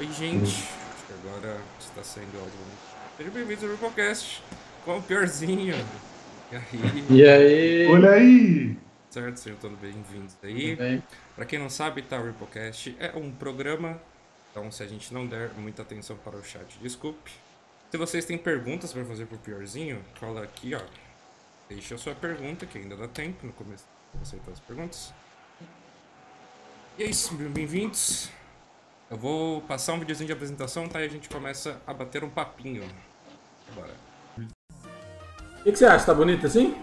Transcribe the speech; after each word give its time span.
Oi, 0.00 0.06
gente. 0.12 0.44
Acho 0.44 1.06
que 1.08 1.12
agora 1.12 1.60
está 1.80 2.04
saindo 2.04 2.38
áudio. 2.38 2.52
Sejam 3.16 3.32
bem-vindos 3.32 3.64
ao 3.64 3.70
Ripocast 3.70 4.40
com 4.84 4.96
o 4.96 5.02
piorzinho. 5.02 5.74
E 6.52 6.56
aí? 6.56 7.04
E 7.10 7.26
aí? 7.26 7.86
Olha 7.88 8.10
aí! 8.12 8.76
Certo, 9.10 9.38
sejam 9.38 9.58
todos 9.58 9.76
bem-vindos 9.80 10.36
aí. 10.40 10.76
Tudo 10.76 10.78
bem? 10.78 11.02
Pra 11.34 11.44
quem 11.44 11.58
não 11.58 11.68
sabe, 11.68 12.02
tá, 12.02 12.16
o 12.16 12.26
Ripocast 12.26 12.94
é 13.00 13.10
um 13.18 13.32
programa. 13.32 14.00
Então, 14.52 14.70
se 14.70 14.84
a 14.84 14.86
gente 14.86 15.12
não 15.12 15.26
der 15.26 15.50
muita 15.54 15.82
atenção 15.82 16.16
para 16.16 16.36
o 16.36 16.44
chat, 16.44 16.78
desculpe. 16.80 17.32
Se 17.90 17.96
vocês 17.96 18.24
têm 18.24 18.38
perguntas 18.38 18.92
para 18.92 19.04
fazer 19.04 19.26
pro 19.26 19.38
piorzinho, 19.38 20.00
cola 20.20 20.44
aqui, 20.44 20.76
ó. 20.76 20.80
Deixa 21.68 21.96
a 21.96 21.98
sua 21.98 22.14
pergunta, 22.14 22.66
que 22.66 22.78
ainda 22.78 22.96
dá 22.96 23.08
tempo 23.08 23.44
no 23.44 23.52
começo 23.52 23.84
de 24.14 24.22
aceitar 24.22 24.52
as 24.52 24.60
perguntas. 24.60 25.12
E 26.96 27.02
é 27.02 27.06
isso, 27.06 27.34
bem-vindos. 27.34 28.30
Eu 29.10 29.16
vou 29.16 29.62
passar 29.62 29.94
um 29.94 29.98
videozinho 29.98 30.26
de 30.26 30.32
apresentação, 30.32 30.88
tá? 30.88 31.00
E 31.00 31.06
a 31.06 31.08
gente 31.08 31.28
começa 31.28 31.80
a 31.86 31.94
bater 31.94 32.22
um 32.22 32.30
papinho. 32.30 32.86
Bora. 33.74 33.94
O 34.38 35.62
que, 35.62 35.72
que 35.72 35.78
você 35.78 35.86
acha? 35.86 36.06
Tá 36.06 36.14
bonito 36.14 36.46
assim? 36.46 36.78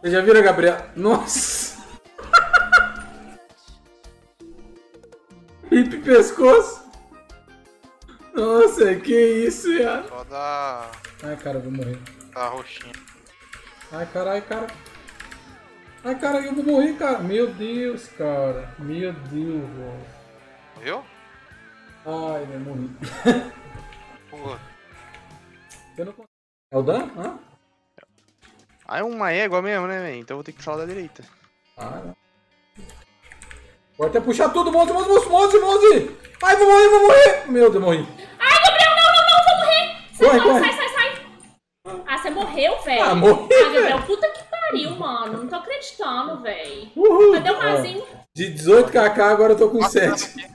Você 0.00 0.10
já 0.12 0.20
viram 0.20 0.40
a 0.40 0.42
Gabriela? 0.42 0.90
Nossa! 0.94 1.76
Hip 5.70 5.98
pescoço! 5.98 6.86
Nossa, 8.32 8.94
que 8.94 9.12
isso, 9.46 9.68
viado? 9.72 10.08
Só 10.08 10.24
da, 10.24 10.90
Ai, 11.24 11.36
cara, 11.36 11.58
eu 11.58 11.62
vou 11.62 11.72
morrer. 11.72 11.98
da 12.32 12.46
roxinha. 12.48 12.92
Ai, 13.90 14.06
caralho, 14.06 14.42
cara. 14.42 14.68
Ai, 16.08 16.14
cara, 16.18 16.38
eu 16.38 16.54
vou 16.54 16.64
morrer, 16.64 16.94
cara. 16.94 17.18
Meu 17.18 17.48
Deus, 17.52 18.08
cara. 18.16 18.72
Meu 18.78 19.12
Deus, 19.12 19.68
velho. 19.76 20.06
Morreu? 20.74 21.04
Ai, 22.06 22.48
eu 22.50 22.60
morri. 22.60 22.90
Pô. 24.30 24.56
Eu 25.98 26.04
não 26.06 26.12
consigo. 26.14 26.28
É 26.72 26.78
o 26.78 26.82
Dan? 26.82 27.10
Hã? 27.14 27.38
Ah, 28.86 28.98
é 29.00 29.02
uma 29.02 29.30
égua 29.32 29.60
mesmo, 29.60 29.86
né, 29.86 30.00
velho? 30.00 30.16
Então 30.16 30.34
eu 30.34 30.38
vou 30.38 30.44
ter 30.44 30.52
que 30.52 30.62
falar 30.62 30.78
da 30.78 30.86
direita. 30.86 31.22
Ah, 31.76 32.00
não. 32.02 32.16
Pode 33.98 34.16
até 34.16 34.20
puxar 34.24 34.48
tudo, 34.48 34.72
monte, 34.72 34.94
monte, 34.94 35.08
monte, 35.10 35.28
monte, 35.28 35.58
monte! 35.58 36.16
Ai, 36.42 36.56
vou 36.56 36.66
morrer, 36.70 36.88
vou 36.88 37.00
morrer! 37.02 37.50
Meu 37.50 37.70
Deus, 37.70 37.84
morri. 37.84 38.08
Ai, 38.38 38.58
Gabriel, 38.64 38.90
não, 38.96 39.12
não, 39.12 39.26
não, 39.26 39.44
vou 39.44 39.56
morrer! 39.58 39.96
Corre, 40.16 40.38
não, 40.38 40.44
corre. 40.44 40.60
sai, 40.60 40.72
sai, 40.72 40.88
sai! 40.88 41.26
Ah, 42.06 42.16
você 42.18 42.30
morreu, 42.30 42.80
velho? 42.82 43.02
Ah, 43.04 43.14
morri, 43.14 43.48
Ah, 43.52 43.72
Gabriel, 43.72 44.02
puta 44.06 44.27
pariu, 44.70 44.90
mano. 44.96 45.38
Não 45.38 45.48
tô 45.48 45.56
acreditando, 45.56 46.42
velho. 46.42 46.90
Uhul! 46.96 47.32
Cadê 47.34 47.50
o 47.50 47.58
Mazinho? 47.58 48.04
De 48.34 48.44
18kk, 48.54 49.18
agora 49.20 49.52
eu 49.52 49.58
tô 49.58 49.70
com 49.70 49.78
Nossa, 49.78 49.98
7. 50.16 50.48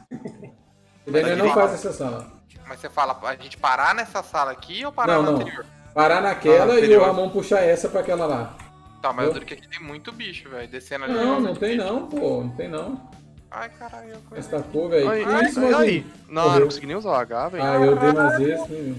Ele 1.07 1.18
ainda 1.18 1.35
não 1.35 1.53
faz 1.53 1.74
essa 1.74 1.91
sala. 1.91 2.31
Mas 2.68 2.79
você 2.79 2.90
fala 2.90 3.19
a 3.23 3.35
gente 3.35 3.57
parar 3.57 3.94
nessa 3.94 4.23
sala 4.23 4.52
aqui 4.52 4.85
ou 4.85 4.91
parar 4.91 5.16
Não, 5.16 5.23
na 5.23 5.31
não. 5.31 5.41
anterior? 5.41 5.66
Parar 5.94 6.22
naquela 6.22 6.73
Ah, 6.75 6.79
e 6.79 6.96
o. 6.97 7.03
Ramon 7.03 7.29
puxar 7.29 7.59
essa 7.62 7.90
pra 7.90 8.00
aquela 8.00 8.25
lá. 8.25 8.56
Tá, 9.02 9.12
mas 9.12 9.25
Eu- 9.25 9.29
eu 9.29 9.34
duro 9.34 9.46
que 9.46 9.53
aqui 9.53 9.68
tem 9.68 9.81
muito 9.81 10.12
bicho, 10.13 10.50
velho. 10.50 10.68
Descendo 10.68 11.03
ali. 11.03 11.13
Não, 11.13 11.40
não 11.41 11.53
tem 11.56 11.75
não, 11.78 12.07
pô. 12.07 12.41
Não 12.41 12.50
tem 12.56 12.69
não. 12.69 13.02
Ai, 13.52 13.69
caralho. 13.69 14.09
eu 14.09 14.18
Mas 14.31 14.47
conheço. 14.47 14.50
tacou, 14.50 14.90
velho. 14.90 15.03
Isso, 15.13 15.59
aí, 15.59 15.66
Mazinho? 15.66 15.78
aí. 15.78 16.06
Não, 16.29 16.44
Morreu. 16.44 16.59
não 16.62 16.68
consegui 16.68 16.88
nem 16.88 16.96
usar 16.96 17.09
o 17.12 17.16
H, 17.16 17.50
velho. 17.50 17.63
Ah, 17.63 17.75
eu 17.75 17.96
dei 17.97 18.12
mais 18.13 18.40
esse. 18.40 18.72
né? 18.72 18.96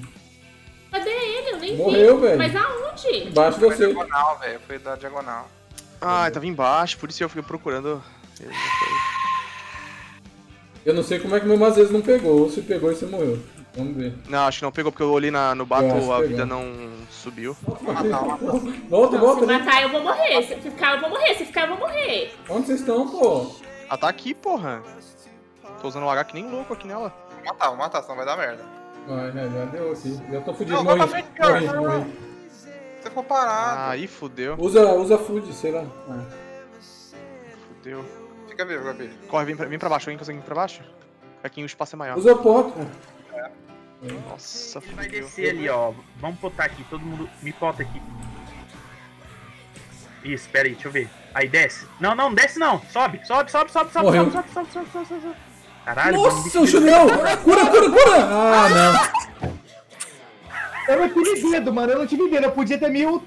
Cadê 0.95 1.11
ele? 1.11 1.51
Eu 1.51 1.59
nem 1.59 1.77
Morreu, 1.77 2.17
vi. 2.17 2.23
velho. 2.23 2.39
Mas 2.39 2.55
aonde? 2.57 3.29
Embaixo 3.29 3.59
Foi 3.59 3.69
você. 3.71 3.87
diagonal, 3.87 4.39
velho. 4.39 4.61
Foi 4.67 4.79
da 4.79 4.95
diagonal. 4.95 5.49
Ah, 6.01 6.31
tava 6.31 6.47
embaixo, 6.47 6.99
por 6.99 7.11
isso 7.11 7.23
eu 7.25 7.29
fiquei 7.29 7.43
procurando. 7.43 8.01
Ele 8.41 8.49
não 8.49 8.55
foi. 8.79 8.89
Eu 10.87 10.95
não 10.95 11.03
sei 11.03 11.19
como 11.19 11.35
é 11.35 11.41
que 11.41 11.47
meu 11.47 11.57
Mazes 11.57 11.91
não 11.91 12.01
pegou. 12.01 12.43
Ou 12.43 12.51
se 12.51 12.61
pegou 12.63 12.93
e 12.93 12.95
você 12.95 13.07
morreu. 13.07 13.41
Vamos 13.77 13.97
ver. 13.97 14.15
Não, 14.29 14.47
acho 14.47 14.59
que 14.59 14.65
não 14.65 14.71
pegou 14.71 14.93
porque 14.93 15.03
eu 15.03 15.11
olhei 15.11 15.33
na, 15.33 15.53
no 15.55 15.67
bato, 15.67 16.13
a 16.13 16.21
vida 16.23 16.47
não 16.47 16.93
subiu. 17.11 17.57
Volta, 17.63 19.17
Se 19.17 19.19
volta. 19.19 19.47
né? 19.47 19.59
matar, 19.59 19.83
eu 19.83 19.89
vou 19.89 20.01
morrer. 20.03 20.43
Se 20.45 20.55
ficar, 20.61 20.95
eu 20.95 21.01
vou 21.01 21.11
morrer. 21.11 21.35
Se 21.35 21.45
ficar, 21.45 21.63
eu 21.63 21.69
vou 21.71 21.79
morrer. 21.79 22.33
Onde 22.49 22.67
vocês 22.69 22.79
estão, 22.81 23.09
pô? 23.09 23.51
Ah, 23.91 23.97
tá 23.97 24.09
aqui, 24.09 24.33
porra. 24.33 24.81
Tô 25.83 25.89
usando 25.89 26.05
o 26.05 26.11
H 26.11 26.23
que 26.25 26.35
nem 26.35 26.49
louco 26.49 26.73
aqui 26.73 26.87
nela. 26.87 27.13
Vou 27.35 27.45
matar, 27.45 27.69
vou 27.69 27.77
matar, 27.79 28.03
senão 28.03 28.15
vai 28.17 28.25
dar 28.27 28.37
merda. 28.37 28.65
Vai, 29.07 29.33
né? 29.33 29.51
Já 29.53 29.65
deu 29.67 29.93
aqui. 29.93 30.21
Já 30.31 30.41
tô 30.41 30.55
fudido. 30.55 30.77
Não, 30.77 30.85
vai 30.85 30.97
Morri. 30.97 31.09
pra 31.11 31.19
frente, 31.19 31.31
cara. 31.37 31.61
Morri, 31.61 31.77
morri. 31.99 32.13
Você 33.01 33.09
ficou 33.11 33.25
parado. 33.25 33.81
Ah, 33.81 33.91
aí 33.91 34.07
fudeu. 34.07 34.57
Usa, 34.59 34.93
usa 34.95 35.19
food, 35.19 35.53
sei 35.53 35.73
lá. 35.73 35.85
Ah. 36.09 36.25
Fudeu. 37.69 38.05
Fica 38.49 38.65
vivo, 38.65 38.85
Gabi. 38.85 39.11
Corre, 39.29 39.45
vem 39.45 39.57
pra, 39.57 39.67
vem 39.67 39.79
pra 39.79 39.89
baixo, 39.91 40.09
alguém 40.09 40.19
consegue 40.19 40.39
vir 40.39 40.45
pra 40.45 40.55
baixo? 40.55 40.83
Aqui 41.43 41.63
o 41.63 41.67
espaço 41.67 41.97
é 41.97 41.99
maior. 41.99 42.17
Usa 42.17 42.35
pot. 42.37 42.73
Nossa, 44.31 44.81
Vai 44.81 45.05
fudeu. 45.07 45.23
descer 45.23 45.51
ali, 45.51 45.69
ó. 45.69 45.93
Vamos 46.17 46.39
botar 46.39 46.65
aqui, 46.65 46.83
todo 46.85 47.05
mundo. 47.05 47.29
Me 47.43 47.53
bota 47.53 47.83
aqui. 47.83 48.01
Isso, 50.23 50.49
pera 50.49 50.67
aí, 50.67 50.73
deixa 50.73 50.89
eu 50.89 50.93
ver. 50.93 51.11
Aí 51.35 51.47
desce. 51.49 51.87
Não, 52.01 52.15
não, 52.15 52.33
desce 52.33 52.59
não. 52.59 52.81
Sobe, 52.91 53.21
sobe, 53.27 53.51
sobe, 53.51 53.71
sobe, 53.71 53.93
sobe, 53.93 54.07
Morreu. 54.07 54.31
sobe, 54.31 54.49
sobe, 54.51 54.71
sobe, 54.73 54.89
sobe, 54.91 54.91
sobe, 54.93 55.07
sobe, 55.09 55.21
sobe. 55.23 55.37
Caralho, 55.85 56.17
Nossa, 56.17 56.61
o 56.61 56.67
chulhão! 56.67 57.07
Cura, 57.43 57.67
cura, 57.67 57.91
cura! 57.91 58.17
Ah, 58.17 58.69
não. 58.71 59.55
Eu 60.89 61.01
não 61.01 61.09
tive 61.09 61.51
dedo, 61.51 61.73
mano. 61.73 61.93
Eu 61.93 61.99
não 61.99 62.07
tive 62.07 62.31
dedo. 62.31 62.45
Eu 62.45 62.53
podia 62.53 62.79
ter 62.79 62.89
mil. 62.89 63.23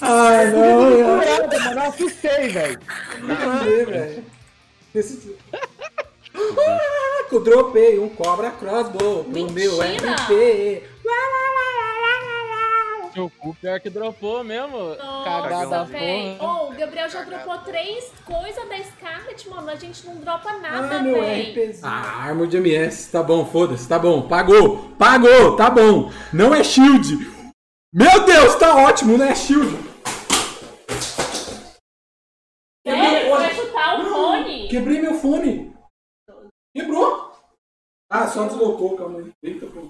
Ah, 0.00 0.44
não, 0.52 0.90
eu 0.90 1.18
Curado, 1.20 1.60
mano. 1.64 1.80
Eu 1.80 1.88
assustei, 1.88 2.48
velho. 2.48 2.80
entender, 3.22 3.86
velho. 3.86 4.24
Esse... 4.94 5.36
Ah, 6.34 7.24
que 7.28 7.34
eu 7.36 7.40
dropei 7.40 7.98
um 7.98 8.08
cobra 8.08 8.50
crossbow 8.50 9.24
pro 9.24 9.52
meu 9.52 9.78
Mentira! 9.78 10.10
MP. 10.10 10.82
Seu 13.14 13.30
cu 13.38 13.54
pior 13.54 13.78
que 13.78 13.88
dropou 13.88 14.42
mesmo. 14.42 14.76
Nossa, 14.96 15.24
Cagada 15.24 15.84
velho. 15.84 16.36
porra. 16.36 16.64
Ô, 16.64 16.68
o 16.70 16.74
Gabriel 16.76 17.08
já 17.08 17.22
dropou 17.22 17.58
três 17.58 18.12
coisas 18.26 18.68
da 18.68 18.76
Scarlet, 18.82 19.48
mano. 19.48 19.70
A 19.70 19.76
gente 19.76 20.04
não 20.04 20.16
dropa 20.16 20.52
nada, 20.58 20.96
Ah, 20.96 21.02
meu. 21.02 21.16
Ah, 21.84 22.22
arma 22.24 22.46
de 22.46 22.56
MS. 22.56 23.12
Tá 23.12 23.22
bom, 23.22 23.46
foda-se. 23.46 23.88
Tá 23.88 24.00
bom. 24.00 24.26
Pagou. 24.26 24.90
Pagou. 24.98 25.54
Tá 25.54 25.70
bom. 25.70 26.10
Não 26.32 26.52
é 26.52 26.64
shield. 26.64 27.18
Meu 27.92 28.24
Deus, 28.24 28.56
tá 28.56 28.74
ótimo. 28.84 29.16
Não 29.16 29.26
é 29.26 29.34
shield. 29.36 29.76
Sério? 32.84 33.30
Vai 33.30 33.54
chutar 33.54 34.00
o 34.00 34.04
fone? 34.12 34.68
Quebrei 34.68 35.00
meu 35.00 35.14
fone. 35.14 35.72
Quebrou. 36.76 37.32
Ah, 38.10 38.26
só 38.26 38.46
deslocou, 38.46 38.96
calma 38.96 39.20
aí. 39.20 39.32
Eita, 39.42 39.66
pô. 39.66 39.88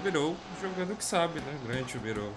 Chuberou, 0.00 0.34
jogando 0.62 0.92
o 0.92 0.96
que 0.96 1.04
sabe, 1.04 1.40
né? 1.40 1.54
Grande 1.66 1.92
Chuberou. 1.92 2.30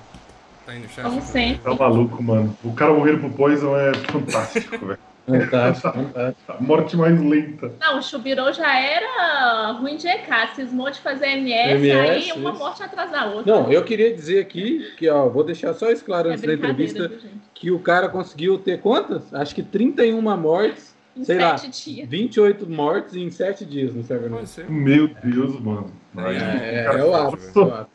Tá 0.66 0.74
no 0.74 0.90
chat. 0.90 1.04
Como 1.04 1.22
Chuberou. 1.22 1.32
sempre. 1.32 1.62
Tá 1.64 1.74
maluco, 1.74 2.22
mano. 2.22 2.58
O 2.62 2.74
cara 2.74 2.94
morrer 2.94 3.18
pro 3.18 3.30
Poison 3.30 3.78
é 3.78 3.94
fantástico, 3.94 4.78
velho. 4.86 5.00
Fantástico, 5.26 5.94
fantástico. 5.94 6.52
A 6.52 6.62
morte 6.62 6.98
mais 6.98 7.18
lenta. 7.22 7.72
Não, 7.80 7.98
o 7.98 8.02
Chubirou 8.04 8.52
já 8.52 8.78
era 8.78 9.72
ruim 9.72 9.96
de 9.96 10.06
EK. 10.06 10.28
Cismou 10.54 10.92
de 10.92 11.00
fazer 11.00 11.28
MS, 11.28 11.76
MS, 11.76 11.92
aí 11.98 12.32
uma 12.34 12.50
isso. 12.50 12.60
morte 12.60 12.84
atrás 12.84 13.10
da 13.10 13.28
outra. 13.28 13.50
Não, 13.56 13.72
eu 13.72 13.86
queria 13.86 14.14
dizer 14.14 14.42
aqui 14.42 14.86
que, 14.98 15.08
ó, 15.10 15.30
vou 15.30 15.46
deixar 15.46 15.74
só 15.76 15.90
isso 15.90 16.04
claro 16.04 16.28
é 16.30 16.34
antes 16.34 16.44
da 16.46 16.54
entrevista, 16.54 17.08
viu, 17.08 17.20
que 17.54 17.72
o 17.72 17.80
cara 17.80 18.10
conseguiu 18.10 18.58
ter 18.58 18.82
quantas? 18.82 19.34
Acho 19.34 19.56
que 19.56 19.64
31 19.64 20.22
mortes, 20.38 20.93
Em 21.16 21.24
sei 21.24 21.38
lá, 21.38 21.58
sete 21.58 21.94
dias. 21.94 22.10
28 22.10 22.70
mortes 22.70 23.16
em 23.16 23.30
7 23.30 23.66
dias 23.66 23.94
no 23.94 24.04
ser. 24.48 24.70
Meu 24.70 25.08
Deus, 25.08 25.60
mano. 25.60 25.94
É, 26.18 26.86
É, 26.86 26.86
é 26.86 27.04
o 27.04 27.14
ápice. 27.14 27.58
é 27.58 27.62
o 27.62 27.74
ápice. 27.74 27.94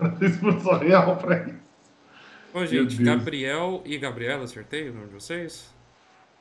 Expulsão 0.24 0.78
real 0.78 1.16
pra 1.16 1.38
isso. 1.44 1.54
Bom, 2.52 2.66
gente. 2.66 3.02
Gabriel 3.02 3.82
e 3.84 3.96
Gabriela, 3.98 4.44
acertei 4.44 4.88
o 4.88 4.94
nome 4.94 5.08
de 5.08 5.14
vocês? 5.14 5.72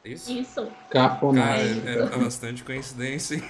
É 0.03 0.09
Isso? 0.09 0.31
Isso. 0.31 0.67
Cara, 0.89 1.09
Cafonagem. 1.09 1.83
é, 1.85 1.93
é 1.93 2.17
bastante 2.17 2.63
coincidência, 2.63 3.35
hein? 3.35 3.43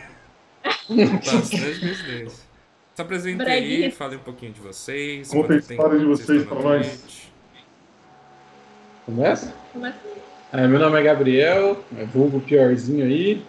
bastante 1.24 1.80
coincidência. 1.80 2.48
Se 2.96 3.02
apresentem 3.02 3.48
aí, 3.48 3.92
falem 3.92 4.18
um 4.18 4.22
pouquinho 4.24 4.52
de 4.54 4.60
vocês. 4.60 5.30
Conta 5.30 5.54
a 5.54 5.58
história 5.58 6.00
de 6.00 6.06
vocês 6.06 6.44
pra 6.46 6.60
nós. 6.60 7.32
Começa? 9.06 9.54
Começa 9.72 10.00
É, 10.54 10.66
meu 10.66 10.80
nome 10.80 10.98
é 10.98 11.04
Gabriel, 11.04 11.78
é 11.98 12.06
vulgo 12.06 12.40
piorzinho 12.40 13.04
aí. 13.04 13.42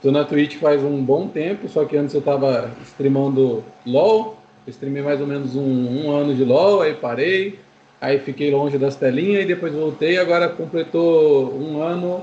Tô 0.00 0.10
na 0.10 0.24
Twitch 0.24 0.56
faz 0.56 0.82
um 0.82 1.02
bom 1.02 1.28
tempo, 1.28 1.68
só 1.68 1.84
que 1.84 1.96
antes 1.96 2.14
eu 2.14 2.22
tava 2.22 2.70
streamando 2.84 3.62
LOL. 3.84 4.36
Eu 4.66 4.70
streamei 4.70 5.02
mais 5.02 5.20
ou 5.20 5.26
menos 5.26 5.54
um, 5.54 6.06
um 6.06 6.10
ano 6.10 6.34
de 6.34 6.44
LOL, 6.44 6.80
aí 6.80 6.94
parei. 6.94 7.58
Aí 8.00 8.18
fiquei 8.20 8.50
longe 8.50 8.78
das 8.78 8.96
telinhas 8.96 9.42
e 9.42 9.46
depois 9.46 9.74
voltei. 9.74 10.16
Agora 10.18 10.48
completou 10.48 11.52
um 11.54 11.82
ano 11.82 12.22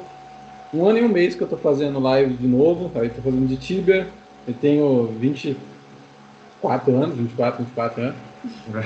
um 0.73 0.87
ano 0.87 0.97
e 0.99 1.03
um 1.03 1.09
mês 1.09 1.35
que 1.35 1.41
eu 1.41 1.47
tô 1.47 1.57
fazendo 1.57 1.99
live 1.99 2.33
de 2.33 2.47
novo, 2.47 2.91
aí 2.99 3.09
tô 3.09 3.21
fazendo 3.21 3.47
de 3.47 3.55
Tibia, 3.55 4.07
eu 4.45 4.53
tenho 4.53 5.05
24 5.19 6.95
anos, 6.95 7.15
24, 7.15 7.63
24 7.63 8.01
anos. 8.01 8.15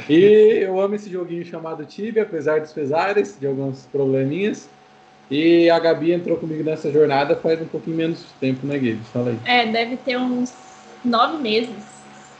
E 0.07 0.59
eu 0.61 0.79
amo 0.79 0.93
esse 0.95 1.09
joguinho 1.09 1.43
chamado 1.43 1.85
Tibia, 1.85 2.23
apesar 2.23 2.59
dos 2.61 2.71
pesares, 2.71 3.37
de 3.39 3.47
alguns 3.47 3.87
probleminhas. 3.87 4.69
E 5.29 5.69
a 5.69 5.77
Gabi 5.77 6.11
entrou 6.11 6.37
comigo 6.37 6.63
nessa 6.63 6.91
jornada 6.91 7.35
faz 7.35 7.61
um 7.61 7.67
pouquinho 7.67 7.97
menos 7.97 8.25
tempo, 8.39 8.65
né, 8.65 8.75
Gabe? 8.75 9.01
Fala 9.13 9.29
aí. 9.29 9.39
É, 9.45 9.65
deve 9.67 9.97
ter 9.97 10.17
uns 10.17 10.53
nove 11.05 11.37
meses 11.37 11.75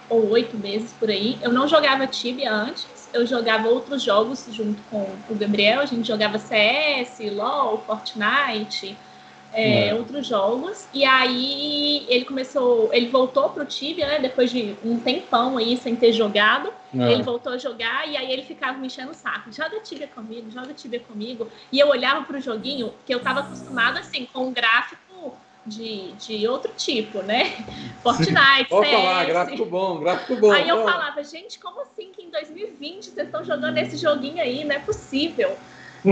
ou 0.10 0.28
oito 0.30 0.58
meses 0.58 0.92
por 0.94 1.10
aí. 1.10 1.38
Eu 1.42 1.52
não 1.52 1.68
jogava 1.68 2.08
Tibia 2.08 2.52
antes, 2.52 2.88
eu 3.14 3.26
jogava 3.28 3.68
outros 3.68 4.02
jogos 4.02 4.46
junto 4.52 4.82
com 4.90 5.08
o 5.30 5.36
Gabriel. 5.36 5.82
A 5.82 5.86
gente 5.86 6.08
jogava 6.08 6.40
CS, 6.40 7.20
LOL, 7.32 7.84
Fortnite, 7.86 8.98
é, 9.54 9.88
É. 9.90 9.96
outros 9.96 10.26
jogos. 10.28 10.88
E 10.94 11.04
aí 11.04 12.06
ele 12.08 12.26
começou, 12.26 12.90
ele 12.94 13.10
voltou 13.10 13.50
pro 13.50 13.66
Tibia, 13.66 14.08
né? 14.08 14.20
Depois 14.20 14.52
de 14.52 14.76
um 14.84 15.00
tempão 15.00 15.58
aí 15.58 15.78
sem 15.78 15.96
ter 15.96 16.14
jogado. 16.14 16.72
É. 16.98 17.12
Ele 17.12 17.24
voltou 17.24 17.54
a 17.54 17.58
jogar 17.58 18.08
e 18.08 18.18
aí 18.18 18.32
ele 18.32 18.44
ficava 18.44 18.78
me 18.78 18.88
enchendo 18.88 19.12
o 19.12 19.16
saco. 19.16 19.52
Joga 19.52 19.80
Tibia 19.80 20.08
comigo, 20.08 20.50
joga 20.52 20.74
Tibia 20.74 21.00
comigo. 21.00 21.48
E 21.72 21.80
eu 21.80 21.88
olhava 21.88 22.24
pro 22.24 22.40
joguinho, 22.40 22.94
que 23.06 23.14
eu 23.14 23.20
tava 23.20 23.42
acostumada 23.42 24.00
assim, 24.00 24.28
com 24.32 24.48
um 24.48 24.54
gráfico 24.54 25.38
de, 25.66 26.14
de 26.14 26.48
outro 26.48 26.72
tipo, 26.76 27.22
né? 27.22 27.54
Fortnite, 28.02 28.70
CS. 28.70 28.92
falar, 28.92 29.26
gráfico 29.26 29.66
bom, 29.66 30.00
gráfico 30.00 30.36
bom. 30.38 30.52
Aí 30.52 30.68
eu 30.68 30.84
falava, 30.84 31.24
gente, 31.24 31.60
como 31.60 31.82
assim 31.82 32.12
que 32.12 32.24
em 32.24 32.30
2020 32.30 33.06
vocês 33.06 33.28
estão 33.28 33.44
jogando 33.44 33.78
esse 33.78 33.98
joguinho 33.98 34.42
aí? 34.42 34.64
Não 34.64 34.76
é 34.76 34.80
possível. 34.80 35.56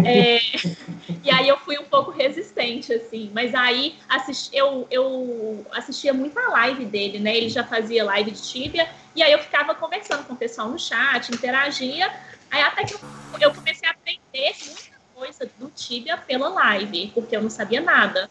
É, 0.06 0.38
e 1.24 1.32
aí 1.32 1.48
eu 1.48 1.58
fui 1.58 1.78
um 1.78 1.86
pouco 1.86 2.12
resistente, 2.12 2.94
assim. 2.94 3.32
Mas 3.34 3.54
aí 3.56 3.98
assisti- 4.10 4.56
eu, 4.56 4.88
eu 4.92 5.66
assistia 5.72 6.14
muita 6.14 6.42
live 6.50 6.86
dele, 6.86 7.20
né? 7.20 7.36
Ele 7.36 7.50
já 7.50 7.64
fazia 7.64 8.04
live 8.04 8.32
de 8.32 8.42
Tibia. 8.42 8.88
E 9.16 9.24
aí 9.24 9.32
eu 9.32 9.40
ficava 9.40 9.74
conversando 9.76 10.26
com 10.26 10.34
o 10.34 10.38
pessoal 10.38 10.70
no 10.70 10.78
chat, 10.80 11.30
interagia. 11.34 12.12
Aí 12.52 12.62
até 12.62 12.84
que 12.84 12.94
eu, 12.94 13.00
eu 13.40 13.54
comecei 13.54 13.88
a 13.88 13.92
aprender 13.92 14.56
muita 14.66 14.98
coisa 15.14 15.52
do 15.58 15.70
Tibia 15.70 16.18
pela 16.18 16.50
live, 16.50 17.12
porque 17.14 17.36
eu 17.36 17.42
não 17.42 17.50
sabia 17.50 17.82
nada. 17.82 18.30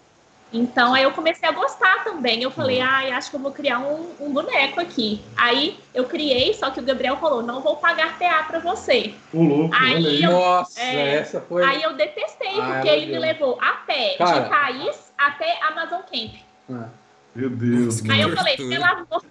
Então 0.56 0.94
aí 0.94 1.02
eu 1.02 1.12
comecei 1.12 1.48
a 1.48 1.52
gostar 1.52 2.02
também. 2.04 2.42
Eu 2.42 2.50
falei, 2.50 2.80
ai, 2.80 3.10
acho 3.12 3.30
que 3.30 3.36
eu 3.36 3.40
vou 3.40 3.52
criar 3.52 3.78
um, 3.78 4.10
um 4.20 4.32
boneco 4.32 4.80
aqui. 4.80 5.20
Aí 5.36 5.78
eu 5.94 6.04
criei, 6.04 6.54
só 6.54 6.70
que 6.70 6.80
o 6.80 6.82
Gabriel 6.82 7.16
falou, 7.18 7.42
não 7.42 7.60
vou 7.60 7.76
pagar 7.76 8.18
PA 8.18 8.44
pra 8.44 8.58
você. 8.58 9.14
O 9.32 9.42
louco, 9.42 9.74
Aí 9.78 10.22
eu- 10.22 10.30
Nossa, 10.32 10.80
é, 10.80 11.16
essa 11.16 11.40
foi. 11.40 11.64
Aí 11.64 11.82
eu 11.82 11.94
detestei, 11.94 12.58
Ah, 12.60 12.72
porque 12.74 12.88
ele 12.88 13.06
me 13.06 13.12
deu. 13.12 13.20
levou 13.20 13.58
a 13.60 13.72
pé, 13.86 14.14
Cara. 14.16 14.40
de 14.40 14.48
Thaís 14.48 15.12
até 15.18 15.58
Amazon 15.64 16.00
Camp. 16.02 16.32
Ah. 16.70 16.88
Meu 17.34 17.50
Deus. 17.50 18.02
Aí 18.08 18.20
eu 18.22 18.34
falei, 18.34 18.56
pelo 18.56 18.84
amor... 18.84 19.22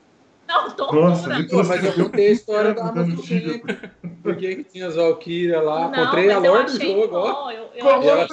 Não, 0.48 0.64
Nossa, 0.64 0.76
tortura. 0.76 1.36
ele 1.40 1.48
Pô, 1.50 1.64
mas 1.64 1.84
eu 1.84 1.94
contei 1.94 2.28
a 2.28 2.32
história 2.32 2.74
da 2.74 2.84
Dando 2.84 3.00
Amazon 3.02 3.26
tiro. 3.26 3.60
Camp. 3.62 3.80
Por 4.22 4.36
que 4.36 4.56
que 4.56 4.64
tinha 4.64 4.88
as 4.88 4.96
Valkyria 4.96 5.62
lá? 5.62 5.90
não, 5.90 6.06
Comprei 6.06 6.30
a 6.30 6.34
eu 6.34 6.40
lore 6.42 6.66
do 6.66 6.82
jogo, 6.82 7.16
ó. 7.16 7.34
bom. 7.46 7.52
Eu, 7.52 7.64
eu 7.76 7.84
Como? 7.84 8.04
E 8.04 8.08
ela 8.08 8.28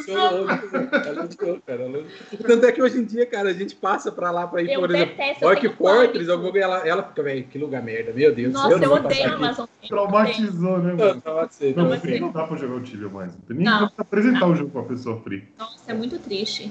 ela 1.06 1.24
odiou, 1.24 1.60
cara. 1.66 1.82
ela. 1.82 2.04
Tanto 2.46 2.66
é 2.66 2.72
que 2.72 2.82
hoje 2.82 2.98
em 2.98 3.04
dia, 3.04 3.26
cara, 3.26 3.48
a 3.50 3.52
gente 3.52 3.74
passa 3.74 4.10
pra 4.12 4.30
lá 4.30 4.46
pra 4.46 4.62
ir, 4.62 4.70
Eu 4.72 4.80
por 4.80 4.90
exemplo, 4.94 5.14
eu 5.40 5.48
Orc 5.48 5.68
Fortress, 5.70 6.12
pânico. 6.26 6.32
algum 6.32 6.56
ela, 6.58 6.86
ela 6.86 7.02
fica, 7.02 7.22
velho, 7.22 7.44
que 7.44 7.58
lugar 7.58 7.82
merda, 7.82 8.12
meu 8.12 8.34
Deus. 8.34 8.52
Nossa, 8.52 8.68
não 8.76 8.82
eu 8.82 8.88
vou 8.88 8.98
odeio 8.98 9.24
aqui. 9.26 9.34
Amazon. 9.34 9.66
Traumatizou, 9.88 10.78
né, 10.78 10.90
Não, 10.92 11.06
mano? 11.06 11.20
traumatizei, 11.20 11.74
Não, 11.74 11.98
free 12.00 12.20
não 12.20 12.30
dá 12.32 12.46
pra 12.46 12.56
jogar 12.56 12.74
o 12.74 12.80
Tibia 12.82 13.08
mais. 13.08 13.32
Não 13.34 13.40
tem 13.42 13.56
nem 13.56 13.64
Não. 13.66 13.78
como 13.88 13.92
apresentar 13.98 14.46
o 14.48 14.54
jogo 14.54 14.70
pra 14.70 14.82
pessoa 14.82 15.20
free. 15.22 15.44
Nossa, 15.58 15.90
é 15.90 15.94
muito 15.94 16.18
triste. 16.18 16.70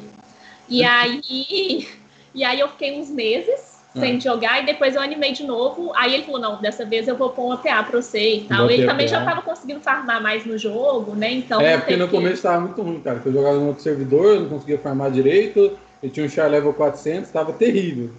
E 0.69 0.83
aí, 0.83 1.87
e 2.33 2.43
aí 2.43 2.59
eu 2.59 2.69
fiquei 2.69 2.99
uns 2.99 3.09
meses 3.09 3.70
sem 3.97 4.19
jogar 4.21 4.61
e 4.61 4.65
depois 4.65 4.95
eu 4.95 5.01
animei 5.01 5.33
de 5.33 5.43
novo. 5.43 5.91
Aí 5.95 6.13
ele 6.13 6.23
falou: 6.23 6.39
não, 6.39 6.61
dessa 6.61 6.85
vez 6.85 7.07
eu 7.07 7.15
vou 7.15 7.29
pôr 7.29 7.45
uma 7.45 7.57
PA 7.57 7.83
pra 7.83 8.01
você 8.01 8.35
e 8.35 8.41
tal. 8.41 8.69
Ele 8.69 8.85
também 8.85 9.07
já 9.07 9.19
PA. 9.19 9.25
tava 9.31 9.41
conseguindo 9.41 9.79
farmar 9.81 10.21
mais 10.21 10.45
no 10.45 10.57
jogo, 10.57 11.13
né? 11.15 11.31
Então. 11.31 11.59
É, 11.61 11.77
porque 11.77 11.97
no 11.97 12.07
que- 12.07 12.15
começo 12.15 12.41
tava 12.43 12.61
muito 12.61 12.81
ruim, 12.81 12.99
cara. 13.01 13.21
Eu 13.25 13.33
jogava 13.33 13.55
no 13.57 13.67
outro 13.67 13.83
servidor, 13.83 14.35
eu 14.35 14.41
não 14.41 14.49
conseguia 14.49 14.77
farmar 14.77 15.11
direito. 15.11 15.77
Eu 16.01 16.09
tinha 16.09 16.25
um 16.25 16.29
char 16.29 16.49
level 16.49 16.73
400, 16.73 17.29
tava 17.29 17.53
terrível. 17.53 18.09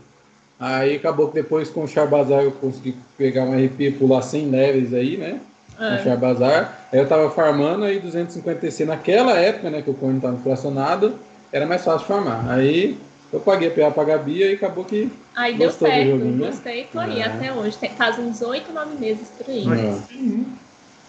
Aí 0.60 0.94
acabou 0.96 1.28
que 1.28 1.34
depois 1.34 1.68
com 1.68 1.82
o 1.84 1.88
char 1.88 2.06
bazar 2.06 2.42
eu 2.44 2.52
consegui 2.52 2.94
pegar 3.18 3.42
um 3.42 3.52
RP 3.52 3.80
e 3.80 3.90
pular 3.90 4.22
100 4.22 4.50
levels 4.50 4.92
aí, 4.94 5.16
né? 5.16 5.40
É. 5.80 6.04
char 6.04 6.16
bazar. 6.16 6.86
Aí 6.92 6.98
eu 7.00 7.08
tava 7.08 7.28
farmando 7.30 7.84
aí 7.84 7.98
250 7.98 8.60
TC 8.60 8.84
naquela 8.84 9.36
época, 9.38 9.70
né? 9.70 9.82
Que 9.82 9.90
o 9.90 9.94
coin 9.94 10.20
tava 10.20 10.34
inflacionado, 10.34 11.14
era 11.50 11.66
mais 11.66 11.82
fácil 11.82 12.06
farmar. 12.06 12.48
Aí 12.50 12.96
eu 13.32 13.40
paguei 13.40 13.68
a 13.68 13.70
PA 13.70 13.90
pra 13.90 14.04
Gabi 14.04 14.38
e 14.38 14.52
acabou 14.54 14.84
que. 14.84 15.10
Aí 15.34 15.56
deu 15.56 15.70
certo, 15.70 16.10
joguinho, 16.10 16.36
né? 16.36 16.46
gostei, 16.48 16.84
tô 16.92 16.98
aí 17.00 17.20
É. 17.20 17.24
até 17.24 17.52
hoje. 17.52 17.76
Tem, 17.78 17.90
faz 17.90 18.18
uns 18.18 18.42
oito, 18.42 18.72
nove 18.72 18.98
meses 18.98 19.28
por 19.36 19.50
aí. 19.50 19.64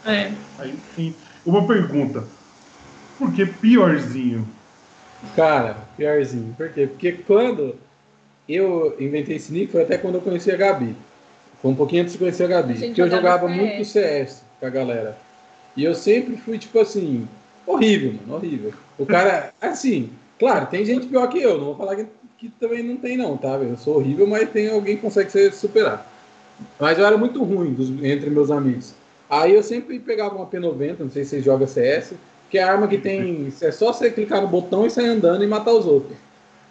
É. 0.05 0.11
É. 0.11 0.31
aí 0.59 0.75
sim. 0.95 1.13
Uma 1.45 1.67
pergunta. 1.67 2.25
Por 3.17 3.31
que 3.33 3.45
piorzinho? 3.45 4.47
Cara, 5.35 5.77
piorzinho. 5.97 6.53
Por 6.57 6.69
quê? 6.69 6.87
Porque 6.87 7.11
quando 7.13 7.75
eu 8.47 8.95
inventei 8.99 9.35
esse 9.37 9.51
nick 9.51 9.71
foi 9.71 9.83
até 9.83 9.97
quando 9.97 10.15
eu 10.15 10.21
conheci 10.21 10.51
a 10.51 10.57
Gabi. 10.57 10.95
Foi 11.61 11.71
um 11.71 11.75
pouquinho 11.75 12.01
antes 12.01 12.13
de 12.13 12.19
conhecer 12.19 12.43
a 12.45 12.47
Gabi. 12.47 12.73
A 12.73 12.77
Porque 12.77 13.01
eu 13.01 13.09
jogava 13.09 13.47
jogava 13.47 13.47
muito 13.49 13.85
CS. 13.85 13.91
CS 13.91 14.43
com 14.59 14.65
a 14.65 14.69
galera. 14.69 15.17
E 15.75 15.83
eu 15.83 15.95
sempre 15.95 16.37
fui, 16.37 16.57
tipo 16.57 16.79
assim, 16.79 17.27
horrível, 17.65 18.13
mano, 18.21 18.35
horrível. 18.35 18.73
O 18.97 19.05
cara, 19.05 19.53
assim, 19.61 20.09
claro, 20.39 20.67
tem 20.67 20.85
gente 20.85 21.07
pior 21.07 21.27
que 21.27 21.41
eu. 21.41 21.57
Não 21.57 21.65
vou 21.65 21.75
falar 21.75 21.95
que, 21.95 22.05
que 22.37 22.49
também 22.59 22.83
não 22.83 22.97
tem, 22.97 23.17
não, 23.17 23.37
tá? 23.37 23.49
Eu 23.55 23.77
sou 23.77 23.97
horrível, 23.97 24.27
mas 24.27 24.49
tem 24.49 24.69
alguém 24.69 24.95
que 24.95 25.01
consegue 25.01 25.29
se 25.31 25.51
superar. 25.51 26.09
Mas 26.79 26.97
eu 26.99 27.05
era 27.05 27.17
muito 27.17 27.43
ruim 27.43 27.73
dos- 27.73 27.89
entre 28.03 28.29
meus 28.29 28.51
amigos. 28.51 28.93
Aí 29.29 29.53
eu 29.53 29.63
sempre 29.63 29.99
pegava 29.99 30.35
uma 30.35 30.45
P90, 30.45 30.99
não 30.99 31.09
sei 31.09 31.23
se 31.23 31.31
vocês 31.31 31.43
jogam 31.45 31.65
CS, 31.67 32.13
que 32.49 32.57
é 32.57 32.63
a 32.63 32.71
arma 32.71 32.87
que 32.87 32.97
tem. 32.97 33.51
É 33.61 33.71
só 33.71 33.91
você 33.91 34.11
clicar 34.11 34.41
no 34.41 34.47
botão 34.47 34.85
e 34.85 34.89
sair 34.89 35.07
andando 35.07 35.43
e 35.43 35.47
matar 35.47 35.73
os 35.73 35.85
outros. 35.85 36.13
É 36.13 36.17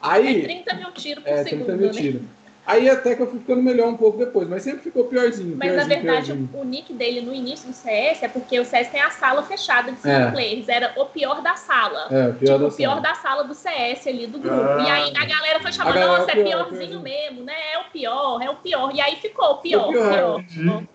Aí. 0.00 0.42
30 0.42 0.74
mil 0.74 0.92
tiros 0.92 1.22
por 1.24 1.30
É, 1.30 1.44
segundo, 1.44 1.64
30 1.66 1.76
mil 1.76 1.86
né? 1.86 1.92
tiros. 1.92 2.22
Aí 2.64 2.88
até 2.88 3.16
que 3.16 3.22
eu 3.22 3.26
fui 3.26 3.40
ficando 3.40 3.60
melhor 3.60 3.88
um 3.88 3.96
pouco 3.96 4.16
depois, 4.18 4.48
mas 4.48 4.62
sempre 4.62 4.82
ficou 4.82 5.04
piorzinho. 5.04 5.56
Mas 5.56 5.74
na 5.74 5.84
piorzinho, 5.84 6.02
verdade, 6.04 6.26
piorzinho. 6.32 6.48
o, 6.54 6.64
nick 6.64 6.92
dele 6.92 7.20
no 7.20 7.34
início 7.34 7.68
do 7.68 7.74
CS 7.74 8.22
é 8.22 8.28
porque 8.28 8.60
o 8.60 8.64
CS 8.64 8.88
tem 8.88 9.00
a 9.00 9.10
sala 9.10 9.42
fechada 9.42 9.90
de 9.90 9.98
cinco 9.98 10.08
É. 10.14 10.30
players. 10.30 10.68
Era 10.68 10.92
o 10.96 11.06
pior 11.06 11.42
da 11.42 11.56
sala. 11.56 12.06
É, 12.08 12.28
o 12.28 12.34
pior 12.34 12.52
tipo, 12.54 12.58
da 12.60 12.66
o 12.68 12.72
pior 12.72 12.88
sala. 12.90 13.00
da 13.00 13.14
sala 13.16 13.42
do 13.44 13.54
CS 13.54 14.06
ali 14.06 14.28
do 14.28 14.38
grupo. 14.38 14.54
Ah. 14.54 14.78
E 14.86 14.90
aí 14.90 15.12
a 15.16 15.24
galera 15.26 15.60
foi 15.60 15.72
chamando, 15.72 15.94
galera, 15.94 16.18
nossa, 16.18 16.30
é 16.30 16.40
é 16.40 16.44
pior, 16.44 16.64
piorzinho 16.68 17.00
piorzinho. 17.00 17.00
mesmo, 17.02 17.44
né? 17.44 17.54
É 17.74 17.78
o 17.80 17.84
pior, 17.92 18.40
é 18.42 18.48
o 18.50 18.54
pior. 18.56 18.94
E 18.94 19.00
aí 19.00 19.16
ficou 19.16 19.50
o 19.50 19.56
pior, 19.56 19.88
O 19.88 19.92
pior, 19.92 20.14
pior. 20.14 20.40
entendi. 20.40 20.88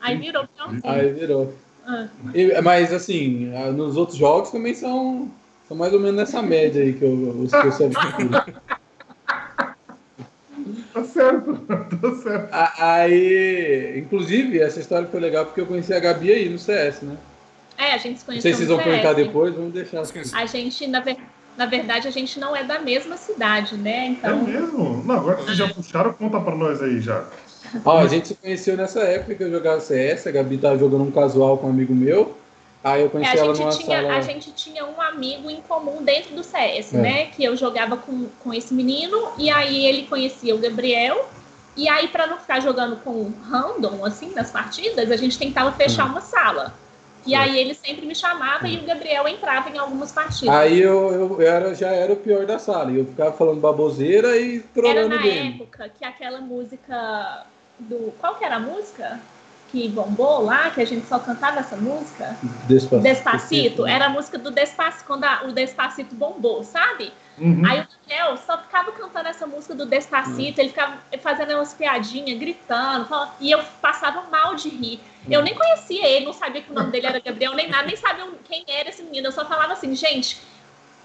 Aí 0.00 0.16
virou 0.16 0.48
piorzinho. 0.48 0.80
Aí 0.84 1.12
virou. 1.12 1.54
Ah. 1.86 2.06
E- 2.34 2.58
mas 2.62 2.90
assim, 2.90 3.52
ah, 3.54 3.70
nos 3.70 3.98
outros 3.98 4.16
jogos 4.16 4.50
também 4.50 4.72
são, 4.72 5.30
são 5.68 5.76
mais 5.76 5.92
ou 5.92 6.00
menos 6.00 6.16
nessa 6.16 6.40
média 6.40 6.82
aí 6.82 6.94
que 6.94 7.04
eu, 7.04 7.10
os 7.38 7.50
que 7.50 7.56
eu. 7.82 8.72
Tá 10.92 11.04
certo, 11.04 11.54
tá 11.66 12.14
certo. 12.22 12.48
A- 12.52 12.72
Aí, 12.96 13.94
inclusive, 13.98 14.60
essa 14.60 14.80
história 14.80 15.08
foi 15.08 15.20
legal 15.20 15.46
porque 15.46 15.60
eu 15.60 15.66
conheci 15.66 15.92
a 15.94 16.00
Gabi 16.00 16.32
aí 16.32 16.48
no 16.48 16.58
CS, 16.58 17.02
né? 17.02 17.16
É, 17.78 17.92
a 17.94 17.98
gente 17.98 18.18
se 18.20 18.26
Não 18.26 18.26
conheceu 18.26 18.42
sei 18.42 18.52
se 18.52 18.56
vocês 18.58 18.68
vão 18.68 18.78
comentar 18.78 19.14
CS. 19.14 19.26
depois, 19.26 19.54
vamos 19.54 19.72
deixar. 19.72 20.02
Que- 20.06 20.22
A 20.34 20.46
gente, 20.46 20.86
na, 20.86 21.00
ver- 21.00 21.16
na 21.56 21.66
verdade, 21.66 22.06
a 22.06 22.10
gente 22.10 22.38
não 22.38 22.54
é 22.54 22.62
da 22.62 22.78
mesma 22.78 23.16
cidade, 23.16 23.76
né? 23.76 23.90
É 24.04 24.08
Então, 24.08 24.42
mesmo? 24.44 25.02
Não, 25.04 25.14
agora 25.16 25.36
que 25.36 25.44
vocês 25.44 25.56
já 25.56 25.68
puxaram, 25.68 26.12
conta 26.12 26.38
pra 26.40 26.54
nós 26.54 26.82
aí 26.82 27.00
já. 27.00 27.24
Ó, 27.84 27.98
a 27.98 28.06
gente 28.06 28.28
se 28.28 28.34
conheceu 28.34 28.76
nessa 28.76 29.00
época 29.00 29.34
que 29.34 29.42
eu 29.42 29.50
jogava 29.50 29.80
CS, 29.80 30.26
a 30.26 30.30
Gabi 30.30 30.58
tava 30.58 30.76
jogando 30.78 31.04
um 31.04 31.10
casual 31.10 31.56
com 31.58 31.68
um 31.68 31.70
amigo 31.70 31.94
meu. 31.94 32.36
Aí 32.84 33.00
eu 33.02 33.06
É, 33.06 33.10
conheci 33.10 33.36
a, 33.38 33.40
ela 33.40 33.54
gente 33.54 33.64
numa 33.64 33.78
tinha, 33.78 34.00
sala. 34.02 34.16
a 34.16 34.20
gente 34.20 34.52
tinha 34.52 34.84
um 34.84 35.00
amigo 35.00 35.48
em 35.50 35.60
comum 35.60 36.02
dentro 36.02 36.34
do 36.34 36.42
CS, 36.42 36.92
É. 36.94 36.98
né? 36.98 37.26
Que 37.26 37.44
eu 37.44 37.56
jogava 37.56 37.96
com, 37.96 38.28
com 38.42 38.52
esse 38.52 38.74
menino, 38.74 39.30
e 39.38 39.50
aí 39.50 39.86
ele 39.86 40.06
conhecia 40.06 40.54
o 40.54 40.58
Gabriel. 40.58 41.28
E 41.76 41.88
aí, 41.88 42.08
pra 42.08 42.26
não 42.26 42.38
ficar 42.38 42.60
jogando 42.60 42.96
com 42.96 43.32
random, 43.48 44.04
assim, 44.04 44.34
nas 44.34 44.50
partidas, 44.50 45.10
a 45.10 45.16
gente 45.16 45.38
tentava 45.38 45.72
fechar 45.72 46.04
uma 46.06 46.20
sala. 46.20 46.74
E 47.24 47.34
É. 47.34 47.38
aí 47.38 47.56
ele 47.56 47.72
sempre 47.72 48.04
me 48.04 48.16
chamava 48.16 48.66
e 48.68 48.76
o 48.78 48.82
Gabriel 48.84 49.26
entrava 49.28 49.70
em 49.70 49.78
algumas 49.78 50.10
partidas. 50.10 50.52
Aí 50.54 50.80
eu, 50.82 51.38
eu, 51.38 51.40
era, 51.40 51.72
já 51.72 51.88
era 51.92 52.12
o 52.12 52.16
pior 52.16 52.44
da 52.46 52.58
sala. 52.58 52.90
E 52.90 52.98
eu 52.98 53.06
ficava 53.06 53.32
falando 53.32 53.60
baboseira 53.60 54.36
e 54.36 54.56
Era 54.56 54.64
trolando 54.74 55.08
na 55.16 55.22
dele. 55.22 55.54
época 55.54 55.88
que 55.96 56.04
aquela 56.04 56.40
música 56.40 57.46
do. 57.78 58.12
Qual 58.20 58.34
que 58.34 58.44
era 58.44 58.56
a 58.56 58.60
música? 58.60 59.20
Que 59.72 59.88
bombou 59.88 60.42
lá, 60.44 60.68
que 60.70 60.82
a 60.82 60.84
gente 60.84 61.06
só 61.06 61.18
cantava 61.18 61.60
essa 61.60 61.76
música? 61.76 62.36
Despacito. 62.68 62.98
Despacito. 63.02 63.86
Era 63.86 64.04
a 64.04 64.08
música 64.10 64.36
do 64.38 64.50
Despacito, 64.50 65.04
quando 65.06 65.24
a- 65.24 65.44
o 65.46 65.52
Despacito 65.52 66.14
bombou, 66.14 66.62
sabe? 66.62 67.10
Uhum. 67.38 67.62
Aí 67.64 67.80
o 67.80 67.86
Daniel 68.06 68.36
só 68.36 68.58
ficava 68.58 68.92
cantando 68.92 69.28
essa 69.30 69.46
música 69.46 69.74
do 69.74 69.86
Despacito, 69.86 70.60
ele 70.60 70.68
ficava 70.68 70.98
fazendo 71.22 71.54
umas 71.54 71.72
piadinhas, 71.72 72.38
gritando, 72.38 73.06
falando- 73.06 73.32
e 73.40 73.50
eu 73.50 73.60
passava 73.80 74.24
mal 74.30 74.54
de 74.54 74.68
rir. 74.68 75.00
Eu 75.30 75.40
nem 75.40 75.54
conhecia 75.54 76.06
ele, 76.06 76.26
não 76.26 76.34
sabia 76.34 76.60
que 76.60 76.70
o 76.70 76.74
nome 76.74 76.90
dele 76.90 77.06
era 77.06 77.18
Gabriel, 77.20 77.54
nem 77.54 77.70
nada, 77.70 77.86
nem 77.86 77.96
sabia 77.96 78.26
quem 78.44 78.64
era 78.68 78.90
esse 78.90 79.02
menino. 79.02 79.28
Eu 79.28 79.32
só 79.32 79.46
falava 79.46 79.72
assim, 79.72 79.94
gente, 79.94 80.36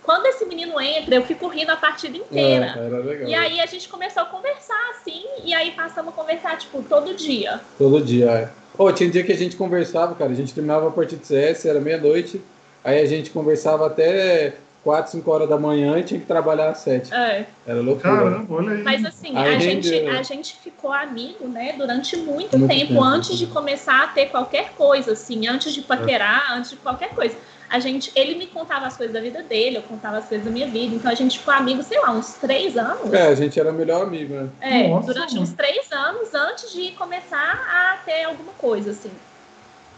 quando 0.07 0.25
esse 0.27 0.45
menino 0.45 0.79
entra, 0.79 1.15
eu 1.15 1.21
fico 1.23 1.49
rindo 1.49 1.69
a 1.69 1.75
partida 1.75 2.17
É, 2.17 2.21
inteira. 2.21 2.65
era 2.77 2.97
legal. 2.99 3.27
E 3.29 3.35
aí 3.35 3.59
a 3.59 3.65
gente 3.65 3.89
começou 3.89 4.23
a 4.23 4.25
conversar 4.25 4.79
assim, 4.91 5.21
e 5.43 5.53
aí 5.53 5.71
passamos 5.71 6.13
a 6.13 6.15
conversar, 6.15 6.57
tipo, 6.57 6.81
todo 6.81 7.13
dia. 7.13 7.59
Todo 7.77 8.01
dia, 8.01 8.31
é. 8.31 8.49
Ô, 8.77 8.89
tinha 8.93 9.09
dia 9.09 9.21
que 9.25 9.33
a 9.33 9.37
gente 9.37 9.57
conversava, 9.57 10.15
cara. 10.15 10.31
A 10.31 10.35
gente 10.35 10.53
terminava 10.53 10.87
a 10.87 10.91
partida 10.91 11.19
de 11.19 11.27
CS, 11.27 11.65
era 11.65 11.81
meia-noite. 11.81 12.41
Aí 12.85 13.01
a 13.01 13.05
gente 13.05 13.31
conversava 13.31 13.85
até 13.87 14.53
4, 14.81 15.11
5 15.11 15.29
horas 15.29 15.49
da 15.49 15.57
manhã 15.57 15.99
e 15.99 16.03
tinha 16.03 16.19
que 16.21 16.25
trabalhar 16.25 16.69
às 16.69 16.77
7. 16.77 17.13
É. 17.13 17.45
Era 17.67 17.81
loucura. 17.81 18.15
Caramba, 18.15 18.55
olha 18.55 18.71
aí. 18.71 18.83
Mas 18.83 19.03
assim, 19.03 19.35
Aí 19.35 19.55
a 19.55 19.59
gente, 19.59 19.93
a 20.07 20.23
gente 20.23 20.55
ficou 20.63 20.93
amigo, 20.93 21.49
né, 21.49 21.73
durante 21.77 22.15
muito, 22.15 22.57
Muito 22.57 22.73
tempo, 22.73 22.87
tempo. 22.93 23.03
antes 23.03 23.37
de 23.37 23.47
começar 23.47 24.03
a 24.05 24.07
ter 24.07 24.27
qualquer 24.27 24.69
coisa, 24.77 25.11
assim, 25.11 25.47
antes 25.47 25.73
de 25.73 25.81
paquerar, 25.81 26.53
antes 26.55 26.69
de 26.71 26.77
qualquer 26.77 27.09
coisa. 27.09 27.35
A 27.69 27.79
gente, 27.79 28.11
ele 28.15 28.35
me 28.35 28.47
contava 28.47 28.85
as 28.87 28.95
coisas 28.95 29.13
da 29.13 29.19
vida 29.19 29.43
dele, 29.43 29.77
eu 29.77 29.81
contava 29.83 30.17
as 30.19 30.25
coisas 30.25 30.45
da 30.45 30.51
minha 30.51 30.67
vida, 30.67 30.95
então 30.95 31.11
a 31.11 31.15
gente 31.15 31.37
ficou 31.39 31.53
amigo, 31.53 31.83
sei 31.83 31.99
lá, 31.99 32.11
uns 32.11 32.33
três 32.35 32.77
anos. 32.77 33.11
É, 33.13 33.27
a 33.27 33.35
gente 33.35 33.59
era 33.59 33.71
melhor 33.73 34.03
amigo, 34.03 34.33
né? 34.33 34.49
É, 34.61 34.87
Nossa, 34.87 35.07
durante 35.13 35.31
mano. 35.33 35.43
uns 35.43 35.51
três 35.53 35.91
anos 35.91 36.33
antes 36.33 36.71
de 36.71 36.91
começar 36.91 37.37
a 37.69 37.97
ter 38.05 38.23
alguma 38.23 38.53
coisa, 38.53 38.91
assim. 38.91 39.11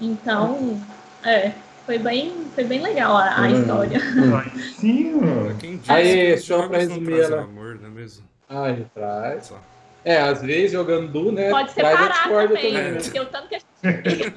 Então, 0.01 0.81
é, 1.23 1.51
foi 1.85 1.97
bem, 1.99 2.33
foi 2.55 2.63
bem 2.63 2.81
legal 2.81 3.15
a, 3.15 3.35
a 3.35 3.41
Hum. 3.47 3.59
história. 3.61 3.99
Aí 3.99 4.59
sim, 4.73 5.11
mano. 5.13 5.55
Quem 5.59 5.77
disse 5.77 5.91
Aí, 5.91 6.37
só 6.39 6.67
pra 6.67 6.77
resumir 6.79 7.19
ela. 7.19 7.41
amor, 7.43 7.79
não 7.79 7.87
é 7.87 7.91
mesmo? 7.91 8.25
Ai, 8.47 8.85
traz. 8.95 9.45
Só. 9.47 9.59
É, 10.03 10.17
às 10.21 10.41
vezes 10.41 10.71
jogando 10.71 11.11
Du, 11.11 11.31
né? 11.31 11.49
Pode 11.49 11.71
separar 11.71 12.23
também, 12.29 12.47
também, 12.47 12.73
né? 12.73 12.99
porque 13.03 13.19
o 13.19 13.25
tanto 13.25 13.47
que 13.49 13.55
a 13.55 13.59
gente 14.09 14.33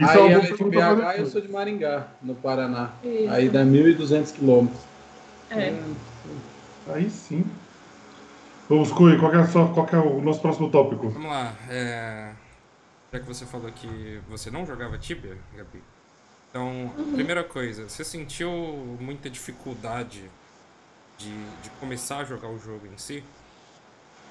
Isso 0.00 0.10
Aí 0.10 0.16
é 0.16 0.20
uma 0.20 0.30
ela 0.30 0.42
boa 0.42 0.44
é 0.44 0.56
pergunta 0.56 0.94
BH 0.94 1.16
e 1.16 1.20
eu 1.20 1.26
sou 1.26 1.40
de 1.40 1.48
Maringá, 1.48 2.08
no 2.22 2.34
Paraná. 2.34 2.90
Isso. 3.04 3.30
Aí 3.30 3.48
dá 3.48 3.62
1.200 3.64 4.32
quilômetros. 4.32 4.80
É. 5.50 5.78
Aí 6.88 7.10
sim. 7.10 7.44
Vamos, 8.68 8.92
Cui, 8.92 9.18
qual, 9.18 9.34
é 9.34 9.38
a 9.38 9.46
sua- 9.46 9.68
qual 9.72 9.86
é 9.92 9.96
o 9.98 10.20
nosso 10.22 10.40
próximo 10.40 10.70
tópico? 10.70 11.08
Vamos 11.10 11.28
lá. 11.30 11.52
É... 11.68 12.32
Já 13.12 13.18
que 13.18 13.26
você 13.26 13.44
falou 13.44 13.70
que 13.72 14.20
você 14.28 14.50
não 14.50 14.64
jogava 14.64 14.96
Tibia, 14.96 15.36
Gabi. 15.56 15.82
Então, 16.48 16.90
primeira 17.14 17.42
coisa, 17.44 17.88
você 17.88 18.04
sentiu 18.04 18.50
muita 19.00 19.28
dificuldade 19.28 20.30
de, 21.18 21.30
de 21.62 21.70
começar 21.78 22.18
a 22.18 22.24
jogar 22.24 22.48
o 22.48 22.58
jogo 22.58 22.86
em 22.86 22.96
si? 22.96 23.22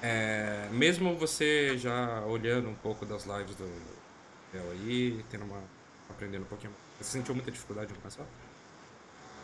É, 0.02 0.66
mesmo 0.72 1.14
você 1.16 1.76
já 1.76 2.22
olhando 2.26 2.68
um 2.70 2.74
pouco 2.74 3.04
das 3.04 3.24
lives 3.26 3.54
do 3.54 3.70
Bel 4.52 4.62
aí, 4.72 5.24
tendo 5.30 5.44
uma, 5.44 5.58
aprendendo 6.08 6.42
um 6.42 6.46
pouquinho 6.48 6.72
mais. 6.72 7.06
Você 7.06 7.18
sentiu 7.18 7.34
muita 7.34 7.50
dificuldade 7.50 7.92
no 7.92 7.98
começar? 7.98 8.24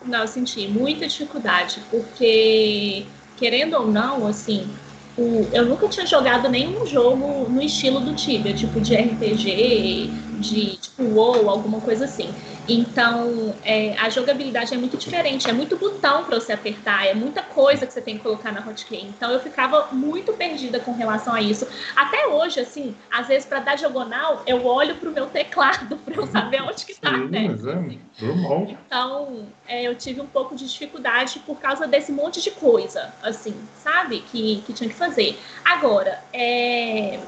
Não, 0.04 0.20
eu 0.20 0.28
senti 0.28 0.68
muita 0.68 1.06
dificuldade, 1.06 1.80
porque, 1.90 3.06
querendo 3.36 3.74
ou 3.74 3.86
não, 3.90 4.26
assim, 4.26 4.68
o- 5.16 5.46
eu 5.52 5.64
nunca 5.64 5.88
tinha 5.88 6.04
jogado 6.06 6.48
nenhum 6.48 6.84
jogo 6.84 7.48
no 7.48 7.62
estilo 7.62 8.00
do 8.00 8.14
Tibia, 8.14 8.52
tipo 8.52 8.80
de 8.80 8.94
RPG, 8.94 10.08
de 10.40 10.76
tipo 10.76 11.02
WoW, 11.04 11.48
alguma 11.48 11.80
coisa 11.80 12.04
assim. 12.04 12.28
Então, 12.68 13.54
é, 13.64 13.96
a 13.98 14.08
jogabilidade 14.08 14.74
é 14.74 14.76
muito 14.76 14.96
diferente, 14.96 15.48
é 15.48 15.52
muito 15.52 15.76
botão 15.76 16.24
para 16.24 16.38
você 16.40 16.52
apertar, 16.52 17.06
é 17.06 17.14
muita 17.14 17.42
coisa 17.42 17.86
que 17.86 17.92
você 17.92 18.00
tem 18.00 18.16
que 18.16 18.22
colocar 18.22 18.52
na 18.52 18.60
hotkey. 18.60 19.02
Então, 19.02 19.30
eu 19.30 19.40
ficava 19.40 19.88
muito 19.92 20.32
perdida 20.32 20.80
com 20.80 20.92
relação 20.92 21.34
a 21.34 21.40
isso. 21.40 21.66
Até 21.94 22.26
hoje, 22.26 22.60
assim, 22.60 22.94
às 23.10 23.28
vezes 23.28 23.46
para 23.46 23.60
dar 23.60 23.76
diagonal, 23.76 24.42
eu 24.46 24.64
olho 24.66 24.96
pro 24.96 25.12
meu 25.12 25.26
teclado 25.26 25.96
para 26.04 26.14
eu 26.14 26.26
saber 26.26 26.62
onde 26.62 26.84
que 26.84 26.94
tá 26.94 27.10
tecla. 27.10 27.28
mas 27.30 27.66
é 27.66 27.98
normal. 28.20 28.68
Então, 28.68 29.46
é, 29.68 29.82
eu 29.84 29.94
tive 29.94 30.20
um 30.20 30.26
pouco 30.26 30.56
de 30.56 30.68
dificuldade 30.68 31.38
por 31.40 31.58
causa 31.58 31.86
desse 31.86 32.10
monte 32.10 32.42
de 32.42 32.50
coisa, 32.50 33.14
assim, 33.22 33.54
sabe? 33.82 34.20
Que, 34.20 34.62
que 34.66 34.72
tinha 34.72 34.88
que 34.88 34.96
fazer. 34.96 35.38
Agora, 35.64 36.22
é, 36.32 37.20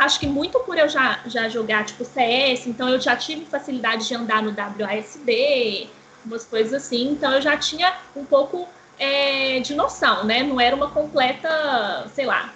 acho 0.00 0.20
que 0.20 0.26
muito 0.26 0.58
por 0.60 0.76
eu 0.78 0.88
já, 0.88 1.20
já 1.26 1.48
jogar, 1.48 1.84
tipo, 1.84 2.04
CS, 2.04 2.66
então 2.66 2.88
eu 2.88 3.00
já 3.00 3.16
tive 3.16 3.44
facilidade 3.44 4.06
de 4.06 4.14
andar 4.14 4.42
no 4.42 4.54
WASD, 4.54 5.88
umas 6.24 6.44
coisas 6.44 6.72
assim, 6.72 7.10
então 7.10 7.32
eu 7.32 7.40
já 7.40 7.56
tinha 7.56 7.94
um 8.14 8.24
pouco 8.24 8.68
é, 8.98 9.60
de 9.60 9.74
noção, 9.74 10.24
né? 10.24 10.42
Não 10.42 10.60
era 10.60 10.74
uma 10.74 10.90
completa, 10.90 12.08
sei 12.14 12.26
lá. 12.26 12.52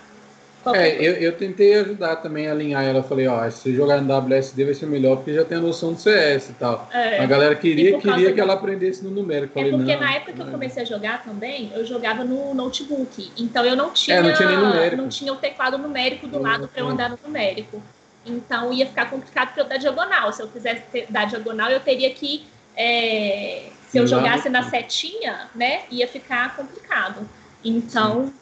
É, 0.75 0.95
eu, 0.97 1.15
eu 1.15 1.33
tentei 1.37 1.75
ajudar 1.75 2.17
também 2.17 2.47
a 2.49 2.53
alinhar 2.53 2.85
ela. 2.85 3.03
Falei, 3.03 3.27
ó, 3.27 3.49
se 3.51 3.75
jogar 3.75 4.01
no 4.03 4.15
WSD 4.19 4.65
vai 4.65 4.75
ser 4.75 4.87
melhor 4.87 5.17
porque 5.17 5.33
já 5.35 5.45
tem 5.45 5.57
a 5.59 5.61
noção 5.61 5.93
do 5.95 5.99
CS 6.01 6.51
e 6.51 6.53
tal. 6.55 6.89
É. 6.93 7.19
A 7.19 7.27
galera 7.27 7.55
queria, 7.55 7.99
queria 7.99 8.27
que 8.29 8.35
do- 8.35 8.41
ela 8.43 8.53
aprendesse 8.55 9.03
no 9.03 9.11
numérico. 9.11 9.59
É 9.59 9.63
Falei, 9.63 9.77
porque 9.79 9.95
não, 9.95 10.01
na 10.03 10.15
época 10.15 10.33
que 10.33 10.41
eu 10.41 10.45
não. 10.45 10.53
comecei 10.53 10.83
a 10.83 10.87
jogar 10.87 11.25
também, 11.25 11.73
eu 11.75 11.85
jogava 11.87 12.25
no 12.25 12.53
notebook. 12.55 13.33
Então 13.39 13.65
eu 13.65 13.75
não 13.75 13.91
tinha, 13.93 14.17
É, 14.19 14.23
não 14.23 14.33
tinha 14.35 14.97
não 14.97 15.09
tinha 15.09 15.33
o 15.33 15.37
teclado 15.37 15.79
numérico 15.79 16.27
do 16.27 16.41
lado 16.41 16.69
para 16.69 16.81
eu 16.83 16.89
andar 16.89 17.09
no 17.11 17.19
numérico. 17.25 17.83
Então 18.27 18.73
ia 18.73 18.85
ficar 18.87 19.09
complicado 19.09 19.55
para 19.55 19.63
eu 19.63 19.67
dar 19.69 19.79
diagonal. 19.79 20.33
Se 20.33 20.43
eu 20.43 20.49
quisesse 20.49 20.83
ter- 20.93 21.07
dar 21.09 21.25
diagonal, 21.27 21.71
eu 21.71 21.81
teria 21.81 22.11
que. 22.11 22.45
é, 22.77 23.65
se 23.89 23.99
eu 23.99 24.07
jogasse 24.07 24.49
na 24.49 24.63
setinha, 24.63 25.49
né, 25.55 25.81
ia 25.91 26.07
ficar 26.07 26.55
complicado. 26.55 27.29
Então. 27.65 28.33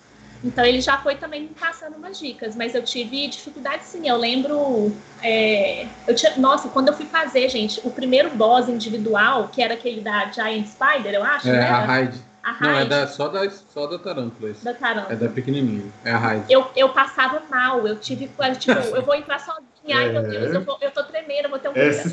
Então 0.42 0.64
ele 0.64 0.80
já 0.80 0.98
foi 0.98 1.16
também 1.16 1.42
me 1.42 1.48
passando 1.48 1.96
umas 1.96 2.18
dicas, 2.18 2.54
mas 2.54 2.74
eu 2.74 2.82
tive 2.82 3.28
dificuldade 3.28 3.84
sim. 3.84 4.08
Eu 4.08 4.16
lembro. 4.16 4.92
é, 5.22 5.86
eu 6.06 6.14
tinha, 6.14 6.36
nossa, 6.36 6.68
quando 6.68 6.88
eu 6.88 6.94
fui 6.94 7.06
fazer, 7.06 7.48
gente, 7.48 7.80
o 7.84 7.90
primeiro 7.90 8.30
boss 8.30 8.68
individual, 8.68 9.48
que 9.48 9.62
era 9.62 9.74
aquele 9.74 10.00
da 10.00 10.30
Giant 10.30 10.66
Spider, 10.66 11.14
eu 11.14 11.24
acho, 11.24 11.48
É, 11.48 11.52
né? 11.52 11.68
a 11.68 11.80
Raid. 11.80 12.28
A 12.42 12.56
Não, 12.62 12.70
é 12.78 12.84
da, 12.86 13.06
só, 13.06 13.28
da, 13.28 13.50
só 13.50 13.86
da 13.86 13.98
Tarântula 13.98 14.54
da 14.62 14.72
caramba. 14.72 15.12
É 15.12 15.16
da 15.16 15.28
pequenininha. 15.28 15.84
É 16.04 16.12
a 16.12 16.18
Raid. 16.18 16.44
Eu, 16.48 16.70
eu 16.74 16.88
passava 16.90 17.42
mal, 17.50 17.86
eu 17.86 17.96
tive, 17.98 18.30
tipo, 18.58 18.72
eu 18.96 19.02
vou 19.02 19.14
entrar 19.14 19.38
sozinha, 19.38 19.68
ai 19.92 20.10
meu 20.10 20.20
É. 20.20 20.28
Deus, 20.28 20.54
eu, 20.54 20.60
vou, 20.62 20.78
eu 20.80 20.90
tô 20.90 21.04
tremendo, 21.04 21.44
eu 21.44 21.50
vou 21.50 21.58
ter 21.58 21.68
um 21.68 21.72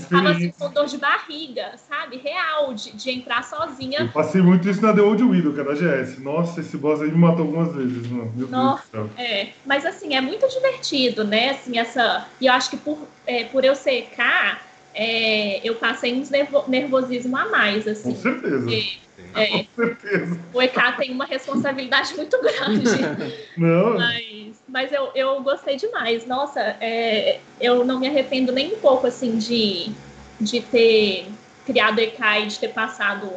tava 0.10 0.30
assim, 0.30 0.52
com 0.58 0.70
dor 0.70 0.86
de 0.86 0.98
barriga, 0.98 1.72
sabe? 1.78 2.18
Real, 2.18 2.74
de, 2.74 2.92
de 2.96 3.12
entrar 3.12 3.44
sozinha. 3.44 4.02
Eu 4.02 4.10
passei 4.10 4.42
muito 4.42 4.70
isso 4.70 4.82
na 4.82 4.94
The 4.94 5.02
Old 5.02 5.24
Widow, 5.24 5.54
que 5.54 5.60
era 5.60 5.72
a 5.72 5.76
GS. 5.76 6.20
Nossa, 6.22 6.62
esse 6.62 6.78
boss 6.78 7.02
aí 7.02 7.12
me 7.12 7.18
matou 7.18 7.46
algumas 7.46 7.74
vezes, 7.74 8.08
mano. 8.08 8.32
Meu 8.36 8.48
Nossa. 8.48 9.10
É, 9.18 9.50
mas 9.66 9.86
assim, 9.86 10.16
é 10.16 10.22
muito 10.22 10.48
divertido, 10.48 11.24
né? 11.24 11.52
Assim, 11.52 11.78
essa. 11.78 12.28
E 12.40 12.46
eu 12.48 12.54
acho 12.54 12.70
que 12.70 12.78
por, 12.78 12.98
é, 13.26 13.46
por 13.46 13.64
eu 13.64 13.76
ser 13.76 14.10
K, 14.16 14.60
é, 14.94 15.60
eu 15.68 15.76
passei 15.76 16.14
uns 16.14 16.30
nervo, 16.30 16.64
nervosismo 16.68 17.36
a 17.36 17.50
mais, 17.50 17.84
Com 17.84 17.90
assim. 17.92 18.16
certeza. 18.16 18.60
Porque, 18.60 18.98
é, 19.34 19.48
Com 19.48 19.66
certeza. 19.76 20.40
o 20.54 20.62
EK 20.62 20.98
tem 20.98 21.12
uma 21.12 21.26
responsabilidade 21.26 22.16
muito 22.16 22.42
grande. 22.42 22.86
Não, 23.58 23.96
Mas, 23.98 24.55
mas 24.76 24.92
eu, 24.92 25.10
eu 25.16 25.42
gostei 25.42 25.78
demais. 25.78 26.28
Nossa, 26.28 26.60
é, 26.60 27.40
eu 27.62 27.86
não 27.86 27.98
me 27.98 28.08
arrependo 28.10 28.52
nem 28.52 28.74
um 28.74 28.78
pouco, 28.78 29.08
assim, 29.08 29.38
de, 29.38 29.90
de 30.38 30.60
ter 30.60 31.28
criado 31.66 32.00
EK 32.00 32.20
e 32.44 32.48
de 32.48 32.60
ter 32.60 32.74
passado 32.74 33.32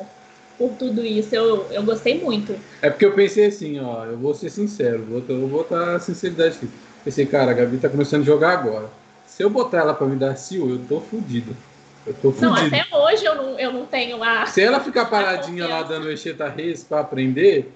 por 0.59 0.73
tudo 0.73 1.07
isso. 1.07 1.33
Eu, 1.33 1.65
eu 1.71 1.85
gostei 1.85 2.21
muito. 2.21 2.59
É 2.83 2.91
porque 2.91 3.07
eu 3.07 3.13
pensei 3.13 3.47
assim, 3.47 3.79
ó, 3.79 4.05
eu 4.05 4.17
vou 4.19 4.35
ser 4.35 4.51
sincero, 4.51 5.05
vou, 5.09 5.23
eu 5.29 5.39
vou 5.47 5.49
botar 5.49 5.95
a 5.95 6.01
sinceridade 6.01 6.57
aqui. 6.57 6.69
Pensei, 7.05 7.25
cara, 7.25 7.53
a 7.53 7.55
Gabi 7.55 7.77
tá 7.77 7.89
começando 7.89 8.23
a 8.23 8.27
jogar 8.27 8.51
agora. 8.59 8.91
Se 9.25 9.45
eu 9.45 9.49
botar 9.49 9.79
ela 9.79 9.95
pra 9.95 10.09
me 10.09 10.17
dar 10.17 10.35
seal, 10.35 10.69
eu 10.69 10.81
tô 10.89 11.01
fudido. 11.01 11.57
Eu 12.05 12.15
tô 12.15 12.33
Não, 12.33 12.53
fudido. 12.57 12.75
até 12.75 12.97
hoje 12.97 13.25
eu 13.25 13.37
não, 13.37 13.57
eu 13.61 13.73
não 13.73 13.87
tenho 13.87 14.21
a. 14.25 14.45
Se 14.47 14.61
ela 14.61 14.81
ficar 14.81 15.05
paradinha 15.05 15.69
lá 15.69 15.85
dando 15.85 16.11
Echeta 16.11 16.49
Reis 16.49 16.83
pra 16.83 16.99
aprender, 16.99 17.73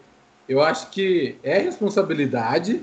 eu 0.49 0.61
acho 0.61 0.91
que 0.91 1.37
é 1.45 1.59
responsabilidade, 1.59 2.83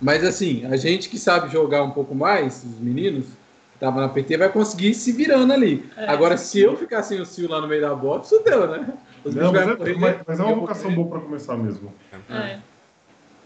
mas 0.00 0.24
assim, 0.24 0.64
a 0.66 0.76
gente 0.76 1.08
que 1.08 1.18
sabe 1.18 1.50
jogar 1.52 1.82
um 1.82 1.90
pouco 1.90 2.14
mais, 2.14 2.62
os 2.64 2.78
meninos 2.80 3.24
que 3.26 3.74
estavam 3.76 4.00
na 4.00 4.08
PT, 4.08 4.36
vai 4.36 4.48
conseguir 4.50 4.88
ir 4.90 4.94
se 4.94 5.12
virando 5.12 5.52
ali. 5.52 5.84
É. 5.96 6.08
Agora, 6.08 6.36
se 6.36 6.60
eu 6.60 6.76
ficar 6.76 7.02
sem 7.02 7.20
o 7.20 7.26
Sil 7.28 7.48
lá 7.48 7.60
no 7.60 7.68
meio 7.68 7.80
da 7.82 7.94
bota, 7.94 8.26
isso 8.26 8.42
deu, 8.44 8.66
né? 8.68 8.88
Os 9.24 9.34
não 9.34 9.52
mas, 9.52 9.68
é, 9.68 9.76
correr, 9.76 9.98
mas- 9.98 10.16
mas 10.26 10.38
é 10.38 10.42
eu 10.42 10.46
uma 10.46 10.54
vocação 10.56 10.92
boa 10.94 11.08
pra 11.08 11.20
começar 11.20 11.56
mesmo. 11.56 11.92
É. 12.30 12.58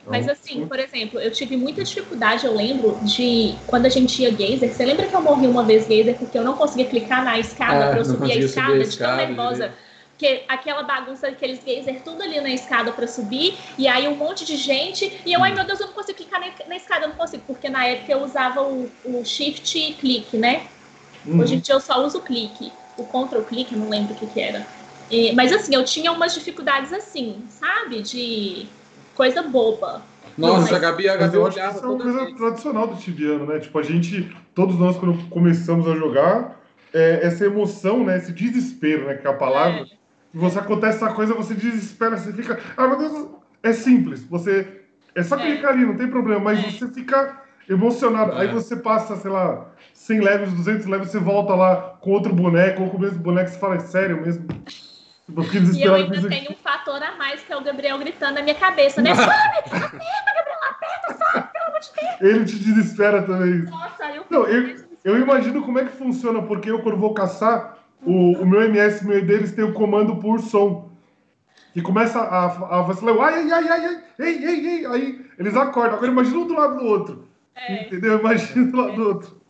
Então, 0.03 0.13
Mas 0.13 0.29
assim, 0.29 0.67
por 0.67 0.79
exemplo, 0.79 1.21
eu 1.21 1.31
tive 1.31 1.57
muita 1.59 1.85
dificuldade, 1.85 2.47
eu 2.47 2.55
lembro, 2.55 2.99
de 3.03 3.55
quando 3.67 3.85
a 3.87 3.89
gente 3.91 4.23
ia 4.23 4.31
Gazer. 4.31 4.73
Você 4.73 4.85
lembra 4.85 5.07
que 5.07 5.15
eu 5.15 5.21
morri 5.21 5.47
uma 5.47 5.63
vez 5.63 5.83
Gazer 5.83 6.17
porque 6.19 6.39
eu 6.39 6.43
não 6.45 6.55
conseguia 6.57 6.87
clicar 6.87 7.23
na 7.25 7.39
escada 7.39 7.85
Ah, 7.87 7.91
pra 7.91 8.01
eu 8.01 8.05
não 8.07 8.15
subir 8.15 8.33
a 8.33 8.37
escada, 8.37 8.67
subir 8.69 8.81
a 8.81 8.85
de 8.89 8.99
tão 8.99 9.07
escada, 9.09 9.27
nervosa. 9.27 9.55
direito. 9.55 9.90
Porque 10.21 10.45
aquela 10.49 10.83
bagunça 10.83 11.31
daqueles 11.31 11.65
Gazer, 11.65 12.03
tudo 12.03 12.23
ali 12.23 12.39
na 12.43 12.51
escada 12.51 12.93
pra 12.93 13.09
subir, 13.09 13.57
e 13.79 13.89
aí 13.89 14.07
um 14.07 14.17
monte 14.17 14.45
de 14.45 14.55
gente, 14.55 15.23
e 15.25 15.33
eu, 15.33 15.43
ai 15.43 15.55
meu 15.55 15.65
Deus, 15.65 15.81
eu 15.81 15.87
não 15.87 15.95
consigo 15.95 16.19
clicar 16.19 16.39
na, 16.39 16.49
na 16.69 16.77
escada, 16.77 17.07
eu 17.07 17.09
não 17.09 17.17
consigo, 17.17 17.43
porque 17.47 17.71
na 17.71 17.87
época 17.87 18.13
eu 18.13 18.23
usava 18.23 18.61
o, 18.61 18.91
o 19.03 19.25
Shift 19.25 19.79
e 19.79 19.95
clique, 19.95 20.37
né? 20.37 20.67
uhum. 21.25 21.41
Hoje 21.41 21.55
em 21.55 21.61
dia 21.61 21.75
eu 21.75 21.81
só 21.81 22.05
uso 22.05 22.19
o 22.19 22.23
clique. 22.23 22.71
O 22.99 23.05
control 23.05 23.45
clique, 23.45 23.73
eu 23.73 23.79
não 23.81 23.89
lembro 23.89 24.13
o 24.13 24.15
que, 24.15 24.27
que 24.27 24.39
era. 24.39 24.67
E- 25.11 25.33
mas 25.33 25.55
assim, 25.55 25.75
eu 25.75 25.87
tinha 25.87 26.13
umas 26.13 26.35
dificuldades 26.35 26.93
assim, 26.93 27.43
sabe? 27.49 28.03
De 28.03 28.67
coisa 29.15 29.41
boba. 29.43 30.03
Nossa, 30.37 30.61
Mas- 30.65 30.73
a 30.75 30.79
Gabi, 30.79 31.09
a 31.09 31.13
Mas 31.13 31.21
Gabi 31.23 31.37
eu 31.37 31.47
acho 31.47 31.55
que 31.57 31.63
olhava 31.63 31.77
isso 31.79 31.87
é 31.87 31.89
uma 31.89 31.99
coisa 31.99 32.25
vez. 32.27 32.37
tradicional 32.37 32.87
do 32.89 32.97
tibiano, 33.01 33.47
né? 33.47 33.59
Tipo, 33.59 33.79
a 33.79 33.83
gente, 33.83 34.31
todos 34.55 34.79
nós, 34.79 34.99
quando 34.99 35.31
começamos 35.31 35.89
a 35.89 35.97
jogar, 35.97 36.61
é, 36.93 37.21
essa 37.27 37.45
emoção, 37.47 38.05
né? 38.05 38.19
Esse 38.19 38.33
desespero, 38.33 39.07
né? 39.07 39.15
Que 39.15 39.27
é 39.27 39.31
a 39.31 39.35
palavra, 39.35 39.87
e 40.33 40.39
você 40.39 40.59
acontece 40.59 41.03
essa 41.03 41.13
coisa, 41.15 41.35
você 41.35 41.55
desespera, 41.55 42.17
você 42.17 42.33
fica. 42.33 42.59
Ah, 42.77 42.87
meu 42.87 42.99
Deus, 42.99 43.29
é 43.63 43.73
simples. 43.73 44.25
Você. 44.25 44.81
É 45.15 45.23
só 45.25 45.37
É. 45.37 45.41
clicar 45.41 45.73
ali, 45.73 45.85
não 45.85 45.97
tem 45.97 46.09
problema, 46.09 46.41
mas 46.41 46.59
É. 46.61 46.71
você 46.71 46.89
fica 46.89 47.41
emocionado. 47.69 48.33
Aí 48.33 48.49
É. 48.49 48.53
você 48.53 48.77
passa, 48.77 49.17
sei 49.17 49.31
lá, 49.31 49.67
100 49.93 50.21
levels, 50.21 50.53
200 50.53 50.87
levels, 50.87 51.11
você 51.11 51.19
volta 51.19 51.55
lá 51.55 51.97
com 52.01 52.11
outro 52.13 52.33
boneco, 52.33 52.83
ou 52.83 52.91
com 52.91 52.97
o 52.97 53.01
mesmo 53.01 53.19
boneco, 53.19 53.51
você 53.51 53.59
fala, 53.59 53.75
é 53.77 53.81
sério 53.81 54.21
mesmo? 54.23 54.47
Tipo, 55.27 55.43
E 55.77 55.83
eu 55.85 55.95
ainda 55.95 56.29
tenho 56.29 56.51
um 56.53 56.57
fator 56.57 57.01
a 57.03 57.17
mais, 57.17 57.41
que 57.43 57.53
é 57.53 57.57
o 57.57 57.63
Gabriel 57.63 57.97
gritando 57.99 58.35
na 58.35 58.43
minha 58.43 58.55
cabeça, 58.55 59.01
né? 59.01 59.11
Ele 62.21 62.45
te 62.45 62.59
desespera 62.59 63.23
também. 63.23 63.63
Nossa, 63.63 64.05
eu 64.15 64.25
Não, 64.31 64.47
eu- 64.47 64.91
Eu 65.03 65.19
imagino 65.19 65.63
como 65.63 65.79
é 65.79 65.85
que 65.87 65.97
funciona, 65.97 66.43
porque 66.43 66.71
eu, 66.71 66.83
quando 66.83 66.99
vou 66.99 67.15
caçar, 67.15 67.79
o, 68.05 68.33
o 68.33 68.47
meu 68.47 68.63
MS, 68.63 69.05
o 69.05 69.09
meu 69.09 69.25
deles 69.25 69.53
tem 69.53 69.65
o 69.65 69.73
comando 69.73 70.17
por 70.17 70.41
som. 70.41 70.91
Que 71.73 71.81
começa 71.81 72.19
a, 72.21 72.79
a 72.79 72.83
vacilar, 72.83 73.17
ai, 73.21 73.51
ai, 73.51 73.53
ai, 73.53 73.69
ai, 73.69 73.87
ai, 73.87 74.03
ei, 74.19 74.45
ei, 74.45 74.67
ei, 74.67 74.87
aí 74.87 75.27
eles 75.39 75.55
acordam. 75.57 75.95
Agora 75.97 76.11
imagina 76.11 76.39
um 76.39 76.47
do 76.47 76.55
lado 76.55 76.79
do 76.79 76.85
outro. 76.85 77.29
É. 77.55 77.85
Entendeu? 77.85 78.19
Imagina 78.19 78.67
do 78.71 78.77
lado 78.77 78.95
do 78.97 79.09
outro. 79.09 79.41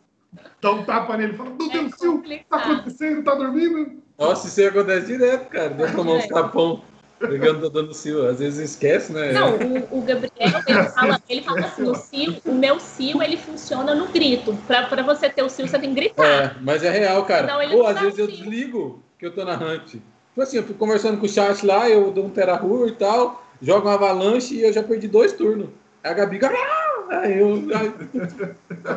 Dá 0.61 0.71
um 0.71 0.83
tapa 0.83 1.17
nele, 1.17 1.33
fala, 1.33 1.49
meu 1.49 1.67
É 1.67 1.73
Deus 1.73 1.91
do 1.91 1.97
céu, 1.97 2.23
tá 2.47 2.57
acontecendo, 2.57 3.23
tá 3.23 3.35
dormindo? 3.35 4.01
Nossa, 4.17 4.47
isso 4.47 4.59
aí 4.59 4.67
acontece 4.67 5.07
direto, 5.07 5.49
cara. 5.49 5.69
Deu 5.69 5.95
tomar 5.95 6.13
uns 6.13 6.25
É. 6.25 6.27
tapão 6.27 6.83
pegando 7.27 7.69
dando 7.69 7.93
cio. 7.93 8.27
Às 8.27 8.39
vezes 8.39 8.71
esquece, 8.71 9.13
né? 9.13 9.31
Não, 9.31 9.55
o, 9.55 9.99
o 9.99 10.01
Gabriel, 10.01 10.31
ele 10.67 10.83
fala, 10.89 11.21
ele 11.29 11.41
fala 11.41 11.59
assim, 11.61 11.83
o 11.83 11.95
cio, 11.95 12.35
o 12.45 12.53
meu 12.53 12.79
cio, 12.79 13.21
ele 13.21 13.37
funciona 13.37 13.95
no 13.95 14.07
grito. 14.07 14.57
Pra, 14.67 14.83
pra 14.87 15.03
você 15.03 15.29
ter 15.29 15.43
o 15.43 15.49
cio, 15.49 15.67
você 15.67 15.79
tem 15.79 15.93
que 15.93 16.01
gritar. 16.01 16.25
É, 16.25 16.55
mas 16.61 16.83
é 16.83 16.89
real, 16.89 17.23
cara. 17.25 17.63
Ele 17.63 17.75
Ou 17.75 17.85
às 17.85 17.99
vezes 17.99 18.19
eu 18.19 18.27
desligo 18.27 19.03
que 19.17 19.25
eu 19.25 19.33
tô 19.33 19.45
na 19.45 19.55
hunt. 19.55 19.91
Tipo 19.91 20.41
assim, 20.41 20.57
eu 20.57 20.63
fico 20.63 20.79
conversando 20.79 21.17
com 21.17 21.25
o 21.25 21.29
chat 21.29 21.65
lá, 21.65 21.89
eu 21.89 22.11
dou 22.11 22.25
um 22.25 22.29
terror 22.29 22.87
e 22.87 22.93
tal, 22.93 23.45
jogo 23.61 23.87
uma 23.87 23.95
avalanche 23.95 24.55
e 24.55 24.61
eu 24.63 24.73
já 24.73 24.81
perdi 24.81 25.07
dois 25.07 25.33
turnos. 25.33 25.69
Aí 26.03 26.11
a 26.11 26.13
Gabi, 26.13 26.39
"Ah!" 26.43 26.91
aí 27.19 27.39
eu, 27.39 27.61
aí, 27.75 27.93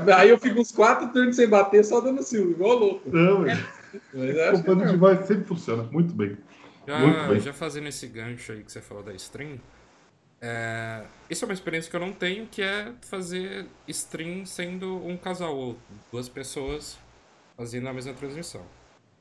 aí 0.14 0.28
eu 0.31 0.38
fico 0.38 0.61
uns 0.61 0.71
quatro 0.71 1.09
turnos 1.09 1.37
sem 1.37 1.49
bater, 1.49 1.85
só 1.85 2.00
dando 2.00 2.23
sil, 2.23 2.52
igual 2.52 2.78
louco. 2.78 3.11
Não, 3.11 3.43
velho. 3.43 3.66
Mas 4.12 4.37
é, 4.37 4.49
acho 4.49 4.62
que 4.62 4.69
Comando 4.69 4.88
é 4.88 4.93
de 4.93 4.97
voz 4.97 5.26
sempre 5.26 5.45
funciona. 5.45 5.83
Muito 5.90 6.14
bem. 6.14 6.37
Já, 6.87 7.38
já 7.38 7.53
fazendo 7.53 7.88
esse 7.88 8.07
gancho 8.07 8.53
aí 8.53 8.62
que 8.62 8.71
você 8.71 8.81
falou 8.81 9.03
da 9.03 9.12
stream, 9.14 9.59
é, 10.41 11.07
isso 11.31 11.45
é 11.45 11.49
uma 11.49 11.55
experiência 11.55 11.91
que 11.91 11.97
eu 11.97 12.00
não 12.00 12.12
tenho, 12.12 12.47
que 12.47 12.61
é 12.61 12.93
fazer 13.03 13.67
stream 13.88 14.45
sendo 14.45 14.97
um 15.07 15.17
casal 15.17 15.57
ou 15.57 15.79
duas 16.12 16.29
pessoas 16.29 16.99
fazendo 17.57 17.88
a 17.88 17.92
mesma 17.94 18.12
transmissão. 18.12 18.62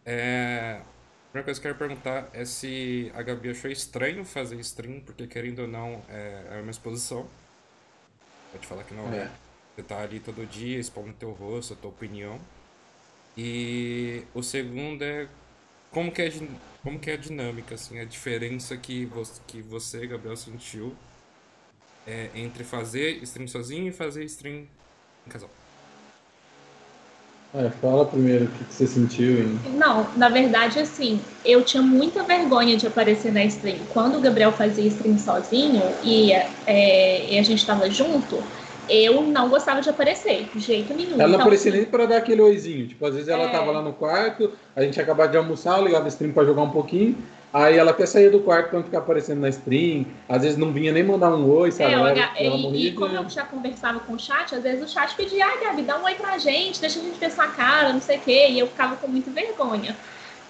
É, 0.06 0.82
a 0.82 1.32
primeira 1.32 1.46
coisa 1.46 1.62
que 1.62 1.68
eu 1.68 1.74
quero 1.74 1.80
perguntar 1.80 2.30
é 2.34 2.44
se 2.44 3.10
a 3.16 3.22
Gabi 3.22 3.52
achou 3.52 3.72
estranho 3.72 4.26
fazer 4.26 4.60
stream, 4.60 5.00
porque 5.00 5.26
querendo 5.26 5.60
ou 5.60 5.68
não 5.68 6.04
é, 6.10 6.58
é 6.58 6.62
uma 6.62 6.72
exposição. 6.72 7.26
Pode 8.52 8.68
falar 8.68 8.84
que 8.84 8.94
não 8.94 9.12
é. 9.14 9.20
É. 9.20 9.32
Você 9.76 9.84
tá 9.84 10.00
ali 10.02 10.20
todo 10.20 10.46
dia 10.46 10.78
expondo 10.78 11.14
teu 11.14 11.32
rosto, 11.32 11.74
a 11.74 11.76
tua 11.78 11.90
opinião. 11.90 12.40
E 13.38 14.24
o 14.34 14.44
segundo 14.44 15.02
é 15.04 15.28
como 15.90 16.12
que 16.12 16.22
é, 16.22 16.30
como 16.84 17.00
que 17.00 17.10
é 17.10 17.14
a 17.14 17.18
dinâmica, 17.18 17.76
assim, 17.76 17.98
a 18.00 18.06
diferença 18.06 18.76
que 18.76 19.06
você, 19.06 19.42
que 19.48 19.62
você 19.62 20.06
Gabriel, 20.06 20.36
sentiu 20.36 20.94
é, 22.06 22.30
entre 22.36 22.64
fazer 22.64 23.24
stream 23.24 23.48
sozinho 23.48 23.88
e 23.88 23.92
fazer 23.92 24.26
stream 24.26 24.68
em 25.26 25.30
casal. 25.30 25.50
É, 27.56 27.70
fala 27.70 28.04
primeiro 28.06 28.46
o 28.46 28.48
que, 28.48 28.64
que 28.66 28.74
você 28.74 28.88
sentiu. 28.88 29.40
Hein? 29.40 29.60
Não, 29.76 30.08
na 30.18 30.28
verdade, 30.28 30.80
assim, 30.80 31.22
eu 31.46 31.64
tinha 31.64 31.84
muita 31.84 32.24
vergonha 32.24 32.76
de 32.76 32.88
aparecer 32.88 33.32
na 33.32 33.46
stream. 33.46 33.78
Quando 33.94 34.18
o 34.18 34.22
Gabriel 34.22 34.52
fazia 34.52 34.88
stream 34.88 35.18
sozinho 35.20 35.84
e, 36.04 36.32
é, 36.66 37.32
e 37.32 37.38
a 37.38 37.44
gente 37.44 37.64
tava 37.66 37.90
junto, 37.92 38.44
eu 38.90 39.24
não 39.24 39.50
gostava 39.50 39.82
de 39.82 39.90
aparecer, 39.90 40.50
de 40.54 40.60
jeito 40.60 40.94
nenhum. 40.94 41.14
Ela 41.14 41.24
não 41.24 41.30
Então, 41.30 41.42
aparecia 41.42 41.72
assim, 41.72 41.82
nem 41.82 41.90
pra 41.90 42.06
dar 42.06 42.18
aquele 42.18 42.42
oizinho. 42.42 42.88
Tipo, 42.88 43.06
às 43.06 43.14
vezes 43.14 43.30
ela 43.30 43.46
É. 43.46 43.48
tava 43.50 43.72
lá 43.72 43.82
no 43.82 43.94
quarto, 43.94 44.52
a 44.76 44.82
gente 44.82 45.00
acabava 45.00 45.30
de 45.32 45.38
almoçar, 45.38 45.80
eu 45.80 45.86
ligava 45.86 46.06
a 46.06 46.08
stream 46.10 46.34
pra 46.34 46.44
jogar 46.44 46.62
um 46.64 46.72
pouquinho. 46.72 47.24
Aí 47.54 47.78
ela 47.78 47.92
até 47.92 48.06
saía 48.08 48.32
do 48.32 48.40
quarto 48.40 48.70
pra 48.70 48.80
não 48.80 48.86
ficar 48.86 48.98
aparecendo 48.98 49.40
na 49.42 49.50
stream. 49.50 50.08
Às 50.28 50.42
vezes 50.42 50.58
não 50.58 50.74
vinha 50.74 50.92
nem 50.92 51.04
mandar 51.04 51.36
um 51.36 51.48
oi, 51.48 51.72
sabe? 51.72 51.92
É, 51.92 51.94
ela, 51.94 52.10
ela 52.10 52.58
e, 52.58 52.62
morria 52.62 52.90
e 52.90 52.92
como 52.94 53.16
eu 53.16 53.30
já 53.30 53.44
conversava 53.46 54.00
com 54.00 54.14
o 54.14 54.20
chat, 54.20 54.56
às 54.56 54.64
vezes 54.64 54.84
o 54.84 54.92
chat 54.92 55.16
pedia, 55.16 55.46
ai 55.46 55.60
Gabi, 55.64 55.84
dá 55.84 56.00
um 56.00 56.04
oi 56.04 56.16
pra 56.16 56.38
gente, 56.40 56.82
deixa 56.82 57.00
a 57.00 57.04
gente 57.04 57.20
ver 57.20 57.32
sua 57.32 57.48
cara, 57.50 57.94
não 57.94 58.02
sei 58.02 58.18
o 58.18 58.22
quê, 58.22 58.48
e 58.50 58.58
eu 58.58 58.68
ficava 58.68 58.96
com 58.96 59.08
muita 59.08 59.30
vergonha. 59.30 59.96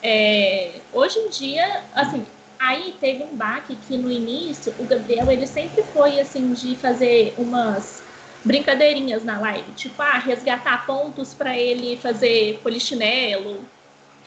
É, 0.01 0.81
hoje 0.93 1.19
em 1.19 1.29
dia, 1.29 1.83
assim, 1.93 2.25
aí 2.59 2.95
teve 3.01 3.23
um 3.23 3.35
baque 3.35 3.75
que 3.75 3.97
no 3.97 4.09
início 4.09 4.73
o 4.77 4.85
Gabriel 4.85 5.29
ele 5.29 5.45
sempre 5.45 5.83
foi 5.83 6.19
assim 6.21 6.51
de 6.53 6.75
fazer 6.77 7.33
umas 7.37 8.02
brincadeirinhas 8.43 9.23
na 9.23 9.39
live, 9.39 9.71
tipo, 9.73 10.01
ah, 10.01 10.17
resgatar 10.17 10.85
pontos 10.85 11.33
pra 11.33 11.57
ele 11.57 11.97
fazer 11.97 12.59
polichinelo, 12.61 13.65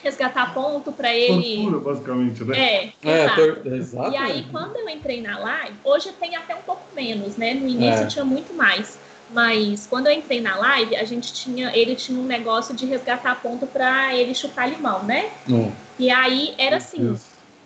resgatar 0.02 0.54
ponto 0.54 0.92
pra 0.92 1.14
ele. 1.14 1.56
Tortura, 1.56 1.80
basicamente, 1.80 2.44
né? 2.44 2.58
É, 2.58 2.92
É, 3.02 3.76
exato. 3.76 4.12
E 4.12 4.16
aí, 4.16 4.46
quando 4.50 4.76
eu 4.76 4.88
entrei 4.88 5.20
na 5.20 5.38
live, 5.38 5.76
hoje 5.84 6.12
tem 6.12 6.36
até 6.36 6.54
um 6.54 6.62
pouco 6.62 6.82
menos, 6.94 7.36
né? 7.36 7.54
No 7.54 7.66
início 7.68 8.04
É. 8.04 8.06
tinha 8.06 8.24
muito 8.24 8.54
mais. 8.54 8.98
Mas 9.28 9.86
quando 9.88 10.06
eu 10.06 10.12
entrei 10.12 10.40
na 10.40 10.56
live, 10.56 10.94
a 10.94 11.04
gente 11.04 11.32
tinha, 11.32 11.76
ele 11.76 11.96
tinha 11.96 12.18
um 12.18 12.24
negócio 12.24 12.74
de 12.76 12.86
resgatar 12.86 13.40
ponto 13.42 13.66
pra 13.66 14.14
ele 14.14 14.34
chupar 14.34 14.70
limão, 14.70 15.02
né? 15.02 15.30
Não. 15.48 15.72
E 15.98 16.10
aí 16.10 16.54
era 16.56 16.76
assim, 16.76 17.18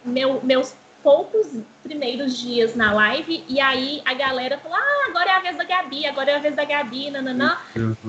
meu- 0.02 0.40
meus 0.42 0.72
poucos 1.02 1.46
primeiros 1.82 2.38
dias 2.38 2.74
na 2.74 2.92
live, 2.92 3.44
e 3.48 3.60
aí 3.60 4.02
a 4.04 4.14
galera 4.14 4.58
falou: 4.58 4.76
ah, 4.76 5.06
agora 5.08 5.30
é 5.30 5.32
a 5.34 5.40
vez 5.40 5.56
da 5.56 5.64
Gabi, 5.64 6.06
agora 6.06 6.30
é 6.30 6.36
a 6.36 6.38
vez 6.38 6.54
da 6.54 6.64
Gabi, 6.64 7.10
nananã. 7.10 7.58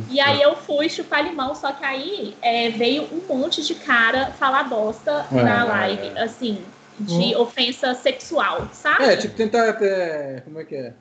E 0.09 0.19
aí 0.19 0.41
eu 0.41 0.55
fui 0.55 0.89
chupar 0.89 1.23
limão, 1.23 1.55
só 1.55 1.71
que 1.71 1.83
aí 1.83 2.35
é, 2.41 2.69
veio 2.69 3.07
um 3.11 3.21
monte 3.37 3.63
de 3.63 3.75
cara 3.75 4.27
falar 4.31 4.63
bosta 4.65 5.25
É. 5.31 5.41
na 5.41 5.63
live, 5.63 6.17
assim, 6.19 6.63
de 6.99 7.35
ofensa 7.35 7.93
sexual, 7.93 8.69
sabe? 8.73 9.05
É, 9.05 9.17
tipo, 9.17 9.35
tentar 9.35 9.69
até. 9.69 10.41
Como 10.41 10.59
é 10.59 10.65
que 10.65 10.75
é? 10.75 10.93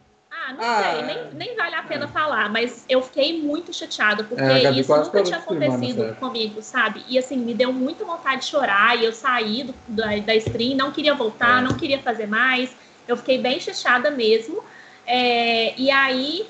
Ah, 0.50 0.52
não 0.52 0.64
Ah, 0.64 0.92
sei, 0.92 1.02
nem, 1.02 1.34
nem 1.34 1.56
vale 1.56 1.74
a 1.74 1.82
pena 1.82 2.08
falar, 2.08 2.50
mas 2.50 2.84
eu 2.88 3.00
fiquei 3.02 3.42
muito 3.42 3.72
chateada, 3.72 4.24
porque 4.24 4.42
É, 4.42 4.70
isso 4.72 4.94
nunca 4.96 5.22
tinha 5.22 5.38
acontecido 5.38 6.16
comigo, 6.16 6.62
sabe? 6.62 7.04
E 7.08 7.18
assim, 7.18 7.36
me 7.36 7.54
deu 7.54 7.72
muita 7.72 8.04
vontade 8.04 8.42
de 8.42 8.46
chorar, 8.48 8.98
e 8.98 9.04
eu 9.04 9.12
saí 9.12 9.62
do- 9.64 9.74
da, 9.88 10.16
da 10.18 10.34
stream, 10.36 10.76
não 10.76 10.90
queria 10.92 11.14
voltar, 11.14 11.58
É. 11.62 11.66
não 11.66 11.76
queria 11.76 11.98
fazer 12.00 12.26
mais, 12.26 12.74
eu 13.06 13.16
fiquei 13.16 13.38
bem 13.38 13.58
chateada 13.60 14.10
mesmo. 14.10 14.62
É, 15.06 15.74
e 15.80 15.90
aí, 15.90 16.46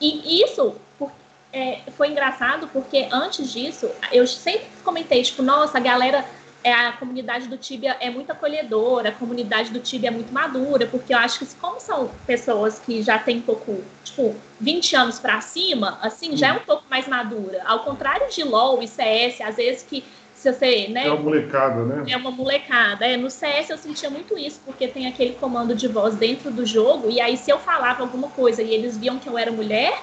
e 0.00 0.42
isso 0.42 0.80
por- 0.98 1.12
é, 1.52 1.80
foi 1.96 2.08
engraçado, 2.08 2.68
porque 2.68 3.08
antes 3.10 3.50
disso, 3.52 3.90
eu 4.12 4.26
sempre 4.26 4.68
comentei, 4.84 5.22
tipo, 5.22 5.42
nossa, 5.42 5.78
a 5.78 5.80
galera 5.80 6.24
é, 6.66 6.72
a 6.72 6.92
comunidade 6.94 7.46
do 7.46 7.56
Tibia 7.56 7.96
é 8.00 8.10
muito 8.10 8.32
acolhedora, 8.32 9.10
a 9.10 9.12
comunidade 9.12 9.70
do 9.70 9.78
Tibia 9.78 10.08
é 10.08 10.10
muito 10.10 10.32
madura, 10.32 10.84
porque 10.86 11.14
eu 11.14 11.18
acho 11.18 11.38
que 11.38 11.46
como 11.54 11.78
são 11.78 12.10
pessoas 12.26 12.80
que 12.80 13.02
já 13.02 13.20
têm 13.20 13.36
um 13.36 13.42
pouco, 13.42 13.84
tipo, 14.02 14.34
20 14.60 14.96
anos 14.96 15.20
pra 15.20 15.40
cima, 15.40 15.96
assim, 16.02 16.36
já 16.36 16.48
é 16.48 16.52
um 16.54 16.64
pouco 16.64 16.82
mais 16.90 17.06
madura. 17.06 17.62
Ao 17.64 17.84
contrário 17.84 18.28
de 18.28 18.42
LoL 18.42 18.82
e 18.82 18.88
CS, 18.88 19.40
às 19.42 19.54
vezes 19.54 19.84
que 19.84 20.02
se 20.34 20.52
você, 20.52 20.88
né, 20.88 21.06
É 21.06 21.12
uma 21.12 21.22
molecada, 21.22 21.84
né? 21.84 22.04
é 22.08 22.16
uma 22.16 22.32
molecada. 22.32 23.06
É, 23.06 23.16
no 23.16 23.30
CS 23.30 23.70
eu 23.70 23.78
sentia 23.78 24.10
muito 24.10 24.36
isso, 24.36 24.60
porque 24.64 24.88
tem 24.88 25.06
aquele 25.06 25.34
comando 25.34 25.72
de 25.72 25.86
voz 25.86 26.16
dentro 26.16 26.50
do 26.50 26.66
jogo, 26.66 27.08
e 27.08 27.20
aí 27.20 27.36
se 27.36 27.48
eu 27.48 27.60
falava 27.60 28.02
alguma 28.02 28.28
coisa 28.30 28.60
e 28.60 28.74
eles 28.74 28.98
viam 28.98 29.20
que 29.20 29.28
eu 29.28 29.38
era 29.38 29.52
mulher, 29.52 29.96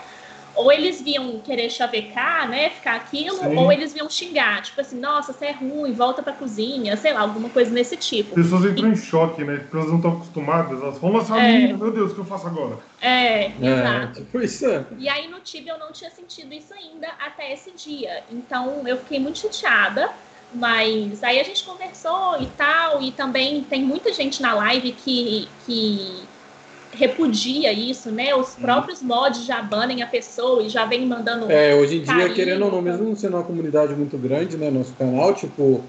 ou 0.56 0.72
eles 0.72 1.02
viam 1.02 1.40
querer 1.40 1.70
chavecar, 1.70 2.48
né, 2.50 2.70
ficar 2.70 2.96
aquilo, 2.96 3.38
Sim. 3.38 3.58
ou 3.58 3.72
eles 3.72 3.94
viam 3.94 4.10
xingar, 4.10 4.62
tipo 4.62 4.80
assim, 4.80 5.00
nossa, 5.00 5.34
você 5.34 5.48
é 5.48 5.52
ruim, 5.52 5.94
volta 5.94 6.22
pra 6.22 6.34
cozinha, 6.34 6.96
sei 6.96 7.14
lá, 7.14 7.22
alguma 7.22 7.50
coisa 7.50 7.72
nesse 7.72 7.98
tipo. 7.98 8.30
As 8.40 8.44
pessoas 8.46 8.66
entram 8.66 8.92
em 8.92 8.96
choque, 8.96 9.44
né? 9.44 9.58
Porque 9.58 9.76
elas 9.76 9.90
não 9.90 9.98
estão 9.98 10.12
acostumadas. 10.14 10.82
Elas 10.82 10.98
falam, 10.98 11.18
nossa, 11.18 11.38
É. 11.38 11.54
menina, 11.60 11.78
meu 11.78 11.92
Deus, 11.92 12.12
o 12.12 12.16
que 12.16 12.22
eu 12.22 12.26
faço 12.26 12.48
agora? 12.48 12.78
É, 13.02 13.46
É, 13.46 13.54
exato. 13.60 14.24
tipo 14.24 14.42
isso. 14.42 14.66
é. 14.66 14.86
E 14.98 15.10
aí 15.10 15.28
no 15.28 15.40
Tibia 15.40 15.74
eu 15.74 15.80
não 15.80 15.92
tinha 15.92 16.10
sentido 16.12 16.54
isso 16.54 16.74
ainda 16.74 17.08
até 17.20 17.52
esse 17.54 17.72
dia. 17.72 18.24
Então 18.32 18.88
eu 18.88 18.98
fiquei 18.98 19.20
muito 19.20 19.40
chateada. 19.40 20.10
Mas 20.56 21.24
aí 21.24 21.40
a 21.40 21.44
gente 21.44 21.64
conversou 21.64 22.40
e 22.40 22.46
tal, 22.52 23.02
e 23.02 23.12
também 23.12 23.64
tem 23.64 23.84
muita 23.84 24.14
gente 24.14 24.40
na 24.40 24.54
live 24.54 24.92
que, 24.92 25.50
que 25.66 26.30
repudia 26.96 27.72
isso, 27.72 28.12
né? 28.12 28.36
Os 28.36 28.56
próprios 28.56 29.02
mods 29.02 29.46
já 29.46 29.62
banem 29.62 30.02
a 30.02 30.08
pessoa 30.08 30.64
e 30.64 30.70
já 30.70 30.86
vem 30.86 31.06
mandando. 31.06 31.52
É, 31.52 31.76
hoje 31.76 31.98
em 31.98 32.02
dia, 32.02 32.14
Carinho. 32.14 32.34
querendo 32.34 32.66
ou 32.66 32.72
não, 32.72 32.82
mesmo 32.82 33.16
sendo 33.16 33.38
uma 33.38 33.44
comunidade 33.44 33.94
muito 33.96 34.18
grande, 34.18 34.58
né, 34.58 34.70
nosso 34.70 34.94
canal, 34.94 35.34
tipo, 35.34 35.84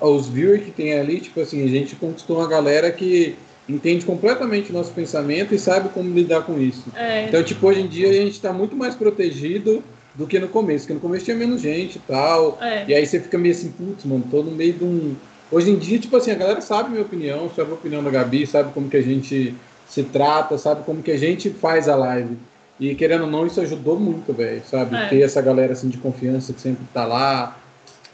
os 0.00 0.28
viewers 0.28 0.64
que 0.64 0.70
tem 0.70 0.98
ali, 0.98 1.20
tipo 1.20 1.40
assim, 1.40 1.64
a 1.64 1.68
gente 1.68 1.96
conquistou 1.96 2.38
uma 2.38 2.48
galera 2.48 2.90
que 2.90 3.36
entende 3.68 4.04
completamente 4.04 4.70
o 4.70 4.72
nosso 4.72 4.92
pensamento 4.92 5.54
e 5.54 5.58
sabe 5.58 5.88
como 5.88 6.12
lidar 6.12 6.42
com 6.42 6.60
isso. 6.60 6.84
É, 6.94 7.26
Então, 7.26 7.42
tipo, 7.42 7.66
hoje 7.66 7.80
em 7.80 7.86
dia 7.86 8.10
a 8.10 8.12
gente 8.12 8.40
tá 8.40 8.52
muito 8.52 8.76
mais 8.76 8.94
protegido 8.94 9.82
do 10.14 10.26
que 10.26 10.38
no 10.38 10.48
começo, 10.48 10.84
porque 10.84 10.94
no 10.94 11.00
começo 11.00 11.24
tinha 11.24 11.36
menos 11.36 11.60
gente 11.60 11.96
e 11.96 12.00
tal, 12.00 12.58
é, 12.60 12.84
e 12.86 12.94
aí 12.94 13.06
você 13.06 13.18
fica 13.18 13.38
meio 13.38 13.54
assim, 13.54 13.70
putz, 13.70 14.04
mano, 14.04 14.24
tô 14.30 14.42
no 14.42 14.50
meio 14.50 14.74
de 14.74 14.84
um, 14.84 15.16
Hoje 15.52 15.70
em 15.70 15.76
dia, 15.76 15.98
tipo 15.98 16.16
assim, 16.16 16.30
a 16.30 16.34
galera 16.34 16.62
sabe 16.62 16.88
minha 16.88 17.02
opinião, 17.02 17.50
sabe 17.54 17.72
a 17.72 17.74
opinião 17.74 18.02
da 18.02 18.08
Gabi, 18.08 18.46
sabe 18.46 18.72
como 18.72 18.88
que 18.88 18.96
a 18.96 19.02
gente 19.02 19.54
se 19.92 20.02
trata, 20.04 20.56
sabe 20.56 20.84
como 20.84 21.02
que 21.02 21.10
a 21.10 21.18
gente 21.18 21.50
faz 21.50 21.86
a 21.86 21.94
live. 21.94 22.38
E 22.80 22.94
querendo 22.94 23.24
ou 23.24 23.30
não, 23.30 23.46
isso 23.46 23.60
ajudou 23.60 24.00
muito, 24.00 24.32
velho, 24.32 24.62
sabe? 24.64 24.96
É. 24.96 25.08
Ter 25.08 25.20
essa 25.20 25.42
galera 25.42 25.74
assim 25.74 25.90
de 25.90 25.98
confiança 25.98 26.54
que 26.54 26.62
sempre 26.62 26.82
tá 26.94 27.04
lá, 27.04 27.58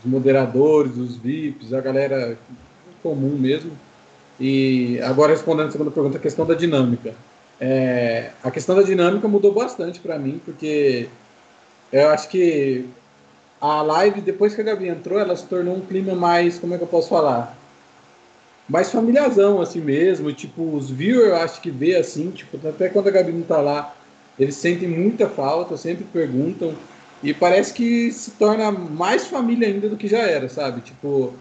os 0.05 0.11
moderadores, 0.11 0.97
os 0.97 1.17
VIPs, 1.17 1.73
a 1.73 1.81
galera 1.81 2.37
comum 3.01 3.39
mesmo. 3.39 3.71
E 4.41 5.01
agora 5.03 5.31
respondendo 5.31 5.69
a 5.69 5.71
segunda 5.71 5.93
pergunta, 5.93 6.19
a 6.19 6.21
questão 6.21 6.45
da 6.45 6.55
dinâmica. 6.55 7.15
É, 7.61 8.31
a 8.43 8.51
questão 8.51 8.75
da 8.75 8.83
dinâmica 8.83 9.29
mudou 9.29 9.53
bastante 9.55 10.01
para 10.01 10.19
mim, 10.19 10.41
porque 10.45 11.09
eu 11.93 12.09
acho 12.09 12.29
que 12.29 12.87
a 13.61 13.83
live, 13.83 14.21
depois 14.21 14.53
que 14.53 14.61
a 14.63 14.65
Gabi 14.65 14.89
entrou, 14.89 15.21
ela 15.21 15.37
se 15.37 15.47
tornou 15.47 15.77
um 15.77 15.81
clima 15.81 16.17
mais, 16.17 16.59
como 16.59 16.75
é 16.75 16.77
que 16.77 16.83
eu 16.83 16.89
posso 16.89 17.09
falar? 17.09 17.57
Mais 18.69 18.91
familiarzão, 18.91 19.61
assim 19.61 19.81
mesmo. 19.81 20.33
Tipo, 20.33 20.77
os 20.77 20.91
viewers, 20.91 21.29
eu 21.29 21.37
acho 21.37 21.61
que 21.61 21.71
vê 21.71 21.97
assim, 21.97 22.31
tipo, 22.31 22.59
até 22.69 22.89
quando 22.89 23.09
a 23.09 23.13
Gabi 23.13 23.33
não 23.33 23.43
tá 23.43 23.59
lá, 23.59 23.95
eles 24.39 24.57
sentem 24.57 24.89
muita 24.89 25.29
falta, 25.29 25.77
sempre 25.77 26.05
perguntam. 26.05 26.75
E 27.23 27.35
parece 27.35 27.73
que 27.73 28.13
se 28.13 28.33
torna 28.33 28.71
mais 28.71 29.27
família 29.27 29.67
ainda 29.67 29.89
do 29.89 29.97
que 29.97 30.07
já 30.07 30.19
era, 30.19 30.49
sabe? 30.49 30.83
Tipo, 30.83 31.35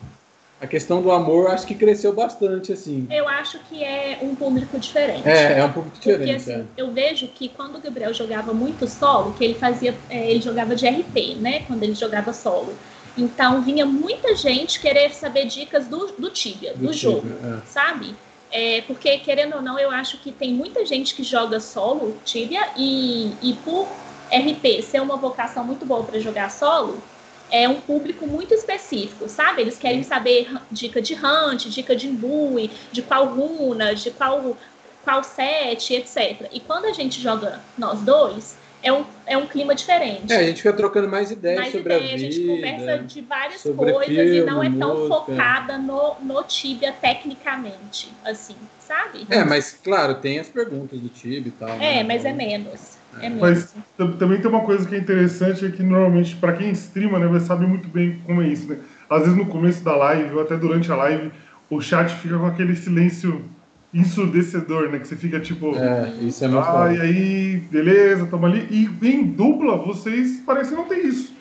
a 0.59 0.65
questão 0.65 1.03
do 1.03 1.11
amor 1.11 1.51
acho 1.51 1.67
que 1.67 1.75
cresceu 1.75 2.13
bastante, 2.13 2.73
assim. 2.73 3.07
Eu 3.11 3.27
acho 3.27 3.59
que 3.69 3.83
é 3.83 4.17
um 4.23 4.33
público 4.33 4.79
diferente. 4.79 5.27
É, 5.27 5.59
é 5.59 5.65
um 5.65 5.71
Porque 5.71 5.99
diferente. 5.99 6.35
assim, 6.35 6.51
é. 6.53 6.65
eu 6.75 6.91
vejo 6.91 7.27
que 7.27 7.49
quando 7.49 7.75
o 7.75 7.81
Gabriel 7.81 8.11
jogava 8.11 8.53
muito 8.53 8.87
solo, 8.87 9.33
que 9.33 9.43
ele 9.43 9.53
fazia, 9.53 9.93
é, 10.09 10.31
ele 10.31 10.41
jogava 10.41 10.75
de 10.75 10.87
RP, 10.87 11.35
né? 11.39 11.61
Quando 11.67 11.83
ele 11.83 11.93
jogava 11.93 12.33
solo. 12.33 12.73
Então 13.17 13.61
vinha 13.61 13.85
muita 13.85 14.35
gente 14.35 14.79
querer 14.79 15.13
saber 15.13 15.45
dicas 15.45 15.87
do, 15.87 16.07
do 16.17 16.29
Tibia, 16.29 16.73
do, 16.73 16.87
Do 16.87 16.93
jogo, 16.93 17.21
Tibia, 17.21 17.63
sabe? 17.65 18.15
É, 18.51 18.81
porque, 18.81 19.17
querendo 19.17 19.55
ou 19.55 19.61
não, 19.61 19.77
eu 19.77 19.91
acho 19.91 20.19
que 20.19 20.31
tem 20.31 20.53
muita 20.53 20.85
gente 20.85 21.13
que 21.13 21.23
joga 21.23 21.59
solo 21.59 22.17
Tibia 22.23 22.69
e, 22.77 23.33
e 23.41 23.53
por 23.65 23.87
RP 24.31 24.81
ser 24.81 25.01
uma 25.01 25.17
vocação 25.17 25.63
muito 25.63 25.85
boa 25.85 26.03
para 26.03 26.19
jogar 26.19 26.49
solo, 26.49 27.01
é 27.49 27.67
um 27.67 27.79
público 27.79 28.27
muito 28.27 28.53
específico, 28.53 29.27
sabe? 29.27 29.61
Eles 29.61 29.77
querem 29.77 30.03
saber 30.03 30.49
dica 30.71 31.01
de 31.01 31.13
hunt, 31.13 31.67
dica 31.67 31.95
de 31.95 32.07
imbue, 32.07 32.71
de 32.91 33.01
qual 33.01 33.25
runa, 33.27 33.95
de 33.95 34.11
qual, 34.11 34.57
qual 35.03 35.23
set, 35.23 35.93
etc. 35.93 36.47
E 36.51 36.59
quando 36.59 36.85
a 36.85 36.93
gente 36.93 37.21
joga 37.21 37.61
nós 37.77 38.01
dois, 38.01 38.57
é 38.81 38.91
um, 38.93 39.05
é 39.25 39.37
um 39.37 39.47
clima 39.47 39.73
diferente. 39.75 40.31
É, 40.31 40.37
a 40.37 40.43
gente 40.43 40.57
fica 40.61 40.73
trocando 40.73 41.07
mais 41.09 41.31
ideias 41.31 41.59
Mais 41.59 41.71
sobre 41.71 41.93
ideia, 41.93 42.11
a 42.11 42.13
a 42.13 42.17
vida. 42.17 42.31
gente 42.31 42.47
conversa 42.47 42.97
de 43.03 43.21
várias 43.21 43.61
coisas 43.63 44.35
e 44.35 44.41
não 44.41 44.61
é 44.61 44.65
filme, 44.65 44.79
tão 44.79 44.95
música. 44.95 45.15
focada 45.15 45.77
no, 45.77 46.19
no 46.21 46.43
Tibia 46.43 46.93
tecnicamente, 46.93 48.13
assim, 48.23 48.55
sabe? 48.77 49.25
É, 49.29 49.43
mas 49.43 49.73
claro, 49.73 50.21
tem 50.21 50.39
as 50.39 50.49
perguntas 50.49 50.99
do 50.99 51.09
Tibi 51.09 51.49
e 51.49 51.51
tal. 51.51 51.69
É, 51.69 51.79
né? 51.79 52.03
mas 52.03 52.23
é 52.25 52.33
menos. 52.33 52.97
É 53.19 53.29
menos. 53.29 53.39
Mas 53.39 53.73
tam- 53.97 54.17
também 54.17 54.39
tem 54.41 54.49
uma 54.49 54.63
coisa 54.65 54.87
que 54.87 54.95
é 54.95 54.99
interessante, 54.99 55.65
é 55.65 55.71
que 55.71 55.81
normalmente, 55.83 56.35
para 56.35 56.53
quem 56.53 56.71
streama, 56.71 57.19
né, 57.19 57.27
vai 57.27 57.39
saber 57.39 57.67
muito 57.67 57.89
bem 57.89 58.21
como 58.21 58.41
é 58.41 58.47
isso, 58.47 58.67
né? 58.67 58.79
Às 59.09 59.21
vezes 59.23 59.35
no 59.37 59.47
começo 59.47 59.83
da 59.83 59.95
live, 59.95 60.35
ou 60.35 60.41
até 60.41 60.55
durante 60.57 60.91
a 60.91 60.95
live, 60.95 61.31
o 61.69 61.81
chat 61.81 62.09
fica 62.15 62.37
com 62.37 62.45
aquele 62.45 62.75
silêncio 62.75 63.56
ensurdecedor, 63.93 64.89
né? 64.89 64.99
Que 64.99 65.07
você 65.07 65.15
fica 65.15 65.39
tipo... 65.39 65.75
É, 65.75 66.11
isso 66.21 66.43
é 66.43 66.47
muito 66.47 66.67
Ah, 66.67 66.93
e 66.93 67.01
aí, 67.01 67.57
beleza, 67.71 68.25
tamo 68.25 68.45
ali. 68.45 68.67
E 68.69 69.07
em 69.07 69.23
dupla, 69.23 69.77
vocês 69.77 70.41
parecem 70.45 70.75
não 70.77 70.85
ter 70.85 70.99
isso. 70.99 71.35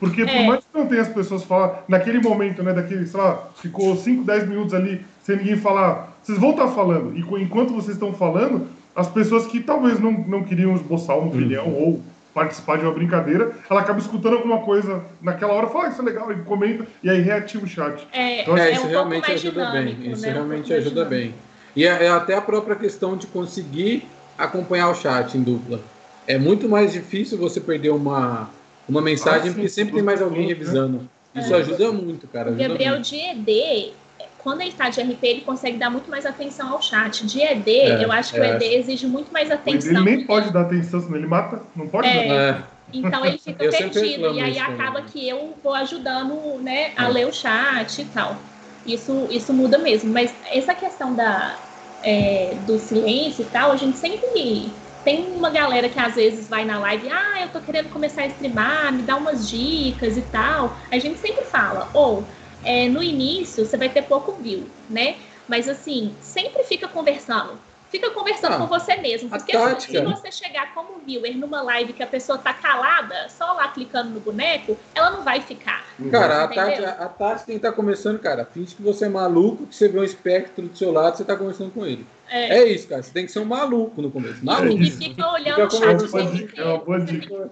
Porque 0.00 0.24
por 0.24 0.34
É. 0.34 0.46
mais 0.46 0.60
que 0.60 0.76
não 0.76 0.86
tenha 0.86 1.02
as 1.02 1.08
pessoas 1.08 1.44
falar, 1.44 1.84
naquele 1.86 2.18
momento, 2.18 2.62
né, 2.62 2.72
daquele, 2.72 3.06
sei 3.06 3.20
lá, 3.20 3.48
ficou 3.54 3.96
5, 3.96 4.24
10 4.24 4.48
minutos 4.48 4.74
ali 4.74 5.04
sem 5.22 5.36
ninguém 5.36 5.56
falar, 5.56 6.16
vocês 6.22 6.38
vão 6.38 6.50
estar 6.50 6.68
falando. 6.68 7.16
E 7.16 7.20
enquanto 7.42 7.72
vocês 7.72 7.94
estão 7.94 8.12
falando, 8.12 8.66
as 8.96 9.08
pessoas 9.08 9.46
que 9.46 9.60
talvez 9.60 10.00
não, 10.00 10.12
não 10.12 10.42
queriam 10.42 10.74
esboçar 10.74 11.16
uma 11.16 11.28
opinião 11.28 11.72
ou 11.72 12.02
participar 12.34 12.78
de 12.78 12.84
uma 12.84 12.92
brincadeira, 12.92 13.52
ela 13.70 13.80
acaba 13.80 13.98
escutando 14.00 14.34
alguma 14.34 14.58
coisa 14.60 15.02
naquela 15.20 15.52
hora, 15.52 15.66
fala, 15.68 15.86
ah, 15.86 15.88
isso 15.90 16.00
é 16.00 16.04
legal, 16.04 16.32
e 16.32 16.36
comenta, 16.36 16.86
e 17.02 17.10
aí 17.10 17.20
reativa 17.20 17.64
o 17.64 17.68
chat. 17.68 18.06
É, 18.12 18.42
Então, 18.42 18.56
É, 18.56 18.70
é 18.70 18.72
isso 18.72 18.80
um 18.80 18.82
pouco 18.82 18.92
realmente 18.94 19.28
mais 19.28 19.34
ajuda 19.34 19.66
dinâmico, 19.66 20.00
bem. 20.00 20.12
Isso 20.12 20.22
né? 20.22 20.28
Um 20.28 20.32
realmente 20.32 20.70
mais 20.70 20.86
ajuda 20.86 21.04
dinâmico. 21.04 21.10
bem. 21.10 21.51
E 21.74 21.84
é, 21.86 22.04
é 22.04 22.08
até 22.10 22.34
a 22.34 22.40
própria 22.40 22.76
questão 22.76 23.16
de 23.16 23.26
conseguir 23.26 24.06
acompanhar 24.36 24.90
o 24.90 24.94
chat 24.94 25.36
em 25.36 25.42
dupla. 25.42 25.80
É 26.26 26.38
muito 26.38 26.68
mais 26.68 26.92
difícil 26.92 27.38
você 27.38 27.60
perder 27.60 27.90
uma, 27.90 28.50
uma 28.88 29.00
mensagem, 29.00 29.50
Ah, 29.50 29.52
porque 29.52 29.68
sempre 29.68 29.94
tem 29.94 30.02
mais 30.02 30.20
alguém 30.22 30.42
né? 30.42 30.48
revisando. 30.48 31.08
Isso 31.34 31.52
É. 31.54 31.58
ajuda 31.58 31.90
muito, 31.92 32.26
cara. 32.28 32.50
O 32.50 32.54
Ajuda 32.54 32.68
Gabriel 32.68 32.94
muito. 32.94 33.08
de 33.08 33.16
ED, 33.16 33.92
quando 34.38 34.60
ele 34.60 34.72
tá 34.72 34.88
de 34.90 35.00
RP, 35.00 35.22
ele 35.24 35.40
consegue 35.40 35.78
dar 35.78 35.88
muito 35.90 36.10
mais 36.10 36.26
atenção 36.26 36.72
ao 36.72 36.82
chat. 36.82 37.26
De 37.26 37.40
ED, 37.40 37.68
É, 37.70 38.04
eu 38.04 38.12
acho 38.12 38.32
que 38.34 38.38
é. 38.38 38.42
o 38.42 38.44
ED 38.56 38.62
exige 38.74 39.06
muito 39.06 39.32
mais 39.32 39.46
Ele 39.50 39.54
atenção. 39.54 40.04
nem 40.04 40.24
pode 40.26 40.52
dar 40.52 40.62
atenção, 40.62 41.00
senão 41.00 41.16
ele 41.16 41.26
mata. 41.26 41.60
Não 41.74 41.88
pode 41.88 42.06
É. 42.08 42.28
dar. 42.28 42.34
É, 42.58 42.62
Então 42.92 43.24
ele 43.24 43.38
fica 43.38 43.64
Eu 43.64 43.70
perdido. 43.70 44.34
E 44.34 44.40
aí 44.40 44.50
isso 44.52 44.60
também. 44.60 44.80
acaba 44.80 45.02
que 45.02 45.26
eu 45.26 45.54
vou 45.64 45.72
ajudando 45.74 46.58
né, 46.62 46.92
a 46.96 47.06
É. 47.06 47.08
ler 47.08 47.26
o 47.26 47.32
chat 47.32 48.02
e 48.02 48.04
tal. 48.06 48.36
Isso, 48.84 49.26
isso 49.30 49.52
muda 49.52 49.78
mesmo. 49.78 50.12
Mas 50.12 50.34
essa 50.50 50.74
questão 50.74 51.14
da, 51.14 51.56
é, 52.02 52.56
do 52.66 52.78
silêncio 52.78 53.42
e 53.42 53.50
tal, 53.50 53.72
a 53.72 53.76
gente 53.76 53.98
sempre. 53.98 54.80
Tem 55.04 55.32
uma 55.32 55.50
galera 55.50 55.88
que 55.88 55.98
às 55.98 56.14
vezes 56.14 56.48
vai 56.48 56.64
na 56.64 56.78
live, 56.78 57.08
ah, 57.10 57.42
eu 57.42 57.48
tô 57.48 57.60
querendo 57.60 57.88
começar 57.90 58.22
a 58.22 58.26
streamar, 58.26 58.92
me 58.92 59.02
dá 59.02 59.16
umas 59.16 59.48
dicas 59.48 60.16
e 60.16 60.22
tal. 60.22 60.76
A 60.92 60.98
gente 60.98 61.18
sempre 61.18 61.44
fala, 61.44 61.90
ou 61.92 62.28
é, 62.62 62.88
no 62.88 63.02
início 63.02 63.66
você 63.66 63.76
vai 63.76 63.88
ter 63.88 64.02
pouco 64.02 64.40
view, 64.40 64.72
né? 64.88 65.16
Mas 65.48 65.68
assim, 65.68 66.18
sempre 66.20 66.62
fica 66.64 66.86
conversando. 66.86 67.60
Fica 67.92 68.10
conversando 68.10 68.54
Ah, 68.54 68.56
com 68.56 68.66
você 68.68 68.96
mesmo. 68.96 69.28
a 69.30 69.36
Porque 69.36 69.52
se, 69.52 70.00
você 70.00 70.32
chegar 70.32 70.72
como 70.72 70.98
viewer 71.04 71.36
numa 71.36 71.60
live 71.60 71.92
que 71.92 72.02
a 72.02 72.06
pessoa 72.06 72.38
tá 72.38 72.54
calada, 72.54 73.28
só 73.28 73.52
lá 73.52 73.68
clicando 73.68 74.08
no 74.08 74.18
boneco, 74.18 74.78
ela 74.94 75.10
não 75.10 75.22
vai 75.22 75.42
ficar. 75.42 75.84
Cara, 76.10 76.44
a? 76.44 76.48
Tati, 76.48 76.82
a 76.82 77.08
Tati 77.08 77.44
tem 77.44 77.58
que 77.58 77.66
estar 77.66 77.72
começando, 77.72 78.18
cara. 78.18 78.46
Finge 78.46 78.74
que 78.74 78.80
você 78.80 79.04
é 79.04 79.08
maluco, 79.10 79.66
que 79.66 79.76
você 79.76 79.88
vê 79.88 80.00
um 80.00 80.04
espectro 80.04 80.66
do 80.68 80.74
seu 80.74 80.90
lado, 80.90 81.18
você 81.18 81.24
tá 81.24 81.36
conversando 81.36 81.70
com 81.70 81.84
ele. 81.84 82.06
É, 82.30 82.60
É 82.60 82.64
isso, 82.66 82.88
cara. 82.88 83.02
Você 83.02 83.12
tem 83.12 83.26
que 83.26 83.32
ser 83.32 83.40
um 83.40 83.44
maluco 83.44 84.00
no 84.00 84.10
começo. 84.10 84.42
Maluco. 84.42 84.82
e 84.82 84.90
fica 84.90 85.30
olhando 85.30 85.70
Fica 85.70 85.76
o 85.76 85.78
chat 85.78 86.00
É 86.00 86.04
o 86.04 86.08
uma 86.08 86.30
tempo 86.30 86.60
é 86.60 86.64
uma 86.64 86.78
boa 86.78 87.00
dica. 87.00 87.50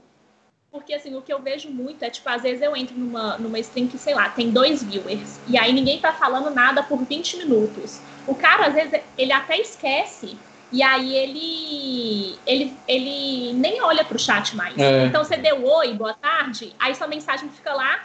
Porque 0.73 0.95
assim, 0.95 1.15
o 1.17 1.21
que 1.21 1.33
eu 1.33 1.43
vejo 1.43 1.69
muito 1.69 2.03
é, 2.03 2.09
tipo, 2.09 2.29
às 2.31 2.43
vezes 2.43 2.63
eu 2.63 2.75
entro 2.75 2.97
numa, 2.97 3.37
numa 3.37 3.59
stream 3.59 3.89
que, 3.89 3.99
sei 3.99 4.15
lá, 4.15 4.31
tem 4.31 4.51
dois 4.51 4.83
viewers, 4.83 5.41
e 5.47 5.59
aí 5.59 5.73
ninguém 5.73 6.01
tá 6.01 6.13
falando 6.13 6.49
nada 6.49 6.83
por 6.83 7.05
20 7.05 7.39
minutos. 7.39 8.01
O 8.27 8.35
cara, 8.35 8.67
às 8.67 8.75
vezes, 8.75 8.93
ele 9.17 9.33
até 9.33 9.59
esquece, 9.59 10.39
e 10.73 10.83
aí 10.83 11.15
ele 11.17 12.39
ele, 12.47 12.77
ele 12.87 13.53
nem 13.55 13.83
olha 13.83 14.05
pro 14.05 14.19
chat 14.19 14.55
mais. 14.57 14.79
É. 14.79 15.07
Então 15.07 15.25
você 15.25 15.37
deu 15.37 15.65
oi, 15.65 15.95
boa 15.95 16.15
tarde, 16.15 16.75
aí 16.79 16.95
sua 16.95 17.07
mensagem 17.07 17.49
fica 17.51 17.73
lá, 17.73 17.99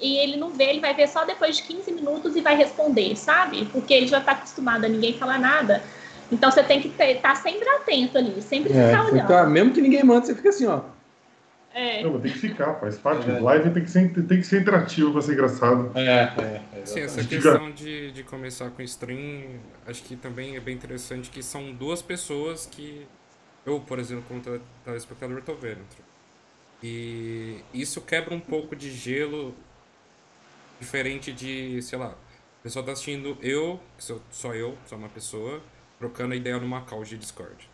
e 0.00 0.18
ele 0.18 0.36
não 0.36 0.50
vê, 0.50 0.64
ele 0.64 0.80
vai 0.80 0.94
ver 0.94 1.08
só 1.08 1.24
depois 1.24 1.56
de 1.56 1.62
15 1.64 1.92
minutos 1.92 2.34
e 2.36 2.40
vai 2.40 2.56
responder, 2.56 3.14
sabe? 3.16 3.64
Porque 3.66 3.92
ele 3.94 4.06
já 4.06 4.20
tá 4.20 4.32
acostumado 4.32 4.84
a 4.84 4.88
ninguém 4.88 5.14
falar 5.18 5.38
nada. 5.38 5.82
Então 6.30 6.50
você 6.50 6.62
tem 6.62 6.80
que 6.80 6.88
estar 7.02 7.34
sempre 7.36 7.68
atento 7.68 8.16
ali, 8.18 8.40
sempre 8.40 8.72
É, 8.72 8.86
ficar 8.90 9.04
olhando. 9.04 9.26
fica- 9.28 9.44
mesmo 9.46 9.72
que 9.72 9.80
ninguém 9.82 10.02
manda, 10.02 10.24
você 10.26 10.34
fica 10.34 10.48
assim, 10.48 10.66
ó. 10.66 10.80
É. 11.74 12.02
Não, 12.02 12.12
mas 12.12 12.22
tem 12.22 12.32
que 12.32 12.38
ficar, 12.38 12.74
faz 12.74 12.98
parte. 12.98 13.30
É. 13.30 13.40
Live 13.40 13.70
tem 13.70 13.82
que, 13.82 13.90
ser, 13.90 14.12
tem 14.12 14.38
que 14.38 14.44
ser 14.44 14.60
interativo 14.60 15.12
pra 15.12 15.22
ser 15.22 15.32
engraçado. 15.32 15.90
É, 15.94 16.02
é. 16.78 16.86
Sim, 16.86 17.00
essa 17.00 17.24
questão 17.24 17.70
de, 17.70 18.12
de 18.12 18.22
começar 18.24 18.70
com 18.70 18.82
stream, 18.82 19.58
acho 19.86 20.02
que 20.02 20.16
também 20.16 20.56
é 20.56 20.60
bem 20.60 20.74
interessante 20.74 21.30
que 21.30 21.42
são 21.42 21.72
duas 21.72 22.02
pessoas 22.02 22.66
que 22.66 23.06
eu, 23.64 23.80
por 23.80 23.98
exemplo, 23.98 24.24
como 24.28 24.40
tele- 24.40 24.60
telespectador, 24.84 25.40
tô 25.42 25.54
vendo. 25.54 25.80
E 26.82 27.60
isso 27.72 28.00
quebra 28.00 28.34
um 28.34 28.40
pouco 28.40 28.74
de 28.74 28.90
gelo 28.90 29.54
diferente 30.80 31.32
de, 31.32 31.80
sei 31.80 31.96
lá, 31.98 32.08
a 32.08 32.62
pessoa 32.62 32.84
tá 32.84 32.92
assistindo 32.92 33.38
eu, 33.40 33.80
que 33.96 34.04
sou 34.04 34.20
só 34.30 34.52
eu, 34.52 34.76
sou 34.86 34.98
uma 34.98 35.08
pessoa, 35.08 35.62
trocando 35.98 36.34
ideia 36.34 36.58
numa 36.58 36.80
call 36.82 37.04
de 37.04 37.16
Discord. 37.16 37.68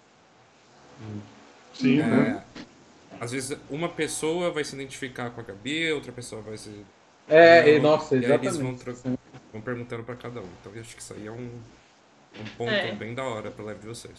Sim, 1.73 1.99
né? 1.99 2.45
Às 3.21 3.33
vezes 3.33 3.59
uma 3.71 3.88
pessoa 3.88 4.51
vai 4.51 4.62
se 4.64 4.75
identificar 4.75 5.31
com 5.31 5.40
a 5.40 5.44
Gabi, 5.44 5.92
outra 5.92 6.12
pessoa 6.12 6.40
vai 6.42 6.57
se 6.57 6.85
É, 7.29 7.77
e, 7.77 7.81
nossa, 7.81 8.16
e 8.16 8.25
aí 8.25 8.33
eles 8.33 8.57
vão 8.57 8.75
tro- 8.75 8.97
Vão 9.53 9.62
perguntando 9.62 10.03
pra 10.05 10.14
cada 10.14 10.40
um. 10.40 10.47
Então 10.61 10.73
eu 10.75 10.81
acho 10.81 10.94
que 10.94 11.01
isso 11.03 11.14
aí 11.14 11.27
é 11.27 11.31
um, 11.33 11.51
um 12.40 12.44
ponto 12.57 12.71
É. 12.71 12.92
bem 12.92 13.14
da 13.14 13.25
hora 13.25 13.51
pra 13.51 13.64
live 13.64 13.81
de 13.81 13.87
vocês. 13.87 14.14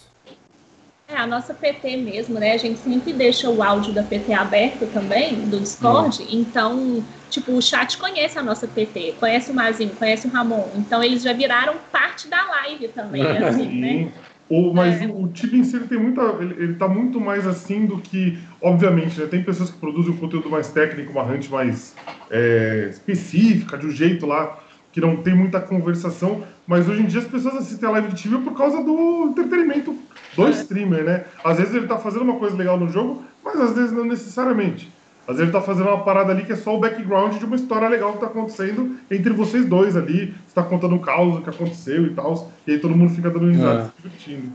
É, 1.08 1.16
a 1.16 1.26
nossa 1.26 1.54
PT 1.56 1.98
mesmo, 1.98 2.40
né? 2.40 2.52
A 2.54 2.58
gente 2.58 2.80
sempre 2.80 3.14
deixa 3.14 3.50
o 3.50 3.64
áudio 3.64 3.92
da 3.94 4.04
PT 4.04 4.32
aberto 4.34 4.86
também, 4.94 5.36
do 5.50 5.60
Discord. 5.60 6.24
Então, 6.30 7.04
tipo, 7.32 7.52
o 7.54 7.62
chat 7.62 7.98
conhece 7.98 8.38
a 8.38 8.44
nossa 8.44 8.68
PT, 8.68 9.16
conhece 9.20 9.50
o 9.50 9.54
Mazinho, 9.56 9.96
conhece 9.96 10.28
o 10.28 10.30
Ramon. 10.30 10.70
Então, 10.76 11.04
eles 11.04 11.24
já 11.24 11.34
viraram 11.34 11.78
parte 11.92 12.28
da 12.28 12.44
live 12.44 12.90
também, 12.90 13.24
assim, 13.38 13.80
né? 13.82 14.12
O, 14.50 14.74
mas 14.74 15.00
É. 15.02 15.06
o, 15.06 15.24
o 15.24 15.28
time 15.28 15.60
em 15.60 15.64
si 15.64 15.76
ele 15.76 15.86
tem 15.88 16.00
muita. 16.00 16.22
Ele, 16.42 16.56
ele 16.64 16.74
tá 16.74 16.88
muito 16.88 17.20
mais 17.22 17.46
assim 17.46 17.86
do 17.86 18.00
que. 18.00 18.38
Obviamente, 18.62 19.20
né? 19.20 19.28
Tem 19.28 19.44
pessoas 19.44 19.70
que 19.70 19.78
produzem 19.78 20.12
um 20.12 20.18
conteúdo 20.18 20.50
mais 20.50 20.70
técnico, 20.70 21.12
uma 21.12 21.24
hunt 21.24 21.50
mais 21.50 21.96
é, 22.32 22.88
específica, 22.90 23.78
de 23.78 23.86
um 23.88 23.92
jeito 23.92 24.26
lá. 24.26 24.58
que 24.92 25.00
não 25.00 25.18
tem 25.18 25.36
muita 25.36 25.62
conversação, 25.62 26.44
mas 26.66 26.90
hoje 26.90 27.04
em 27.04 27.06
dia 27.06 27.20
as 27.20 27.28
pessoas 27.28 27.58
assistem 27.58 27.88
a 27.88 27.92
live 27.92 28.08
de 28.12 28.24
TV 28.24 28.40
por 28.40 28.58
causa 28.58 28.82
do 28.84 29.28
entretenimento 29.30 29.96
do 30.36 30.48
É. 30.48 30.50
streamer, 30.50 31.04
né? 31.04 31.26
Às 31.44 31.58
vezes 31.60 31.76
ele 31.76 31.86
tá 31.86 32.00
fazendo 32.00 32.24
uma 32.24 32.40
coisa 32.40 32.58
legal 32.58 32.80
no 32.80 32.90
jogo, 32.90 33.24
mas 33.46 33.62
às 33.62 33.74
vezes 33.76 33.92
não 33.92 34.04
necessariamente. 34.04 34.92
Às 35.30 35.38
vezes 35.38 35.42
ele 35.44 35.52
tá 35.52 35.62
fazendo 35.62 35.88
uma 35.90 36.04
parada 36.04 36.32
ali 36.32 36.44
que 36.44 36.54
é 36.54 36.56
só 36.56 36.76
o 36.76 36.80
background 36.80 37.38
de 37.38 37.46
uma 37.46 37.56
história 37.56 37.88
legal 37.88 38.14
que 38.14 38.20
tá 38.20 38.26
acontecendo 38.26 38.98
entre 39.12 39.32
vocês 39.32 39.64
dois 39.64 39.96
ali. 39.96 40.34
Você 40.48 40.56
tá 40.56 40.64
contando 40.64 40.96
um 40.96 41.00
caos, 41.00 41.38
o 41.38 41.42
que 41.42 41.50
aconteceu 41.52 42.08
e 42.08 42.10
tal. 42.16 42.52
E 42.66 42.72
aí 42.72 42.80
todo 42.80 42.96
mundo 42.96 43.14
fica 43.14 43.30
dando 43.30 43.52
risada, 43.52 43.82
É. 43.82 43.84
se 43.86 43.92
divertindo. 44.02 44.52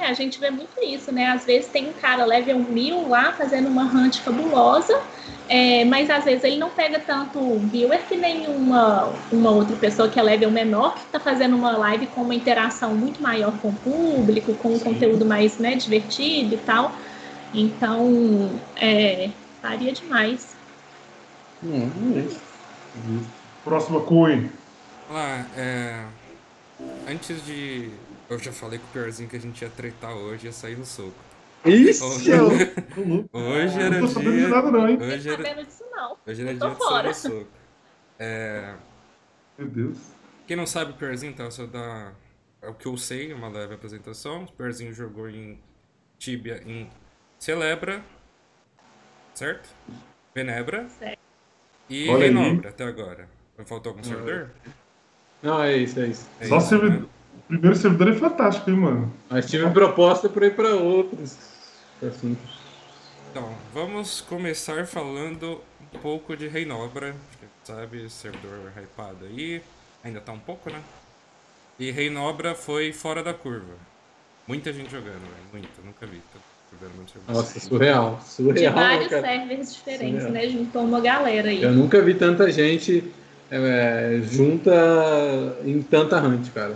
É, 0.00 0.06
a 0.06 0.12
gente 0.12 0.38
vê 0.38 0.50
muito 0.50 0.70
isso, 0.80 1.12
né? 1.12 1.26
Às 1.26 1.44
vezes 1.44 1.66
tem 1.68 1.88
um 1.88 1.92
cara 1.92 2.24
level 2.24 2.60
1000 2.60 3.08
lá 3.08 3.32
fazendo 3.32 3.66
uma 3.68 3.82
hunt 3.84 4.18
fabulosa, 4.18 5.00
é, 5.48 5.84
mas 5.84 6.08
às 6.08 6.24
vezes 6.24 6.44
ele 6.44 6.58
não 6.58 6.70
pega 6.70 7.00
tanto 7.00 7.58
viewer 7.58 8.00
que 8.08 8.16
nem 8.16 8.46
uma, 8.46 9.12
uma 9.32 9.50
outra 9.50 9.74
pessoa 9.76 10.08
que 10.08 10.18
é 10.18 10.22
level 10.22 10.50
menor, 10.50 10.94
que 10.94 11.06
tá 11.06 11.18
fazendo 11.18 11.56
uma 11.56 11.76
live 11.76 12.06
com 12.08 12.22
uma 12.22 12.34
interação 12.34 12.94
muito 12.94 13.20
maior 13.20 13.52
com 13.58 13.68
o 13.68 13.72
público, 13.72 14.54
com 14.54 14.74
um 14.74 14.78
conteúdo 14.78 15.24
mais 15.24 15.58
né, 15.58 15.74
divertido 15.74 16.54
e 16.54 16.58
tal. 16.58 16.92
Então, 17.52 18.50
é, 18.76 19.30
varia 19.64 19.92
demais. 19.92 20.54
Hum, 21.62 21.90
é 22.16 22.20
isso. 22.20 22.40
Próxima 23.64 24.00
Coin. 24.02 24.50
Lá, 25.10 25.46
é. 25.56 26.06
Antes 27.08 27.44
de. 27.44 27.90
Eu 28.28 28.38
já 28.38 28.52
falei 28.52 28.78
com 28.78 28.86
o 28.86 28.88
piorzinho 28.90 29.28
que 29.28 29.36
a 29.36 29.40
gente 29.40 29.62
ia 29.62 29.70
tretar 29.70 30.14
hoje 30.14 30.46
ia 30.46 30.52
sair 30.52 30.76
no 30.76 30.84
soco. 30.84 31.14
Isso! 31.64 32.04
Hoje, 32.04 32.30
hoje 33.32 33.80
era 33.80 33.90
Não 33.90 34.00
tô 34.00 34.08
sabendo 34.08 34.32
de 34.32 34.38
dia. 34.38 34.48
nada, 34.48 34.70
não, 34.70 34.88
hein? 34.88 34.98
Não 34.98 35.06
Hoje 35.06 35.24
tô 35.28 35.34
era, 35.34 35.42
sabendo 35.44 35.66
disso, 35.66 35.84
não. 35.92 36.16
hoje 36.26 36.42
era 36.42 36.52
Eu 36.52 36.58
tô 36.58 36.66
dia 36.66 36.74
de 36.74 36.84
sair 36.84 36.88
fora. 36.90 37.08
no 37.08 37.14
soco. 37.14 37.46
É. 38.18 38.74
Meu 39.58 39.68
Deus. 39.68 39.98
Quem 40.46 40.56
não 40.56 40.66
sabe, 40.66 40.90
o 40.92 40.94
Piorzinho, 40.94 41.32
então, 41.32 41.50
só 41.50 41.64
dá. 41.66 42.12
É 42.60 42.68
o 42.68 42.74
que 42.74 42.86
eu 42.86 42.96
sei, 42.98 43.32
uma 43.32 43.48
leve 43.48 43.74
apresentação. 43.74 44.44
O 44.44 44.52
Piorzinho 44.52 44.92
jogou 44.92 45.28
em 45.28 45.58
Tibia 46.18 46.62
em 46.66 46.90
Celebra, 47.38 48.04
certo? 49.34 49.68
Venebra 50.34 50.88
Certo. 50.98 51.18
e 51.88 52.08
Olha 52.08 52.24
aí. 52.26 52.32
Renobra 52.32 52.70
até 52.70 52.84
agora. 52.84 53.28
Faltou 53.66 53.90
algum 53.90 54.02
servidor? 54.02 54.50
Não, 55.42 55.62
é 55.62 55.76
isso, 55.76 56.00
é 56.00 56.06
isso. 56.08 56.28
É 56.40 56.46
Só 56.46 56.58
isso, 56.58 56.68
servidor. 56.68 57.00
né? 57.02 57.06
O 57.44 57.46
primeiro 57.48 57.76
servidor 57.76 58.08
é 58.08 58.14
fantástico, 58.14 58.70
hein, 58.70 58.76
mano? 58.76 59.12
Mas 59.28 59.50
tive 59.50 59.68
proposta 59.70 60.28
para 60.28 60.46
ir 60.46 60.56
para 60.56 60.74
outros. 60.74 61.36
Assim. 62.02 62.36
Então, 63.30 63.54
vamos 63.72 64.20
começar 64.22 64.86
falando 64.86 65.60
um 65.92 65.98
pouco 65.98 66.36
de 66.36 66.48
Reinobra, 66.48 67.14
sabe, 67.64 68.08
servidor 68.10 68.72
hypado 68.76 69.24
aí, 69.26 69.62
ainda 70.02 70.20
tá 70.20 70.32
um 70.32 70.38
pouco, 70.38 70.70
né? 70.70 70.80
E 71.78 71.90
Reinobra 71.90 72.54
foi 72.54 72.92
fora 72.92 73.22
da 73.22 73.34
curva. 73.34 73.74
Muita 74.46 74.72
gente 74.72 74.90
jogando, 74.90 75.20
velho, 75.20 75.44
muita, 75.52 75.82
nunca 75.82 76.06
vi. 76.06 76.18
Tá 76.32 76.38
muito 76.96 77.12
servidor. 77.12 77.34
Nossa, 77.36 77.60
surreal. 77.60 78.20
De 78.22 78.28
Surreal, 78.30 78.74
vários 78.74 79.08
cara. 79.08 79.22
servers 79.26 79.74
diferentes, 79.74 80.22
Surreal. 80.22 80.32
né? 80.32 80.48
Juntou 80.48 80.82
uma 80.82 81.00
galera 81.00 81.48
aí. 81.48 81.62
Eu 81.62 81.72
nunca 81.72 82.00
vi 82.02 82.14
tanta 82.14 82.50
gente 82.50 83.04
é, 83.50 84.20
junta 84.30 85.56
em 85.64 85.80
tanta 85.82 86.18
hunt, 86.20 86.50
cara. 86.52 86.74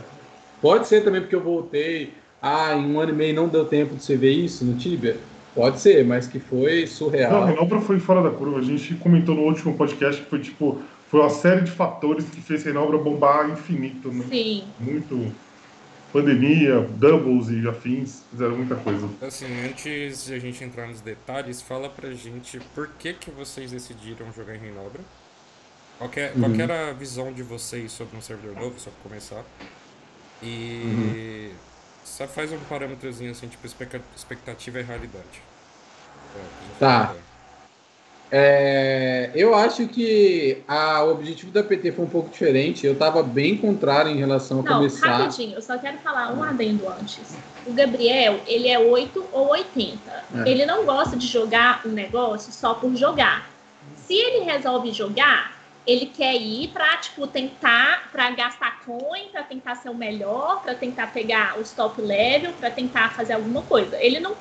Pode 0.61 0.87
ser 0.89 1.03
também 1.05 1.21
porque 1.21 1.35
eu 1.35 1.43
voltei. 1.43 2.13
Ah, 2.41 2.75
em 2.75 2.87
um 2.95 3.01
ano 3.01 3.11
e 3.13 3.15
meio 3.15 3.35
não 3.35 3.49
deu 3.49 3.65
tempo 3.65 3.97
de 3.97 4.03
você 4.03 4.17
ver 4.17 4.31
isso 4.31 4.65
no 4.65 4.77
Tibia? 4.77 5.17
Pode 5.55 5.81
ser, 5.81 6.05
mas 6.05 6.29
que 6.29 6.39
foi 6.39 6.83
Não, 6.83 6.87
surreal. 6.87 7.43
a 7.43 7.47
Renobra 7.47 7.81
foi 7.81 7.99
fora 7.99 8.23
da 8.23 8.31
curva. 8.31 8.59
A 8.59 8.63
gente 8.63 8.95
comentou 8.95 9.35
no 9.35 9.43
último 9.43 9.75
podcast 9.77 10.23
que 10.23 10.31
foi 10.31 10.39
tipo. 10.41 10.79
Foi 11.11 11.21
uma 11.21 11.31
série 11.31 11.63
de 11.63 11.71
fatores 11.71 12.27
que 12.27 12.41
fez 12.41 12.63
a 12.63 12.69
Renobra 12.69 12.99
bombar 12.99 13.51
infinito, 13.51 14.11
né? 14.13 14.25
Sim. 14.31 14.65
Muito. 14.79 15.33
Pandemia, 16.23 16.81
doubles 16.97 17.49
e 17.49 17.69
afins, 17.69 18.23
fizeram 18.31 18.57
muita 18.57 18.75
coisa. 18.77 19.09
Assim, 19.23 19.47
antes 19.67 20.27
de 20.27 20.35
a 20.35 20.39
gente 20.39 20.63
entrar 20.65 20.87
nos 20.89 21.01
detalhes, 21.01 21.63
fala 21.63 21.89
pra 21.89 22.11
gente 22.11 22.59
por 22.75 22.89
que 22.99 23.13
que 23.15 23.31
vocês 23.31 23.71
decidiram 23.71 24.33
jogar 24.33 24.57
em 24.57 24.59
Reinobra. 24.59 25.01
Qual, 25.99 26.11
que 26.11 26.21
é- 26.21 26.33
qual 26.39 26.51
que 26.53 26.63
era 26.63 26.91
a 26.91 26.93
visão 26.93 27.33
de 27.33 27.43
vocês 27.43 27.93
sobre 27.93 28.17
um 28.17 28.21
servidor 28.21 28.55
novo, 28.57 28.75
só 28.79 28.91
pra 28.91 29.01
começar. 29.09 29.45
E 30.43 31.51
só 32.05 32.27
faz 32.27 32.53
um 32.53 32.59
parâmetrozinho 32.61 33.31
assim, 33.31 33.49
tipo 33.49 33.67
expecta- 33.67 34.01
expectativa 34.17 34.81
e 34.81 34.83
realidade. 34.83 35.43
É, 36.35 36.39
pra 36.39 36.41
gente 36.69 36.79
Tá. 36.79 37.05
entender. 37.13 37.28
É, 38.31 39.31
eu 39.35 39.55
acho 39.55 39.87
que 39.89 40.63
a, 40.69 41.03
o 41.05 41.13
objetivo 41.13 41.51
da 41.51 41.63
PT 41.63 41.93
foi 41.93 42.05
um 42.05 42.09
pouco 42.09 42.31
diferente. 42.31 42.87
Eu 42.87 42.95
tava 42.97 43.23
bem 43.23 43.57
contrário 43.57 44.11
em 44.11 44.17
relação 44.17 44.61
a 44.61 44.63
Não, 44.63 44.77
começar. 44.77 45.17
rapidinho, 45.17 45.55
eu 45.55 45.63
só 45.63 45.79
quero 45.79 45.99
falar 45.99 46.33
um 46.35 46.43
adendo 46.43 46.89
antes. 46.89 47.37
O 47.67 47.73
Gabriel, 47.73 48.41
ele 48.47 48.69
é 48.69 48.79
8 48.79 49.27
ou 49.33 49.49
80. 49.51 49.99
É. 50.45 50.49
Ele 50.49 50.67
não 50.67 50.85
gosta 50.85 51.17
de 51.17 51.27
jogar 51.27 51.83
um 51.87 51.91
negócio 51.91 52.53
só 52.53 52.75
por 52.75 52.95
jogar. 52.95 53.49
Se 53.97 54.15
ele 54.15 54.45
resolve 54.45 54.93
jogar, 54.93 55.59
ele 55.87 56.07
quer 56.07 56.35
ir 56.35 56.69
pra, 56.69 56.99
tipo, 56.99 57.27
tentar, 57.27 58.11
pra 58.13 58.31
gastar 58.31 58.81
coin, 58.85 59.29
pra 59.33 59.43
tentar 59.43 59.75
ser 59.77 59.89
o 59.89 59.95
melhor, 59.95 60.63
pra 60.63 60.75
tentar 60.75 61.13
pegar 61.13 61.59
os 61.59 61.73
top 61.73 62.03
level, 62.03 62.53
pra 62.61 62.71
tentar 62.71 63.11
fazer 63.15 63.33
alguma 63.33 63.63
coisa. 63.63 63.97
Ele 63.99 64.21
não. 64.21 64.35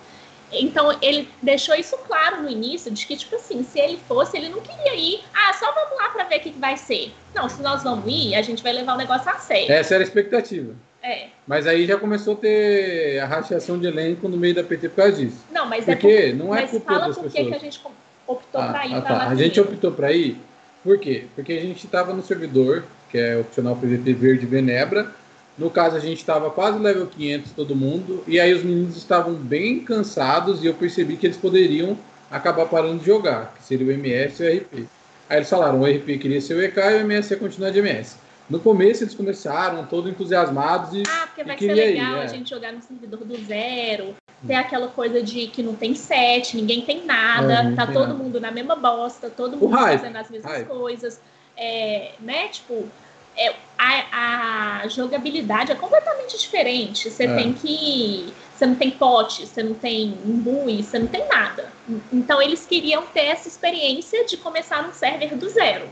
Então, 0.51 0.97
ele 1.01 1.27
deixou 1.41 1.75
isso 1.75 1.97
claro 2.07 2.41
no 2.41 2.49
início, 2.49 2.89
de 2.89 3.05
que, 3.05 3.17
tipo 3.17 3.35
assim, 3.35 3.63
se 3.63 3.79
ele 3.79 3.99
fosse, 4.07 4.37
ele 4.37 4.49
não 4.49 4.61
queria 4.61 4.95
ir. 4.95 5.21
Ah, 5.33 5.53
só 5.53 5.71
vamos 5.73 5.97
lá 5.97 6.09
pra 6.09 6.23
ver 6.23 6.37
o 6.37 6.39
que, 6.39 6.51
que 6.51 6.59
vai 6.59 6.77
ser. 6.77 7.11
Não, 7.35 7.49
se 7.49 7.61
nós 7.61 7.83
vamos 7.83 8.05
ir, 8.07 8.35
a 8.35 8.41
gente 8.41 8.63
vai 8.63 8.71
levar 8.71 8.93
o 8.93 8.97
negócio 8.97 9.29
a 9.29 9.35
sério. 9.35 9.71
Essa 9.71 9.95
era 9.95 10.03
a 10.03 10.07
expectativa. 10.07 10.73
É. 11.03 11.27
Mas 11.45 11.67
aí 11.67 11.85
já 11.85 11.97
começou 11.97 12.33
a 12.33 12.37
ter 12.37 13.19
a 13.19 13.25
rateação 13.25 13.79
de 13.79 13.87
elenco 13.87 14.27
no 14.27 14.37
meio 14.37 14.55
da 14.55 14.63
PT 14.63 14.89
por 14.89 14.95
causa 14.95 15.13
disso. 15.13 15.37
Não, 15.51 15.65
mas 15.65 15.87
é 15.87 15.95
Porque 15.95 16.33
não 16.33 16.55
é 16.55 16.61
mas 16.61 16.71
culpa 16.71 16.93
fala 16.93 17.07
das 17.07 17.17
por 17.17 17.31
que 17.31 17.39
a 17.39 17.59
gente 17.59 17.81
optou 18.25 18.61
Ah, 18.61 18.69
pra 18.69 18.87
ir 18.87 18.93
ah, 18.93 19.01
tá. 19.01 19.13
lá 19.13 19.29
A 19.29 19.35
gente 19.35 19.59
optou 19.59 19.91
para 19.91 20.11
ir, 20.11 20.37
por 20.83 20.97
quê? 20.99 21.25
Porque 21.35 21.53
a 21.53 21.61
gente 21.61 21.85
estava 21.85 22.13
no 22.13 22.21
servidor, 22.23 22.83
que 23.09 23.17
é 23.17 23.37
opcional 23.37 23.75
PVP 23.75 24.13
Verde 24.13 24.45
Venebra. 24.45 25.11
No 25.57 25.69
caso, 25.71 25.95
a 25.95 25.99
gente 25.99 26.17
estava 26.19 26.49
quase 26.51 26.77
level 26.77 27.07
500 27.07 27.51
todo 27.53 27.75
mundo, 27.75 28.23
e 28.27 28.39
aí 28.39 28.53
os 28.53 28.63
meninos 28.63 28.95
estavam 28.95 29.33
bem 29.33 29.79
cansados 29.79 30.63
e 30.63 30.67
eu 30.67 30.73
percebi 30.75 31.17
que 31.17 31.25
eles 31.25 31.37
poderiam 31.37 31.97
acabar 32.29 32.65
parando 32.67 32.99
de 32.99 33.05
jogar, 33.05 33.53
que 33.57 33.63
seria 33.63 33.87
o 33.87 33.91
MS 33.91 34.43
e 34.43 34.45
o 34.45 34.57
RP. 34.57 34.87
Aí 35.29 35.37
eles 35.37 35.49
falaram, 35.49 35.81
o 35.81 35.85
RP 35.85 36.19
queria 36.19 36.39
ser 36.39 36.53
o 36.55 36.61
EK 36.61 36.77
e 36.77 36.93
o 36.95 36.99
MS 37.01 37.33
ia 37.33 37.39
continuar 37.39 37.71
de 37.71 37.79
MS. 37.79 38.15
No 38.49 38.59
começo 38.59 39.03
eles 39.03 39.13
começaram 39.15 39.85
todos 39.87 40.09
entusiasmados 40.09 40.93
e 40.93 41.03
Ah, 41.07 41.25
porque 41.27 41.43
vai 41.43 41.57
ser 41.57 41.67
queria 41.67 41.85
ir, 41.89 41.93
legal 41.95 42.15
é. 42.17 42.23
a 42.23 42.27
gente 42.27 42.49
jogar 42.49 42.71
no 42.71 42.81
servidor 42.81 43.19
do 43.25 43.35
zero. 43.45 44.15
Ter 44.45 44.53
aquela 44.53 44.87
coisa 44.87 45.21
de 45.23 45.47
que 45.47 45.63
não 45.63 45.73
tem 45.75 45.95
set, 45.95 46.55
ninguém 46.55 46.81
tem 46.81 47.03
nada, 47.03 47.53
É, 47.55 47.63
não 47.63 47.75
tá 47.75 47.85
tem 47.87 47.95
todo 47.95 48.07
nada. 48.09 48.23
mundo 48.23 48.39
na 48.39 48.51
mesma 48.51 48.75
bosta, 48.75 49.29
todo 49.31 49.57
mundo 49.57 49.71
hype, 49.75 49.99
fazendo 49.99 50.15
as 50.15 50.29
mesmas 50.29 50.51
hype. 50.51 50.67
coisas. 50.67 51.19
É, 51.57 52.11
né? 52.21 52.47
Tipo, 52.49 52.87
é, 53.37 53.53
a, 53.77 54.81
a 54.83 54.87
jogabilidade 54.87 55.71
é 55.71 55.75
completamente 55.75 56.37
diferente. 56.37 57.09
Você 57.09 57.25
É. 57.25 57.35
tem 57.35 57.53
que. 57.53 58.33
Você 58.55 58.65
não 58.65 58.75
tem 58.75 58.89
pote, 58.89 59.45
você 59.45 59.61
não 59.61 59.75
tem 59.75 60.17
imbui, 60.25 60.81
você 60.81 60.97
não 60.97 61.05
tem 61.05 61.27
nada. 61.27 61.71
Então 62.11 62.41
eles 62.41 62.65
queriam 62.65 63.03
ter 63.13 63.25
essa 63.27 63.47
experiência 63.47 64.25
de 64.25 64.35
começar 64.35 64.87
um 64.87 64.91
server 64.91 65.35
do 65.35 65.47
zero. 65.47 65.85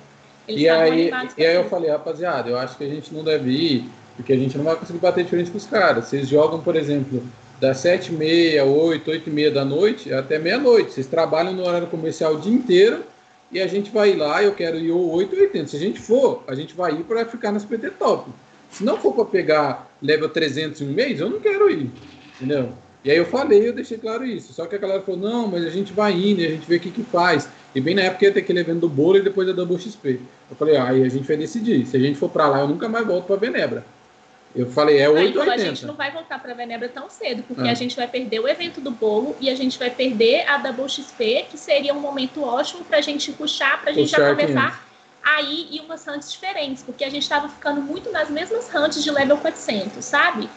Eles 0.47 0.61
E 0.61 0.69
aí, 0.69 1.11
e 1.37 1.45
aí 1.45 1.55
eu 1.55 1.69
falei, 1.69 1.91
rapaziada, 1.91 2.49
eu 2.49 2.57
acho 2.57 2.75
que 2.75 2.83
a 2.83 2.89
gente 2.89 3.13
não 3.13 3.23
deve 3.23 3.51
ir, 3.51 3.89
porque 4.15 4.33
a 4.33 4.37
gente 4.37 4.57
não 4.57 4.65
vai 4.65 4.75
conseguir 4.75 4.97
bater 4.97 5.23
de 5.23 5.29
frente 5.29 5.51
com 5.51 5.57
os 5.57 5.67
caras. 5.67 6.05
Vocês 6.05 6.27
jogam, 6.27 6.59
por 6.59 6.75
exemplo, 6.75 7.23
das 7.59 7.77
7h30, 7.77 8.63
8, 8.65 9.11
8h30 9.11 9.53
da 9.53 9.63
noite 9.63 10.11
até 10.11 10.39
meia-noite. 10.39 10.91
Vocês 10.91 11.05
trabalham 11.05 11.53
no 11.53 11.67
horário 11.67 11.87
comercial 11.87 12.33
o 12.33 12.39
dia 12.39 12.53
inteiro 12.53 13.03
e 13.55 13.61
a 13.61 13.67
gente 13.67 13.89
vai 13.89 14.13
lá, 14.13 14.43
eu 14.43 14.53
quero 14.53 14.77
ir 14.77 14.91
ou 14.91 15.13
8 15.13 15.33
ou 15.33 15.41
80. 15.41 15.67
Se 15.67 15.77
a 15.77 15.79
gente 15.79 15.97
for, 15.97 16.43
a 16.45 16.53
gente 16.53 16.75
vai 16.75 16.91
ir 16.91 17.05
para 17.05 17.25
ficar 17.25 17.53
nas 17.53 17.63
PT 17.63 17.91
top. 17.91 18.29
Se 18.69 18.83
não 18.83 18.97
for 18.97 19.13
para 19.13 19.23
pegar 19.23 19.89
level 20.01 20.27
300 20.27 20.81
em 20.81 20.89
um 20.89 20.91
mês, 20.91 21.21
eu 21.21 21.29
não 21.29 21.39
quero 21.39 21.69
ir. 21.69 21.89
Entendeu? 22.35 22.73
E 23.01 23.09
aí 23.09 23.15
eu 23.15 23.25
falei, 23.25 23.65
eu 23.65 23.71
deixei 23.71 23.97
claro 23.97 24.25
isso. 24.25 24.51
Só 24.51 24.65
que 24.65 24.75
a 24.75 24.77
galera 24.77 25.01
falou, 25.01 25.21
não, 25.21 25.47
mas 25.47 25.63
a 25.63 25.69
gente 25.69 25.93
vai 25.93 26.11
indo, 26.11 26.41
e 26.41 26.45
a 26.45 26.49
gente 26.49 26.67
vê 26.67 26.75
o 26.75 26.79
que 26.81 26.91
que 26.91 27.03
faz. 27.03 27.47
E 27.73 27.79
bem 27.79 27.95
na 27.95 28.01
época 28.01 28.25
ia 28.25 28.33
ter 28.33 28.41
aquele 28.41 28.59
evento 28.59 28.81
do 28.81 28.89
bolo 28.89 29.19
e 29.19 29.21
depois 29.21 29.47
a 29.47 29.53
Double 29.53 29.79
XP. 29.79 30.19
Eu 30.49 30.55
falei, 30.57 30.75
ah, 30.75 30.89
aí 30.89 31.03
a 31.03 31.09
gente 31.09 31.25
vai 31.25 31.37
decidir. 31.37 31.85
Se 31.85 31.95
a 31.95 31.99
gente 31.99 32.19
for 32.19 32.29
pra 32.29 32.49
lá, 32.49 32.59
eu 32.59 32.67
nunca 32.67 32.89
mais 32.89 33.07
volto 33.07 33.25
pra 33.25 33.37
Venebra. 33.37 33.85
Eu 34.55 34.69
falei, 34.71 34.99
é 34.99 35.05
Aí 35.07 35.09
8 35.09 35.27
ou 35.37 35.43
falou, 35.43 35.49
a 35.51 35.55
80. 35.57 35.75
gente 35.75 35.85
não 35.85 35.95
vai 35.95 36.11
voltar 36.11 36.39
para 36.41 36.53
Venebra 36.53 36.87
tão 36.87 37.09
cedo, 37.09 37.43
porque 37.43 37.67
É. 37.67 37.71
a 37.71 37.73
gente 37.73 37.95
vai 37.95 38.07
perder 38.07 38.39
o 38.39 38.47
evento 38.47 38.79
do 38.79 38.89
bolo 38.89 39.35
e 39.41 39.49
a 39.49 39.55
gente 39.55 39.77
vai 39.77 39.89
perder 39.89 40.47
a 40.47 40.57
Double 40.57 40.87
XP, 40.87 41.47
que 41.49 41.57
seria 41.57 41.93
um 41.93 41.99
momento 41.99 42.41
ótimo 42.43 42.85
para 42.85 42.97
a 42.97 43.01
gente 43.01 43.31
puxar, 43.33 43.81
para 43.81 43.91
a 43.91 43.93
gente 43.93 44.09
já 44.09 44.17
Puxar 44.17 44.35
começar 44.35 44.85
a 45.23 45.41
ir 45.41 45.75
em 45.75 45.79
umas 45.81 46.07
hunts 46.07 46.31
diferentes, 46.31 46.83
porque 46.83 47.03
a 47.03 47.09
gente 47.09 47.23
estava 47.23 47.49
ficando 47.49 47.81
muito 47.81 48.11
nas 48.11 48.29
mesmas 48.29 48.73
hunts 48.73 49.03
de 49.03 49.11
level 49.11 49.37
400, 49.37 50.05
sabe? 50.05 50.47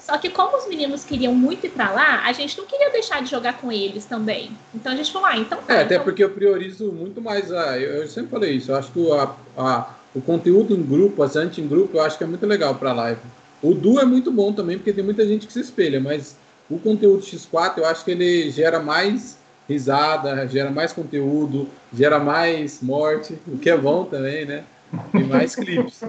Só 0.00 0.16
que 0.16 0.30
como 0.30 0.56
os 0.56 0.66
meninos 0.66 1.04
queriam 1.04 1.34
muito 1.34 1.66
ir 1.66 1.70
para 1.70 1.90
lá, 1.90 2.22
a 2.24 2.32
gente 2.32 2.56
não 2.56 2.64
queria 2.64 2.90
deixar 2.90 3.22
de 3.22 3.30
jogar 3.30 3.58
com 3.58 3.70
eles 3.70 4.06
também. 4.06 4.56
Então 4.74 4.90
a 4.92 4.96
gente 4.96 5.12
falou, 5.12 5.28
ah, 5.28 5.36
então 5.36 5.58
tá. 5.62 5.74
É, 5.74 5.82
até 5.82 5.94
então- 5.96 6.04
porque 6.04 6.24
eu 6.24 6.30
priorizo 6.30 6.90
muito 6.90 7.20
mais 7.20 7.52
a. 7.52 7.78
Eu, 7.78 8.02
eu 8.02 8.08
sempre 8.08 8.30
falei 8.30 8.52
isso, 8.52 8.70
eu 8.72 8.76
acho 8.76 8.90
que 8.90 9.12
a, 9.12 9.34
a, 9.58 9.94
o 10.14 10.20
conteúdo 10.20 10.74
em 10.74 10.82
grupo, 10.82 11.22
as 11.22 11.36
anti 11.36 11.60
em 11.60 11.68
grupo, 11.68 11.96
eu 11.98 12.02
acho 12.02 12.16
que 12.16 12.24
é 12.24 12.26
muito 12.26 12.46
legal 12.46 12.74
para 12.74 12.92
live. 12.92 13.20
O 13.62 13.74
Du 13.74 13.98
é 13.98 14.04
muito 14.04 14.30
bom 14.30 14.52
também, 14.52 14.76
porque 14.76 14.92
tem 14.92 15.04
muita 15.04 15.26
gente 15.26 15.46
que 15.46 15.52
se 15.52 15.60
espelha, 15.60 16.00
mas 16.00 16.36
o 16.70 16.78
conteúdo 16.78 17.22
X4 17.22 17.78
eu 17.78 17.86
acho 17.86 18.04
que 18.04 18.12
ele 18.12 18.50
gera 18.50 18.80
mais 18.80 19.38
risada, 19.68 20.46
gera 20.48 20.70
mais 20.70 20.92
conteúdo, 20.92 21.68
gera 21.92 22.18
mais 22.18 22.80
morte, 22.80 23.38
o 23.46 23.58
que 23.58 23.68
é 23.68 23.76
bom 23.76 24.04
também, 24.04 24.46
né? 24.46 24.64
E 25.12 25.22
mais 25.22 25.54
clipes. 25.56 26.02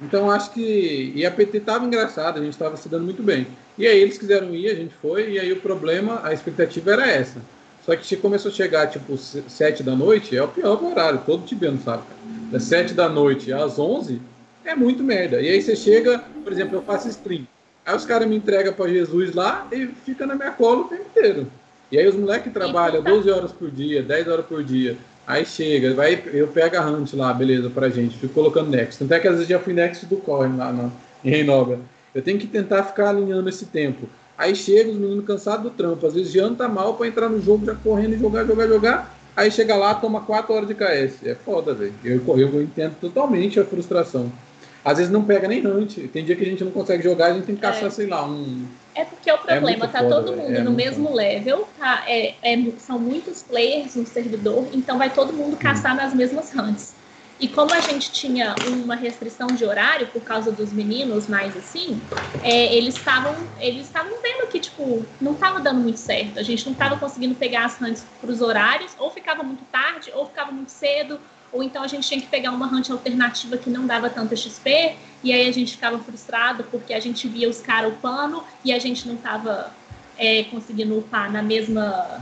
Então 0.00 0.30
acho 0.30 0.52
que. 0.52 1.12
E 1.14 1.26
a 1.26 1.30
PT 1.30 1.60
tava 1.60 1.84
engraçada, 1.84 2.38
a 2.38 2.42
gente 2.42 2.52
estava 2.52 2.76
se 2.76 2.88
dando 2.88 3.04
muito 3.04 3.22
bem. 3.22 3.46
E 3.76 3.86
aí 3.86 3.98
eles 3.98 4.16
quiseram 4.16 4.54
ir, 4.54 4.70
a 4.70 4.74
gente 4.74 4.94
foi, 5.00 5.32
e 5.32 5.38
aí 5.38 5.52
o 5.52 5.60
problema, 5.60 6.20
a 6.22 6.32
expectativa 6.32 6.92
era 6.92 7.10
essa. 7.10 7.40
Só 7.84 7.96
que 7.96 8.16
começou 8.16 8.50
a 8.50 8.54
chegar, 8.54 8.86
tipo, 8.88 9.16
7 9.16 9.82
da 9.82 9.96
noite, 9.96 10.36
é 10.36 10.42
o 10.42 10.48
pior 10.48 10.82
horário, 10.82 11.22
todo 11.24 11.46
tibiano 11.46 11.80
sabe, 11.82 12.04
cara. 12.04 12.39
Das 12.50 12.64
7 12.64 12.94
da 12.94 13.08
noite 13.08 13.52
às 13.52 13.78
11 13.78 14.20
é 14.64 14.74
muito 14.74 15.02
merda. 15.02 15.40
E 15.40 15.48
aí 15.48 15.62
você 15.62 15.76
chega, 15.76 16.22
por 16.42 16.52
exemplo, 16.52 16.76
eu 16.76 16.82
faço 16.82 17.08
stream. 17.08 17.46
Aí 17.86 17.96
os 17.96 18.04
caras 18.04 18.28
me 18.28 18.36
entregam 18.36 18.72
para 18.72 18.90
Jesus 18.90 19.34
lá 19.34 19.66
e 19.72 19.86
fica 20.04 20.26
na 20.26 20.34
minha 20.34 20.50
cola 20.50 20.82
o 20.82 20.84
tempo 20.84 21.02
inteiro. 21.02 21.46
E 21.90 21.98
aí 21.98 22.06
os 22.06 22.14
moleques 22.14 22.52
trabalham 22.52 23.02
12 23.02 23.30
horas 23.30 23.52
por 23.52 23.70
dia, 23.70 24.02
10 24.02 24.28
horas 24.28 24.46
por 24.46 24.62
dia. 24.62 24.96
Aí 25.26 25.44
chega, 25.46 25.94
vai, 25.94 26.22
eu 26.32 26.48
pego 26.48 26.76
a 26.76 26.86
Hunt 26.86 27.12
lá, 27.14 27.32
beleza, 27.32 27.70
pra 27.70 27.88
gente, 27.88 28.18
fico 28.18 28.34
colocando 28.34 28.70
Next. 28.70 28.98
Tanto 28.98 29.14
é 29.14 29.20
que 29.20 29.28
às 29.28 29.34
vezes 29.34 29.48
já 29.48 29.58
fui 29.58 29.72
Next 29.72 30.06
do 30.06 30.16
Corre 30.16 30.48
lá 30.56 30.72
na, 30.72 30.90
em 31.24 31.30
Reinobra. 31.30 31.78
Eu 32.12 32.20
tenho 32.20 32.38
que 32.38 32.46
tentar 32.46 32.82
ficar 32.82 33.10
alinhando 33.10 33.48
esse 33.48 33.66
tempo. 33.66 34.08
Aí 34.36 34.56
chega 34.56 34.90
os 34.90 34.96
meninos 34.96 35.24
cansados 35.24 35.64
do 35.64 35.70
trampo, 35.70 36.06
às 36.06 36.14
vezes 36.14 36.32
janta 36.32 36.68
mal 36.68 36.94
pra 36.94 37.06
entrar 37.06 37.28
no 37.28 37.40
jogo, 37.40 37.64
já 37.64 37.74
correndo 37.74 38.14
e 38.14 38.18
jogar, 38.18 38.44
jogar, 38.44 38.66
jogar. 38.66 39.19
Aí 39.36 39.50
chega 39.50 39.76
lá, 39.76 39.94
toma 39.94 40.20
4 40.22 40.52
horas 40.54 40.68
de 40.68 40.74
KS. 40.74 41.26
É 41.26 41.34
foda, 41.34 41.74
velho. 41.74 41.94
Eu, 42.04 42.22
eu 42.38 42.62
entendo 42.62 42.96
totalmente 43.00 43.58
a 43.58 43.64
frustração. 43.64 44.30
Às 44.84 44.98
vezes 44.98 45.12
não 45.12 45.22
pega 45.22 45.46
nem 45.46 45.66
hunt. 45.66 45.98
Tem 46.12 46.24
dia 46.24 46.34
que 46.34 46.42
a 46.42 46.46
gente 46.46 46.64
não 46.64 46.70
consegue 46.70 47.02
jogar, 47.02 47.26
a 47.26 47.32
gente 47.34 47.44
tem 47.44 47.54
que 47.54 47.60
caçar, 47.60 47.86
É. 47.86 47.90
sei 47.90 48.06
lá, 48.06 48.24
um. 48.26 48.66
É 48.94 49.04
porque 49.04 49.30
o 49.30 49.36
problema 49.38 49.60
muito 49.60 49.80
tá 49.88 49.98
foda, 49.98 50.14
todo 50.22 50.36
mundo 50.36 50.54
É 50.56 50.62
no 50.62 50.72
mesmo 50.72 51.14
level, 51.14 51.68
tá? 51.78 52.02
É, 52.06 52.34
é- 52.42 52.72
são 52.78 52.98
muitos 52.98 53.42
players 53.42 53.94
no 53.94 54.06
servidor, 54.06 54.66
então 54.72 54.98
vai 54.98 55.10
todo 55.10 55.32
mundo 55.32 55.56
caçar 55.56 55.94
nas 55.94 56.12
mesmas 56.14 56.52
hunts. 56.54 56.94
E 57.40 57.48
como 57.48 57.72
a 57.72 57.80
gente 57.80 58.12
tinha 58.12 58.54
uma 58.84 58.94
restrição 58.94 59.46
de 59.46 59.64
horário 59.64 60.06
por 60.08 60.22
causa 60.22 60.52
dos 60.52 60.72
meninos 60.72 61.26
mais 61.26 61.56
assim, 61.56 61.98
é, 62.42 62.74
eles 62.76 62.94
estavam 62.94 63.34
eles 63.58 63.86
estavam 63.86 64.12
vendo 64.22 64.46
que 64.48 64.60
tipo 64.60 65.06
não 65.18 65.32
estava 65.32 65.58
dando 65.58 65.80
muito 65.80 65.98
certo. 65.98 66.38
A 66.38 66.42
gente 66.42 66.66
não 66.66 66.72
estava 66.72 66.98
conseguindo 66.98 67.34
pegar 67.34 67.64
as 67.64 67.80
hunts 67.80 68.04
para 68.20 68.30
os 68.30 68.42
horários, 68.42 68.92
ou 68.98 69.10
ficava 69.10 69.42
muito 69.42 69.64
tarde, 69.72 70.10
ou 70.14 70.26
ficava 70.26 70.52
muito 70.52 70.70
cedo, 70.70 71.18
ou 71.50 71.62
então 71.62 71.82
a 71.82 71.86
gente 71.86 72.06
tinha 72.06 72.20
que 72.20 72.26
pegar 72.26 72.50
uma 72.50 72.66
hunt 72.66 72.90
alternativa 72.90 73.56
que 73.56 73.70
não 73.70 73.86
dava 73.86 74.10
tanta 74.10 74.36
XP, 74.36 74.96
e 75.24 75.32
aí 75.32 75.48
a 75.48 75.52
gente 75.52 75.72
ficava 75.72 75.98
frustrado 75.98 76.64
porque 76.64 76.92
a 76.92 77.00
gente 77.00 77.26
via 77.26 77.48
os 77.48 77.60
caras 77.60 77.92
upando 77.92 78.44
e 78.62 78.70
a 78.70 78.78
gente 78.78 79.08
não 79.08 79.14
estava 79.14 79.72
conseguindo 80.50 80.98
upar 80.98 81.32
na 81.32 81.42
mesma, 81.42 82.20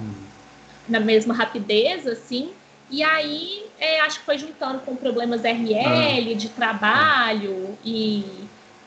na 0.89 1.01
mesma 1.01 1.35
rapidez, 1.35 2.07
assim. 2.07 2.53
E 2.91 3.03
aí 3.03 3.67
é, 3.79 4.01
acho 4.01 4.21
que 4.21 4.25
foi 4.25 4.39
juntando 4.39 4.81
com 4.81 4.97
problemas 4.97 5.43
RL, 5.43 6.35
de 6.35 6.49
trabalho 6.49 7.77
e, 7.85 8.25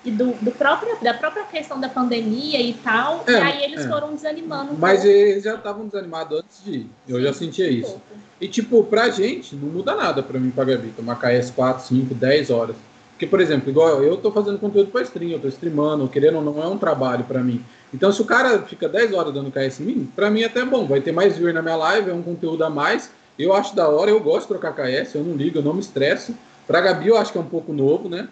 e 0.03 0.11
do, 0.11 0.33
do 0.41 0.51
próprio, 0.51 0.97
da 1.01 1.13
própria 1.13 1.43
questão 1.43 1.79
da 1.79 1.87
pandemia 1.87 2.59
e 2.59 2.73
tal. 2.73 3.23
É, 3.27 3.31
e 3.31 3.35
aí 3.35 3.63
eles 3.63 3.85
é. 3.85 3.87
foram 3.87 4.13
desanimando 4.13 4.73
um 4.73 4.77
Mas 4.77 5.01
pouco. 5.01 5.15
eles 5.15 5.43
já 5.43 5.55
estavam 5.55 5.85
desanimados 5.85 6.39
antes 6.39 6.63
de 6.63 6.71
ir. 6.71 6.89
Eu 7.07 7.21
já 7.21 7.33
sentia 7.33 7.67
um 7.67 7.69
isso. 7.69 7.91
pouco. 7.91 8.05
E, 8.39 8.47
tipo, 8.47 8.83
pra 8.83 9.09
gente, 9.09 9.55
não 9.55 9.69
muda 9.69 9.95
nada 9.95 10.23
pra 10.23 10.39
mim 10.39 10.49
pra 10.49 10.65
Gabi. 10.65 10.91
Tomar 10.95 11.19
KS 11.19 11.51
4, 11.51 11.83
5, 11.83 12.15
10 12.15 12.49
horas. 12.49 12.75
Porque, 13.11 13.27
por 13.27 13.39
exemplo, 13.39 13.69
igual 13.69 14.01
eu 14.01 14.17
tô 14.17 14.31
fazendo 14.31 14.57
conteúdo 14.57 14.89
pra 14.89 15.03
stream, 15.03 15.29
eu 15.29 15.39
tô 15.39 15.47
streamando, 15.47 16.07
querendo 16.07 16.37
ou 16.37 16.43
não, 16.43 16.63
é 16.63 16.65
um 16.65 16.77
trabalho 16.77 17.23
pra 17.25 17.43
mim. 17.43 17.63
Então, 17.93 18.11
se 18.11 18.19
o 18.19 18.25
cara 18.25 18.63
fica 18.63 18.89
10 18.89 19.13
horas 19.13 19.31
dando 19.31 19.51
KS 19.51 19.81
em 19.81 19.83
mim, 19.83 20.11
pra 20.15 20.31
mim 20.31 20.41
é 20.41 20.45
até 20.45 20.65
bom. 20.65 20.87
Vai 20.87 21.01
ter 21.01 21.11
mais 21.11 21.37
viewer 21.37 21.53
na 21.53 21.61
minha 21.61 21.75
live, 21.75 22.09
é 22.09 22.13
um 22.15 22.23
conteúdo 22.23 22.63
a 22.63 22.69
mais. 22.71 23.11
Eu 23.37 23.53
acho 23.53 23.75
da 23.75 23.87
hora, 23.89 24.11
eu 24.11 24.19
gosto 24.19 24.41
de 24.41 24.59
trocar 24.59 24.73
KS, 24.73 25.15
eu 25.15 25.23
não 25.23 25.35
ligo, 25.35 25.57
eu 25.57 25.63
não 25.63 25.73
me 25.73 25.79
estresso. 25.79 26.35
Pra 26.67 26.81
Gabi, 26.81 27.07
eu 27.07 27.17
acho 27.17 27.31
que 27.31 27.37
é 27.37 27.41
um 27.41 27.45
pouco 27.45 27.73
novo, 27.73 28.07
né? 28.07 28.27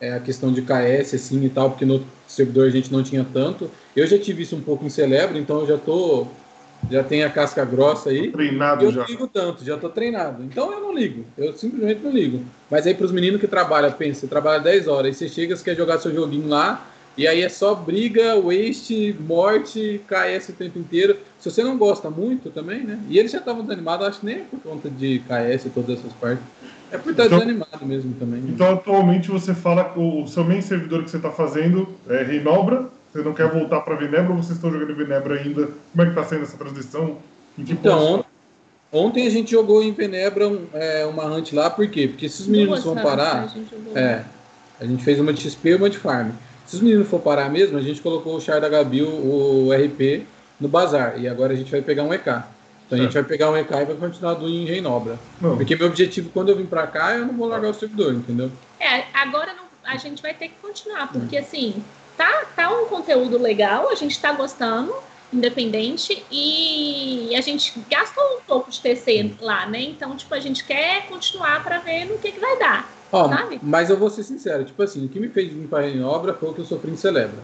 É 0.00 0.14
a 0.14 0.20
questão 0.20 0.52
de 0.52 0.62
KS, 0.62 1.14
assim, 1.14 1.44
e 1.44 1.48
tal, 1.50 1.70
porque 1.70 1.84
no 1.84 2.04
servidor 2.26 2.66
a 2.66 2.70
gente 2.70 2.90
não 2.90 3.02
tinha 3.02 3.24
tanto. 3.32 3.70
Eu 3.94 4.06
já 4.06 4.18
tive 4.18 4.42
isso 4.42 4.56
um 4.56 4.60
pouco 4.60 4.84
em 4.84 4.88
Celebro, 4.90 5.38
então 5.38 5.60
eu 5.60 5.66
já 5.66 5.78
tô... 5.78 6.26
Já 6.90 7.04
tenho 7.04 7.26
a 7.26 7.30
casca 7.30 7.62
grossa 7.62 8.08
aí. 8.08 8.32
Treinado 8.32 8.86
Eu 8.86 8.90
já. 8.90 9.00
não 9.00 9.06
ligo 9.06 9.26
tanto, 9.26 9.62
já 9.62 9.76
tô 9.76 9.90
treinado. 9.90 10.42
Então 10.42 10.72
eu 10.72 10.80
não 10.80 10.94
ligo. 10.94 11.26
Eu 11.36 11.54
simplesmente 11.54 12.00
não 12.02 12.10
ligo. 12.10 12.42
Mas 12.70 12.86
aí 12.86 12.94
pros 12.94 13.12
meninos 13.12 13.38
que 13.38 13.46
trabalham, 13.46 13.92
pensa, 13.92 14.20
você 14.20 14.26
trabalha 14.26 14.62
10 14.62 14.88
horas, 14.88 15.06
aí 15.08 15.14
você 15.14 15.28
chega, 15.28 15.54
você 15.54 15.62
quer 15.62 15.76
jogar 15.76 15.98
seu 15.98 16.12
joguinho 16.12 16.48
lá, 16.48 16.89
e 17.16 17.26
aí 17.26 17.42
é 17.42 17.48
só 17.48 17.74
briga, 17.74 18.40
waste, 18.40 19.14
morte, 19.20 20.00
KS 20.06 20.50
o 20.50 20.52
tempo 20.52 20.78
inteiro. 20.78 21.16
Se 21.38 21.50
você 21.50 21.62
não 21.62 21.76
gosta 21.76 22.08
muito 22.10 22.50
também, 22.50 22.82
né? 22.82 22.98
E 23.08 23.18
eles 23.18 23.30
já 23.32 23.38
estavam 23.38 23.62
desanimados, 23.62 24.06
acho 24.06 24.20
que 24.20 24.26
nem 24.26 24.36
é 24.36 24.44
por 24.50 24.60
conta 24.60 24.88
de 24.88 25.20
KS 25.20 25.66
e 25.66 25.70
todas 25.70 25.98
essas 25.98 26.12
partes. 26.14 26.44
É 26.92 26.98
por 26.98 27.10
estar 27.10 27.26
Então- 27.26 27.38
desanimado 27.38 27.84
mesmo 27.86 28.14
também. 28.14 28.40
né? 28.40 28.50
Então, 28.52 28.72
atualmente, 28.72 29.30
você 29.30 29.54
fala 29.54 29.84
que 29.84 29.98
o 30.00 30.26
seu 30.26 30.42
main 30.44 30.60
servidor 30.60 31.04
que 31.04 31.10
você 31.10 31.16
está 31.18 31.30
fazendo 31.30 31.88
é 32.08 32.22
Reinobra. 32.22 32.88
Você 33.12 33.22
não 33.22 33.32
quer 33.34 33.48
voltar 33.50 33.80
para 33.80 33.96
Venebra 33.96 34.30
ou 34.32 34.36
vocês 34.36 34.56
estão 34.56 34.70
jogando 34.72 34.92
em 34.92 34.94
Venebra 34.94 35.34
ainda? 35.34 35.68
Como 35.92 36.02
é 36.02 36.04
que 36.04 36.10
está 36.10 36.24
sendo 36.24 36.42
essa 36.44 36.56
transição? 36.56 37.18
Então, 37.58 38.24
ontem 38.92 39.26
a 39.26 39.30
gente 39.30 39.50
jogou 39.50 39.82
em 39.82 39.92
Venebra 39.92 40.48
um- 40.48 40.66
é, 40.72 41.04
uma 41.06 41.24
hunt 41.26 41.52
lá, 41.52 41.68
por 41.70 41.86
quê? 41.88 42.06
Porque 42.08 42.28
se 42.28 42.42
os 42.42 42.46
meninos 42.46 42.82
vão 42.84 42.94
parar. 42.94 43.42
né, 43.42 43.44
a 43.44 43.48
gente 43.58 43.70
jogou. 43.70 43.96
É. 43.98 44.24
A 44.80 44.84
gente 44.86 45.02
fez 45.04 45.18
uma 45.20 45.32
de 45.32 45.40
XP 45.42 45.70
e 45.70 45.74
uma 45.74 45.90
de 45.90 45.98
farm. 45.98 46.30
Se 46.70 46.76
os 46.76 46.82
meninos 46.82 47.08
for 47.08 47.18
parar 47.18 47.50
mesmo, 47.50 47.76
a 47.76 47.82
gente 47.82 48.00
colocou 48.00 48.36
o 48.36 48.40
Char 48.40 48.60
da 48.60 48.68
Gabi, 48.68 49.02
o, 49.02 49.66
o 49.66 49.72
RP, 49.72 50.24
no 50.60 50.68
bazar. 50.68 51.20
E 51.20 51.26
agora 51.26 51.52
a 51.52 51.56
gente 51.56 51.68
vai 51.68 51.82
pegar 51.82 52.04
um 52.04 52.14
EK. 52.14 52.22
Então 52.86 52.96
a 52.96 53.02
gente 53.02 53.12
vai 53.12 53.24
pegar 53.24 53.50
um 53.50 53.56
EK 53.56 53.72
e 53.72 53.84
vai 53.86 53.96
continuar 53.96 54.34
do 54.34 54.48
em 54.48 54.66
Reinobra. 54.66 55.18
Não. 55.40 55.56
Porque 55.56 55.74
meu 55.74 55.88
objetivo 55.88 56.30
quando 56.30 56.50
eu 56.50 56.56
vim 56.56 56.66
pra 56.66 56.86
cá, 56.86 57.16
eu 57.16 57.26
não 57.26 57.34
vou 57.36 57.48
largar 57.48 57.70
o 57.70 57.74
servidor, 57.74 58.14
entendeu? 58.14 58.52
É, 58.78 59.02
agora 59.12 59.52
não- 59.52 59.64
a 59.84 59.96
gente 59.96 60.22
vai 60.22 60.32
ter 60.32 60.46
que 60.46 60.54
continuar, 60.62 61.10
porque 61.10 61.36
assim, 61.36 61.82
tá, 62.16 62.44
tá 62.54 62.70
um 62.72 62.86
conteúdo 62.86 63.36
legal, 63.36 63.88
a 63.90 63.96
gente 63.96 64.16
tá 64.20 64.30
gostando, 64.32 64.94
independente, 65.32 66.24
e 66.30 67.34
a 67.36 67.40
gente 67.40 67.72
gastou 67.90 68.22
um 68.36 68.40
pouco 68.46 68.70
de 68.70 68.80
TC 68.80 69.32
lá, 69.40 69.66
né? 69.66 69.82
Então, 69.82 70.14
tipo, 70.16 70.32
a 70.32 70.38
gente 70.38 70.62
quer 70.64 71.08
continuar 71.08 71.64
pra 71.64 71.78
ver 71.78 72.04
no 72.04 72.16
que, 72.18 72.30
que 72.30 72.38
vai 72.38 72.56
dar. 72.60 72.88
Ó, 73.12 73.28
Sabe? 73.28 73.58
mas 73.62 73.90
eu 73.90 73.96
vou 73.96 74.08
ser 74.08 74.22
sincero, 74.22 74.64
tipo 74.64 74.80
assim, 74.82 75.04
o 75.04 75.08
que 75.08 75.18
me 75.18 75.28
fez 75.28 75.52
vir 75.52 75.66
pra 75.66 75.80
Reinobra 75.80 76.34
foi 76.34 76.50
o 76.50 76.54
que 76.54 76.60
eu 76.60 76.64
sofri 76.64 76.90
em 76.90 76.96
Celebra. 76.96 77.40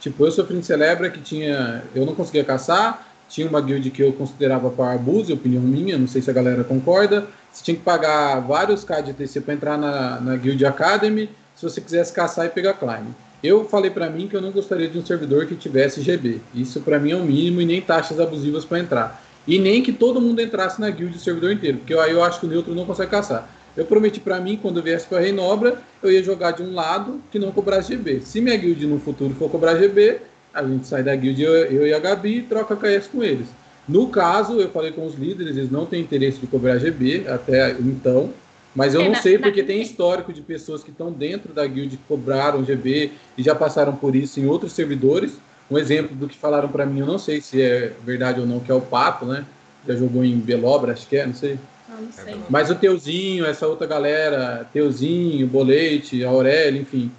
Tipo, 0.00 0.26
eu 0.26 0.32
sofri 0.32 0.56
em 0.56 0.62
Celebra 0.62 1.08
que 1.08 1.20
tinha. 1.20 1.82
Eu 1.94 2.04
não 2.04 2.14
conseguia 2.14 2.44
caçar, 2.44 3.06
tinha 3.28 3.48
uma 3.48 3.60
guild 3.60 3.90
que 3.90 4.02
eu 4.02 4.12
considerava 4.12 4.70
para 4.70 4.92
abuse, 4.92 5.32
opinião 5.32 5.62
minha, 5.62 5.96
não 5.96 6.06
sei 6.08 6.20
se 6.20 6.30
a 6.30 6.32
galera 6.32 6.64
concorda. 6.64 7.26
Você 7.52 7.64
tinha 7.64 7.76
que 7.76 7.82
pagar 7.82 8.40
vários 8.40 8.84
K 8.84 9.00
de 9.00 9.12
TC 9.12 9.40
para 9.40 9.54
entrar 9.54 9.78
na, 9.78 10.20
na 10.20 10.36
Guild 10.36 10.66
Academy, 10.66 11.30
se 11.54 11.62
você 11.62 11.80
quisesse 11.80 12.12
caçar 12.12 12.46
e 12.46 12.48
pegar 12.48 12.74
climb. 12.74 13.06
Eu 13.42 13.64
falei 13.66 13.90
para 13.90 14.10
mim 14.10 14.26
que 14.26 14.34
eu 14.34 14.40
não 14.40 14.50
gostaria 14.50 14.88
de 14.88 14.98
um 14.98 15.06
servidor 15.06 15.46
que 15.46 15.54
tivesse 15.54 16.00
GB. 16.00 16.40
Isso 16.54 16.80
para 16.80 16.98
mim 16.98 17.12
é 17.12 17.16
o 17.16 17.22
mínimo 17.22 17.60
e 17.60 17.64
nem 17.66 17.80
taxas 17.80 18.18
abusivas 18.18 18.64
para 18.64 18.80
entrar. 18.80 19.22
E 19.46 19.58
nem 19.58 19.82
que 19.82 19.92
todo 19.92 20.20
mundo 20.20 20.40
entrasse 20.40 20.80
na 20.80 20.90
guild 20.90 21.12
do 21.12 21.20
servidor 21.20 21.52
inteiro, 21.52 21.78
porque 21.78 21.94
aí 21.94 22.10
eu 22.10 22.24
acho 22.24 22.40
que 22.40 22.46
o 22.46 22.48
neutro 22.48 22.74
não 22.74 22.86
consegue 22.86 23.10
caçar. 23.10 23.48
Eu 23.76 23.84
prometi 23.84 24.20
para 24.20 24.40
mim, 24.40 24.56
quando 24.60 24.76
eu 24.78 24.82
viesse 24.82 25.06
para 25.06 25.20
Reinobra, 25.20 25.78
eu 26.02 26.10
ia 26.10 26.22
jogar 26.22 26.52
de 26.52 26.62
um 26.62 26.72
lado 26.74 27.20
que 27.30 27.38
não 27.38 27.50
cobrasse 27.50 27.92
GB. 27.92 28.20
Se 28.20 28.40
minha 28.40 28.56
guild 28.56 28.86
no 28.86 29.00
futuro 29.00 29.34
for 29.34 29.50
cobrar 29.50 29.76
GB, 29.76 30.20
a 30.52 30.62
gente 30.64 30.86
sai 30.86 31.02
da 31.02 31.14
guild, 31.16 31.42
eu, 31.42 31.52
eu 31.52 31.86
e 31.86 31.92
a 31.92 31.98
Gabi, 31.98 32.38
e 32.38 32.42
troca 32.42 32.76
KS 32.76 33.08
com 33.08 33.22
eles. 33.22 33.48
No 33.88 34.08
caso, 34.08 34.60
eu 34.60 34.70
falei 34.70 34.92
com 34.92 35.04
os 35.04 35.14
líderes, 35.14 35.56
eles 35.56 35.70
não 35.70 35.84
têm 35.86 36.00
interesse 36.02 36.38
de 36.38 36.46
cobrar 36.46 36.78
GB 36.78 37.24
até 37.28 37.72
então, 37.72 38.32
mas 38.74 38.94
eu 38.94 39.00
É, 39.00 39.04
não 39.04 39.12
na- 39.12 39.20
sei 39.22 39.36
na- 39.38 39.42
porque 39.44 39.62
tem 39.62 39.82
histórico 39.82 40.32
de 40.32 40.40
pessoas 40.40 40.82
que 40.84 40.90
estão 40.90 41.10
dentro 41.12 41.52
da 41.52 41.66
guild 41.66 41.96
que 41.96 42.02
cobraram 42.04 42.64
GB 42.64 43.12
e 43.36 43.42
já 43.42 43.54
passaram 43.54 43.94
por 43.96 44.14
isso 44.14 44.38
em 44.40 44.46
outros 44.46 44.72
servidores. 44.72 45.32
Um 45.70 45.76
exemplo 45.78 46.14
do 46.14 46.28
que 46.28 46.36
falaram 46.36 46.68
para 46.68 46.86
mim, 46.86 47.00
eu 47.00 47.06
não 47.06 47.18
sei 47.18 47.40
se 47.40 47.60
é 47.60 47.92
verdade 48.04 48.38
ou 48.40 48.46
não, 48.46 48.60
que 48.60 48.70
é 48.70 48.74
o 48.74 48.80
Pato, 48.80 49.24
né? 49.26 49.44
Já 49.86 49.96
jogou 49.96 50.24
em 50.24 50.36
Belobra, 50.38 50.92
acho 50.92 51.06
que 51.08 51.16
é, 51.16 51.26
não 51.26 51.34
sei. 51.34 51.58
Não 51.88 52.12
sei. 52.12 52.36
Mas 52.48 52.70
o 52.70 52.74
Teuzinho, 52.74 53.44
essa 53.44 53.66
outra 53.66 53.86
galera, 53.86 54.66
Teuzinho, 54.72 55.46
Bolete, 55.46 56.24
Aurélio, 56.24 56.82
enfim, 56.82 57.10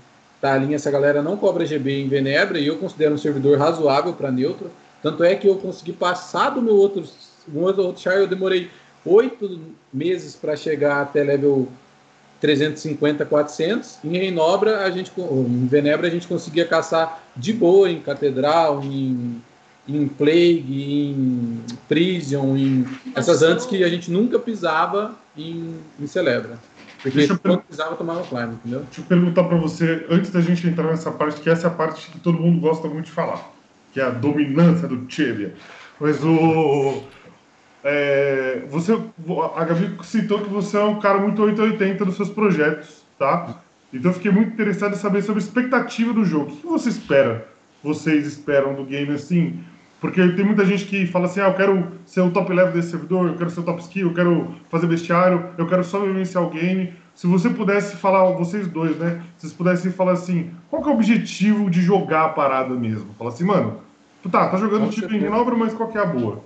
Talinha, 0.41 0.75
essa 0.75 0.91
galera 0.91 1.21
não 1.21 1.37
cobra 1.37 1.65
GB 1.65 2.01
em 2.01 2.07
Venebra 2.07 2.59
e 2.59 2.67
eu 2.67 2.77
considero 2.77 3.15
um 3.15 3.17
servidor 3.17 3.57
razoável 3.57 4.13
para 4.13 4.31
neutro. 4.31 4.71
Tanto 5.01 5.23
é 5.23 5.35
que 5.35 5.47
eu 5.47 5.55
consegui 5.57 5.93
passar 5.93 6.49
do 6.49 6.61
meu 6.61 6.75
outro, 6.75 7.03
um 7.53 7.61
outro 7.61 7.95
char, 7.97 8.15
eu 8.15 8.27
demorei 8.27 8.69
oito 9.05 9.59
meses 9.93 10.35
para 10.35 10.55
chegar 10.55 11.01
até 11.01 11.23
level 11.23 11.67
350, 12.41 13.25
400. 13.25 13.99
Em 14.03 14.17
Reinobra, 14.17 14.83
a 14.83 14.89
gente, 14.89 15.11
em 15.17 15.67
Venebra, 15.67 16.07
a 16.07 16.09
gente 16.09 16.27
conseguia 16.27 16.65
caçar 16.65 17.23
de 17.35 17.53
boa 17.53 17.89
em 17.89 17.99
Catedral, 17.99 18.83
em, 18.83 19.41
em 19.87 20.07
Plague, 20.07 21.13
em 21.13 21.59
Prison, 21.87 22.57
em 22.57 22.85
essas 23.13 23.43
antes 23.43 23.65
que 23.65 23.83
a 23.83 23.89
gente 23.89 24.09
nunca 24.09 24.39
pisava 24.39 25.15
em, 25.37 25.75
em 25.99 26.07
Celebra. 26.07 26.57
Porque 27.01 27.19
Deixa 27.19 27.33
eu 27.33 27.39
quando 27.39 27.59
precisava, 27.59 27.91
eu 27.91 27.97
tomava 27.97 28.23
Climb, 28.23 28.53
entendeu? 28.53 28.79
Deixa 28.81 29.01
eu 29.01 29.05
perguntar 29.05 29.43
pra 29.43 29.57
você, 29.57 30.07
antes 30.09 30.31
da 30.31 30.41
gente 30.41 30.67
entrar 30.67 30.87
nessa 30.87 31.11
parte, 31.11 31.39
que 31.39 31.49
essa 31.49 31.67
é 31.67 31.69
a 31.69 31.73
parte 31.73 32.09
que 32.09 32.19
todo 32.19 32.39
mundo 32.39 32.59
gosta 32.59 32.87
muito 32.87 33.05
de 33.05 33.11
falar, 33.11 33.51
que 33.93 33.99
é 33.99 34.03
a 34.05 34.09
dominância 34.09 34.87
do 34.87 35.05
Tibia. 35.05 35.53
Mas 35.99 36.23
o. 36.23 37.03
é, 37.83 38.63
você, 38.69 38.99
a 39.55 39.63
Gabi 39.65 39.95
citou 40.03 40.41
que 40.41 40.49
você 40.49 40.77
é 40.77 40.83
um 40.83 40.99
cara 40.99 41.19
muito 41.19 41.39
880 41.43 42.05
dos 42.05 42.15
seus 42.15 42.29
projetos, 42.29 43.05
tá? 43.19 43.61
Então 43.93 44.09
eu 44.09 44.15
fiquei 44.15 44.31
muito 44.31 44.53
interessado 44.53 44.93
em 44.93 44.97
saber 44.97 45.21
sobre 45.21 45.43
a 45.43 45.45
expectativa 45.45 46.11
do 46.11 46.25
jogo. 46.25 46.51
O 46.51 46.57
que 46.57 46.65
você 46.65 46.89
espera? 46.89 47.47
Vocês 47.83 48.25
esperam 48.25 48.73
do 48.73 48.83
game 48.83 49.13
assim? 49.13 49.63
Porque 50.05 50.21
tem 50.33 50.45
muita 50.45 50.63
gente 50.63 50.85
que 50.85 51.07
fala 51.07 51.25
assim: 51.25 51.39
ah, 51.39 51.47
eu 51.47 51.55
quero 51.55 51.91
ser 52.05 52.21
o 52.21 52.29
top 52.29 52.53
level 52.53 52.73
desse 52.73 52.91
servidor, 52.91 53.27
eu 53.27 53.35
quero 53.35 53.49
ser 53.49 53.61
o 53.61 53.63
top 53.63 53.81
skill, 53.81 54.09
eu 54.09 54.13
quero 54.13 54.55
fazer 54.69 54.85
bestiário, 54.85 55.49
eu 55.57 55.67
quero 55.67 55.83
só 55.83 55.99
vivenciar 55.99 56.43
o 56.43 56.49
game. 56.51 56.93
Se 57.15 57.25
você 57.25 57.49
pudesse 57.49 57.95
falar, 57.95 58.23
vocês 58.33 58.67
dois, 58.67 58.95
né? 58.97 59.23
Se 59.37 59.47
vocês 59.47 59.53
pudessem 59.53 59.91
falar 59.91 60.11
assim, 60.11 60.51
qual 60.69 60.83
que 60.83 60.89
é 60.89 60.91
o 60.91 60.95
objetivo 60.95 61.71
de 61.71 61.81
jogar 61.81 62.25
a 62.25 62.29
parada 62.29 62.75
mesmo? 62.75 63.15
Fala 63.17 63.31
assim, 63.31 63.45
mano, 63.45 63.81
tu 64.21 64.29
tá, 64.29 64.47
tá 64.47 64.57
jogando 64.57 64.83
Com 64.83 64.89
tipo 64.89 65.07
em 65.07 65.09
certeza. 65.09 65.31
manobra, 65.31 65.55
mas 65.55 65.73
qual 65.73 65.89
que 65.89 65.97
é 65.97 66.01
a 66.01 66.05
boa? 66.05 66.43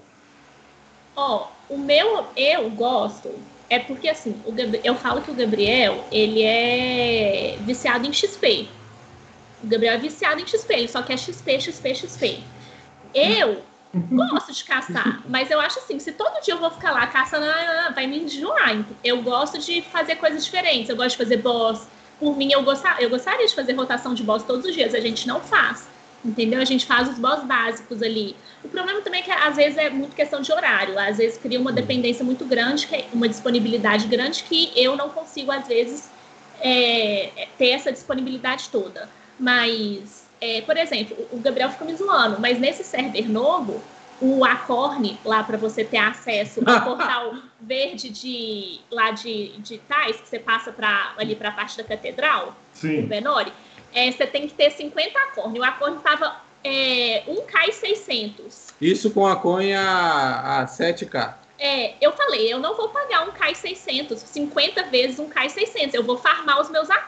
Ó, 1.18 1.47
o 1.68 1.78
meu, 1.78 2.28
eu 2.38 2.70
gosto, 2.70 3.30
é 3.70 3.78
porque 3.78 4.07
assim, 4.07 4.38
o 4.45 4.53
eu 4.86 4.95
falo 4.95 5.22
que 5.22 5.32
o 5.32 5.36
Gabriel, 5.36 6.05
ele 6.14 6.43
é 6.43 7.57
viciado 7.66 8.07
em 8.07 8.14
XP. 8.14 8.70
O 9.62 9.68
Gabriel 9.68 9.95
é 9.95 9.97
viciado 9.97 10.39
em 10.39 10.47
XP, 10.47 10.74
ele 10.74 10.88
só 10.88 11.01
quer 11.01 11.18
XP, 11.18 11.60
XP, 11.60 11.95
XP. 11.95 12.43
Eu 13.14 13.64
gosto 14.12 14.53
de 14.53 14.64
caçar, 14.64 15.22
mas 15.28 15.49
eu 15.49 15.60
acho 15.60 15.80
assim, 15.80 15.99
se 15.99 16.12
todo 16.12 16.41
dia 16.43 16.53
eu 16.53 16.60
vou 16.60 16.70
ficar 16.70 16.91
lá 16.91 17.07
caçando, 17.07 17.45
ah, 17.45 17.91
vai 17.93 18.05
me 18.05 18.20
enjoar. 18.20 18.86
Eu 19.03 19.22
gosto 19.24 19.57
de 19.57 19.82
fazer 19.82 20.16
coisas 20.18 20.45
diferentes, 20.45 20.89
eu 20.89 20.95
gosto 20.95 21.12
de 21.12 21.18
fazer 21.18 21.38
boss. 21.38 21.88
Por 22.20 22.38
mim, 22.38 22.51
eu, 22.51 22.62
gostar, 22.64 23.01
eu 23.01 23.10
gostaria 23.10 23.47
de 23.47 23.55
fazer 23.55 23.74
rotação 23.74 24.14
de 24.14 24.22
boss 24.22 24.43
todos 24.43 24.66
os 24.66 24.74
dias, 24.74 24.93
a 24.93 24.99
gente 24.99 25.28
não 25.28 25.39
faz. 25.39 25.88
Entendeu? 26.24 26.62
A 26.62 26.66
gente 26.66 26.86
faz 26.86 27.07
os 27.07 27.18
boss 27.18 27.43
básicos 27.43 28.03
ali. 28.03 28.36
O 28.62 28.68
problema 28.68 28.99
também 28.99 29.22
é 29.22 29.24
que 29.24 29.32
às 29.32 29.55
vezes 29.55 29.78
é 29.78 29.89
muito 29.89 30.14
questão 30.16 30.41
de 30.41 30.51
horário. 30.51 30.99
Às 30.99 31.18
vezes 31.18 31.38
cria 31.38 31.60
uma 31.60 31.72
dependência 31.72 32.26
muito 32.26 32.43
grande, 32.43 32.88
é 32.91 33.05
uma 33.14 33.28
disponibilidade 33.28 34.05
grande 34.05 34.43
que 34.43 34.72
eu 34.76 34.97
não 34.97 35.10
consigo, 35.10 35.49
às 35.49 35.66
vezes, 35.66 36.12
é, 36.60 37.47
ter 37.57 37.70
essa 37.70 37.89
disponibilidade 37.89 38.68
toda. 38.70 39.10
Mas, 39.39 40.18
é, 40.41 40.61
por 40.61 40.77
exemplo, 40.77 41.17
o 41.31 41.37
Gabriel 41.37 41.69
fica 41.69 41.85
me 41.85 41.95
zoando, 41.95 42.39
mas 42.39 42.59
nesse 42.59 42.83
server 42.83 43.29
novo, 43.29 43.81
o 44.21 44.43
Acorn, 44.43 45.17
lá 45.23 45.43
para 45.43 45.57
você 45.57 45.83
ter 45.83 45.97
acesso 45.97 46.61
ao 46.65 46.81
portal 46.83 47.35
verde 47.59 48.09
de 48.09 48.79
lá 48.91 49.11
de, 49.11 49.57
de 49.59 49.77
Tais, 49.79 50.17
que 50.17 50.27
você 50.27 50.39
passa 50.39 50.71
pra, 50.71 51.13
ali 51.17 51.35
para 51.35 51.49
a 51.49 51.51
parte 51.51 51.77
da 51.77 51.83
catedral, 51.83 52.49
o 52.49 52.77
Sim. 52.77 53.03
Benori, 53.03 53.51
é, 53.93 54.11
você 54.11 54.25
tem 54.27 54.47
que 54.47 54.53
ter 54.53 54.71
50 54.71 55.17
Acorn. 55.19 55.59
O 55.59 55.63
Acorn 55.63 55.99
tava 55.99 56.37
é, 56.63 57.23
1K600. 57.27 58.73
Isso 58.79 59.11
com 59.11 59.25
a 59.25 59.35
conha 59.35 59.81
a 59.81 60.65
7K. 60.65 61.33
É, 61.60 61.95
eu 61.99 62.14
falei, 62.14 62.51
eu 62.51 62.57
não 62.57 62.76
vou 62.76 62.88
pagar 62.89 63.28
um 63.28 63.32
Kai 63.32 63.53
600, 63.53 64.20
50 64.22 64.84
vezes 64.84 65.20
um 65.20 65.28
Kai 65.28 65.49
600, 65.49 65.93
eu 65.93 66.03
vou 66.03 66.18
farmar 66.18 66.62
os 66.62 66.70
meus 66.70 66.89
Ah, 66.89 66.99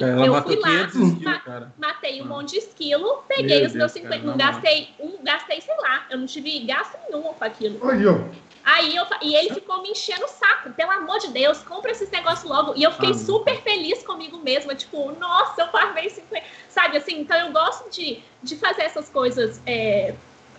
cara, 0.00 0.24
ela 0.24 0.38
eu 0.38 0.42
fui 0.42 0.56
lá, 0.56 0.68
500 0.68 0.94
skills, 0.96 1.22
ma- 1.22 1.38
cara. 1.38 1.72
matei 1.78 2.20
um 2.20 2.24
Ah. 2.24 2.28
monte 2.28 2.50
de 2.50 2.56
esquilo, 2.58 3.22
peguei 3.28 3.58
Meu 3.60 3.66
os 3.68 3.74
meus 3.74 3.92
Deus, 3.92 4.04
50, 4.04 4.16
cara, 4.16 4.26
não 4.26 4.36
gastei 4.36 4.88
um, 4.98 5.22
gastei, 5.22 5.60
sei 5.60 5.76
lá, 5.76 6.06
eu 6.10 6.18
não 6.18 6.26
tive 6.26 6.58
gasto 6.66 6.98
nenhum 7.08 7.22
com 7.22 7.44
aquilo. 7.44 7.88
Aí, 7.88 8.06
ó. 8.06 8.18
Aí 8.62 8.94
eu, 8.94 9.06
e 9.22 9.34
ele 9.34 9.54
ficou 9.54 9.80
me 9.80 9.90
enchendo 9.90 10.24
o 10.24 10.28
saco, 10.28 10.70
pelo 10.74 10.90
amor 10.90 11.18
de 11.18 11.28
Deus, 11.28 11.62
compra 11.62 11.92
esses 11.92 12.10
negócios 12.10 12.48
logo. 12.50 12.74
E 12.76 12.82
eu 12.82 12.90
fiquei 12.92 13.10
Ah, 13.10 13.14
super 13.14 13.62
feliz 13.62 14.02
comigo 14.02 14.38
mesma, 14.38 14.74
tipo, 14.74 15.12
nossa, 15.12 15.62
eu 15.62 15.68
farmei 15.68 16.10
50, 16.10 16.44
sabe 16.68 16.96
assim? 16.98 17.20
Então 17.20 17.38
eu 17.38 17.52
gosto 17.52 17.88
de, 17.90 18.22
de 18.42 18.56
fazer 18.56 18.82
essas 18.82 19.08
coisas, 19.08 19.62
é, 19.64 20.14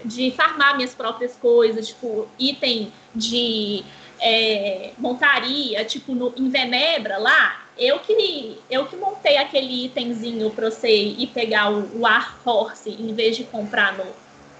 de 0.05 0.31
farmar 0.31 0.75
minhas 0.75 0.93
próprias 0.93 1.35
coisas, 1.35 1.87
tipo, 1.87 2.27
item 2.39 2.91
de 3.15 3.83
é, 4.21 4.91
montaria, 4.97 5.83
tipo, 5.83 6.13
no, 6.13 6.33
em 6.37 6.49
Venebra 6.49 7.17
lá. 7.17 7.61
Eu 7.77 7.99
que, 7.99 8.59
eu 8.69 8.85
que 8.85 8.95
montei 8.95 9.37
aquele 9.37 9.85
itemzinho 9.85 10.51
pra 10.51 10.69
você 10.69 10.89
ir 10.93 11.27
pegar 11.27 11.71
o, 11.71 11.99
o 11.99 12.05
Ar 12.05 12.37
Horse 12.45 12.89
em 12.89 13.13
vez 13.13 13.35
de 13.35 13.43
comprar 13.45 13.97
no, 13.97 14.05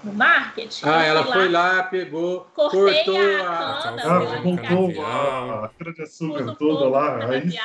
no 0.02 0.12
market. 0.12 0.80
Ah, 0.82 1.04
ela 1.04 1.22
fui 1.22 1.32
foi 1.32 1.48
lá, 1.48 1.84
pegou, 1.84 2.46
Cortei 2.54 3.04
cortou 3.04 3.16
a 3.16 3.78
a. 3.78 3.82
cana, 3.82 4.02
Ah, 4.04 4.40
montou 4.42 4.88
ligação. 4.88 5.04
a, 5.04 5.64
a 5.66 5.68
cana 5.68 5.94
de 5.94 6.02
açúcar 6.02 6.56
toda 6.58 6.88
lá. 6.88 7.24
Aí 7.28 7.48
sim. 7.50 7.58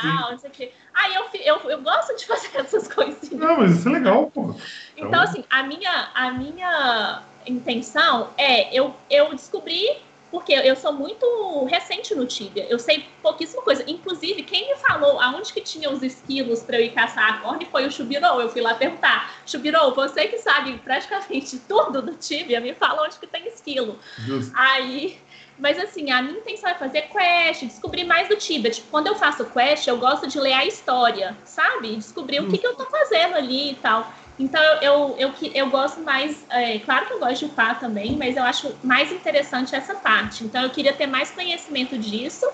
o 0.47 0.49
quê. 0.51 0.71
Aí 0.93 1.15
eu, 1.15 1.25
eu, 1.33 1.69
eu 1.71 1.81
gosto 1.81 2.15
de 2.15 2.25
fazer 2.27 2.49
essas 2.55 2.87
coisinhas. 2.87 3.31
Não, 3.31 3.57
mas 3.57 3.77
isso 3.77 3.89
é 3.89 3.91
legal, 3.91 4.29
pô. 4.29 4.53
Então, 4.95 5.21
assim, 5.21 5.43
a 5.49 5.63
minha, 5.63 6.09
a 6.13 6.31
minha 6.33 7.23
intenção 7.47 8.29
é 8.37 8.75
eu, 8.75 8.93
eu 9.09 9.33
descobri, 9.33 9.97
porque 10.29 10.51
eu 10.53 10.75
sou 10.75 10.91
muito 10.91 11.65
recente 11.65 12.13
no 12.13 12.25
Tibia, 12.25 12.65
eu 12.69 12.77
sei 12.77 13.05
pouquíssima 13.21 13.61
coisa. 13.61 13.83
Inclusive, 13.87 14.43
quem 14.43 14.67
me 14.67 14.75
falou 14.75 15.19
aonde 15.21 15.53
que 15.53 15.61
tinha 15.61 15.89
os 15.89 16.03
esquilos 16.03 16.61
para 16.61 16.77
eu 16.77 16.85
ir 16.85 16.91
caçar 16.91 17.33
a 17.33 17.37
corne 17.37 17.65
foi 17.65 17.85
o 17.85 17.91
Chubirou. 17.91 18.41
Eu 18.41 18.49
fui 18.49 18.61
lá 18.61 18.75
perguntar, 18.75 19.33
Chubirou, 19.45 19.93
você 19.93 20.27
que 20.27 20.37
sabe 20.39 20.77
praticamente 20.83 21.59
tudo 21.67 22.01
do 22.01 22.13
Tibia, 22.15 22.59
me 22.59 22.73
fala 22.73 23.03
onde 23.03 23.17
que 23.17 23.27
tem 23.27 23.47
esquilo. 23.47 23.97
Justo. 24.19 24.51
Aí, 24.53 25.17
mas 25.57 25.79
assim, 25.79 26.11
a 26.11 26.21
minha 26.21 26.39
intenção 26.39 26.69
é 26.69 26.75
fazer 26.75 27.03
quest, 27.03 27.63
descobrir 27.63 28.03
mais 28.03 28.27
do 28.27 28.35
Tibia. 28.35 28.69
Tipo, 28.69 28.87
quando 28.91 29.07
eu 29.07 29.15
faço 29.15 29.45
quest, 29.45 29.87
eu 29.87 29.97
gosto 29.97 30.27
de 30.27 30.39
ler 30.39 30.53
a 30.53 30.65
história, 30.65 31.37
sabe? 31.45 31.95
Descobrir 31.95 32.41
o 32.41 32.49
que, 32.49 32.57
que 32.57 32.67
eu 32.67 32.75
tô 32.75 32.85
fazendo 32.85 33.35
ali 33.35 33.71
e 33.71 33.75
tal. 33.75 34.11
Então 34.39 34.61
eu, 34.81 34.81
eu, 34.81 35.15
eu, 35.17 35.33
eu 35.53 35.69
gosto 35.69 36.01
mais, 36.01 36.45
é, 36.49 36.77
claro 36.79 37.07
que 37.07 37.13
eu 37.13 37.19
gosto 37.19 37.39
de 37.39 37.45
upar 37.45 37.79
também, 37.79 38.15
mas 38.15 38.37
eu 38.37 38.43
acho 38.43 38.75
mais 38.83 39.11
interessante 39.11 39.75
essa 39.75 39.95
parte. 39.95 40.43
Então 40.43 40.61
eu 40.63 40.69
queria 40.69 40.93
ter 40.93 41.07
mais 41.07 41.31
conhecimento 41.31 41.97
disso 41.97 42.45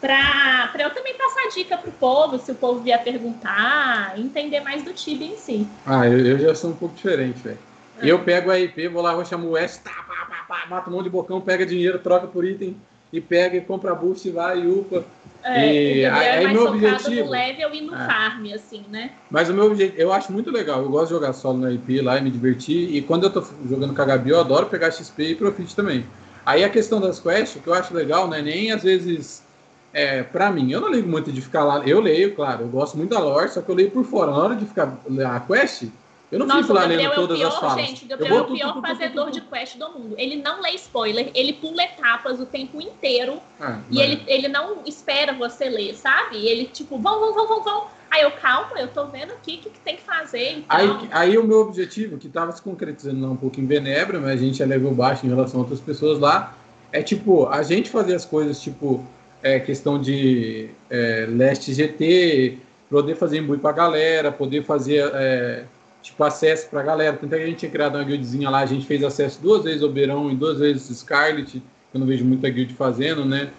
para 0.00 0.74
eu 0.80 0.90
também 0.90 1.14
passar 1.16 1.48
dica 1.54 1.78
pro 1.78 1.92
povo, 1.92 2.38
se 2.38 2.52
o 2.52 2.54
povo 2.54 2.80
vier 2.82 3.02
perguntar, 3.02 4.18
entender 4.18 4.60
mais 4.60 4.82
do 4.82 4.92
Tibia 4.92 5.28
em 5.28 5.36
si. 5.38 5.66
Ah, 5.86 6.06
eu, 6.06 6.18
eu 6.18 6.38
já 6.38 6.54
sou 6.54 6.70
um 6.70 6.76
pouco 6.76 6.94
diferente, 6.94 7.40
velho. 7.40 7.58
Eu 8.02 8.22
pego 8.22 8.50
a 8.50 8.58
IP, 8.58 8.88
vou 8.88 9.00
lá, 9.00 9.14
vou 9.14 9.24
chamar 9.24 9.46
o 9.46 9.56
S, 9.56 9.82
tá, 9.82 9.90
pá, 9.90 10.26
pá, 10.26 10.44
pá, 10.48 10.66
mata 10.68 10.90
um 10.90 10.92
monte 10.94 11.04
de 11.04 11.10
bocão, 11.10 11.40
pega 11.40 11.64
dinheiro, 11.64 11.98
troca 12.00 12.26
por 12.26 12.44
item 12.44 12.76
e 13.12 13.20
pega 13.20 13.56
e 13.56 13.60
compra 13.60 13.94
boost, 13.94 14.28
vai 14.30 14.60
e 14.60 14.66
upa. 14.66 15.04
É, 15.46 15.96
E 15.98 16.06
aí- 16.06 16.44
é 16.44 16.48
meu 16.48 16.66
objetivo- 16.68 17.24
no 17.26 17.30
level 17.30 17.74
e 17.74 17.80
no 17.82 17.94
É. 17.94 18.06
farm, 18.06 18.46
assim, 18.54 18.82
né? 18.90 19.10
Mas 19.30 19.50
o 19.50 19.54
meu 19.54 19.66
objetivo, 19.66 20.00
eu 20.00 20.12
acho 20.12 20.32
muito 20.32 20.50
legal. 20.50 20.80
Eu 20.82 20.88
gosto 20.88 21.08
de 21.08 21.10
jogar 21.14 21.32
solo 21.34 21.58
na 21.58 21.70
IP 21.70 22.00
lá 22.00 22.16
e 22.18 22.22
me 22.22 22.30
divertir. 22.30 22.94
E 22.94 23.02
quando 23.02 23.24
eu 23.24 23.30
tô 23.30 23.44
jogando 23.68 23.94
com 23.94 24.00
a 24.00 24.04
Gabi, 24.06 24.30
eu 24.30 24.40
adoro 24.40 24.66
pegar 24.66 24.90
XP 24.90 25.22
e 25.30 25.34
Profit 25.34 25.76
também. 25.76 26.06
Aí 26.46 26.64
a 26.64 26.68
questão 26.70 27.00
das 27.00 27.20
quests, 27.20 27.62
que 27.62 27.68
eu 27.68 27.74
acho 27.74 27.92
legal, 27.94 28.26
não 28.26 28.34
é 28.34 28.42
nem 28.42 28.72
às 28.72 28.82
vezes. 28.82 29.42
É, 29.92 30.22
pra 30.24 30.50
mim, 30.50 30.72
eu 30.72 30.80
não 30.80 30.90
ligo 30.90 31.08
muito 31.08 31.30
de 31.30 31.40
ficar 31.40 31.62
lá. 31.62 31.86
Eu 31.86 32.00
leio, 32.00 32.34
claro, 32.34 32.62
eu 32.62 32.68
gosto 32.68 32.96
muito 32.96 33.10
da 33.10 33.20
lore, 33.20 33.48
só 33.50 33.60
que 33.62 33.70
eu 33.70 33.74
leio 33.76 33.90
por 33.92 34.04
fora. 34.04 34.30
Na 34.32 34.38
hora 34.38 34.56
de 34.56 34.66
ficar 34.66 34.98
a 35.26 35.40
quest, 35.40 35.84
eu 36.32 36.38
não 36.38 36.46
Nossa, 36.46 36.60
fico 36.62 36.72
o 36.72 36.76
lá 36.76 36.84
lendo 36.84 37.00
é 37.00 37.08
o 37.10 37.14
todas 37.14 37.40
as 37.40 37.48
pior, 37.48 37.60
falas. 37.60 37.86
gente. 37.86 38.04
O 38.04 38.08
Gabriel 38.08 38.36
é 38.36 38.40
o 38.40 38.44
pior 38.46 38.68
tu, 38.68 38.74
tu, 38.74 38.80
tu, 38.82 38.86
fazedor 38.88 39.30
de 39.30 39.40
quest 39.42 39.76
do 39.76 39.90
mundo. 39.90 40.14
Ele 40.18 40.36
não 40.36 40.60
lê 40.60 40.70
spoiler, 40.70 41.30
ele 41.34 41.52
pula 41.52 41.82
etapas 41.84 42.40
o 42.40 42.46
tempo 42.46 42.80
inteiro 42.80 43.40
Ah, 43.60 43.78
e 43.90 43.94
mas- 43.96 44.04
ele, 44.04 44.22
ele 44.26 44.48
não 44.48 44.78
espera 44.86 45.32
você 45.32 45.68
ler, 45.68 45.94
sabe? 45.94 46.44
Ele, 46.46 46.64
tipo, 46.66 46.98
vão, 46.98 47.20
vão, 47.20 47.34
vão, 47.34 47.46
vão, 47.46 47.62
vão. 47.62 47.84
Aí 48.10 48.22
eu, 48.22 48.30
calma, 48.32 48.78
eu 48.78 48.88
tô 48.88 49.06
vendo 49.06 49.32
aqui 49.32 49.56
o 49.56 49.58
que, 49.58 49.70
que 49.70 49.80
tem 49.80 49.96
que 49.96 50.02
fazer 50.02 50.58
e 50.58 50.64
Aí, 50.68 50.88
aí 51.10 51.38
o 51.38 51.42
meu 51.44 51.58
objetivo, 51.60 52.16
que 52.16 52.28
estava 52.28 52.52
se 52.52 52.62
concretizando 52.62 53.20
lá 53.20 53.28
um 53.32 53.36
pouco 53.36 53.60
em 53.60 53.66
Venebra, 53.66 54.20
mas 54.20 54.32
a 54.32 54.36
gente 54.36 54.62
é 54.62 54.66
level 54.66 54.92
baixo 54.94 55.26
em 55.26 55.28
relação 55.28 55.58
a 55.58 55.62
outras 55.64 55.80
pessoas 55.80 56.20
lá, 56.20 56.56
é 56.92 57.02
tipo, 57.02 57.46
a 57.48 57.60
gente 57.64 57.90
fazer 57.90 58.14
as 58.14 58.24
coisas, 58.24 58.60
tipo, 58.60 59.04
é, 59.42 59.58
questão 59.58 60.00
de 60.00 60.70
é, 60.88 61.26
Leste 61.28 61.74
GT, 61.74 62.58
poder 62.88 63.16
fazer 63.16 63.38
embui 63.38 63.58
pra 63.58 63.72
galera, 63.72 64.30
poder 64.30 64.62
fazer, 64.64 65.10
é, 65.12 65.64
tipo, 66.04 66.22
acesso 66.22 66.68
pra 66.68 66.82
galera. 66.82 67.16
Tanto 67.16 67.34
é 67.34 67.38
que 67.38 67.44
a 67.44 67.46
gente 67.46 67.58
tinha 67.60 67.70
criado 67.70 67.96
uma 67.96 68.04
guildzinha 68.04 68.50
lá, 68.50 68.60
a 68.60 68.66
gente 68.66 68.86
fez 68.86 69.02
acesso 69.02 69.40
duas 69.40 69.64
vezes 69.64 69.82
ao 69.82 69.88
Beirão 69.88 70.30
e 70.30 70.36
duas 70.36 70.58
vezes 70.58 70.96
Scarlet, 70.98 71.50
que 71.50 71.62
eu 71.94 71.98
não 71.98 72.06
vejo 72.06 72.24
muita 72.24 72.48
guild 72.50 72.74
fazendo, 72.74 73.24
né? 73.24 73.50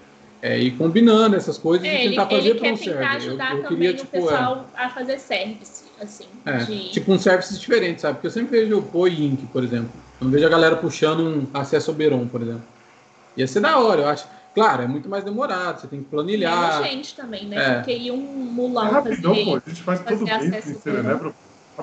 É, 0.41 0.59
e 0.59 0.69
combinando 0.69 1.35
essas 1.35 1.57
coisas 1.57 1.87
É, 1.87 1.91
e 1.91 2.01
ele, 2.01 2.09
tentar 2.11 2.27
fazer 2.27 2.49
ele 2.49 2.59
para 2.59 2.71
um 2.71 2.77
quer 2.77 2.83
tentar 2.83 2.99
server. 2.99 3.15
ajudar 3.15 3.51
eu, 3.51 3.57
eu 3.57 3.63
também 3.63 3.77
queria, 3.77 3.91
o 3.91 3.95
tipo, 3.95 4.15
é, 4.15 4.21
pessoal 4.21 4.69
a 4.75 4.89
fazer 4.89 5.19
service, 5.19 5.83
assim. 5.99 6.25
é, 6.45 6.57
de... 6.57 6.89
tipo 6.91 7.11
um 7.11 7.17
services 7.17 7.59
diferente, 7.59 8.01
sabe? 8.01 8.15
Porque 8.15 8.27
eu 8.27 8.31
sempre 8.31 8.59
vejo 8.59 8.77
o 8.77 8.81
Poi 8.83 9.11
Inc, 9.11 9.43
por 9.51 9.63
exemplo. 9.63 9.89
Eu 10.21 10.25
não 10.25 10.31
vejo 10.31 10.45
a 10.45 10.49
galera 10.49 10.75
puxando 10.75 11.21
um 11.21 11.47
acesso 11.51 11.89
ao 11.89 11.97
Beron, 11.97 12.27
por 12.27 12.43
exemplo. 12.43 12.63
Ia 13.35 13.47
ser 13.47 13.59
da 13.59 13.79
hora, 13.79 14.01
eu 14.01 14.07
acho. 14.07 14.27
Claro, 14.53 14.83
é 14.83 14.87
muito 14.87 15.09
mais 15.09 15.23
demorado, 15.23 15.81
você 15.81 15.87
tem 15.87 15.99
que 15.99 16.09
planilhar. 16.09 16.79
Menos 16.79 16.91
gente 16.91 17.15
também, 17.15 17.45
né? 17.47 17.57
É. 17.57 17.73
Porque 17.75 17.91
ele 17.91 18.11
um 18.11 18.17
É 18.17 18.51
mulão 18.51 18.91
rapidão, 18.91 19.33
fazer... 19.33 19.45
pô. 19.45 19.55
A 19.55 19.69
gente 19.69 19.81
faz 19.81 19.99
todo 20.01 20.23
mês 20.23 20.65
Cerebro. 20.77 21.35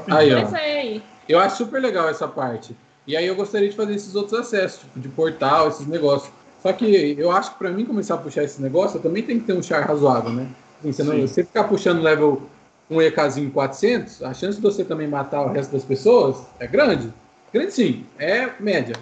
Aí, 0.09 0.33
ó. 0.35 0.39
É, 0.39 0.59
aí. 0.81 1.03
Eu 1.29 1.39
acho 1.39 1.57
super 1.57 1.81
legal 1.81 2.09
essa 2.09 2.27
parte. 2.27 2.77
E 3.07 3.17
aí 3.17 3.27
eu 3.27 3.35
gostaria 3.35 3.69
de 3.69 3.77
fazer 3.77 3.95
esses 3.95 4.15
outros 4.15 4.39
acessos, 4.39 4.81
tipo 4.81 5.01
de 5.01 5.09
portal, 5.09 5.69
esses 5.69 5.87
negócios. 5.87 6.33
Só 6.63 6.73
que 6.73 7.17
eu 7.19 7.33
acho 7.33 7.53
que 7.53 7.59
pra 7.59 7.71
mim 7.71 7.85
começar 7.85 8.15
a 8.15 8.19
puxar 8.19 8.45
esse 8.45 8.63
negócio, 8.63 8.99
eu 8.99 9.03
também 9.03 9.23
tenho 9.23 9.41
que 9.41 9.47
ter 9.47 9.53
um 9.53 9.63
char 9.63 9.81
razoável, 9.85 10.31
né? 10.33 10.49
Assim, 10.81 10.93
Você, 10.93 11.03
não, 11.03 11.21
você 11.21 11.45
ficar 11.45 11.65
puxando 11.65 12.01
level 12.01 12.43
um 12.89 13.01
EKzinho 13.03 13.51
400, 13.51 14.23
a 14.23 14.33
chance 14.35 14.57
de 14.57 14.63
você 14.63 14.85
também 14.85 15.09
matar 15.09 15.43
o 15.43 15.53
resto 15.53 15.73
das 15.73 15.85
pessoas 15.85 16.43
é 16.61 16.67
grande. 16.67 17.13
Grande 17.53 17.73
sim, 17.73 18.07
é 18.19 18.51
média. 18.61 18.95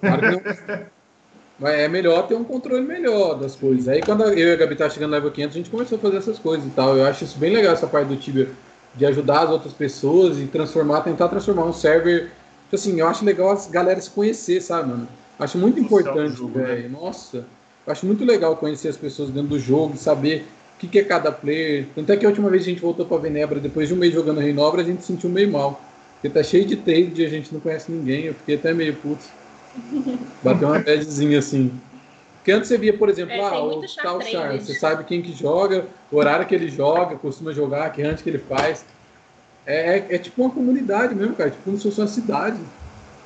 Claro 0.00 0.20
que 0.20 0.30
não- 0.30 0.86
Mas 1.58 1.74
é 1.78 1.88
melhor 1.88 2.26
ter 2.26 2.34
um 2.34 2.44
controle 2.44 2.80
melhor 2.80 3.34
das 3.34 3.54
coisas. 3.54 3.86
Aí 3.86 4.02
quando 4.02 4.22
eu 4.24 4.48
e 4.48 4.52
a 4.52 4.56
Gabi 4.56 4.76
tá 4.76 4.88
chegando 4.88 5.10
no 5.10 5.16
level 5.16 5.30
500, 5.30 5.54
a 5.54 5.58
gente 5.58 5.70
começou 5.70 5.98
a 5.98 6.00
fazer 6.00 6.16
essas 6.16 6.38
coisas 6.38 6.66
e 6.66 6.70
tal. 6.70 6.96
Eu 6.96 7.04
acho 7.06 7.24
isso 7.24 7.38
bem 7.38 7.52
legal, 7.54 7.74
essa 7.74 7.86
parte 7.86 8.08
do 8.08 8.16
Tibia, 8.16 8.48
de 8.94 9.06
ajudar 9.06 9.44
as 9.44 9.50
outras 9.50 9.72
pessoas 9.72 10.38
e 10.38 10.46
transformar, 10.46 11.02
tentar 11.02 11.28
transformar 11.28 11.64
um 11.64 11.72
server. 11.72 12.30
Tipo 12.64 12.76
Assim, 12.76 13.00
eu 13.00 13.06
acho 13.06 13.24
legal 13.24 13.50
as 13.50 13.66
galera 13.68 14.00
se 14.00 14.10
conhecer, 14.10 14.60
sabe, 14.60 14.88
mano? 14.88 15.08
Acho 15.38 15.58
muito 15.58 15.80
importante, 15.80 16.42
né? 16.42 16.50
velho. 16.52 16.90
Nossa, 16.90 17.38
eu 17.38 17.92
acho 17.92 18.06
muito 18.06 18.24
legal 18.24 18.56
conhecer 18.56 18.88
as 18.88 18.96
pessoas 18.96 19.30
dentro 19.30 19.48
do 19.48 19.58
jogo, 19.58 19.96
saber 19.96 20.46
o 20.76 20.80
que, 20.80 20.86
que 20.86 20.98
é 20.98 21.04
cada 21.04 21.32
player. 21.32 21.86
Tanto 21.94 22.12
é 22.12 22.16
que 22.16 22.26
a 22.26 22.28
última 22.28 22.50
vez 22.50 22.64
que 22.64 22.70
a 22.70 22.72
gente 22.72 22.82
voltou 22.82 23.06
pra 23.06 23.16
Venebra, 23.16 23.58
depois 23.58 23.88
de 23.88 23.94
um 23.94 23.96
mês 23.96 24.12
jogando 24.12 24.40
Rei 24.40 24.52
Nobre, 24.52 24.82
a 24.82 24.84
gente 24.84 25.00
se 25.00 25.08
sentiu 25.08 25.30
meio 25.30 25.50
mal. 25.50 25.80
Porque 26.14 26.28
tá 26.28 26.42
cheio 26.42 26.66
de 26.66 26.76
trade 26.76 27.22
e 27.22 27.24
a 27.24 27.28
gente 27.28 27.52
não 27.52 27.60
conhece 27.60 27.90
ninguém. 27.90 28.26
Eu 28.26 28.34
fiquei 28.34 28.56
até 28.56 28.74
meio 28.74 28.94
puto. 28.96 29.24
Bateu 30.42 30.68
uma 30.68 30.78
badzinha 30.78 31.38
assim. 31.38 31.72
Porque 32.40 32.52
antes 32.52 32.68
você 32.68 32.78
via, 32.78 32.96
por 32.96 33.10
exemplo, 33.10 33.34
É, 33.34 33.40
ah, 33.40 33.62
o 33.62 33.82
tal. 34.02 34.20
Char, 34.22 34.58
você 34.58 34.72
sabe 34.74 35.04
quem 35.04 35.20
que 35.20 35.32
joga, 35.32 35.84
o 36.10 36.16
horário 36.16 36.46
que 36.46 36.54
ele 36.54 36.70
joga, 36.70 37.14
costuma 37.16 37.52
jogar, 37.52 37.90
que 37.92 38.02
antes 38.02 38.22
que 38.22 38.30
ele 38.30 38.38
faz. 38.38 38.84
É, 39.66 39.98
é, 39.98 40.06
é 40.10 40.18
tipo 40.18 40.42
uma 40.42 40.50
comunidade 40.50 41.14
mesmo, 41.14 41.34
cara. 41.34 41.50
Tipo 41.50 41.64
como 41.64 41.76
se 41.76 41.82
fosse 41.84 42.00
uma 42.00 42.06
cidade. 42.06 42.58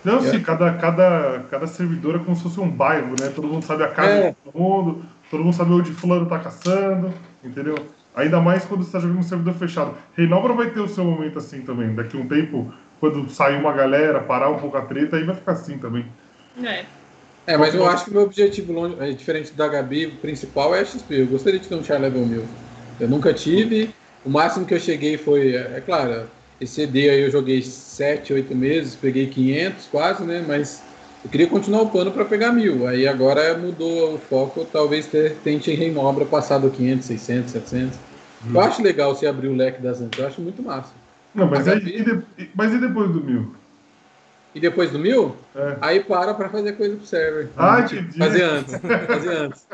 Não, 0.04 0.18
É. 0.18 0.30
sim, 0.30 0.42
cada, 0.42 0.72
cada, 0.74 1.44
cada 1.48 1.66
servidor 1.68 2.16
é 2.16 2.18
como 2.18 2.36
se 2.36 2.42
fosse 2.42 2.60
um 2.60 2.68
bairro, 2.68 3.14
né? 3.20 3.30
Todo 3.34 3.46
mundo 3.46 3.64
sabe 3.64 3.84
a 3.84 3.88
casa 3.88 4.10
É. 4.10 4.30
de 4.30 4.36
todo 4.44 4.58
mundo, 4.58 5.04
todo 5.30 5.44
mundo 5.44 5.54
sabe 5.54 5.72
onde 5.72 5.92
fulano 5.92 6.26
tá 6.26 6.40
caçando, 6.40 7.14
entendeu? 7.42 7.76
Ainda 8.16 8.40
mais 8.40 8.64
quando 8.64 8.84
você 8.84 8.92
tá 8.92 8.98
jogando 8.98 9.20
um 9.20 9.22
servidor 9.22 9.54
fechado. 9.54 9.94
Reinobra 10.16 10.52
vai 10.52 10.70
ter 10.70 10.80
o 10.80 10.88
seu 10.88 11.04
momento 11.04 11.38
assim 11.38 11.62
também. 11.62 11.94
Daqui 11.94 12.16
a 12.16 12.20
um 12.20 12.26
tempo, 12.28 12.72
quando 12.98 13.30
sair 13.30 13.56
uma 13.56 13.72
galera, 13.72 14.20
parar 14.20 14.50
um 14.50 14.58
pouco 14.58 14.76
a 14.76 14.82
treta, 14.82 15.16
aí 15.16 15.24
vai 15.24 15.36
ficar 15.36 15.52
assim 15.52 15.78
também. 15.78 16.04
É. 16.62 16.84
É, 17.46 17.56
mas 17.56 17.74
eu 17.74 17.84
acho 17.86 18.04
que 18.04 18.10
o 18.10 18.14
meu 18.14 18.22
objetivo, 18.22 18.72
longe, 18.72 18.96
é, 19.00 19.12
diferente 19.12 19.52
da 19.54 19.68
Gabi, 19.68 20.06
o 20.06 20.20
principal 20.20 20.74
é 20.74 20.84
XP. 20.84 21.20
Eu 21.22 21.28
gostaria 21.28 21.60
de 21.60 21.68
ter 21.68 21.74
um 21.74 21.82
char 21.84 22.00
level 22.00 22.24
mil. 22.26 22.56
Eu 22.98 23.08
nunca 23.08 23.34
tive. 23.34 23.94
O 24.22 24.30
máximo 24.30 24.64
que 24.66 24.72
eu 24.74 24.80
cheguei 24.80 25.18
foi, 25.18 25.54
é, 25.54 25.76
é 25.78 25.80
claro, 25.80 26.30
esse 26.58 26.82
ED 26.82 27.10
aí 27.10 27.20
eu 27.20 27.30
joguei 27.30 27.60
7, 27.62 28.32
8 28.32 28.54
meses, 28.54 28.96
peguei 28.96 29.28
500 29.28 29.86
quase, 29.86 30.24
né? 30.24 30.40
Mas 30.40 30.88
eu 31.22 31.28
queria 31.28 31.46
continuar 31.48 31.82
upando 31.82 32.12
para 32.12 32.24
pegar 32.24 32.52
mil. 32.52 32.86
Aí 32.86 33.06
agora 33.06 33.58
mudou 33.58 34.14
o 34.14 34.18
foco, 34.18 34.64
talvez 34.64 35.06
ter, 35.08 35.42
tente 35.42 35.70
em 35.70 35.74
Reinobra 35.74 36.24
passar 36.26 36.58
do 36.58 36.70
500, 36.70 37.06
600, 37.06 37.52
700. 37.52 38.00
Eu 38.52 38.60
acho 38.60 38.82
legal 38.82 39.14
você 39.14 39.26
abrir 39.26 39.48
o 39.48 39.54
leque 39.54 39.82
das 39.82 40.00
antes, 40.00 40.18
eu 40.18 40.26
acho 40.26 40.40
muito 40.40 40.62
massa. 40.62 40.94
Não, 41.34 41.48
mas, 41.50 41.66
A 41.68 41.72
aí, 41.72 41.80
e 41.80 42.04
de- 42.04 42.52
mas 42.54 42.72
e 42.72 42.78
depois 42.78 43.12
do 43.12 43.22
mil? 43.22 43.54
E 44.54 44.60
depois 44.60 44.90
do 44.90 44.98
mil, 44.98 45.34
É. 45.54 45.76
aí 45.80 46.00
para 46.04 46.32
pra 46.32 46.48
fazer 46.48 46.72
coisa 46.74 46.94
pro 46.96 47.04
server. 47.06 47.48
Ah, 47.56 47.80
entendi. 47.80 48.16
Fazer 48.16 48.42
antes. 48.42 48.74
Fazer 49.06 49.36
antes. 49.36 49.66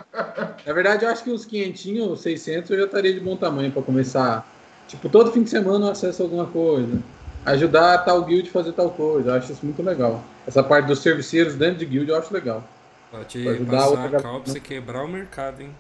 Na 0.67 0.73
verdade, 0.73 1.05
eu 1.05 1.11
acho 1.11 1.23
que 1.23 1.31
uns 1.31 1.45
500, 1.45 2.21
600 2.21 2.71
eu 2.71 2.79
já 2.79 2.85
estaria 2.87 3.13
de 3.13 3.21
bom 3.21 3.37
tamanho 3.37 3.71
pra 3.71 3.83
começar. 3.83 4.51
Tipo, 4.89 5.09
todo 5.11 5.31
fim 5.33 5.43
de 5.43 5.51
semana 5.51 5.87
eu 5.87 5.91
acesso 5.93 6.23
alguma 6.23 6.47
coisa. 6.47 6.99
Ajudar 7.45 7.99
tal 8.05 8.23
guild 8.25 8.49
a 8.49 8.53
fazer 8.53 8.73
tal 8.73 8.91
coisa. 8.91 9.31
Eu 9.31 9.35
acho 9.35 9.53
isso 9.53 9.65
muito 9.65 9.83
legal. 9.83 10.23
Essa 10.47 10.63
parte 10.63 10.87
dos 10.87 11.01
serviceiros 11.01 11.55
dentro 11.55 11.79
de 11.79 11.85
guild 11.87 12.11
eu 12.11 12.17
acho 12.17 12.33
legal. 12.33 12.65
Pra 13.11 13.25
te 13.25 13.43
Pra 13.43 13.53
ajudar 13.53 13.77
a 13.77 13.81
passar 13.81 13.91
outra 14.03 14.19
a 14.19 14.23
cal 14.23 14.41
pra 14.41 14.53
você 14.53 14.61
quebrar 14.61 15.05
o 15.05 15.09
mercado, 15.09 15.61
hein? 15.61 15.71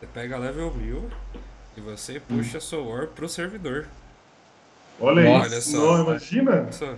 Você 0.00 0.06
pega 0.12 0.36
level 0.38 0.72
1000 0.74 1.04
e 1.76 1.80
você 1.80 2.18
puxa 2.20 2.58
seu 2.58 2.84
war 2.88 3.06
pro 3.06 3.28
servidor. 3.28 3.86
Olha 5.00 5.22
Nossa. 5.22 5.56
isso. 5.56 5.76
Não, 5.76 6.02
imagina? 6.04 6.66
Só. 6.72 6.94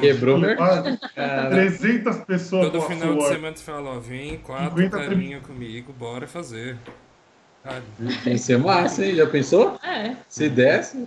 Quebrou 0.00 0.36
o 0.36 0.40
mercado. 0.40 0.98
Ah, 1.02 1.08
Cara, 1.14 1.50
300 1.50 2.16
pessoas 2.18 2.70
Todo 2.70 2.82
final 2.82 3.16
de 3.16 3.28
semana 3.28 3.56
você 3.56 3.62
fala, 3.62 3.90
ó, 3.90 3.98
vem 3.98 4.38
quatro 4.38 4.82
50 4.82 4.98
carinha 4.98 5.40
comigo, 5.40 5.92
bora 5.92 6.26
fazer. 6.26 6.76
Cara, 7.62 7.82
ia 8.26 8.38
ser 8.38 8.58
massa, 8.58 9.04
hein? 9.04 9.14
Já 9.14 9.26
pensou? 9.26 9.78
É. 9.84 10.16
Se 10.28 10.48
desse. 10.48 11.06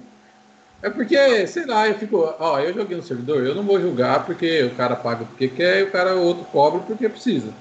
É 0.82 0.90
porque, 0.90 1.48
sei 1.48 1.66
lá, 1.66 1.88
eu 1.88 1.96
fico. 1.96 2.34
Ó, 2.40 2.60
eu 2.60 2.74
joguei 2.74 2.98
no 2.98 3.04
servidor, 3.04 3.46
eu 3.46 3.54
não 3.54 3.64
vou 3.64 3.80
julgar 3.80 4.26
porque 4.26 4.64
o 4.64 4.72
cara 4.72 4.96
paga 4.96 5.26
porque 5.26 5.48
quer 5.48 5.82
e 5.82 5.84
o 5.84 5.92
cara 5.92 6.16
o 6.16 6.24
outro 6.24 6.44
cobra 6.46 6.80
porque 6.80 7.08
precisa. 7.08 7.54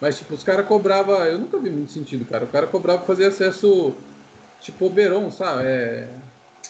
Mas, 0.00 0.18
tipo, 0.18 0.34
os 0.34 0.42
caras 0.42 0.66
cobravam. 0.66 1.22
Eu 1.24 1.38
nunca 1.38 1.58
vi 1.58 1.70
muito 1.70 1.92
sentido, 1.92 2.24
cara. 2.24 2.44
O 2.44 2.48
cara 2.48 2.66
cobrava 2.66 2.98
pra 2.98 3.06
fazer 3.06 3.26
acesso, 3.26 3.94
tipo, 4.60 4.86
Oberon, 4.86 5.30
sabe? 5.30 5.64
É, 5.64 6.08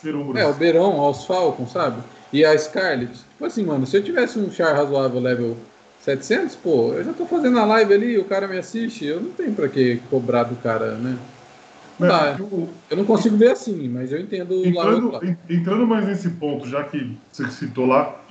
é, 0.05 0.79
aos 0.79 1.25
Falcons, 1.25 1.73
sabe? 1.73 2.03
E 2.33 2.45
a 2.45 2.57
Scarlet. 2.57 3.29
Tipo 3.29 3.45
assim, 3.45 3.65
mano, 3.65 3.87
se 3.87 3.97
eu 3.97 4.03
tivesse 4.03 4.39
um 4.39 4.51
char 4.51 4.75
razoável 4.75 5.21
level 5.21 5.71
700, 5.99 6.57
pô, 6.57 6.95
eu 6.95 7.05
já 7.05 7.13
tô 7.15 7.27
fazendo 7.27 7.59
a 7.59 7.65
live 7.67 7.93
ali, 7.95 8.19
o 8.19 8.25
cara 8.29 8.49
me 8.49 8.59
assiste, 8.59 9.05
eu 9.05 9.21
não 9.21 9.35
tenho 9.35 9.55
pra 9.55 9.69
que 9.69 9.99
cobrar 10.09 10.45
do 10.45 10.57
cara, 10.57 10.99
né? 10.99 11.29
Mas, 11.99 12.11
dá. 12.11 12.41
o- 12.41 12.83
Eu 12.91 12.97
não 12.97 13.05
consigo 13.05 13.37
ver 13.37 13.53
assim, 13.53 13.89
mas 13.89 14.13
eu 14.13 14.21
entendo 14.21 14.53
o 14.55 14.71
lado 14.71 15.01
Entrando, 15.01 15.11
lado. 15.11 15.25
en- 15.25 15.39
entrando 15.51 15.87
mais 15.87 16.07
nesse 16.07 16.31
ponto, 16.39 16.67
já 16.69 16.85
que 16.85 17.23
você 17.31 17.51
citou 17.51 17.87
lá, 17.87 18.25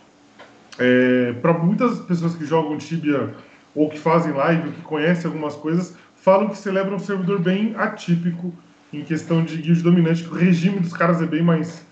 para 1.42 1.54
muitas 1.58 2.00
pessoas 2.02 2.36
que 2.36 2.46
jogam 2.46 2.78
Tibia 2.78 3.36
ou 3.74 3.90
que 3.90 3.98
fazem 3.98 4.34
live, 4.34 4.68
ou 4.68 4.74
que 4.74 4.82
conhecem 4.82 5.28
algumas 5.28 5.56
coisas, 5.56 5.96
falam 6.16 6.50
que 6.50 6.58
celebram 6.58 6.96
um 6.98 7.00
servidor 7.00 7.40
bem 7.42 7.74
atípico 7.76 8.58
em 8.92 9.04
questão 9.04 9.44
de 9.46 9.58
guild 9.62 9.82
dominante, 9.82 10.24
que 10.24 10.30
o 10.30 10.34
regime 10.38 10.80
dos 10.80 10.92
caras 10.94 11.22
é 11.22 11.26
bem 11.26 11.42
mais, 11.42 11.88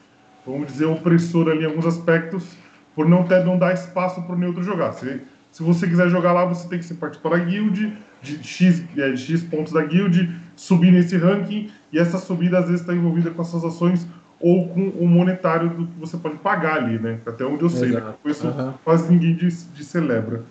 vamos 0.52 0.68
dizer, 0.68 0.86
opressor 0.86 1.50
ali 1.50 1.64
em 1.64 1.66
alguns 1.66 1.86
aspectos, 1.86 2.58
por 2.96 3.08
não, 3.08 3.24
ter, 3.24 3.44
não 3.46 3.58
dar 3.58 3.74
espaço 3.74 4.22
para 4.22 4.36
o 4.36 4.38
neutro 4.38 4.64
jogar. 4.64 4.94
Se, 4.94 5.22
se 5.52 5.64
você 5.64 5.88
quiser 5.88 6.10
jogar 6.10 6.34
lá, 6.34 6.46
você 6.46 6.68
tem 6.68 6.80
que 6.80 6.86
ser 6.86 6.96
participar 6.96 7.30
da 7.30 7.40
guild, 7.40 7.98
de 8.22 8.44
X, 8.44 8.84
é, 8.98 9.16
X 9.16 9.44
pontos 9.44 9.74
da 9.74 9.84
guild, 9.84 10.36
subir 10.56 10.92
nesse 10.92 11.18
ranking, 11.18 11.72
e 11.92 12.00
essa 12.00 12.18
subida 12.18 12.60
às 12.60 12.66
vezes 12.66 12.82
está 12.82 12.94
envolvida 12.94 13.32
com 13.32 13.42
as 13.42 13.48
suas 13.48 13.64
ações 13.64 14.08
ou 14.40 14.70
com 14.70 14.90
o 14.90 15.08
monetário 15.08 15.70
do 15.70 15.88
que 15.88 16.00
você 16.00 16.18
pode 16.18 16.38
pagar 16.38 16.78
ali, 16.78 16.98
né? 16.98 17.20
Até 17.26 17.46
onde 17.46 17.64
eu 17.64 17.70
sei, 17.70 17.90
né? 17.90 17.98
Exato. 18.00 18.20
Isso 18.26 18.48
Aham. 18.48 18.74
quase 18.84 19.12
ninguém 19.12 19.36
de, 19.36 19.48
de 19.48 19.84
celebra. 19.84 20.44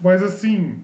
Mas 0.00 0.22
assim, 0.22 0.82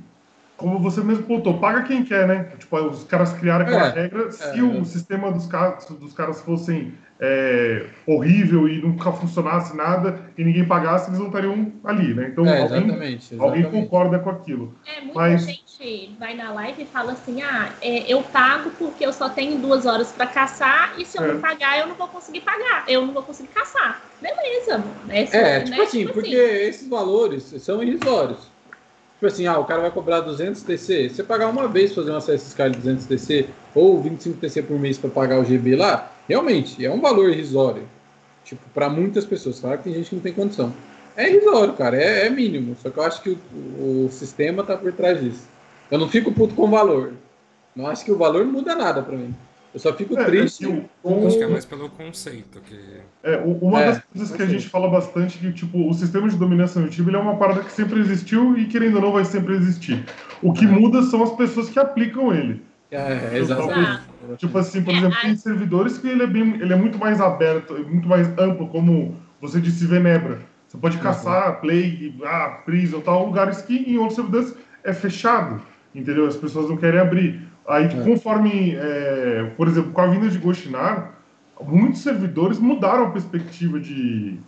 como 0.57 0.79
você 0.79 1.03
mesmo 1.03 1.25
pontou, 1.25 1.59
paga 1.59 1.83
quem 1.83 2.05
quer, 2.05 2.27
né? 2.29 2.45
Tipo, 2.59 2.77
os 2.79 3.05
caras 3.05 3.33
criaram 3.33 3.65
aquela 3.65 3.89
É, 3.89 4.03
regra. 4.03 4.31
Se 4.31 4.59
é. 4.59 4.63
o 4.63 4.85
sistema 4.85 5.33
dos 5.33 5.47
caras, 5.47 5.87
dos 5.87 6.13
caras 6.13 6.41
fossem 6.43 6.95
é, 7.25 7.85
horrível 8.05 8.69
e 8.69 8.83
nunca 8.83 9.13
funcionasse 9.13 9.77
nada 9.77 10.19
e 10.37 10.43
ninguém 10.43 10.65
pagasse, 10.65 11.09
eles 11.09 11.21
não 11.21 11.29
estariam 11.29 11.71
ali, 11.85 12.13
né? 12.13 12.31
Então 12.33 12.45
É, 12.45 12.61
alguém, 12.61 12.79
exatamente. 12.85 13.37
alguém 13.39 13.63
concorda 13.63 14.19
com 14.19 14.29
aquilo. 14.31 14.75
É, 14.85 15.01
muita 15.01 15.21
Mas- 15.21 15.45
gente 15.45 16.17
vai 16.19 16.35
na 16.35 16.53
live 16.53 16.83
e 16.83 16.87
fala 16.87 17.13
assim: 17.13 17.41
ah, 17.43 17.71
é, 17.81 18.13
eu 18.13 18.23
pago 18.23 18.71
porque 18.77 19.07
eu 19.07 19.13
só 19.13 19.29
tenho 19.29 19.57
duas 19.59 19.87
horas 19.87 20.11
pra 20.11 20.27
caçar 20.27 20.95
e 20.99 21.05
se 21.07 21.17
eu 21.17 21.23
É. 21.25 21.33
não 21.33 21.41
pagar, 21.41 21.79
eu 21.79 21.87
não 21.87 21.95
vou 21.95 22.09
conseguir 22.09 22.41
pagar, 22.41 22.85
eu 22.89 23.07
não 23.07 23.15
vou 23.15 23.23
conseguir 23.23 23.51
caçar. 23.51 24.03
Beleza, 24.21 24.79
mano. 24.79 24.93
Essa, 25.09 25.37
É, 25.37 25.59
né, 25.61 25.65
tipo 25.65 25.83
assim, 25.83 26.07
porque 26.09 26.35
esses 26.35 26.89
valores 26.89 27.45
são 27.59 27.81
irrisórios. 27.83 28.51
Tipo 29.15 29.27
assim, 29.27 29.47
ah, 29.47 29.59
o 29.61 29.65
cara 29.65 29.81
vai 29.83 29.91
cobrar 29.93 30.21
200 30.21 30.63
TC. 30.65 31.09
Você 31.09 31.23
pagar 31.23 31.47
uma 31.49 31.69
vez 31.69 31.95
fazer 31.95 32.11
um 32.11 32.17
acesso 32.17 32.49
Sky 32.49 32.71
de 32.71 32.79
200 32.79 33.07
TC 33.07 33.49
ou 33.73 34.03
25 34.03 34.39
TC 34.39 34.63
por 34.63 34.77
mês 34.81 34.99
para 34.99 35.09
pagar 35.11 35.39
o 35.39 35.45
GB 35.45 35.77
lá, 35.77 36.12
realmente 36.29 36.85
é 36.85 36.91
um 36.91 37.01
valor 37.01 37.31
irrisório. 37.31 37.83
Tipo, 38.45 38.63
para 38.75 38.89
muitas 38.89 39.25
pessoas. 39.25 39.61
Claro 39.61 39.79
que 39.79 39.85
tem 39.85 39.95
gente 39.95 40.09
que 40.11 40.17
não 40.17 40.23
tem 40.23 40.33
condição. 40.33 40.73
É 41.17 41.31
irrisório, 41.31 41.75
cara, 41.75 41.97
é, 41.97 42.27
é 42.27 42.31
mínimo. 42.31 42.77
Só 42.83 42.91
que 42.91 42.99
eu 42.99 43.03
acho 43.05 43.23
que 43.23 43.31
o, 43.31 44.07
o 44.07 44.09
sistema 44.11 44.63
tá 44.65 44.77
por 44.77 44.93
trás 44.93 45.21
disso. 45.21 45.47
Eu 45.91 45.99
não 45.99 46.09
fico 46.09 46.33
puto 46.33 46.55
com 46.55 46.63
o 46.65 46.69
valor. 46.71 47.13
Não 47.77 47.87
acho 47.87 48.05
que 48.05 48.11
o 48.13 48.17
valor 48.19 48.45
não 48.45 48.53
muda 48.53 48.75
nada 48.75 49.03
para 49.03 49.17
mim. 49.17 49.35
Eu 49.73 49.81
só 49.81 49.93
fico 49.95 50.19
É, 50.19 50.25
triste 50.25 50.65
é 50.65 50.69
que 50.69 50.73
o- 50.75 50.85
com. 51.03 51.27
acho 51.27 51.39
que 51.39 51.45
é 51.45 51.47
mais 51.49 51.65
pelo 51.65 51.89
conceito 51.89 52.61
que. 52.61 52.79
É, 53.23 53.37
uma 53.39 53.81
É, 53.81 53.87
das 53.87 54.03
coisas 54.05 54.37
que 54.37 54.43
a 54.43 54.45
assim. 54.45 54.55
gente 54.59 54.69
fala 54.69 54.89
bastante 54.91 55.39
é 55.39 55.41
que 55.41 55.53
tipo, 55.57 55.89
o 55.89 55.95
sistema 55.95 56.29
de 56.29 56.37
dominação 56.37 56.85
ele 56.85 57.17
é 57.17 57.19
uma 57.19 57.37
parada 57.37 57.61
que 57.63 57.73
sempre 57.73 58.01
existiu 58.01 58.59
e 58.59 58.67
querendo 58.67 58.97
ou 58.97 59.01
não 59.03 59.13
vai 59.13 59.25
sempre 59.25 59.55
existir. 59.55 60.05
O 60.43 60.53
que 60.53 60.67
muda 60.67 61.03
são 61.05 61.23
as 61.23 61.33
pessoas 61.37 61.71
que 61.71 61.79
aplicam 61.79 62.35
ele. 62.35 62.61
É, 62.93 63.39
exatamente. 63.39 64.03
Tipo 64.37 64.59
assim, 64.59 64.83
por 64.83 64.93
É, 64.95 64.99
exemplo, 64.99 65.19
tem 65.23 65.37
servidores 65.37 65.99
que 65.99 66.07
ele 66.07 66.23
é, 66.23 66.27
bem, 66.27 66.55
ele 66.61 66.73
é 66.73 66.77
muito 66.77 66.99
mais 66.99 67.21
aberto, 67.21 67.75
muito 67.89 68.07
mais 68.07 68.29
amplo, 68.39 68.69
como 68.69 69.17
você 69.41 69.61
disse, 69.61 69.87
Venebra. 69.87 70.41
Você 70.69 70.79
pode 70.79 70.99
caçar 70.99 71.61
Plague, 71.61 72.15
ah, 72.25 72.61
Prison, 72.65 73.01
tal, 73.01 73.27
lugares 73.27 73.63
que 73.63 73.77
em 73.77 73.97
outros 73.97 74.17
servidores 74.17 74.55
é 74.85 74.93
fechado, 74.93 75.61
entendeu? 75.95 76.27
As 76.27 76.37
pessoas 76.37 76.69
não 76.69 76.77
querem 76.77 77.01
abrir. 77.01 77.41
Aí, 77.69 77.85
É. 77.85 77.89
conforme, 77.89 78.75
é, 78.77 79.51
por 79.57 79.69
exemplo, 79.69 79.93
com 79.93 80.01
a 80.01 80.07
vinda 80.07 80.29
de 80.29 80.39
Goshinar, 80.39 81.13
muitos 81.67 82.03
servidores 82.03 82.59
mudaram 82.59 83.07
a 83.07 83.11
perspectiva 83.11 83.79
de, 83.81 84.39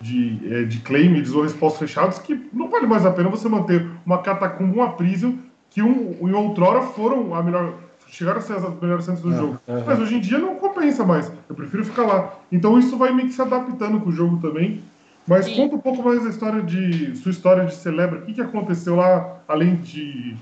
de, 0.00 0.40
é, 0.50 0.62
de 0.64 0.78
claims 0.80 1.32
ou 1.32 1.42
respostas 1.42 1.80
fechados, 1.80 2.18
que 2.18 2.48
não 2.52 2.68
vale 2.68 2.86
mais 2.86 3.04
a 3.04 3.10
pena 3.10 3.28
você 3.28 3.48
manter 3.48 3.86
uma 4.04 4.18
catacumba, 4.18 4.74
uma 4.74 4.92
prison, 4.92 5.38
que 5.70 5.82
um, 5.82 6.16
em 6.28 6.32
outrora 6.32 6.82
foram 6.82 7.34
a 7.34 7.42
melhor 7.42 7.74
chegaram 8.14 8.38
a 8.38 8.40
ser 8.40 8.54
as 8.54 8.80
melhores 8.80 9.04
centros 9.04 9.22
do 9.24 9.32
Ah, 9.32 9.36
jogo. 9.36 9.60
aham. 9.68 9.84
Mas 9.86 10.00
hoje 10.00 10.14
em 10.16 10.20
dia 10.20 10.38
não 10.38 10.56
compensa 10.56 11.04
mais. 11.04 11.30
Eu 11.48 11.54
prefiro 11.54 11.84
ficar 11.84 12.06
lá. 12.06 12.34
Então 12.50 12.78
isso 12.78 12.96
vai 12.96 13.12
meio 13.12 13.28
que 13.28 13.34
se 13.34 13.42
adaptando 13.42 14.00
com 14.00 14.08
o 14.08 14.12
jogo 14.12 14.38
também. 14.40 14.82
Mas 15.26 15.46
Sim. 15.46 15.56
conta 15.56 15.76
um 15.76 15.80
pouco 15.80 16.02
mais 16.02 16.22
da 16.22 16.30
história 16.30 16.62
de. 16.62 17.16
sua 17.16 17.30
história 17.30 17.64
de 17.64 17.74
Celebra. 17.74 18.20
O 18.20 18.22
que, 18.22 18.34
que 18.34 18.40
aconteceu 18.40 18.96
lá, 18.96 19.40
além 19.48 19.76
de. 19.76 20.36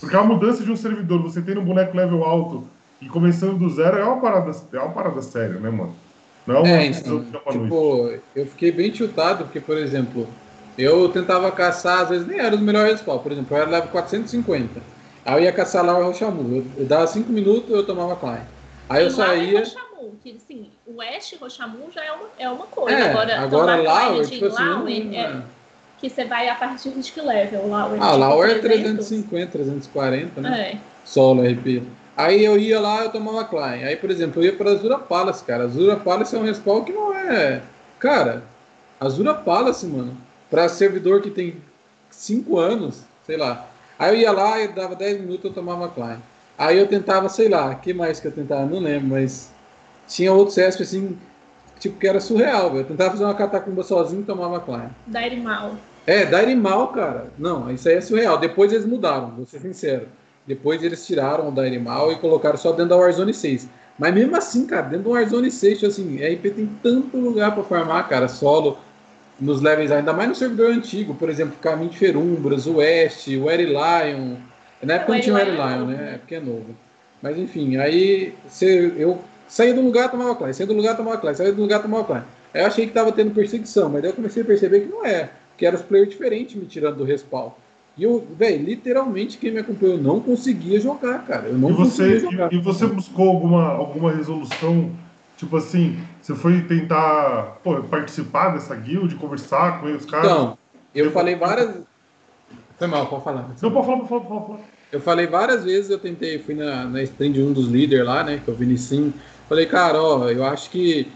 Porque 0.00 0.16
a 0.16 0.22
mudança 0.22 0.64
de 0.64 0.70
um 0.70 0.76
servidor, 0.76 1.22
você 1.22 1.42
tem 1.42 1.58
um 1.58 1.64
boneco 1.64 1.96
level 1.96 2.24
alto 2.24 2.64
e 3.00 3.08
começando 3.08 3.58
do 3.58 3.68
zero 3.68 3.98
é 3.98 4.04
uma 4.04 4.20
parada, 4.20 4.50
é 4.72 4.78
uma 4.78 4.92
parada 4.92 5.22
séria, 5.22 5.58
né, 5.58 5.70
mano? 5.70 5.94
Não 6.46 6.56
é 6.56 6.58
uma 6.60 6.68
É, 6.68 6.86
então, 6.86 7.24
tipo, 7.50 8.10
eu 8.34 8.46
fiquei 8.46 8.72
bem 8.72 8.94
chutado, 8.94 9.44
porque, 9.44 9.60
por 9.60 9.76
exemplo, 9.76 10.26
eu 10.76 11.08
tentava 11.08 11.50
caçar, 11.50 12.00
às 12.02 12.08
vezes 12.08 12.26
nem 12.26 12.38
era 12.38 12.54
os 12.54 12.60
melhores 12.60 12.92
respawns. 12.92 13.22
Por 13.22 13.32
exemplo, 13.32 13.56
eu 13.56 13.62
era 13.62 13.70
level 13.70 13.90
450. 13.90 14.99
Aí 15.30 15.36
eu 15.36 15.44
ia 15.44 15.52
caçar 15.52 15.86
lá 15.86 15.96
o 15.96 16.02
Rochamu. 16.02 16.56
Eu, 16.56 16.64
eu 16.78 16.86
dava 16.86 17.06
5 17.06 17.30
minutos, 17.30 17.70
eu 17.70 17.86
tomava 17.86 18.16
Klein. 18.16 18.40
Aí 18.88 19.04
eu 19.04 19.10
Sim, 19.12 19.18
lá 19.18 19.26
saía. 19.26 19.58
É 19.58 19.62
Rochamu, 19.62 20.18
que 20.20 20.36
assim, 20.36 20.70
o 20.84 20.96
West 20.96 21.34
Rochamu 21.40 21.92
já 21.94 22.04
é 22.04 22.10
uma, 22.10 22.28
é 22.36 22.50
uma 22.50 22.66
coisa. 22.66 22.98
É, 22.98 23.10
agora, 23.10 23.40
agora 23.40 23.76
tomar 23.76 23.82
Lauer, 23.82 24.28
tipo 24.28 24.46
assim, 24.46 24.64
Lauer, 24.64 25.04
não- 25.04 25.14
é, 25.14 25.42
que 25.98 26.10
você 26.10 26.24
vai 26.24 26.48
a 26.48 26.56
partir 26.56 26.90
de 26.90 27.12
que 27.12 27.20
level? 27.20 27.68
Lauer, 27.68 28.02
Ah, 28.02 28.12
tipo, 28.12 28.24
o 28.24 28.44
é 28.44 28.58
300? 28.58 29.06
350, 29.06 29.52
340, 29.52 30.40
né? 30.40 30.72
É. 30.72 30.78
Solo 31.04 31.44
RP. 31.44 31.84
Aí 32.16 32.44
eu 32.44 32.58
ia 32.58 32.80
lá, 32.80 33.04
eu 33.04 33.10
tomava 33.10 33.44
Klein. 33.44 33.84
Aí, 33.84 33.94
por 33.94 34.10
exemplo, 34.10 34.42
eu 34.42 34.46
ia 34.46 34.56
pra 34.56 34.72
Azura 34.72 34.98
Palace, 34.98 35.44
cara. 35.44 35.62
Azura 35.64 35.96
Palace 35.96 36.34
é 36.34 36.38
um 36.40 36.42
respawn 36.42 36.82
que 36.82 36.92
não 36.92 37.14
é. 37.14 37.62
Cara, 38.00 38.42
Azura 38.98 39.32
Palace, 39.32 39.86
mano, 39.86 40.16
pra 40.50 40.68
servidor 40.68 41.22
que 41.22 41.30
tem 41.30 41.56
5 42.10 42.58
anos, 42.58 43.04
sei 43.24 43.36
lá. 43.36 43.69
Aí 44.00 44.14
eu 44.14 44.20
ia 44.22 44.32
lá, 44.32 44.58
eu 44.58 44.72
dava 44.72 44.96
10 44.96 45.20
minutos, 45.20 45.44
eu 45.44 45.52
tomava 45.52 45.86
Klein. 45.90 46.16
Aí 46.56 46.78
eu 46.78 46.86
tentava, 46.86 47.28
sei 47.28 47.50
lá, 47.50 47.74
que 47.74 47.92
mais 47.92 48.18
que 48.18 48.28
eu 48.28 48.32
tentava? 48.32 48.64
Não 48.64 48.78
lembro, 48.78 49.08
mas 49.08 49.52
tinha 50.08 50.32
outro 50.32 50.54
CESP 50.54 50.82
assim, 50.82 51.18
tipo, 51.78 51.98
que 51.98 52.08
era 52.08 52.18
surreal, 52.18 52.70
velho. 52.70 52.80
Eu 52.80 52.86
tentava 52.86 53.10
fazer 53.10 53.24
uma 53.24 53.34
catacumba 53.34 53.82
sozinho 53.82 54.22
e 54.22 54.24
tomava 54.24 54.58
Klein. 54.58 54.88
Dairimal. 55.06 55.76
É, 56.06 56.24
Dairimal, 56.24 56.88
cara. 56.88 57.26
Não, 57.36 57.70
isso 57.70 57.90
aí 57.90 57.96
é 57.96 58.00
surreal. 58.00 58.38
Depois 58.38 58.72
eles 58.72 58.86
mudaram, 58.86 59.32
vou 59.32 59.44
ser 59.44 59.60
sincero. 59.60 60.08
Depois 60.46 60.82
eles 60.82 61.06
tiraram 61.06 61.48
o 61.48 61.52
Dairimal 61.52 62.10
e 62.10 62.16
colocaram 62.16 62.56
só 62.56 62.70
dentro 62.70 62.88
da 62.88 62.96
Warzone 62.96 63.34
6. 63.34 63.68
Mas 63.98 64.14
mesmo 64.14 64.34
assim, 64.34 64.66
cara, 64.66 64.86
dentro 64.86 65.04
do 65.04 65.10
Warzone 65.10 65.50
6, 65.50 65.78
tipo 65.78 65.90
assim, 65.90 66.16
RP 66.16 66.54
tem 66.54 66.66
tanto 66.82 67.18
lugar 67.18 67.52
pra 67.52 67.62
farmar, 67.62 68.08
cara, 68.08 68.28
solo, 68.28 68.78
nos 69.40 69.60
levels, 69.62 69.90
ainda 69.90 70.12
mais 70.12 70.28
no 70.28 70.34
servidor 70.34 70.70
antigo, 70.70 71.14
por 71.14 71.30
exemplo, 71.30 71.56
Caminho 71.60 71.90
de 71.90 71.98
Ferumbras, 71.98 72.66
o 72.66 72.76
West, 72.76 73.26
o 73.28 73.50
Eri 73.50 73.64
Lion. 73.66 74.34
Na 74.82 74.94
época 74.94 75.12
O 75.12 75.14
não 75.14 75.22
tinha 75.22 75.34
o 75.34 75.38
Lion 75.38 75.46
é 75.46 75.54
Lion, 75.54 75.78
novo, 75.80 75.90
né? 75.92 75.96
né? 75.96 76.14
É 76.14 76.18
porque 76.18 76.34
é 76.34 76.40
novo. 76.40 76.66
Mas 77.22 77.38
enfim, 77.38 77.76
aí 77.76 78.34
você, 78.46 78.92
eu 78.96 79.18
saía 79.48 79.74
do 79.74 79.80
lugar, 79.82 80.10
tomava 80.10 80.34
classe, 80.34 80.54
saía 80.58 80.66
do 80.66 80.74
lugar, 80.74 80.96
tomava 80.96 81.18
classe, 81.18 81.38
saía 81.38 81.52
do 81.52 81.60
lugar, 81.60 81.82
tomava 81.82 82.04
classe. 82.04 82.26
Aí 82.52 82.62
eu 82.62 82.66
achei 82.66 82.86
que 82.86 82.92
tava 82.92 83.12
tendo 83.12 83.32
perseguição, 83.34 83.88
mas 83.88 84.02
daí 84.02 84.10
eu 84.10 84.14
comecei 84.16 84.42
a 84.42 84.46
perceber 84.46 84.80
que 84.80 84.88
não 84.88 85.04
é, 85.04 85.30
que 85.56 85.64
eram 85.66 85.76
os 85.78 85.82
players 85.84 86.10
diferentes 86.10 86.54
me 86.56 86.66
tirando 86.66 86.96
do 86.96 87.04
respawn. 87.04 87.50
E 87.96 88.02
eu, 88.04 88.26
velho, 88.38 88.64
literalmente 88.64 89.36
quem 89.36 89.50
me 89.52 89.58
acompanhou 89.58 89.98
não 89.98 90.20
conseguia 90.20 90.80
jogar, 90.80 91.24
cara. 91.26 91.48
Eu 91.48 91.58
não 91.58 91.70
E 91.70 91.74
conseguia 91.76 92.18
você, 92.18 92.26
jogar. 92.30 92.52
e, 92.52 92.56
e 92.56 92.60
você 92.60 92.86
buscou 92.86 93.28
alguma, 93.28 93.68
alguma 93.72 94.12
resolução? 94.12 94.90
Tipo 95.40 95.56
assim, 95.56 95.98
você 96.20 96.34
foi 96.34 96.60
tentar 96.60 97.60
pô, 97.64 97.82
participar 97.84 98.50
dessa 98.50 98.76
guild, 98.76 99.14
conversar 99.14 99.80
com 99.80 99.86
os 99.86 100.04
caras? 100.04 100.26
Então, 100.26 100.58
eu 100.94 101.10
falei 101.12 101.34
várias. 101.34 101.76
Foi 102.76 102.86
mal, 102.86 103.06
pode 103.06 103.24
falar. 103.24 103.48
Não, 103.62 103.70
pode 103.72 103.86
falar, 103.86 103.96
pode 103.96 104.08
falar, 104.08 104.20
pode 104.20 104.46
falar. 104.48 104.60
Eu 104.92 105.00
falei 105.00 105.26
várias 105.26 105.64
vezes, 105.64 105.88
eu 105.88 105.98
tentei, 105.98 106.38
fui 106.38 106.54
na, 106.54 106.84
na 106.84 107.02
stream 107.04 107.32
de 107.32 107.40
um 107.40 107.54
dos 107.54 107.68
líderes 107.68 108.04
lá, 108.04 108.22
né, 108.22 108.42
que 108.44 108.50
é 108.50 108.52
o 108.52 108.56
Vinicim. 108.56 109.14
Falei, 109.48 109.64
cara, 109.64 110.02
ó, 110.02 110.28
eu 110.28 110.44
acho 110.44 110.68
que 110.68 111.10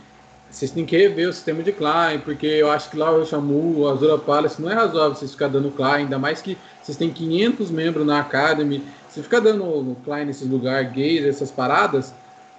vocês 0.50 0.70
têm 0.70 0.86
que 0.86 0.96
rever 0.96 1.28
o 1.28 1.32
sistema 1.32 1.62
de 1.62 1.72
Klein, 1.72 2.20
porque 2.20 2.46
eu 2.46 2.70
acho 2.70 2.88
que 2.88 2.96
lá 2.96 3.10
o 3.10 3.26
Shamu, 3.26 3.80
o 3.80 3.88
Azura 3.90 4.16
Palace, 4.16 4.62
não 4.62 4.70
é 4.70 4.74
razoável 4.74 5.14
vocês 5.14 5.32
ficar 5.32 5.48
dando 5.48 5.70
Klein, 5.70 6.04
ainda 6.04 6.18
mais 6.18 6.40
que 6.40 6.56
vocês 6.82 6.96
têm 6.96 7.10
500 7.10 7.70
membros 7.70 8.06
na 8.06 8.20
Academy. 8.20 8.82
Se 9.10 9.22
ficar 9.22 9.40
dando 9.40 9.94
Klein 10.02 10.24
nesses 10.24 10.48
lugares 10.48 10.90
gays, 10.92 11.26
essas 11.26 11.50
paradas, 11.50 12.14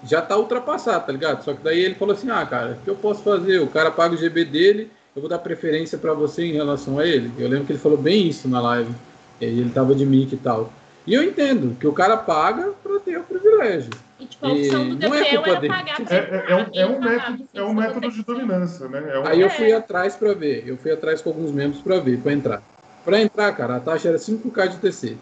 já 0.06 0.22
tá 0.22 0.38
ultrapassado, 0.38 1.06
tá 1.06 1.12
ligado? 1.12 1.44
Só 1.44 1.54
que 1.54 1.64
daí 1.64 1.80
ele 1.80 1.96
falou 1.96 2.14
assim, 2.16 2.30
ah, 2.30 2.46
cara, 2.46 2.78
o 2.80 2.84
que 2.84 2.90
eu 2.90 2.96
posso 2.96 3.24
fazer? 3.24 3.60
O 3.60 3.68
cara 3.68 3.92
paga 3.92 4.14
o 4.14 4.18
GB 4.18 4.46
dele, 4.46 4.92
eu 5.16 5.22
vou 5.22 5.30
dar 5.30 5.40
preferência 5.40 5.98
pra 5.98 6.14
você 6.14 6.46
em 6.46 6.54
relação 6.54 7.00
a 7.00 7.06
ele. 7.08 7.32
Eu 7.38 7.48
lembro 7.50 7.66
que 7.66 7.72
ele 7.74 7.80
falou 7.80 7.98
bem 7.98 8.28
isso 8.28 8.48
na 8.48 8.62
live. 8.62 8.94
Ele 9.42 9.70
tava 9.72 9.96
de 9.96 10.06
mic 10.06 10.34
e 10.34 10.38
tal. 10.38 10.72
E 11.06 11.14
eu 11.14 11.24
entendo 11.24 11.76
que 11.78 11.88
o 11.88 11.94
cara 11.94 12.18
paga 12.18 12.74
pra 12.84 13.00
ter 13.00 13.18
o 13.18 13.24
privilégio. 13.24 13.92
E 14.20 14.26
tipo, 14.26 14.46
a 14.46 14.54
opção 14.54 14.90
do 14.90 14.96
E 14.96 15.10
não 15.10 15.14
é 15.16 15.26
culpa 15.26 15.50
era 15.50 15.60
dele. 15.60 15.74
pagar 15.74 16.02
É, 16.10 16.16
é, 16.16 16.46
é 16.48 16.56
um, 16.56 16.66
é 16.74 16.86
um 16.86 17.00
método, 17.02 17.48
é 17.54 17.64
um 17.64 17.74
método 17.74 18.12
de 18.12 18.24
dominância, 18.24 18.88
né? 18.88 19.12
É 19.14 19.20
um, 19.20 19.28
Aí 19.28 19.42
eu 19.42 19.48
É. 19.48 19.50
fui 19.50 19.74
atrás 19.74 20.16
pra 20.16 20.34
ver. 20.34 20.64
Eu 20.66 20.78
fui 20.78 20.92
atrás 20.92 21.22
com 21.22 21.30
alguns 21.32 21.52
membros 21.52 21.82
pra 21.82 22.00
ver, 22.00 22.20
pra 22.20 22.32
entrar. 22.32 22.62
Pra 23.04 23.22
entrar, 23.22 23.52
cara, 23.54 23.76
a 23.76 23.80
taxa 23.80 24.08
era 24.10 24.18
5k 24.18 24.68
de 24.68 24.78
TC. 24.78 25.18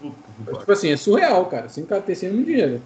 Puta. 0.00 0.58
Tipo 0.58 0.72
assim, 0.72 0.90
é 0.90 0.96
surreal, 0.96 1.46
cara. 1.46 1.68
5k 1.68 2.00
de 2.00 2.06
TC 2.06 2.26
é 2.26 2.30
muito 2.30 2.46
dinheiro. 2.46 2.82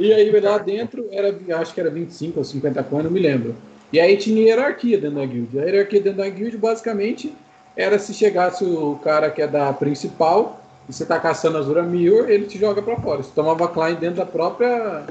E 0.00 0.14
aí 0.14 0.40
lá 0.40 0.56
dentro 0.56 1.06
era, 1.12 1.36
acho 1.60 1.74
que 1.74 1.80
era 1.80 1.90
25 1.90 2.38
ou 2.38 2.44
50 2.44 2.82
coins, 2.84 3.04
não 3.04 3.10
me 3.10 3.20
lembro. 3.20 3.54
E 3.92 4.00
aí 4.00 4.16
tinha 4.16 4.42
hierarquia 4.42 4.98
dentro 4.98 5.18
da 5.18 5.26
guild. 5.26 5.58
A 5.58 5.64
hierarquia 5.64 6.00
dentro 6.00 6.18
da 6.18 6.28
guild 6.28 6.56
basicamente 6.56 7.34
era 7.76 7.98
se 7.98 8.14
chegasse 8.14 8.64
o 8.64 8.98
cara 9.04 9.30
que 9.30 9.42
é 9.42 9.46
da 9.46 9.70
principal 9.74 10.62
e 10.88 10.92
você 10.92 11.04
tá 11.04 11.20
caçando 11.20 11.58
a 11.58 11.60
Azura 11.60 11.82
Mirror, 11.82 12.30
ele 12.30 12.46
te 12.46 12.58
joga 12.58 12.80
pra 12.80 12.96
fora. 12.96 13.22
Você 13.22 13.30
tomava 13.34 13.68
Klein 13.68 13.96
dentro 13.96 14.16
da 14.16 14.26
própria 14.26 15.04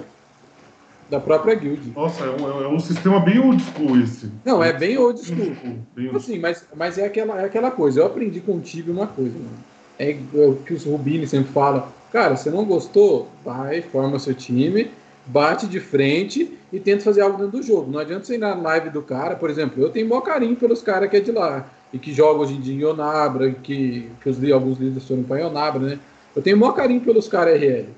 da 1.07 1.19
própria 1.19 1.55
guild. 1.55 1.91
Nossa, 1.95 2.23
é 2.23 2.29
um, 2.29 2.63
é 2.63 2.67
um 2.67 2.79
sistema 2.79 3.19
bem 3.19 3.39
old 3.39 3.61
school 3.61 3.99
esse. 3.99 4.31
Não, 4.43 4.63
é 4.63 4.73
bem 4.73 4.97
old 4.97 5.19
school. 5.23 5.55
Bem 5.95 6.05
Tipo 6.05 6.15
old 6.15 6.17
assim, 6.17 6.39
mas, 6.39 6.65
mas 6.75 6.97
é, 6.97 7.05
aquela, 7.05 7.41
é 7.41 7.45
aquela 7.45 7.71
coisa. 7.71 7.99
Eu 7.99 8.07
aprendi 8.07 8.39
contigo 8.39 8.91
uma 8.91 9.07
coisa, 9.07 9.37
mano. 9.37 9.69
É 9.97 10.17
o 10.33 10.55
que 10.55 10.73
os 10.73 10.85
Rubini 10.85 11.27
sempre 11.27 11.51
falam. 11.51 11.87
Cara, 12.11 12.35
você 12.35 12.49
não 12.49 12.65
gostou? 12.65 13.27
Vai, 13.43 13.81
forma 13.81 14.17
seu 14.19 14.33
time, 14.33 14.89
bate 15.25 15.67
de 15.67 15.79
frente 15.79 16.57
e 16.73 16.79
tenta 16.79 17.03
fazer 17.03 17.21
algo 17.21 17.37
dentro 17.37 17.59
do 17.59 17.63
jogo. 17.63 17.91
Não 17.91 17.99
adianta 17.99 18.25
você 18.25 18.35
ir 18.35 18.39
na 18.39 18.53
live 18.55 18.89
do 18.89 19.01
cara, 19.01 19.35
por 19.35 19.49
exemplo, 19.49 19.81
eu 19.83 19.89
tenho 19.89 20.07
maior 20.09 20.21
carinho 20.21 20.55
pelos 20.55 20.81
caras 20.81 21.09
que 21.09 21.17
é 21.17 21.19
de 21.19 21.31
lá. 21.31 21.65
E 21.91 21.97
que 21.97 22.13
jogam 22.13 22.43
hoje 22.43 22.53
em 22.53 22.61
dia 22.61 22.75
em 22.75 22.79
Ionabra, 22.79 23.49
que, 23.51 24.11
que 24.21 24.29
os, 24.29 24.37
li- 24.37 24.51
alguns 24.53 24.77
líderes 24.77 25.07
foram 25.07 25.23
para 25.23 25.39
Ionabra, 25.39 25.79
né? 25.81 25.99
Eu 26.35 26.41
tenho 26.41 26.55
maior 26.55 26.73
carinho 26.73 27.01
pelos 27.01 27.27
caras 27.27 27.55
RL. 27.59 27.89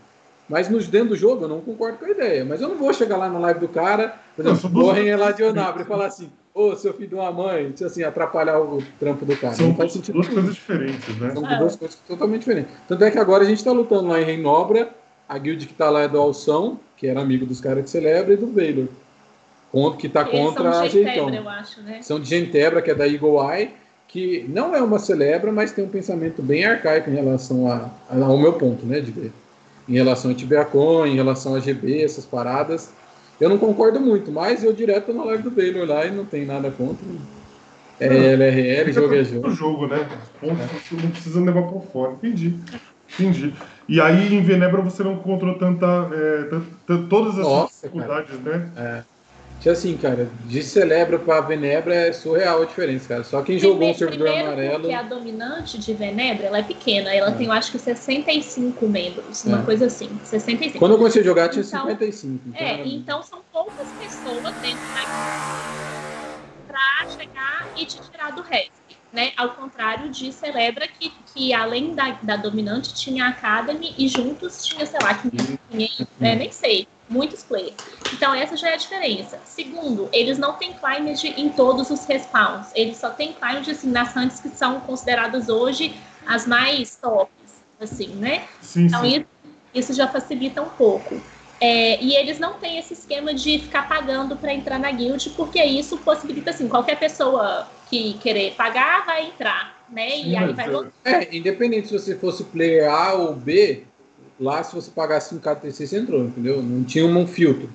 Mas 0.48 0.70
nos, 0.70 0.88
dentro 0.88 1.10
do 1.10 1.16
jogo 1.16 1.44
eu 1.44 1.50
não 1.50 1.60
concordo 1.60 1.98
com 1.98 2.06
a 2.06 2.10
ideia. 2.10 2.46
Mas 2.46 2.62
eu 2.62 2.70
não 2.70 2.78
vou 2.78 2.94
chegar 2.94 3.18
lá 3.18 3.28
na 3.30 3.38
live 3.40 3.60
do 3.60 3.68
cara, 3.68 4.16
por 4.36 4.46
exemplo, 4.46 4.72
correm 4.72 5.10
é 5.10 5.18
lá 5.18 5.32
de 5.32 5.42
Ionabra 5.42 5.82
e 5.84 5.86
falar 5.86 6.06
assim, 6.06 6.30
ô, 6.54 6.76
seu 6.76 6.94
filho 6.94 7.10
de 7.10 7.16
uma 7.16 7.32
mãe, 7.32 7.72
tipo 7.72 7.86
assim, 7.86 8.04
atrapalhar 8.04 8.60
o 8.60 8.84
trampo 9.00 9.26
do 9.26 9.36
cara. 9.38 9.54
São 9.54 9.68
não 9.70 9.76
faz 9.76 9.94
sentido 9.94 10.14
duas 10.16 10.28
nenhum. 10.28 10.40
coisas 10.42 10.56
diferentes, 10.56 11.18
né? 11.20 11.32
São 11.34 11.50
É. 11.50 11.58
duas 11.58 11.76
coisas 11.76 11.98
totalmente 12.08 12.40
diferentes. 12.42 12.72
Tanto 12.88 13.04
é 13.04 13.12
que 13.12 13.18
agora 13.20 13.44
a 13.44 13.48
gente 13.48 13.64
tá 13.64 13.72
lutando 13.72 14.08
lá 14.08 14.20
em 14.22 14.26
Reinobra, 14.26 14.90
a 15.28 15.38
guild 15.38 15.66
que 15.66 15.74
tá 15.74 15.90
lá 15.90 16.02
é 16.02 16.08
do 16.08 16.20
Alção, 16.20 16.80
que 16.98 17.08
era 17.08 17.22
amigo 17.22 17.46
dos 17.46 17.60
caras 17.62 17.84
que 17.84 17.90
celebra, 17.90 18.34
e 18.34 18.38
do. 18.38 18.48
Contra, 19.72 19.98
que 20.00 20.10
tá 20.10 20.22
Eles 20.22 20.32
contra 20.32 20.80
a 20.80 20.82
de 20.84 20.90
Gentebra, 20.90 21.14
Jeitão. 21.14 21.34
eu 21.36 21.50
acho, 21.50 21.82
né? 21.82 22.02
São 22.02 22.20
de 22.20 22.28
Gentebra, 22.28 22.82
que 22.82 22.92
é 22.92 22.96
da 22.96 23.08
Eagle 23.08 23.40
Eye, 23.52 23.70
que 24.08 24.46
não 24.50 24.76
é 24.76 24.82
uma 24.82 25.00
celebra, 25.00 25.50
mas 25.54 25.72
tem 25.72 25.86
um 25.86 25.90
pensamento 25.90 26.42
bem 26.42 26.66
arcaico 26.66 27.10
em 27.10 27.14
relação 27.16 27.72
a, 27.72 27.90
a- 28.10 28.26
ao 28.26 28.38
meu 28.38 28.52
ponto, 28.54 28.86
né, 28.86 29.00
de 29.00 29.10
ver. 29.12 29.32
Em 29.88 29.94
relação 29.94 30.30
a 30.32 30.34
Tibiacon, 30.34 31.06
em 31.06 31.16
relação 31.16 31.56
a 31.56 31.60
GB, 31.62 32.04
essas 32.04 32.26
paradas. 32.26 32.92
Eu 33.42 33.50
não 33.50 33.58
concordo 33.58 34.00
muito, 34.00 34.32
mas 34.32 34.64
eu 34.64 34.72
direto 34.72 35.12
na 35.12 35.24
live 35.24 35.42
do 35.42 35.50
Valor 35.50 35.88
lá 35.88 36.06
e 36.06 36.12
não 36.12 36.24
tem 36.24 36.46
nada 36.46 36.70
contra. 36.70 37.04
É 38.00 38.06
LRL, 38.06 38.94
jogo 38.94 39.16
é 39.16 39.24
jogo. 39.24 39.48
o 39.48 39.52
jogo, 39.52 39.88
né? 39.88 40.08
Os 40.44 40.50
pontos 40.50 41.04
não 41.04 41.10
precisa 41.10 41.42
levar 41.42 41.64
por 41.64 41.84
fora. 41.92 42.14
Entendi. 42.14 42.60
Entendi. 43.14 43.54
E 43.90 44.00
aí 44.00 44.32
em 44.34 44.44
Venebra 44.44 44.82
você 44.82 45.04
não 45.04 45.14
encontrou 45.14 45.56
tanta. 45.58 45.86
é, 46.14 46.96
todas 47.10 47.34
essas 47.34 47.48
Nossa, 47.48 47.88
dificuldades, 47.88 48.40
né? 48.42 49.04
Tipo 49.62 49.70
assim, 49.74 49.96
cara, 49.96 50.28
de 50.46 50.64
Celebra 50.64 51.20
pra 51.20 51.40
Venebra 51.40 51.94
é 51.94 52.12
surreal 52.12 52.64
a 52.64 52.66
diferença, 52.66 53.08
cara. 53.10 53.24
Só 53.24 53.44
quem 53.44 53.60
jogou 53.60 53.76
um 53.76 53.94
Primeiro- 53.94 54.00
servidor 54.00 54.26
primeiro 54.28 54.48
amarelo. 54.50 54.80
Porque 54.82 54.94
a 54.96 55.02
dominante 55.04 55.78
de 55.78 55.94
Venebra, 55.94 56.48
ela 56.48 56.58
é 56.58 56.64
pequena. 56.64 57.14
Ela 57.14 57.30
É. 57.30 57.34
tem, 57.34 57.46
eu 57.46 57.52
acho 57.54 57.72
que 57.72 57.78
65 57.78 58.88
membros. 58.88 59.46
Uma 59.46 59.60
É. 59.60 59.64
coisa 59.64 59.86
assim. 59.86 60.10
65. 60.24 60.80
Quando 60.80 60.94
eu 60.94 60.98
comecei 60.98 61.22
a 61.22 61.26
jogar 61.26 61.50
tinha 61.50 61.64
Então- 61.64 61.82
55. 61.82 62.42
Então 62.48 62.60
É, 62.68 62.74
era- 62.74 62.88
então 62.88 63.22
são 63.22 63.40
poucas 63.54 63.88
pessoas 64.00 64.42
dentro 64.62 64.80
da 64.96 66.12
pra 66.68 67.08
chegar 67.10 67.68
e 67.78 67.86
te 67.86 68.00
tirar 68.10 68.32
do 68.32 68.42
resto. 68.42 68.72
Né? 69.14 69.32
Ao 69.38 69.50
contrário 69.50 70.10
de 70.10 70.32
Celebra, 70.32 70.88
que, 70.88 71.12
que 71.36 71.54
além 71.54 71.94
da, 71.94 72.18
da 72.24 72.38
dominante 72.38 72.94
tinha 72.96 73.26
a 73.26 73.28
Academy 73.30 73.94
e 73.98 74.08
juntos 74.08 74.66
tinha, 74.66 74.86
sei 74.86 75.00
lá, 75.04 75.14
500, 75.16 75.58
500 75.70 76.08
né? 76.18 76.36
nem 76.36 76.50
sei, 76.52 76.88
muitos 77.12 77.44
players. 77.44 77.78
Então 78.12 78.34
essa 78.34 78.56
já 78.58 78.70
é 78.70 78.74
a 78.74 78.78
diferença. 78.78 79.42
Segundo, 79.46 80.10
eles 80.14 80.38
não 80.38 80.58
têm 80.58 80.74
climate 80.74 81.28
em 81.28 81.50
todos 81.50 81.90
os 81.90 82.06
respawns. 82.06 82.72
Eles 82.76 82.98
só 82.98 83.12
têm 83.12 83.34
climate 83.34 83.72
assim, 83.72 83.92
nas 83.92 84.16
hunts 84.16 84.40
que 84.40 84.50
são 84.50 84.80
consideradas 84.82 85.50
hoje 85.50 85.96
as 86.26 86.48
mais 86.48 86.96
tops, 86.98 87.64
assim, 87.80 88.16
né? 88.16 88.48
Sim, 88.62 88.88
Então 88.88 89.02
sim. 89.02 89.18
isso, 89.18 89.26
Isso 89.74 89.94
já 89.94 90.08
facilita 90.08 90.62
um 90.62 90.70
pouco. 90.70 91.22
É, 91.60 92.02
e 92.04 92.16
eles 92.16 92.40
não 92.40 92.60
têm 92.60 92.78
esse 92.80 92.94
esquema 92.94 93.34
de 93.34 93.60
ficar 93.60 93.88
pagando 93.88 94.36
para 94.36 94.52
entrar 94.54 94.80
na 94.80 94.92
guild, 94.92 95.30
porque 95.32 95.64
isso 95.64 96.00
possibilita 96.00 96.50
assim, 96.50 96.68
qualquer 96.68 96.98
pessoa 97.00 97.72
que 97.86 98.16
querer 98.16 98.56
pagar 98.56 99.06
vai 99.06 99.28
entrar, 99.28 99.86
né? 99.88 100.18
E 100.18 100.24
Sim, 100.24 100.36
aí 100.36 100.54
vai 100.54 100.70
voltar. 100.70 100.92
É, 101.06 101.36
independente 101.36 101.88
se 101.88 101.94
você 101.94 102.18
fosse 102.18 102.46
player 102.46 102.90
A 102.92 103.14
ou 103.14 103.36
B, 103.36 103.91
lá 104.42 104.64
se 104.64 104.74
você 104.74 104.90
pagasse 104.90 105.36
um 105.36 105.40
KTC, 105.40 105.88
você 105.88 106.00
entrou, 106.00 106.26
entendeu? 106.26 106.62
Não 106.62 106.84
tinha 106.84 107.06
um 107.06 107.28
filtro. 107.28 107.70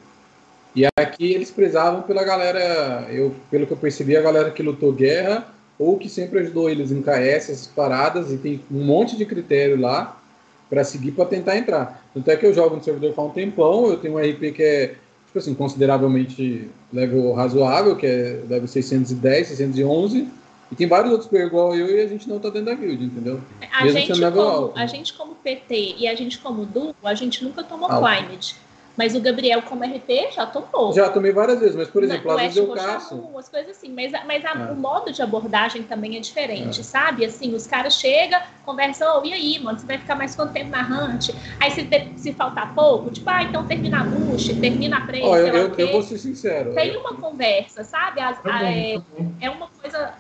E 0.75 0.85
aqui 0.99 1.33
eles 1.33 1.51
prezavam 1.51 2.03
pela 2.03 2.23
galera, 2.25 3.07
eu, 3.11 3.35
pelo 3.51 3.67
que 3.67 3.73
eu 3.73 3.77
percebi, 3.79 4.17
a 4.17 4.21
galera 4.21 4.51
que 4.51 4.63
lutou 4.63 4.93
guerra 4.93 5.47
ou 5.79 5.97
que 5.97 6.09
sempre 6.09 6.41
ajudou 6.41 6.69
eles 6.69 6.91
em 6.91 7.01
KS, 7.01 7.51
essas 7.51 7.67
paradas, 7.67 8.33
e 8.33 8.37
tem 8.37 8.61
um 8.71 8.85
monte 8.85 9.17
de 9.17 9.25
critério 9.25 9.79
lá 9.81 10.21
para 10.69 10.83
seguir 10.85 11.13
para 11.13 11.27
tentar 11.27 11.57
entrar. 11.57 12.05
Tanto 12.13 12.31
é 12.31 12.37
que 12.37 12.45
eu 12.45 12.53
jogo 12.53 12.77
no 12.77 12.83
servidor 12.83 13.15
faz 13.15 13.29
um 13.29 13.33
tempão, 13.33 13.87
eu 13.87 13.97
tenho 13.99 14.15
um 14.15 14.19
RP 14.19 14.53
que 14.55 14.63
é, 14.63 14.87
tipo 15.27 15.39
assim, 15.39 15.55
consideravelmente 15.55 16.69
level 16.93 17.33
razoável, 17.33 17.97
que 17.97 18.07
é 18.07 18.43
level 18.49 18.67
610, 18.67 19.49
611, 19.49 20.29
e 20.71 20.75
tem 20.75 20.87
vários 20.87 21.13
outros 21.13 21.29
players 21.31 21.49
igual 21.51 21.75
eu 21.75 21.87
e 21.89 22.01
a 22.01 22.09
gente 22.09 22.29
não 22.29 22.39
tá 22.41 22.49
dentro 22.51 22.67
da 22.67 22.75
guild, 22.75 23.05
entendeu? 23.05 23.41
A 23.73 23.85
Mesmo 23.85 23.99
gente, 24.01 24.21
como, 24.21 24.41
alto. 24.41 24.79
a 24.79 24.87
gente 24.87 25.13
como 25.15 25.35
PT 25.37 25.95
e 25.99 26.09
a 26.09 26.15
gente 26.15 26.39
como 26.39 26.67
duo, 26.67 26.95
a 27.05 27.15
gente 27.15 27.45
nunca 27.45 27.63
tomou 27.63 27.91
Alto. 27.91 28.05
Climate. 28.07 28.57
Mas 28.97 29.15
o 29.15 29.21
Gabriel 29.21 29.61
como 29.61 29.85
RP 29.85 30.33
já 30.35 30.47
tomou. 30.47 30.91
Já 30.95 31.11
tomei 31.11 31.31
várias 31.31 31.61
vezes, 31.61 31.77
mas 31.77 31.87
por 31.87 32.03
exemplo, 32.03 32.31
às 32.31 32.41
vezes 32.41 32.57
eu 32.57 32.69
caço. 32.69 33.15
Umas 33.17 33.47
coisas 33.47 33.73
assim, 33.77 33.91
mas, 33.93 34.15
a- 34.15 34.25
mas 34.25 34.43
a- 34.43 34.69
É. 34.71 34.73
o 34.73 34.75
modo 34.75 35.13
de 35.13 35.21
abordagem 35.21 35.83
também 35.83 36.17
é 36.17 36.21
diferente, 36.21 36.81
É. 36.81 36.83
sabe? 36.83 37.23
Assim, 37.23 37.55
os 37.55 37.67
caras 37.67 37.95
chegam, 38.01 38.41
conversam, 38.65 39.21
oh, 39.21 39.27
e 39.27 39.35
aí, 39.35 39.59
mano, 39.63 39.79
você 39.79 39.85
vai 39.87 39.99
ficar 39.99 40.15
mais 40.15 40.35
quanto 40.35 40.55
tempo 40.55 40.71
na 40.71 40.81
Hunt? 40.81 41.29
Aí 41.61 41.71
se, 41.73 41.87
se 42.17 42.33
faltar 42.33 42.75
pouco, 42.75 43.11
tipo, 43.11 43.29
ah, 43.29 43.43
então 43.43 43.65
termina 43.67 44.01
a 44.01 44.05
bush, 44.05 44.47
termina 44.59 44.97
a 44.97 45.01
prey, 45.03 45.23
Ó, 45.23 45.37
eu, 45.37 45.47
eu, 45.49 45.75
eu 45.77 45.93
vou 45.93 46.03
ser 46.03 46.17
sincero. 46.17 46.73
Tem 46.73 46.97
uma 46.97 47.13
conversa, 47.17 47.85
sabe? 47.85 48.23
As- 48.23 48.41
a- 48.47 48.65
é, 48.73 48.99
é 49.43 49.51
uma 49.51 49.69
coisa. 49.79 50.15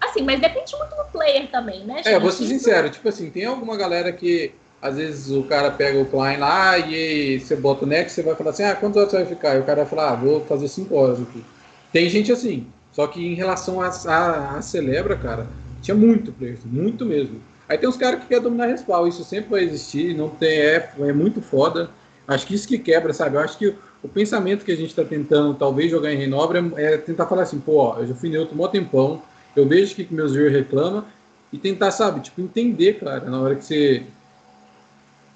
Assim, 0.00 0.22
mas 0.22 0.40
depende 0.40 0.76
muito 0.76 0.94
do 0.94 1.04
player 1.10 1.50
também, 1.50 1.84
né, 1.84 1.96
gente? 1.96 2.08
É, 2.08 2.18
vou 2.18 2.30
ser 2.30 2.46
sincero, 2.46 2.88
tipo 2.88 3.08
assim, 3.08 3.30
tem 3.30 3.44
alguma 3.44 3.76
galera 3.76 4.12
que 4.12 4.54
às 4.80 4.96
vezes 4.96 5.30
o 5.30 5.42
cara 5.42 5.70
pega 5.70 5.98
o 5.98 6.06
client 6.06 6.38
lá 6.38 6.78
e 6.78 7.40
você 7.40 7.56
bota 7.56 7.84
o 7.84 7.88
next, 7.88 8.12
você 8.12 8.22
vai 8.22 8.36
falar 8.36 8.50
assim, 8.50 8.62
ah, 8.62 8.76
quantas 8.76 8.96
horas 8.96 9.10
você 9.10 9.16
vai 9.16 9.26
ficar? 9.26 9.56
E 9.56 9.60
o 9.60 9.64
cara 9.64 9.82
vai 9.82 9.86
falar, 9.86 10.12
ah, 10.12 10.14
vou 10.14 10.44
fazer 10.44 10.68
5 10.68 10.94
horas 10.94 11.20
aqui. 11.20 11.44
Tem 11.92 12.08
gente 12.08 12.30
assim, 12.30 12.66
só 12.92 13.06
que 13.06 13.24
em 13.24 13.34
relação 13.34 13.80
a, 13.80 13.88
a, 13.88 14.56
a 14.56 14.62
Celebra, 14.62 15.16
cara, 15.16 15.48
tinha 15.82 15.96
muito 15.96 16.32
player, 16.32 16.58
muito 16.64 17.04
mesmo. 17.04 17.40
Aí 17.68 17.76
tem 17.76 17.88
uns 17.88 17.96
caras 17.96 18.20
que 18.20 18.26
querem 18.26 18.42
dominar 18.42 18.66
respawn, 18.66 19.06
isso 19.06 19.24
sempre 19.24 19.50
vai 19.50 19.62
existir, 19.62 20.16
não 20.16 20.28
tem, 20.28 20.58
é, 20.58 20.90
é 21.00 21.12
muito 21.12 21.42
foda. 21.42 21.90
Acho 22.26 22.46
que 22.46 22.54
isso 22.54 22.68
que 22.68 22.78
quebra, 22.78 23.12
sabe? 23.12 23.36
Eu 23.36 23.40
acho 23.40 23.58
que 23.58 23.74
o 24.02 24.08
pensamento 24.08 24.64
que 24.64 24.72
a 24.72 24.76
gente 24.76 24.94
tá 24.94 25.04
tentando, 25.04 25.54
talvez, 25.54 25.90
jogar 25.90 26.12
em 26.12 26.16
Renobre 26.16 26.58
é, 26.76 26.94
é 26.94 26.96
tentar 26.98 27.26
falar 27.26 27.42
assim, 27.42 27.58
pô, 27.58 27.76
ó, 27.76 27.98
eu 27.98 28.06
já 28.06 28.14
fui 28.14 28.30
neutro 28.30 28.56
mó 28.56 28.68
tempão, 28.68 29.22
eu 29.58 29.66
vejo 29.68 29.92
o 29.92 29.96
que 29.96 30.04
que 30.04 30.14
meus 30.14 30.32
viewers 30.32 30.54
reclamam, 30.54 31.04
e 31.52 31.58
tentar, 31.58 31.90
sabe, 31.90 32.20
tipo, 32.20 32.40
entender, 32.40 32.94
cara, 33.00 33.20
na 33.20 33.40
hora 33.40 33.54
que 33.56 33.64
você. 33.64 34.02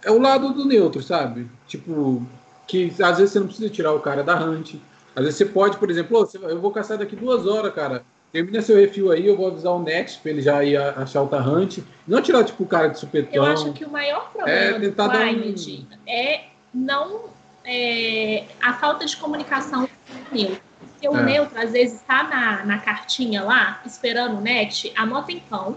É 0.04 0.10
o 0.10 0.20
lado 0.20 0.52
do 0.52 0.64
neutro, 0.64 1.02
sabe? 1.02 1.46
Tipo, 1.66 2.26
que 2.66 2.92
às 3.00 3.18
vezes 3.18 3.32
você 3.32 3.40
não 3.40 3.46
precisa 3.46 3.70
tirar 3.70 3.92
o 3.92 4.00
cara 4.00 4.22
da 4.22 4.34
hunt. 4.42 4.74
Às 5.14 5.24
vezes 5.24 5.36
você 5.38 5.46
pode, 5.46 5.76
por 5.76 5.90
exemplo, 5.90 6.18
"Ô, 6.18 6.26
você- 6.26 6.38
eu 6.38 6.60
vou 6.60 6.70
caçar 6.72 6.98
daqui 6.98 7.14
duas 7.16 7.46
horas, 7.46 7.72
cara. 7.74 8.02
Termina 8.32 8.62
seu 8.62 8.76
refil 8.76 9.12
aí, 9.12 9.26
eu 9.26 9.36
vou 9.36 9.48
avisar 9.48 9.72
o 9.74 9.82
Next 9.82 10.20
pra 10.20 10.30
ele 10.32 10.40
já 10.40 10.64
ir 10.64 10.76
achar 10.76 11.22
o 11.22 11.26
Hunt. 11.28 11.78
Não 12.08 12.22
tirar, 12.22 12.42
tipo, 12.44 12.62
o 12.62 12.66
cara 12.66 12.88
de 12.88 12.98
supetão. 12.98 13.32
Eu 13.34 13.44
acho 13.44 13.72
que 13.74 13.84
o 13.84 13.90
maior 13.90 14.30
problema 14.32 14.58
É, 14.58 14.72
do 14.72 14.80
tentar 14.80 15.08
dar 15.08 15.26
um- 15.26 15.34
Climate 15.34 15.86
é 16.06 16.44
não 16.72 17.24
é, 17.64 18.44
a 18.60 18.72
falta 18.72 19.04
de 19.06 19.16
comunicação 19.16 19.86
com 20.30 20.36
o. 20.36 20.56
Porque 21.02 21.08
o 21.08 21.18
É. 21.18 21.24
neutro, 21.24 21.58
às 21.60 21.72
vezes, 21.72 22.00
está 22.00 22.22
na, 22.22 22.64
na 22.64 22.78
cartinha 22.78 23.42
lá, 23.42 23.82
esperando 23.84 24.38
o 24.38 24.40
net, 24.40 24.92
anota 24.94 25.32
em 25.32 25.40
pão. 25.40 25.76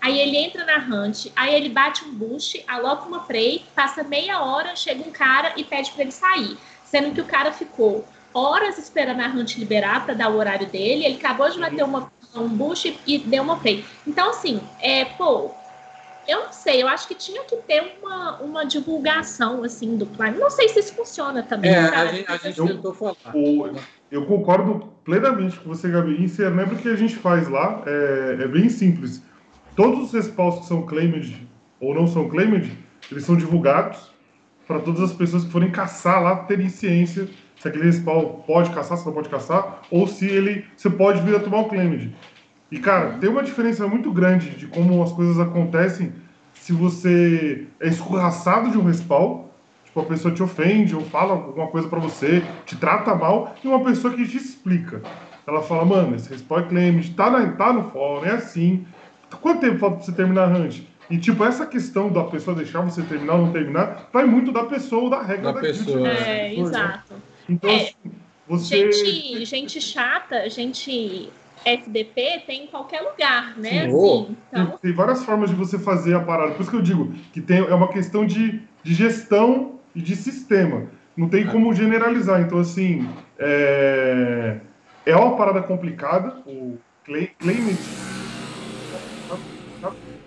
Aí 0.00 0.18
ele 0.18 0.36
entra 0.36 0.64
na 0.66 0.78
hunt, 0.78 1.26
aí 1.36 1.54
ele 1.54 1.68
bate 1.68 2.04
um 2.04 2.12
boost, 2.12 2.62
aloca 2.66 3.06
uma 3.06 3.20
prey, 3.20 3.64
passa 3.72 4.02
meia 4.02 4.42
hora, 4.42 4.74
chega 4.74 5.00
um 5.08 5.12
cara 5.12 5.52
e 5.56 5.62
pede 5.62 5.92
para 5.92 6.02
ele 6.02 6.10
sair. 6.10 6.58
Sendo 6.84 7.14
que 7.14 7.20
o 7.20 7.24
cara 7.24 7.52
ficou 7.52 8.04
horas 8.34 8.76
esperando 8.76 9.20
a 9.20 9.28
hunt 9.28 9.56
liberar 9.58 10.04
para 10.04 10.12
dar 10.14 10.28
o 10.30 10.36
horário 10.36 10.66
dele, 10.66 11.04
ele 11.04 11.16
acabou 11.18 11.48
de 11.48 11.58
bater 11.58 11.84
uma, 11.84 12.10
um 12.34 12.48
boost 12.48 12.98
e 13.06 13.18
deu 13.18 13.44
uma 13.44 13.60
prey. 13.60 13.84
Então, 14.04 14.30
assim, 14.30 14.60
é, 14.80 15.04
pô, 15.04 15.54
eu 16.26 16.46
não 16.46 16.52
sei, 16.52 16.82
eu 16.82 16.88
acho 16.88 17.06
que 17.06 17.14
tinha 17.14 17.44
que 17.44 17.56
ter 17.58 17.98
uma, 18.02 18.40
uma 18.40 18.64
divulgação, 18.66 19.62
assim, 19.62 19.96
do 19.96 20.04
plano. 20.06 20.38
Não 20.40 20.50
sei 20.50 20.68
se 20.68 20.80
isso 20.80 20.94
funciona 20.94 21.42
também, 21.44 21.70
É, 21.70 21.78
a 21.78 21.90
sabe? 21.90 22.16
gente, 22.16 22.30
a 22.32 22.36
gente 22.38 22.58
Eu- 22.58 22.66
tentou 22.66 22.92
falar. 22.92 23.14
O- 23.32 23.74
eu 24.14 24.24
concordo 24.26 24.88
plenamente 25.04 25.58
com 25.58 25.68
você, 25.68 25.90
Gabi. 25.90 26.22
Em 26.22 26.26
Lembra 26.44 26.74
o 26.74 26.78
que 26.78 26.88
a 26.88 26.96
gente 26.96 27.16
faz 27.16 27.48
lá? 27.48 27.82
É, 27.84 28.38
é 28.42 28.48
bem 28.48 28.68
simples. 28.68 29.22
Todos 29.74 30.04
os 30.04 30.12
respawns 30.12 30.60
que 30.60 30.66
são 30.66 30.82
claimed 30.82 31.48
ou 31.80 31.94
não 31.94 32.06
são 32.06 32.28
claimed, 32.28 32.70
eles 33.10 33.24
são 33.24 33.36
divulgados 33.36 34.12
para 34.68 34.78
todas 34.78 35.02
as 35.02 35.12
pessoas 35.12 35.44
que 35.44 35.50
forem 35.50 35.70
caçar 35.70 36.22
lá 36.22 36.36
terem 36.36 36.68
ciência 36.68 37.28
se 37.58 37.68
aquele 37.68 37.84
respawn 37.84 38.42
pode 38.46 38.70
caçar, 38.70 38.96
se 38.96 39.04
não 39.04 39.12
pode 39.12 39.28
caçar, 39.28 39.82
ou 39.90 40.06
se 40.06 40.26
ele 40.26 40.64
você 40.76 40.88
pode 40.88 41.20
vir 41.22 41.34
a 41.34 41.40
tomar 41.40 41.60
o 41.60 41.68
claimed. 41.68 42.14
E, 42.70 42.78
cara, 42.78 43.18
tem 43.18 43.28
uma 43.28 43.42
diferença 43.42 43.86
muito 43.86 44.12
grande 44.12 44.50
de 44.50 44.66
como 44.66 45.02
as 45.02 45.12
coisas 45.12 45.38
acontecem 45.38 46.12
se 46.52 46.72
você 46.72 47.66
é 47.80 47.88
escorraçado 47.88 48.70
de 48.70 48.78
um 48.78 48.84
respawn, 48.84 49.43
tipo, 49.94 50.00
a 50.00 50.04
pessoa 50.04 50.34
te 50.34 50.42
ofende 50.42 50.96
ou 50.96 51.02
fala 51.02 51.34
alguma 51.34 51.68
coisa 51.68 51.88
pra 51.88 52.00
você, 52.00 52.42
te 52.66 52.76
trata 52.76 53.14
mal, 53.14 53.54
e 53.62 53.68
uma 53.68 53.82
pessoa 53.84 54.12
que 54.12 54.26
te 54.26 54.36
explica. 54.36 55.00
Ela 55.46 55.62
fala, 55.62 55.84
mano, 55.84 56.16
esse 56.16 56.28
respawn 56.28 56.60
é 56.60 56.62
claimed, 56.64 57.14
tá, 57.14 57.30
na, 57.30 57.52
tá 57.52 57.72
no 57.72 57.90
fórum, 57.90 58.26
é 58.26 58.32
assim. 58.32 58.84
Quanto 59.40 59.60
tempo 59.60 59.78
falta 59.78 59.96
pra 59.96 60.04
você 60.04 60.12
terminar 60.12 60.48
a 60.48 60.58
hunt? 60.58 60.80
E, 61.08 61.18
tipo, 61.18 61.44
essa 61.44 61.66
questão 61.66 62.10
da 62.10 62.24
pessoa 62.24 62.56
deixar 62.56 62.80
você 62.80 63.02
terminar 63.02 63.34
ou 63.34 63.46
não 63.46 63.52
terminar, 63.52 64.08
vai 64.12 64.24
muito 64.24 64.50
da 64.50 64.64
pessoa 64.64 65.04
ou 65.04 65.10
da 65.10 65.22
regra 65.22 65.52
Da 65.52 65.52
da 65.52 65.60
pessoa, 65.60 66.08
É, 66.08 66.54
exato. 66.58 67.14
Então, 67.48 67.70
É. 67.70 67.76
assim, 67.76 68.12
você... 68.48 68.92
Gente, 68.92 69.44
gente 69.44 69.80
chata, 69.80 70.48
gente 70.48 71.30
FDP 71.64 72.42
tem 72.46 72.64
em 72.64 72.66
qualquer 72.66 73.00
lugar, 73.02 73.56
né? 73.56 73.88
Sim. 73.88 73.92
Oh. 73.92 74.22
Assim, 74.22 74.36
então, 74.50 74.78
Tem 74.78 74.92
várias 74.92 75.24
formas 75.24 75.50
de 75.50 75.56
você 75.56 75.78
fazer 75.78 76.14
a 76.14 76.20
parada. 76.20 76.52
Por 76.52 76.62
isso 76.62 76.70
que 76.70 76.76
eu 76.76 76.82
digo 76.82 77.12
que 77.32 77.40
tem, 77.40 77.58
é 77.58 77.74
uma 77.74 77.88
questão 77.88 78.26
de, 78.26 78.62
de 78.82 78.94
gestão 78.94 79.74
e 79.94 80.02
de 80.02 80.16
sistema. 80.16 80.84
Não 81.16 81.28
tem 81.28 81.46
como 81.46 81.72
generalizar. 81.74 82.40
Então, 82.40 82.58
assim, 82.58 83.08
é, 83.38 84.56
é 85.06 85.16
uma 85.16 85.36
parada 85.36 85.62
complicada. 85.62 86.36
O 86.46 86.78
claim, 87.04 87.28
claimant. 87.38 87.78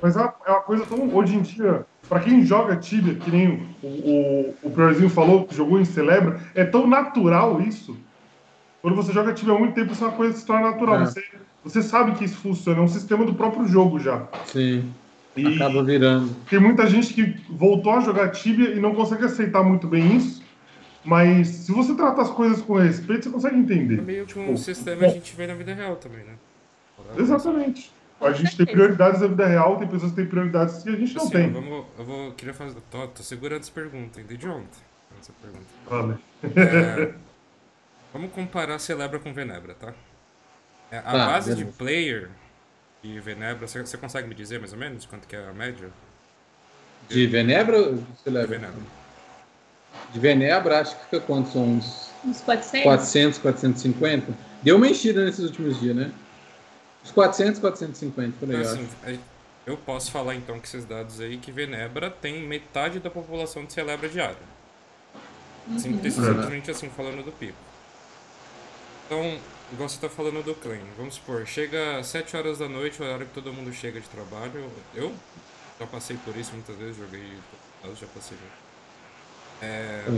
Mas 0.02 0.16
é 0.16 0.22
uma, 0.22 0.34
é 0.46 0.52
uma 0.52 0.62
coisa 0.62 0.86
tão. 0.86 1.14
Hoje 1.14 1.36
em 1.36 1.42
dia, 1.42 1.86
para 2.08 2.20
quem 2.20 2.46
joga 2.46 2.76
Tibia, 2.76 3.16
que 3.16 3.30
nem 3.30 3.68
o, 3.82 3.88
o, 3.88 4.56
o 4.64 4.70
Priorzinho 4.70 5.10
falou, 5.10 5.46
que 5.46 5.56
jogou 5.56 5.80
em 5.80 5.86
Celebra, 5.86 6.40
é 6.56 6.64
tão 6.64 6.88
natural 6.88 7.60
isso. 7.62 7.98
Quando 8.82 8.96
você 8.96 9.12
joga 9.12 9.34
Tibia 9.34 9.56
há 9.56 9.60
muito 9.60 9.74
tempo, 9.74 9.92
isso 9.92 10.04
é 10.04 10.08
uma 10.08 10.16
coisa 10.16 10.34
que 10.34 10.40
se 10.40 10.46
torna 10.46 10.72
natural. 10.72 11.02
É. 11.02 11.06
Você, 11.06 11.24
você 11.64 11.82
sabe 11.82 12.14
que 12.14 12.24
isso 12.24 12.38
funciona, 12.38 12.80
é 12.80 12.82
um 12.82 12.88
sistema 12.88 13.26
do 13.26 13.34
próprio 13.34 13.68
jogo 13.68 14.00
já. 14.00 14.28
Sim, 14.46 14.90
E 15.42 15.56
acaba 15.56 15.84
virando. 15.84 16.34
tem 16.50 16.60
muita 16.60 16.88
gente 16.88 17.14
que 17.14 17.42
voltou 17.50 17.94
a 17.94 18.00
jogar 18.02 18.32
Tibia 18.32 18.72
e 18.72 18.80
não 18.80 18.94
consegue 18.96 19.26
aceitar 19.26 19.64
muito 19.64 19.88
bem 19.88 20.18
isso. 20.18 20.44
Mas 21.04 21.48
se 21.48 21.72
você 21.72 21.96
tratar 21.96 22.24
as 22.24 22.30
coisas 22.32 22.62
com 22.62 22.74
respeito, 22.76 23.26
você 23.26 23.30
consegue 23.30 23.56
É 23.56 23.60
entender. 23.60 24.02
meio 24.02 24.26
que 24.26 24.38
um 24.38 24.58
sistema 24.58 25.00
que 25.00 25.06
a 25.06 25.10
gente 25.10 25.36
vê 25.36 25.48
na 25.48 25.54
vida 25.54 25.74
real 25.74 25.96
também, 25.96 26.24
né? 26.26 26.34
Exatamente. 27.18 27.92
A 28.20 28.32
gente 28.32 28.58
tem 28.58 28.66
prioridades 28.66 29.22
na 29.22 29.28
vida 29.28 29.46
real, 29.46 29.78
tem 29.78 29.88
pessoas 29.88 30.12
que 30.12 30.18
têm 30.18 30.26
prioridades 30.26 30.82
que 30.82 30.90
a 30.90 30.96
gente 30.96 31.14
não 31.16 31.22
Assim, 31.24 31.32
tem. 31.32 31.52
Vamos, 31.52 31.86
eu 32.00 32.04
vou, 32.04 32.32
queria 32.32 32.54
fazer, 32.54 32.76
tô, 32.90 33.08
tô 33.08 33.22
segurando 33.24 33.62
essa 33.62 33.72
pergunta, 33.72 34.20
ainda 34.20 34.36
de 34.36 34.48
ontem. 34.48 34.82
Essa 35.22 35.32
pergunta. 35.42 35.66
Vale. 35.88 36.18
É, 36.56 37.14
vamos 38.12 38.32
comparar 38.32 38.80
Celebra 38.80 39.20
com 39.20 39.32
Venebra, 39.34 39.76
tá? 39.76 39.94
É, 40.92 40.98
a 40.98 41.02
Tá, 41.04 41.12
base 41.28 41.52
de 41.52 41.58
beleza. 41.58 41.78
player 41.78 42.30
e 43.04 43.20
Venebra, 43.20 43.68
você, 43.68 43.80
você 43.82 43.98
consegue 43.98 44.28
me 44.28 44.36
dizer 44.36 44.60
mais 44.60 44.74
ou 44.74 44.80
menos 44.80 45.06
quanto 45.06 45.28
que 45.28 45.36
é 45.36 45.46
a 45.48 45.54
média 45.54 45.90
De 47.08 47.28
Venebra 47.28 47.78
ou 47.80 47.96
de 47.96 48.02
de 48.02 48.20
Celebra? 48.20 48.58
Venebra? 48.58 48.82
De 50.14 50.20
Venebra, 50.20 50.80
acho 50.82 50.96
que 50.98 51.04
fica 51.06 51.20
quanto? 51.22 51.50
São 51.50 51.64
uns 51.64 52.08
uns 52.26 52.42
400. 52.42 52.84
400, 52.84 53.40
450? 53.40 54.34
Deu 54.62 54.76
uma 54.76 54.88
enchida 54.88 55.24
nesses 55.24 55.46
últimos 55.46 55.80
dias, 55.80 55.96
né? 55.96 56.12
Uns 57.04 57.12
400, 57.12 57.60
450, 57.62 58.38
por 58.40 58.50
aí, 58.50 58.56
Então, 58.56 58.68
eu 58.68 58.72
assim, 58.74 58.88
acho. 59.06 59.16
é- 59.16 59.20
eu 59.66 59.78
posso 59.78 60.12
falar 60.12 60.34
então 60.36 60.58
com 60.58 60.64
esses 60.64 60.86
dados 60.86 61.20
aí 61.20 61.38
que 61.38 61.52
Venebra 61.52 62.10
tem 62.10 62.42
metade 62.42 63.00
da 63.00 63.10
população 63.10 63.66
de 63.66 63.74
Celebra 63.74 64.10
diária. 64.10 64.38
Simples, 65.78 66.18
Uhum. 66.18 66.24
simplesmente 66.26 66.72
assim, 66.72 66.90
falando 66.90 67.24
do 67.24 67.32
pico. 67.34 67.58
Então, 69.06 69.38
igual 69.72 69.90
você 69.90 70.00
tá 70.00 70.10
falando 70.10 70.44
do 70.44 70.56
claim, 70.56 70.94
vamos 70.98 71.16
supor, 71.16 71.46
chega 71.48 72.00
às 72.00 72.08
7 72.08 72.36
horas 72.38 72.58
da 72.60 72.70
noite, 72.70 73.02
o 73.02 73.06
horário 73.06 73.28
que 73.28 73.34
todo 73.34 73.54
mundo 73.54 73.74
chega 73.74 74.02
de 74.02 74.10
trabalho. 74.10 74.72
Eu 74.94 75.22
já 75.80 75.88
passei 75.88 76.18
por 76.18 76.36
isso 76.38 76.54
muitas 76.54 76.78
vezes, 76.78 76.98
joguei, 76.98 77.44
já 77.96 78.08
passei. 78.08 78.38
É, 79.60 80.14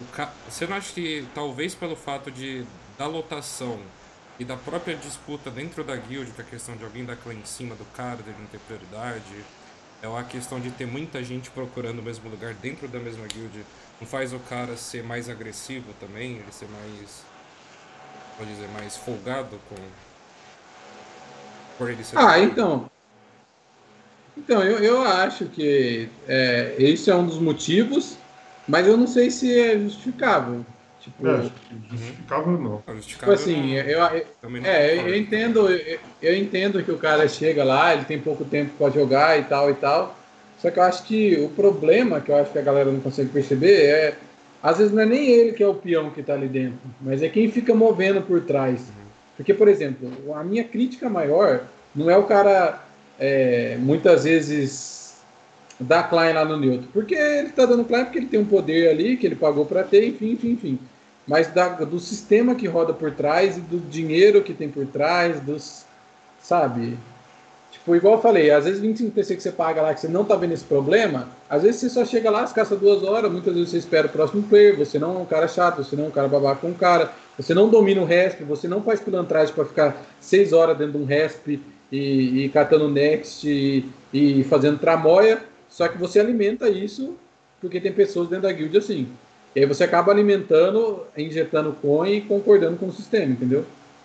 o 0.00 0.06
ca- 0.06 0.34
Você 0.48 0.66
não 0.66 0.76
acha 0.76 0.92
que 0.94 1.30
talvez 1.34 1.74
pelo 1.74 1.96
fato 1.96 2.30
de 2.32 2.66
da 2.98 3.06
lotação 3.06 3.92
e 4.38 4.44
da 4.44 4.56
própria 4.56 4.96
disputa 4.96 5.50
dentro 5.50 5.84
da 5.84 5.96
guild, 5.96 6.32
que 6.32 6.40
a 6.42 6.44
questão 6.44 6.76
de 6.76 6.84
alguém 6.84 7.04
dar 7.04 7.16
clã 7.16 7.34
em 7.34 7.44
cima 7.44 7.74
do 7.76 7.84
cara, 7.86 8.22
dele 8.22 8.38
não 8.40 8.46
ter 8.48 8.60
prioridade, 8.60 9.46
é 10.02 10.06
a 10.08 10.24
questão 10.24 10.60
de 10.60 10.70
ter 10.72 10.86
muita 10.86 11.22
gente 11.24 11.50
procurando 11.50 12.00
o 12.00 12.02
mesmo 12.02 12.28
lugar 12.30 12.54
dentro 12.54 12.88
da 12.88 13.00
mesma 13.00 13.26
guild, 13.28 13.66
não 14.00 14.06
faz 14.08 14.32
o 14.32 14.40
cara 14.40 14.76
ser 14.76 15.02
mais 15.04 15.28
agressivo 15.28 15.94
também, 15.94 16.38
ele 16.38 16.52
ser 16.52 16.68
mais, 16.68 17.26
pode 18.40 18.50
dizer, 18.54 18.68
mais 18.68 18.96
folgado 18.96 19.60
com 19.68 19.74
por 21.76 21.90
ele 21.90 22.02
ser 22.02 22.18
Ah, 22.18 22.38
então. 22.38 22.90
Então, 24.36 24.62
eu, 24.62 24.78
eu 24.78 25.02
acho 25.02 25.44
que 25.44 26.08
é, 26.26 26.74
esse 26.78 27.10
é 27.10 27.14
um 27.14 27.26
dos 27.26 27.38
motivos, 27.38 28.16
mas 28.66 28.86
eu 28.86 28.96
não 28.96 29.06
sei 29.06 29.30
se 29.30 29.58
é 29.58 29.78
justificável. 29.78 30.64
Tipo, 31.00 31.28
É, 31.28 31.50
justificável 31.90 32.52
não. 32.58 32.82
Não, 32.86 33.00
tipo 33.00 33.30
assim, 33.30 33.76
não- 33.76 33.82
eu, 33.82 33.98
eu, 34.42 34.50
não 34.50 34.64
é, 34.64 34.94
eu 34.96 35.14
entendo, 35.14 35.70
eu, 35.70 35.98
eu 36.22 36.36
entendo 36.36 36.82
que 36.82 36.90
o 36.90 36.98
cara 36.98 37.28
chega 37.28 37.62
lá, 37.62 37.92
ele 37.92 38.06
tem 38.06 38.18
pouco 38.18 38.44
tempo 38.44 38.72
para 38.78 38.90
jogar 38.90 39.38
e 39.38 39.44
tal 39.44 39.70
e 39.70 39.74
tal. 39.74 40.16
Só 40.58 40.70
que 40.70 40.78
eu 40.78 40.82
acho 40.82 41.02
que 41.04 41.36
o 41.40 41.48
problema 41.50 42.20
que 42.20 42.30
eu 42.30 42.36
acho 42.36 42.52
que 42.52 42.58
a 42.58 42.62
galera 42.62 42.90
não 42.90 43.00
consegue 43.00 43.30
perceber 43.30 43.84
é, 43.84 44.14
às 44.62 44.78
vezes 44.78 44.92
não 44.92 45.02
é 45.02 45.06
nem 45.06 45.28
ele 45.28 45.52
que 45.52 45.62
é 45.62 45.66
o 45.66 45.74
peão 45.74 46.10
que 46.10 46.22
tá 46.22 46.34
ali 46.34 46.48
dentro, 46.48 46.78
mas 47.00 47.22
é 47.22 47.28
quem 47.28 47.50
fica 47.50 47.74
movendo 47.74 48.22
por 48.22 48.40
trás. 48.42 48.80
Porque, 49.36 49.54
por 49.54 49.68
exemplo, 49.68 50.10
a 50.34 50.44
minha 50.44 50.64
crítica 50.64 51.08
maior 51.08 51.62
não 51.94 52.10
é 52.10 52.16
o 52.16 52.24
cara 52.24 52.84
é, 53.18 53.76
muitas 53.78 54.24
vezes 54.24 55.14
dar 55.78 56.10
Klein 56.10 56.34
lá 56.34 56.44
no 56.44 56.58
Newton, 56.58 56.88
porque 56.92 57.14
ele 57.14 57.48
tá 57.50 57.64
dando 57.64 57.84
Klein 57.84 58.04
porque 58.04 58.18
ele 58.18 58.26
tem 58.26 58.40
um 58.40 58.44
poder 58.44 58.90
ali 58.90 59.16
que 59.16 59.26
ele 59.26 59.34
pagou 59.34 59.64
para 59.64 59.82
ter, 59.82 60.06
enfim, 60.06 60.32
enfim, 60.32 60.50
enfim. 60.50 60.78
Mas 61.26 61.48
da- 61.48 61.68
do 61.68 61.98
sistema 61.98 62.54
que 62.54 62.66
roda 62.66 62.92
por 62.92 63.12
trás 63.12 63.56
e 63.56 63.60
do 63.60 63.78
dinheiro 63.78 64.42
que 64.42 64.52
tem 64.52 64.68
por 64.68 64.86
trás, 64.86 65.40
dos. 65.40 65.84
Sabe? 66.42 66.98
Tipo, 67.70 67.94
igual 67.94 68.14
eu 68.14 68.20
falei, 68.20 68.50
às 68.50 68.64
vezes 68.64 68.80
25 68.80 69.12
TC 69.12 69.36
que 69.36 69.42
você 69.42 69.52
paga 69.52 69.80
lá 69.80 69.94
que 69.94 70.00
você 70.00 70.08
não 70.08 70.24
tá 70.24 70.34
vendo 70.34 70.52
esse 70.52 70.64
problema, 70.64 71.28
às 71.48 71.62
vezes 71.62 71.80
você 71.80 71.90
só 71.90 72.04
chega 72.04 72.28
lá, 72.30 72.44
caça 72.48 72.74
duas 72.76 73.02
horas, 73.02 73.30
muitas 73.30 73.54
vezes 73.54 73.70
você 73.70 73.78
espera 73.78 74.06
o 74.06 74.10
próximo 74.10 74.42
player, 74.42 74.76
você 74.76 74.98
não 74.98 75.16
é 75.16 75.18
um 75.20 75.24
cara 75.24 75.46
chato, 75.46 75.84
você 75.84 75.94
não 75.94 76.06
é 76.06 76.08
um 76.08 76.10
cara 76.10 76.26
babaca 76.26 76.60
com 76.60 76.68
um 76.68 76.74
cara, 76.74 77.12
você 77.38 77.54
não 77.54 77.68
domina 77.68 78.00
o 78.00 78.04
resp, 78.04 78.42
você 78.42 78.66
não 78.66 78.82
faz 78.82 79.00
pilantragem 79.00 79.54
para 79.54 79.64
ficar 79.64 80.02
seis 80.20 80.52
horas 80.52 80.76
dentro 80.76 80.98
de 80.98 81.04
um 81.04 81.06
resp 81.06 81.60
e, 81.92 82.44
e 82.44 82.48
catando 82.48 82.88
next 82.88 83.48
e, 83.48 83.88
e 84.12 84.44
fazendo 84.44 84.78
tramóia, 84.78 85.40
só 85.68 85.86
que 85.86 85.96
você 85.96 86.18
alimenta 86.18 86.68
isso 86.68 87.16
porque 87.60 87.80
tem 87.80 87.92
pessoas 87.92 88.28
dentro 88.28 88.48
da 88.48 88.52
guild 88.52 88.76
assim. 88.76 89.08
E 89.54 89.60
aí 89.60 89.66
você 89.66 89.84
acaba 89.84 90.12
alimentando, 90.12 91.04
injetando 91.16 91.72
coin 91.80 92.16
e 92.16 92.20
concordando 92.20 92.76
com 92.76 92.86
o 92.86 92.92
sistema, 92.92 93.32
entendeu? 93.32 93.64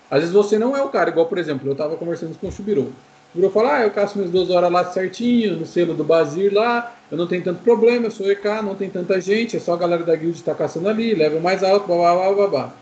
Às 0.10 0.20
vezes 0.20 0.34
você 0.34 0.58
não 0.60 0.76
é 0.76 0.82
o 0.84 0.90
cara, 0.90 1.10
igual 1.10 1.26
por 1.26 1.38
exemplo, 1.38 1.70
eu 1.70 1.76
tava 1.76 1.96
conversando 1.98 2.38
com 2.38 2.48
o 2.48 2.52
Chubirou. 2.52 2.92
O 3.36 3.38
Chubirou 3.38 3.52
fala, 3.52 3.78
ah, 3.80 3.84
eu 3.84 3.92
caço 3.92 4.18
minhas 4.18 4.32
duas 4.32 4.50
horas 4.50 4.72
lá 4.72 4.86
certinho, 4.94 5.58
no 5.58 5.66
selo 5.66 5.94
do 5.94 6.06
Bazir 6.06 6.54
lá, 6.54 6.96
eu 7.12 7.18
não 7.18 7.28
tenho 7.28 7.44
tanto 7.44 7.62
problema, 7.64 8.06
eu 8.06 8.12
sou 8.12 8.32
EK, 8.32 8.62
não 8.64 8.76
tem 8.76 8.90
tanta 8.90 9.20
gente, 9.20 9.58
é 9.58 9.60
só 9.60 9.74
a 9.74 9.78
galera 9.78 10.04
da 10.06 10.16
guild 10.16 10.38
que 10.38 10.44
tá 10.44 10.56
caçando 10.56 10.88
ali, 10.88 11.14
level 11.14 11.42
mais 11.42 11.62
alto, 11.62 11.86
blá 11.86 12.16
blá 12.16 12.34
blá 12.34 12.48
blá. 12.48 12.74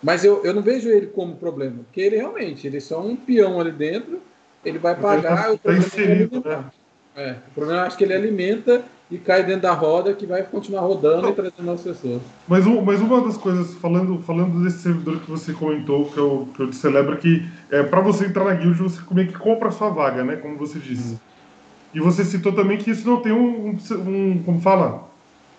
Mas 0.00 0.24
eu, 0.24 0.40
eu 0.44 0.54
não 0.54 0.62
vejo 0.62 0.88
ele 0.88 1.08
como 1.08 1.34
problema, 1.34 1.78
porque 1.84 2.00
ele 2.00 2.16
realmente, 2.16 2.64
ele 2.64 2.76
é 2.76 2.80
só 2.80 3.00
um 3.00 3.16
peão 3.16 3.60
ali 3.60 3.72
dentro, 3.72 4.20
ele 4.64 4.78
vai 4.78 4.92
ele 4.92 5.02
pagar, 5.02 5.46
tá- 5.46 5.52
o 5.52 5.58
tá 5.58 5.58
problema 5.58 5.84
é 5.84 5.86
inserido, 5.88 6.36
alimentar. 6.36 6.72
É, 7.16 7.34
o 7.48 7.54
problema 7.54 7.82
acho 7.82 7.98
que 7.98 8.04
ele 8.04 8.14
alimenta 8.14 8.84
e 9.12 9.18
cai 9.18 9.44
dentro 9.44 9.62
da 9.62 9.72
roda 9.74 10.14
que 10.14 10.26
vai 10.26 10.42
continuar 10.42 10.80
rodando 10.82 11.28
e 11.28 11.32
trazendo 11.34 11.62
novas 11.62 11.82
pessoas. 11.82 12.22
Mas, 12.48 12.66
um- 12.66 12.80
mas 12.82 13.00
uma 13.00 13.20
das 13.20 13.36
coisas, 13.36 13.74
falando, 13.76 14.22
falando 14.22 14.62
desse 14.62 14.78
servidor 14.82 15.20
que 15.20 15.30
você 15.30 15.52
comentou, 15.52 16.10
que 16.10 16.18
eu, 16.18 16.46
que 16.54 16.62
eu 16.62 16.70
te 16.70 16.76
celebro, 16.76 17.18
que 17.18 17.42
é, 17.70 17.82
para 17.82 18.00
você 18.00 18.26
entrar 18.26 18.44
na 18.44 18.54
guild, 18.54 18.78
você 18.78 19.00
meio 19.12 19.28
que 19.28 19.38
compra 19.38 19.68
a 19.68 19.72
sua 19.72 19.90
vaga, 19.90 20.24
né? 20.24 20.36
Como 20.36 20.56
você 20.58 20.78
disse. 20.78 21.20
E 21.92 22.00
você 22.00 22.24
citou 22.24 22.52
também 22.54 22.78
que 22.78 22.90
isso 22.90 23.06
não 23.06 23.20
tem 23.20 23.32
um, 23.32 23.70
um, 23.70 23.76
um- 24.08 24.42
como 24.44 24.60
fala? 24.60 25.10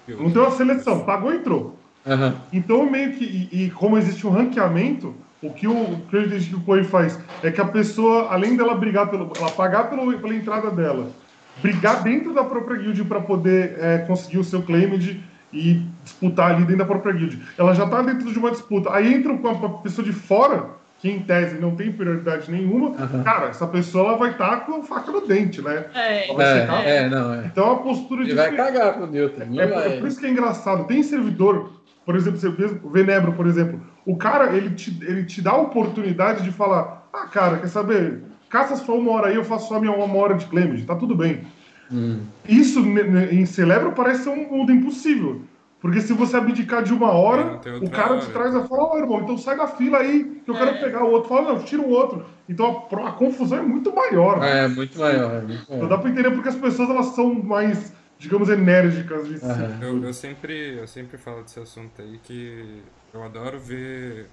Não 0.08 0.32
tem 0.32 0.42
uma 0.42 0.52
seleção. 0.52 1.06
Pagou, 1.06 1.34
entrou. 1.34 1.80
Aham. 2.06 2.36
Então, 2.52 2.90
meio 2.90 3.14
que. 3.14 3.24
E, 3.24 3.66
e 3.66 3.72
como 3.72 3.98
existe 3.98 4.26
um 4.28 4.32
ranqueamento, 4.32 5.16
o 5.42 5.54
que 5.54 5.68
o, 5.68 5.74
o 5.74 6.62
Coen 6.66 6.84
faz 6.84 7.20
é 7.42 7.52
que 7.52 7.62
a 7.62 7.66
pessoa, 7.66 8.28
além 8.30 8.58
dela 8.58 8.76
brigar 8.76 9.10
pelo. 9.10 9.32
ela 9.38 9.52
pagar 9.52 9.90
pelo, 9.90 10.18
pela 10.20 10.36
entrada 10.36 10.72
dela, 10.72 11.23
brigar 11.62 12.04
dentro 12.04 12.34
da 12.34 12.44
própria 12.44 12.78
guild 12.78 13.04
para 13.06 13.22
poder 13.22 13.76
é, 13.80 13.98
conseguir 14.00 14.38
o 14.40 14.44
seu 14.44 14.62
claimed 14.62 15.24
e 15.52 15.82
disputar 16.04 16.52
ali 16.52 16.62
dentro 16.62 16.78
da 16.80 16.86
própria 16.86 17.14
guild. 17.14 17.42
Ela 17.58 17.74
já 17.74 17.86
tá 17.88 18.02
dentro 18.02 18.32
de 18.32 18.40
uma 18.40 18.52
disputa. 18.52 18.92
Aí 18.94 19.14
entra 19.14 19.38
com 19.38 19.48
a 19.50 19.70
pessoa 19.80 20.04
de 20.04 20.12
fora, 20.12 20.72
que 21.00 21.10
em 21.10 21.20
tese 21.20 21.60
não 21.60 21.76
tem 21.76 21.92
prioridade 21.92 22.50
nenhuma, 22.52 22.96
Aham. 22.98 23.24
cara, 23.24 23.48
essa 23.50 23.68
pessoa 23.68 24.08
ela 24.10 24.18
vai 24.18 24.32
estar 24.32 24.66
com 24.66 24.78
a 24.78 24.84
faca 24.84 25.12
no 25.12 25.28
dente, 25.28 25.62
né? 25.62 25.86
É. 25.94 26.22
Chegar. 26.28 26.86
É, 26.86 26.98
é, 26.98 27.10
não, 27.10 27.34
é. 27.34 27.46
Então 27.46 27.72
a 27.74 27.76
postura 27.78 28.22
Ele 28.22 28.30
de. 28.32 28.36
vai 28.36 28.56
cagar 28.56 28.94
pro 28.94 29.08
Newton. 29.08 29.46
não 29.50 29.62
É, 29.62 29.68
vai. 29.68 29.88
é 29.94 30.00
por 30.00 30.08
isso 30.08 30.20
que 30.20 30.26
é 30.26 30.30
engraçado. 30.30 30.86
Tem 30.86 31.04
servidor, 31.04 31.74
por 32.06 32.16
exemplo, 32.16 32.40
você 32.40 32.48
o 32.48 32.90
Venebro, 32.90 33.34
por 33.34 33.46
exemplo. 33.46 33.80
O 34.06 34.16
cara, 34.18 34.56
ele 34.56 34.72
te, 34.72 34.98
ele 35.04 35.24
te 35.26 35.42
dá 35.42 35.52
a 35.52 35.58
oportunidade 35.58 36.42
de 36.44 36.52
falar: 36.52 37.08
ah, 37.14 37.28
cara, 37.28 37.58
quer 37.58 37.68
saber? 37.68 38.22
Caça 38.54 38.76
só 38.76 38.96
uma 38.96 39.12
hora 39.14 39.30
aí, 39.30 39.36
eu 39.36 39.44
faço 39.44 39.68
só 39.68 39.80
minha 39.80 39.92
uma 39.92 40.16
hora 40.16 40.36
de 40.36 40.46
claimage, 40.46 40.86
tá 40.86 40.96
tudo 40.96 41.16
bem. 41.16 41.42
Hum. 41.92 42.20
Isso 42.48 42.82
em 42.82 43.48
Celebro 43.48 43.94
parece 43.94 44.26
ser 44.26 44.30
um 44.30 44.48
mundo 44.48 44.72
impossível. 44.72 45.42
Porque 45.80 46.00
se 46.00 46.14
você 46.14 46.38
abdicar 46.38 46.84
de 46.84 46.94
uma 46.94 47.12
hora, 47.12 47.60
o 47.82 47.90
cara 47.90 48.16
de 48.18 48.26
hora. 48.26 48.32
trás 48.32 48.54
vai 48.54 48.68
falar, 48.68 48.84
ó, 48.84 48.98
irmão, 49.00 49.22
então 49.22 49.40
sai 49.40 49.58
da 49.58 49.66
fila 49.66 49.98
aí, 49.98 50.40
que 50.46 50.52
eu 50.52 50.56
quero 50.56 50.70
É. 50.70 50.74
pegar 50.76 51.04
o 51.04 51.10
outro. 51.10 51.30
Fala, 51.30 51.52
não, 51.52 51.64
tira 51.64 51.82
o 51.82 51.90
outro. 51.90 52.28
Então 52.48 52.88
a, 52.92 53.10
a 53.10 53.12
confusão 53.14 53.58
é 53.58 53.62
muito 53.64 53.92
maior. 53.92 54.44
É, 54.44 54.68
muito 54.68 55.00
maior. 55.00 55.34
É 55.34 55.42
muito 55.42 55.64
Então 55.64 55.90
dá 55.90 55.98
pra 55.98 56.12
entender 56.12 56.30
porque 56.30 56.50
as 56.50 56.56
pessoas 56.56 56.92
elas 56.92 57.08
são 57.08 57.34
mais, 57.34 57.92
digamos, 58.20 58.50
enérgicas 58.50 59.26
Aham. 59.26 59.38
sentido. 59.40 59.84
Eu, 59.84 60.04
eu 60.04 60.14
sempre, 60.14 60.78
eu 60.78 60.88
sempre 60.88 61.18
falo 61.18 61.42
desse 61.42 61.60
assunto 61.60 62.00
aí 62.04 62.20
que 62.22 62.84
eu 63.12 63.24
adoro 63.24 63.60
ver 63.60 64.28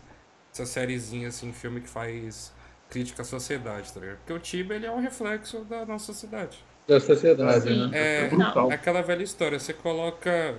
essa 0.53 0.67
sériezinha 0.67 1.29
assim, 1.29 1.55
filme 1.55 1.81
que 1.81 1.89
faz 1.89 2.53
crítica 2.91 3.23
à 3.23 3.25
sociedade, 3.25 3.93
tá 3.93 4.01
ligado? 4.01 4.17
Porque 4.19 4.33
o 4.33 4.39
Tibia 4.39 4.77
ele 4.77 4.87
é 4.87 4.91
um 4.91 5.01
reflexo 5.01 5.61
da 5.65 5.87
nossa 5.87 6.07
sociedade. 6.07 6.59
Da 6.87 6.99
sociedade, 7.01 7.63
Sim. 7.63 7.89
né? 7.91 7.99
É, 7.99 8.25
É 8.25 8.29
brutal. 8.29 8.71
é 8.71 8.75
aquela 8.75 9.01
velha 9.03 9.23
história, 9.23 9.59
você 9.59 9.73
coloca 9.73 10.57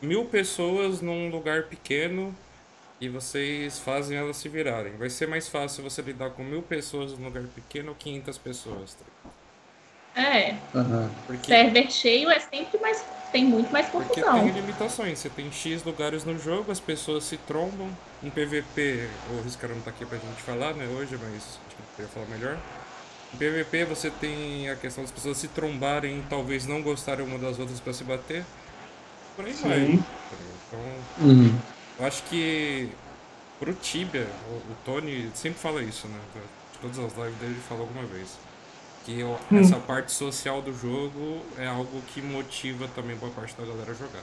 mil 0.00 0.24
pessoas 0.26 1.00
num 1.00 1.28
lugar 1.30 1.64
pequeno 1.64 2.34
e 3.00 3.08
vocês 3.08 3.78
fazem 3.78 4.16
elas 4.16 4.36
se 4.36 4.48
virarem. 4.48 4.96
Vai 4.96 5.10
ser 5.10 5.26
mais 5.28 5.48
fácil 5.48 5.82
você 5.84 6.00
lidar 6.02 6.30
com 6.30 6.44
mil 6.44 6.62
pessoas 6.62 7.12
num 7.18 7.24
lugar 7.26 7.44
pequeno 7.54 7.90
ou 7.90 7.94
500 7.94 8.38
pessoas, 8.38 8.94
tá 8.94 9.04
ligado? 9.04 9.37
É. 10.18 10.56
Aham. 10.74 11.10
Porque 11.26 11.46
Server 11.46 11.90
cheio 11.90 12.30
é 12.30 12.40
sempre 12.40 12.78
mais. 12.80 13.04
Tem 13.30 13.44
muito 13.44 13.70
mais 13.70 13.86
Porque 13.88 14.20
confusão. 14.22 14.40
tem 14.44 14.52
limitações. 14.52 15.18
Você 15.18 15.28
tem 15.28 15.52
X 15.52 15.84
lugares 15.84 16.24
no 16.24 16.38
jogo, 16.38 16.72
as 16.72 16.80
pessoas 16.80 17.24
se 17.24 17.36
trombam. 17.36 17.90
Em 18.22 18.30
PVP, 18.30 19.08
o 19.30 19.42
Riscar 19.42 19.70
não 19.70 19.80
tá 19.80 19.90
aqui 19.90 20.04
pra 20.06 20.16
gente 20.18 20.40
falar, 20.42 20.72
né, 20.74 20.86
hoje, 20.86 21.16
mas 21.22 21.34
acho 21.34 21.58
que 21.68 21.82
eu 21.82 21.86
queria 21.96 22.08
falar 22.10 22.26
melhor. 22.26 22.58
Em 23.34 23.36
PVP 23.36 23.84
você 23.84 24.10
tem 24.10 24.70
a 24.70 24.76
questão 24.76 25.04
das 25.04 25.10
pessoas 25.12 25.36
se 25.36 25.46
trombarem 25.48 26.18
e 26.18 26.22
talvez 26.28 26.66
não 26.66 26.80
gostarem 26.82 27.24
uma 27.26 27.38
das 27.38 27.58
outras 27.58 27.78
pra 27.78 27.92
se 27.92 28.02
bater. 28.02 28.44
Por 29.36 29.44
aí 29.44 29.52
vai. 29.52 29.80
Então, 29.82 30.80
Uhum. 31.28 31.54
eu 32.00 32.06
acho 32.06 32.22
que 32.24 32.90
pro 33.60 33.74
Tibia, 33.74 34.26
o, 34.50 34.54
o 34.54 34.76
Tony 34.86 35.30
sempre 35.34 35.58
fala 35.60 35.82
isso, 35.82 36.08
né? 36.08 36.18
De 36.72 36.78
todas 36.80 36.98
as 36.98 37.12
lives 37.16 37.38
dele 37.38 37.52
ele 37.52 37.60
falou 37.68 37.84
alguma 37.84 38.04
vez. 38.06 38.38
Que 39.08 39.22
o- 39.22 39.38
essa 39.58 39.76
parte 39.76 40.12
social 40.12 40.60
do 40.60 40.70
jogo 40.70 41.38
é 41.58 41.66
algo 41.66 42.02
que 42.08 42.20
motiva 42.20 42.86
também 42.94 43.16
boa 43.16 43.32
parte 43.32 43.56
da 43.56 43.64
galera 43.64 43.90
a 43.90 43.94
jogar. 43.94 44.22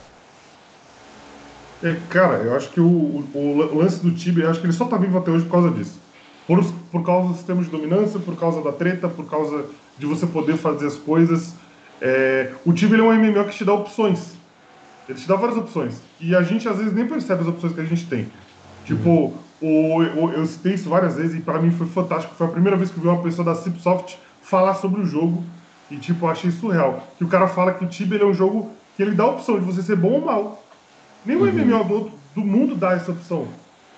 É, 1.82 1.96
cara, 2.08 2.34
eu 2.44 2.54
acho 2.54 2.70
que 2.70 2.80
o, 2.80 2.86
o- 2.86 3.58
o 3.74 3.78
lance 3.78 3.98
do 4.00 4.12
Tibia, 4.12 4.44
eu 4.44 4.50
acho 4.50 4.60
que 4.60 4.66
ele 4.66 4.72
só 4.72 4.84
tá 4.84 4.96
vivo 4.96 5.18
até 5.18 5.32
hoje 5.32 5.44
por 5.44 5.50
causa 5.50 5.70
disso. 5.72 5.98
Por, 6.46 6.64
por 6.92 7.04
causa 7.04 7.28
do 7.30 7.34
sistema 7.34 7.64
de 7.64 7.68
dominância, 7.68 8.20
por 8.20 8.36
causa 8.38 8.62
da 8.62 8.70
treta, 8.70 9.08
por 9.08 9.28
causa 9.28 9.64
de 9.98 10.06
você 10.06 10.24
poder 10.24 10.56
fazer 10.56 10.86
as 10.86 10.94
coisas. 10.94 11.52
É, 12.00 12.52
o 12.64 12.72
Tibia 12.72 12.98
é 12.98 13.02
um 13.02 13.12
MMO 13.12 13.44
que 13.46 13.56
te 13.56 13.64
dá 13.64 13.74
opções. 13.74 14.34
Ele 15.08 15.18
te 15.18 15.26
dá 15.26 15.34
várias 15.34 15.58
opções. 15.58 16.00
E 16.20 16.32
a 16.36 16.44
gente 16.44 16.68
às 16.68 16.76
vezes 16.78 16.92
nem 16.92 17.08
percebe 17.08 17.42
as 17.42 17.48
opções 17.48 17.72
que 17.72 17.80
a 17.80 17.84
gente 17.84 18.06
tem. 18.06 18.28
Tipo, 18.84 19.34
o, 19.60 19.98
o- 19.98 20.30
eu 20.32 20.46
citei 20.46 20.74
isso 20.74 20.88
várias 20.88 21.16
vezes 21.16 21.36
e 21.36 21.40
pra 21.40 21.60
mim 21.60 21.72
foi 21.72 21.88
fantástico. 21.88 22.36
Foi 22.36 22.46
a 22.46 22.50
primeira 22.50 22.76
vez 22.76 22.88
que 22.92 22.98
eu 22.98 23.02
vi 23.02 23.08
uma 23.08 23.20
pessoa 23.22 23.44
da 23.44 23.56
Cipsoft 23.56 24.16
falar 24.48 24.74
sobre 24.74 25.00
o 25.00 25.06
jogo. 25.06 25.42
E 25.90 25.96
tipo, 25.96 26.26
eu 26.26 26.30
achei 26.30 26.50
surreal. 26.50 27.06
Que 27.18 27.24
o 27.24 27.28
cara 27.28 27.46
fala 27.48 27.74
que 27.74 27.84
o 27.84 27.88
Tibia 27.88 28.20
é 28.22 28.24
um 28.24 28.34
jogo 28.34 28.70
que 28.96 29.02
ele 29.02 29.14
dá 29.14 29.24
a 29.24 29.30
opção 29.30 29.58
de 29.58 29.64
você 29.64 29.82
ser 29.82 29.96
bom 29.96 30.12
ou 30.12 30.24
mal. 30.24 30.64
Nenhum 31.24 31.44
MMO 31.46 31.84
do, 31.84 32.10
do 32.34 32.40
mundo 32.46 32.74
dá 32.74 32.92
essa 32.92 33.12
opção. 33.12 33.46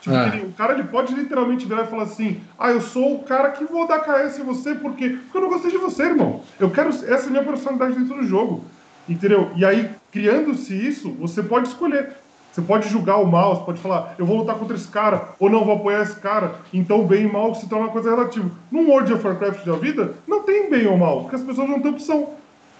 Tipo, 0.00 0.14
Ah. 0.16 0.28
ele- 0.28 0.46
o 0.46 0.52
cara 0.52 0.74
ele 0.74 0.84
pode 0.84 1.14
literalmente 1.14 1.66
virar 1.66 1.84
e 1.84 1.86
falar 1.88 2.04
assim: 2.04 2.40
Ah, 2.58 2.70
eu 2.70 2.80
sou 2.80 3.16
o 3.16 3.22
cara 3.24 3.50
que 3.50 3.64
vou 3.64 3.86
dar 3.86 4.00
KS 4.00 4.38
em 4.40 4.44
você 4.44 4.74
porque, 4.74 5.08
porque 5.10 5.36
eu 5.36 5.42
não 5.42 5.48
gostei 5.48 5.70
de 5.70 5.78
você, 5.78 6.04
irmão. 6.04 6.42
Eu 6.58 6.70
quero. 6.70 6.88
Essa 6.90 7.06
é 7.06 7.26
a 7.26 7.30
minha 7.30 7.42
personalidade 7.42 7.98
dentro 7.98 8.16
do 8.16 8.26
jogo. 8.26 8.64
Entendeu? 9.08 9.50
E 9.56 9.64
aí, 9.64 9.90
criando-se 10.12 10.74
isso, 10.74 11.10
você 11.12 11.42
pode 11.42 11.68
escolher. 11.68 12.12
Você 12.58 12.62
pode 12.66 12.88
julgar 12.88 13.18
o 13.18 13.24
mal, 13.26 13.54
você 13.54 13.64
pode 13.64 13.80
falar, 13.80 14.16
eu 14.18 14.26
vou 14.26 14.38
lutar 14.38 14.56
contra 14.56 14.74
esse 14.76 14.88
cara, 14.88 15.28
ou 15.38 15.48
não, 15.48 15.64
vou 15.64 15.76
apoiar 15.76 16.02
esse 16.02 16.16
cara. 16.16 16.56
Então, 16.74 17.06
bem 17.06 17.26
e 17.26 17.32
mal 17.32 17.54
se 17.54 17.68
torna 17.68 17.84
uma 17.86 17.92
coisa 17.92 18.10
relativa. 18.10 18.50
No 18.68 18.80
World 18.88 19.12
of 19.12 19.24
Warcraft 19.24 19.64
da 19.64 19.74
vida, 19.76 20.14
não 20.26 20.42
tem 20.42 20.68
bem 20.68 20.84
ou 20.88 20.96
mal, 20.98 21.20
porque 21.20 21.36
as 21.36 21.42
pessoas 21.42 21.68
não 21.68 21.80
têm 21.80 21.92
opção. 21.92 22.30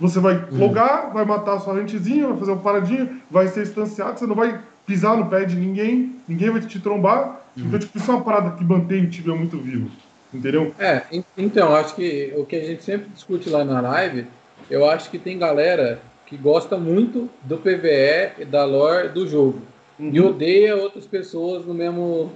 Você 0.01 0.19
vai 0.19 0.45
logar, 0.51 1.13
vai 1.13 1.25
matar 1.25 1.55
a 1.55 1.61
sua 1.61 1.75
rentezinha, 1.75 2.27
vai 2.27 2.39
fazer 2.39 2.51
uma 2.53 2.61
paradinha, 2.61 3.09
vai 3.31 3.47
ser 3.47 3.63
instanciado, 3.63 4.19
você 4.19 4.27
não 4.27 4.35
vai 4.35 4.59
pisar 4.85 5.17
no 5.17 5.27
pé 5.27 5.45
de 5.45 5.55
ninguém, 5.55 6.17
ninguém 6.27 6.51
vai 6.51 6.61
te 6.61 6.81
trombar. 6.81 7.41
Então, 7.57 7.79
tipo, 7.79 7.97
isso 7.99 8.11
é 8.11 8.15
uma 8.15 8.25
parada 8.25 8.51
que 8.57 8.65
mantém 8.65 9.05
o 9.05 9.09
Tibia 9.11 9.35
muito 9.35 9.59
vivo. 9.59 9.89
Entendeu? 10.35 10.75
É, 10.79 11.03
en- 11.13 11.25
então, 11.37 11.73
acho 11.75 11.95
que 11.95 12.33
o 12.37 12.45
que 12.45 12.57
a 12.57 12.65
gente 12.65 12.83
sempre 12.83 13.09
discute 13.15 13.49
lá 13.49 13.65
na 13.65 13.81
live, 13.81 14.27
eu 14.69 14.89
acho 14.91 15.09
que 15.09 15.19
tem 15.19 15.39
galera 15.39 16.01
que 16.29 16.37
gosta 16.37 16.77
muito 16.77 17.29
do 17.43 17.57
PVE 17.57 18.43
e 18.43 18.45
da 18.45 18.65
lore 18.65 19.09
do 19.09 19.27
jogo. 19.27 19.63
E 19.99 20.21
odeia 20.21 20.77
outras 20.77 21.07
pessoas 21.07 21.65
no 21.65 21.75
mesmo, 21.75 22.31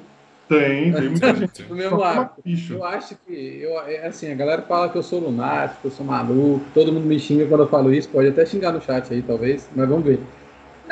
Tem, 0.49 0.93
tem 0.93 1.11
muita 1.11 1.35
gente. 1.37 1.63
no 1.69 1.77
mesmo 1.77 2.03
arco. 2.03 2.43
Eu 2.71 2.85
acho 2.85 3.15
que, 3.25 3.61
eu, 3.61 3.79
é 3.83 4.07
assim, 4.07 4.33
a 4.33 4.35
galera 4.35 4.63
fala 4.63 4.89
que 4.89 4.97
eu 4.97 5.03
sou 5.03 5.21
lunático, 5.21 5.83
que 5.83 5.87
eu 5.87 5.91
sou 5.93 6.05
maluco, 6.05 6.65
todo 6.75 6.93
mundo 6.93 7.07
me 7.07 7.21
xinga 7.21 7.47
quando 7.47 7.61
eu 7.61 7.69
falo 7.69 7.95
isso, 7.95 8.09
pode 8.09 8.29
até 8.29 8.45
xingar 8.45 8.73
no 8.73 8.81
chat 8.81 9.13
aí, 9.13 9.23
talvez, 9.23 9.69
mas 9.77 9.89
vamos 9.89 10.05
ver. 10.05 10.19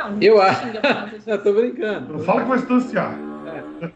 Não, 0.09 0.16
Eu 0.20 0.40
acho. 0.40 0.62
Eu 1.26 1.42
tô 1.42 1.53
brincando. 1.53 2.12
Não 2.14 2.20
fala 2.20 2.42
que 2.42 2.48
vai 2.48 2.59
instanciar. 2.59 3.18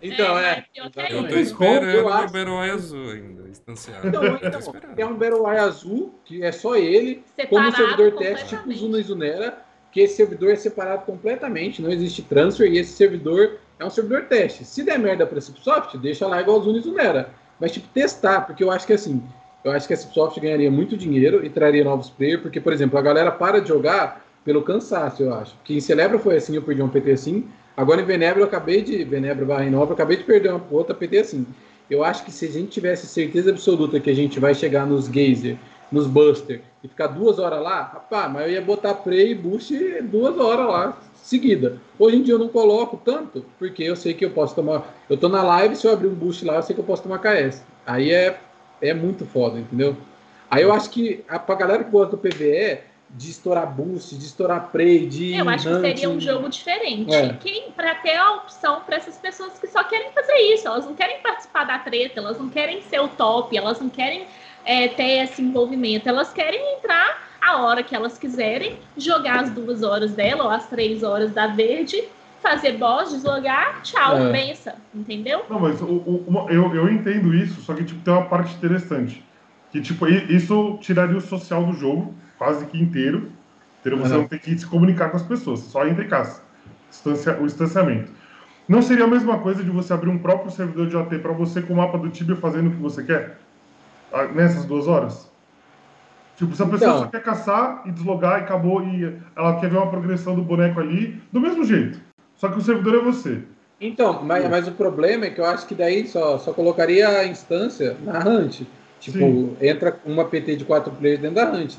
Então, 0.03 0.39
É, 0.39 0.51
é. 0.51 0.65
pior 0.73 0.91
que 0.91 1.01
é 1.01 1.13
Eu 1.19 1.29
tô 1.29 1.37
esperando 1.37 1.91
Eu 1.91 2.05
o 2.07 2.09
acho- 2.09 2.33
Battle 2.33 2.59
azul 2.59 3.11
ainda, 3.11 3.49
instanciado. 3.49 4.09
Então, 4.09 4.25
então, 4.43 4.61
é 4.97 5.07
um 5.07 5.15
Battle 5.15 5.43
Royale 5.43 5.69
azul, 5.69 6.15
que 6.25 6.43
é 6.43 6.51
só 6.53 6.77
ele, 6.77 7.23
como 7.49 7.61
um 7.69 7.71
Separado 7.71 7.77
servidor 7.77 8.13
teste, 8.19 8.49
tipo. 8.57 8.73
Zuna 8.73 8.99
e 8.99 9.03
Zunera, 9.03 9.59
que 9.93 10.01
esse 10.01 10.17
servidor 10.17 10.51
é 10.51 10.57
separado 10.57 11.05
completamente, 11.05 11.83
não 11.83 11.91
existe 11.91 12.23
transfer, 12.23 12.67
e 12.71 12.79
esse 12.79 12.93
servidor 12.95 13.59
é 13.79 13.85
um 13.85 13.91
servidor 13.91 14.23
teste. 14.25 14.65
Se 14.65 14.83
der 14.83 14.99
merda 14.99 15.27
pra 15.27 15.41
Cipsoft, 15.41 15.97
deixa 15.99 16.27
lá 16.27 16.41
igual 16.41 16.61
Zuna 16.63 16.79
e 16.79 16.81
Zunera. 16.81 17.29
Mas, 17.61 17.71
tipo, 17.73 17.87
testar, 17.89 18.41
porque 18.43 18.65
eu 18.65 18.71
acho 18.71 18.87
que 18.87 18.93
assim, 18.95 19.23
eu 19.63 19.71
acho 19.71 19.87
que 19.87 19.93
a 19.95 19.97
Cipsoft 19.97 20.41
ganharia 20.41 20.71
muito 20.71 20.97
dinheiro 20.97 21.45
e 21.45 21.51
traria 21.51 21.85
novos 21.85 22.09
players, 22.11 22.41
porque, 22.41 22.59
por 22.61 22.73
exemplo, 22.73 22.99
a 22.99 23.03
galera 23.03 23.31
para 23.31 23.61
de 23.61 23.69
jogar 23.69 24.24
pelo 24.45 24.63
cansaço, 24.63 25.23
eu 25.23 25.35
acho. 25.35 25.55
Que 25.65 25.77
em 25.77 25.81
Celebra 25.81 26.19
foi 26.19 26.37
assim, 26.37 26.55
eu 26.55 26.63
perdi 26.63 26.83
um 26.83 26.89
PT 26.89 27.13
assim. 27.13 27.49
Agora 27.77 28.01
em 28.01 28.05
Venebra 28.05 28.41
eu 28.41 28.47
acabei 28.47 28.83
de. 28.83 29.03
Venebra 29.05 29.45
barra 29.45 29.65
Nova, 29.71 29.91
eu 29.91 29.95
acabei 29.95 30.17
de 30.17 30.25
perder 30.25 30.51
uma 30.51 30.63
outra 30.71 30.95
PT 30.95 31.19
assim. 31.19 31.47
Eu 31.91 32.05
acho 32.05 32.25
que 32.25 32.33
se 32.33 32.47
a 32.47 32.51
gente 32.51 32.69
tivesse 32.69 33.07
certeza 33.07 33.51
absoluta 33.51 34.01
que 34.01 34.11
a 34.11 34.15
gente 34.15 34.39
vai 34.41 34.55
chegar 34.55 34.87
nos 34.87 35.07
Geyser, 35.07 35.57
nos 35.91 36.07
Buster, 36.07 36.63
e 36.83 36.89
ficar 36.89 37.09
duas 37.09 37.39
horas 37.39 37.63
lá, 37.63 37.83
rapaz, 37.83 38.33
mas 38.33 38.47
eu 38.47 38.53
ia 38.53 38.61
botar 38.61 38.95
Prey 38.95 39.31
e 39.31 39.35
Boost 39.35 39.75
duas 40.03 40.39
horas 40.39 40.67
lá, 40.67 40.99
seguida. 41.15 41.79
Hoje 41.99 42.17
em 42.17 42.23
dia 42.23 42.35
eu 42.35 42.39
não 42.39 42.49
coloco 42.49 43.01
tanto, 43.03 43.45
porque 43.59 43.83
eu 43.83 43.97
sei 43.97 44.13
que 44.15 44.25
eu 44.25 44.31
posso 44.31 44.55
tomar. 44.55 44.95
Eu 45.09 45.17
tô 45.17 45.29
na 45.29 45.43
live, 45.43 45.77
se 45.77 45.87
eu 45.87 45.93
abrir 45.93 46.09
um 46.09 46.15
Boost 46.15 46.45
lá, 46.45 46.57
eu 46.57 46.63
sei 46.63 46.75
que 46.75 46.81
eu 46.81 46.85
posso 46.85 47.03
tomar 47.03 47.19
KS. 47.19 47.63
Aí 47.87 48.11
é, 48.11 48.39
é 48.81 48.93
muito 48.93 49.25
foda, 49.25 49.59
entendeu? 49.59 49.97
Aí 50.51 50.63
eu 50.63 50.73
acho 50.73 50.91
que 50.91 51.25
a, 51.29 51.39
pra 51.39 51.55
galera 51.55 51.85
que 51.85 51.91
gosta 51.91 52.17
do 52.17 52.19
PVE, 52.19 52.81
de 53.11 53.31
estourar 53.31 53.71
Boost, 53.73 54.17
de 54.17 54.25
estourar 54.25 54.71
Prey, 54.73 55.07
de. 55.07 55.35
Eu 55.37 55.49
acho 55.49 55.69
que 55.69 55.81
seria 55.81 56.11
um 56.11 56.19
jogo 56.21 56.49
diferente. 56.49 57.15
É. 57.15 57.33
Quem 57.35 57.71
para 57.71 57.95
ter 57.97 58.17
a 58.17 58.33
opção 58.37 58.81
para 58.81 58.97
essas 58.97 59.17
pessoas 59.19 59.59
que 59.59 59.67
só 59.69 59.85
querem 59.85 60.11
fazer 60.13 60.37
isso, 60.53 60.67
elas 60.67 60.85
não 60.85 60.95
querem 60.95 61.21
participar 61.21 61.65
da 61.65 61.79
treta, 61.79 62.19
elas 62.21 62.39
não 62.39 62.49
querem 62.49 62.83
ser 62.83 63.01
o 63.01 63.09
top, 63.09 63.57
elas 63.57 63.81
não 63.81 63.89
querem 63.89 64.27
é, 64.65 64.89
ter 64.89 65.23
esse 65.25 65.41
envolvimento, 65.43 66.09
elas 66.09 66.33
querem 66.33 66.61
entrar 66.77 67.23
a 67.41 67.59
hora 67.63 67.83
que 67.83 67.95
elas 67.95 68.19
quiserem, 68.19 68.79
jogar 68.97 69.41
as 69.41 69.51
duas 69.51 69.83
horas 69.83 70.13
dela 70.13 70.45
ou 70.45 70.51
as 70.51 70.67
três 70.69 71.03
horas 71.03 71.33
da 71.33 71.47
verde, 71.47 72.03
fazer 72.43 72.73
boss, 72.73 73.11
deslogar, 73.11 73.81
tchau, 73.83 74.17
É. 74.17 74.33
benção, 74.33 74.73
entendeu? 74.95 75.45
Não, 75.49 75.61
mas 75.61 75.81
o- 75.81 75.85
o- 75.87 76.25
uma- 76.27 76.51
eu, 76.51 76.75
eu 76.75 76.89
entendo 76.91 77.33
isso, 77.35 77.61
só 77.61 77.75
que 77.75 77.85
tipo, 77.85 78.01
tem 78.03 78.13
uma 78.13 78.25
parte 78.25 78.55
interessante. 78.55 79.23
Que 79.71 79.81
tipo, 79.81 80.07
isso 80.09 80.79
tiraria 80.81 81.17
o 81.17 81.21
social 81.21 81.65
do 81.65 81.73
jogo, 81.75 82.15
quase 82.45 82.67
que 82.67 82.81
inteiro. 82.81 83.31
Entendeu? 83.81 83.99
Você 84.01 84.15
não 84.15 84.27
tem 84.29 84.39
que 84.39 84.59
se 84.59 84.67
comunicar 84.67 85.11
com 85.11 85.17
as 85.17 85.23
pessoas, 85.23 85.61
só 85.61 85.87
entra 85.87 86.05
e 86.05 86.09
caça. 86.09 86.43
Distancia- 86.91 87.39
o 87.41 87.45
distanciamento. 87.47 88.11
Não 88.67 88.81
seria 88.81 89.05
a 89.05 89.09
mesma 89.09 89.39
coisa 89.39 89.63
de 89.63 89.69
você 89.71 89.93
abrir 89.93 90.09
um 90.09 90.17
próprio 90.19 90.51
servidor 90.51 90.87
de 90.87 90.97
OT 90.97 91.19
para 91.19 91.33
você 91.33 91.61
com 91.61 91.75
o 91.75 91.77
mapa 91.77 91.99
do 91.99 92.09
Tibia 92.09 92.37
fazendo 92.37 92.69
o 92.69 92.71
que 92.71 92.81
você 92.81 93.03
quer? 93.03 93.39
Ah, 94.13 94.25
Nessas 94.25 94.65
duas 94.65 94.89
horas? 94.89 95.31
Tipo, 96.37 96.55
se 96.57 96.63
a 96.63 96.67
pessoa 96.67 96.91
Então. 96.91 97.03
só 97.03 97.07
quer 97.09 97.23
caçar 97.23 97.83
e 97.85 97.91
deslogar 97.93 98.41
e 98.41 98.43
acabou, 98.45 98.83
e 98.83 99.17
ela 99.37 99.61
quer 99.61 99.69
ver 99.69 99.77
uma 99.77 99.91
progressão 99.91 100.35
do 100.35 100.43
boneco 100.43 100.81
ali, 100.81 101.21
do 101.31 101.41
mesmo 101.41 101.63
jeito. 101.65 102.01
Só 102.37 102.49
que 102.49 102.59
o 102.59 102.63
servidor 102.63 102.95
é 102.95 102.99
você. 103.03 103.43
Então, 103.81 104.23
mas, 104.25 104.49
mas 104.49 104.67
o 104.67 104.73
problema 104.73 105.27
é 105.27 105.31
que 105.31 105.41
eu 105.41 105.45
acho 105.45 105.67
que 105.67 105.75
daí 105.75 106.07
só, 106.09 106.39
só 106.39 106.53
colocaria 106.53 107.07
a 107.09 107.27
instância 107.27 107.97
na 108.03 108.19
Hunt. 108.21 108.63
Tipo, 108.99 109.19
Sim. 109.19 109.57
entra 109.61 109.97
uma 110.07 110.25
PT 110.25 110.57
de 110.57 110.65
quatro 110.65 110.91
players 110.93 111.21
dentro 111.21 111.37
da 111.37 111.51
Hunt. 111.53 111.75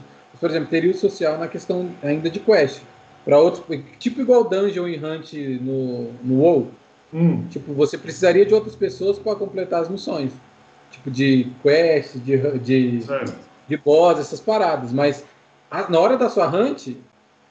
Por 0.45 0.51
exemplo, 0.51 0.69
teria 0.69 0.91
o 0.91 0.93
social 0.93 1.39
na 1.39 1.47
questão 1.47 1.89
ainda 2.03 2.29
de 2.29 2.39
quest. 2.39 2.79
Para 3.25 3.39
outros, 3.39 3.63
tipo 3.97 4.21
igual 4.21 4.43
Dungeon 4.43 4.87
e 4.87 5.03
Hunt 5.03 5.33
no, 5.59 6.11
no 6.23 6.35
WoW. 6.41 6.67
Hum. 7.11 7.47
Tipo, 7.49 7.73
você 7.73 7.97
precisaria 7.97 8.45
de 8.45 8.53
outras 8.53 8.75
pessoas 8.75 9.17
para 9.17 9.35
completar 9.35 9.81
as 9.81 9.89
missões. 9.89 10.31
Tipo, 10.91 11.09
de 11.09 11.47
quest, 11.63 12.17
de, 12.17 12.59
de, 12.59 13.01
Certo. 13.01 13.33
de 13.67 13.75
boss, 13.77 14.19
essas 14.19 14.39
paradas. 14.39 14.93
Mas 14.93 15.25
a- 15.71 15.89
na 15.89 15.99
hora 15.99 16.15
da 16.15 16.29
sua 16.29 16.47
hunt, 16.47 16.89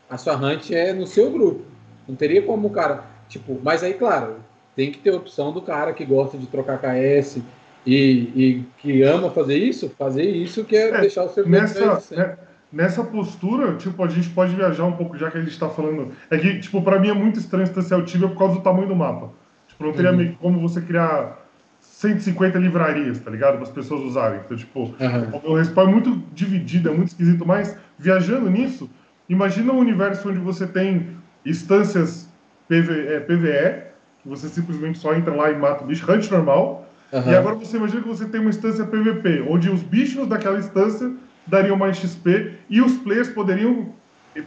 a 0.08 0.16
sua 0.16 0.36
hunt 0.36 0.70
é 0.70 0.92
no 0.92 1.04
seu 1.04 1.32
grupo. 1.32 1.62
Não 2.06 2.14
teria 2.14 2.42
como 2.42 2.68
o 2.68 2.70
cara. 2.70 3.02
Tipo, 3.28 3.58
mas 3.60 3.82
aí, 3.82 3.94
claro, 3.94 4.36
tem 4.76 4.92
que 4.92 4.98
ter 5.00 5.10
a 5.10 5.16
opção 5.16 5.50
do 5.52 5.60
cara 5.60 5.92
que 5.92 6.04
gosta 6.04 6.38
de 6.38 6.46
trocar 6.46 6.78
KS 6.80 7.42
e, 7.84 7.96
e 8.36 8.64
que 8.78 9.02
ama 9.02 9.32
fazer 9.32 9.56
isso, 9.58 9.90
fazer 9.98 10.30
isso 10.30 10.62
que 10.64 10.76
é, 10.76 10.90
É, 10.90 11.00
deixar 11.00 11.24
o 11.24 11.28
servidor 11.28 11.62
Nessa, 11.62 12.38
nessa 12.74 13.04
postura, 13.04 13.76
tipo, 13.76 14.02
a 14.04 14.08
gente 14.08 14.28
pode 14.30 14.54
viajar 14.54 14.84
um 14.84 14.92
pouco, 14.92 15.16
já 15.16 15.30
que 15.30 15.38
a 15.38 15.40
gente 15.40 15.58
tá 15.58 15.68
falando. 15.68 16.10
É 16.28 16.36
que, 16.36 16.58
tipo, 16.58 16.82
pra 16.82 16.98
mim 16.98 17.08
é 17.08 17.14
muito 17.14 17.38
estranho 17.38 17.64
distanciar 17.64 18.00
o 18.00 18.04
Tibia 18.04 18.28
por 18.28 18.36
causa 18.36 18.54
do 18.56 18.60
tamanho 18.62 18.88
do 18.88 18.96
mapa. 18.96 19.32
Tipo, 19.68 19.84
não 19.84 19.92
teria 19.92 20.10
Uhum. 20.10 20.16
meio 20.16 20.36
como 20.36 20.60
você 20.60 20.80
criar 20.80 21.38
150 21.78 22.58
livrarias, 22.58 23.20
tá 23.20 23.30
ligado? 23.30 23.54
Para 23.54 23.62
as 23.62 23.70
pessoas 23.70 24.02
usarem. 24.02 24.40
Então, 24.44 24.56
tipo, 24.56 24.94
Aham. 25.00 25.40
o 25.44 25.54
respawn 25.54 25.88
é 25.88 25.92
muito 25.92 26.16
dividido, 26.32 26.88
é 26.88 26.92
muito 26.92 27.08
esquisito, 27.08 27.46
mas 27.46 27.76
viajando 27.98 28.50
nisso, 28.50 28.90
imagina 29.28 29.72
um 29.72 29.78
universo 29.78 30.28
onde 30.28 30.38
você 30.40 30.66
tem 30.66 31.16
instâncias 31.46 32.28
PV, 32.68 33.06
é, 33.06 33.20
PVE, 33.20 33.84
que 34.18 34.28
você 34.28 34.48
simplesmente 34.48 34.98
só 34.98 35.14
entra 35.14 35.34
lá 35.34 35.50
e 35.50 35.56
mata 35.56 35.84
o 35.84 35.86
bicho, 35.86 36.10
hunt 36.10 36.28
normal, 36.30 36.90
Aham. 37.12 37.30
e 37.32 37.36
agora 37.36 37.54
você 37.54 37.76
imagina 37.76 38.02
que 38.02 38.08
você 38.08 38.26
tem 38.26 38.40
uma 38.40 38.50
instância 38.50 38.84
PVP, 38.84 39.44
onde 39.48 39.70
os 39.70 39.82
bichos 39.82 40.26
daquela 40.26 40.58
instância 40.58 41.12
dariam 41.46 41.76
mais 41.76 41.96
XP 41.96 42.54
e 42.68 42.80
os 42.80 42.94
players 42.98 43.28
poderiam 43.28 43.88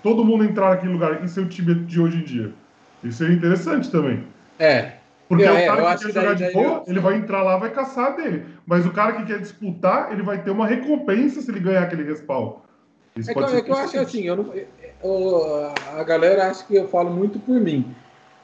todo 0.03 0.23
mundo 0.25 0.43
entrar 0.43 0.71
naquele 0.71 0.93
lugar 0.93 1.23
e 1.23 1.27
ser 1.27 1.41
o 1.41 1.47
Tibia 1.47 1.75
de 1.75 1.99
hoje 1.99 2.17
em 2.17 2.23
dia. 2.23 2.51
Isso 3.03 3.19
seria 3.19 3.35
interessante 3.35 3.89
também. 3.89 4.23
É. 4.59 4.93
Porque 5.29 5.43
É, 5.43 5.51
o 5.51 5.67
cara 5.75 5.81
que 5.81 5.87
quer 6.03 6.07
que 6.07 6.13
jogar 6.13 6.35
daí- 6.35 6.47
de 6.47 6.53
boa, 6.53 6.65
eu- 6.65 6.83
ele 6.87 6.99
vai 6.99 7.15
entrar 7.17 7.43
lá 7.43 7.57
vai 7.57 7.69
caçar 7.69 8.15
dele. 8.15 8.45
Mas 8.65 8.85
o 8.85 8.91
cara 8.91 9.13
que 9.13 9.25
quer 9.25 9.39
disputar, 9.39 10.11
ele 10.11 10.23
vai 10.23 10.41
ter 10.41 10.51
uma 10.51 10.65
recompensa 10.65 11.41
se 11.41 11.51
ele 11.51 11.59
ganhar 11.59 11.83
aquele 11.83 12.03
respawn. 12.03 12.53
Isso 13.15 13.29
É 13.29 13.33
que, 13.33 13.39
é 13.43 13.61
que 13.61 13.71
eu 13.71 13.75
acho 13.75 13.99
assim, 13.99 14.23
eu 14.23 14.35
não, 14.37 14.53
eu- 15.03 15.71
a 15.97 16.03
galera 16.03 16.47
acha 16.49 16.63
que 16.65 16.75
eu 16.75 16.87
falo 16.87 17.09
muito 17.11 17.39
por 17.39 17.59
mim. 17.59 17.85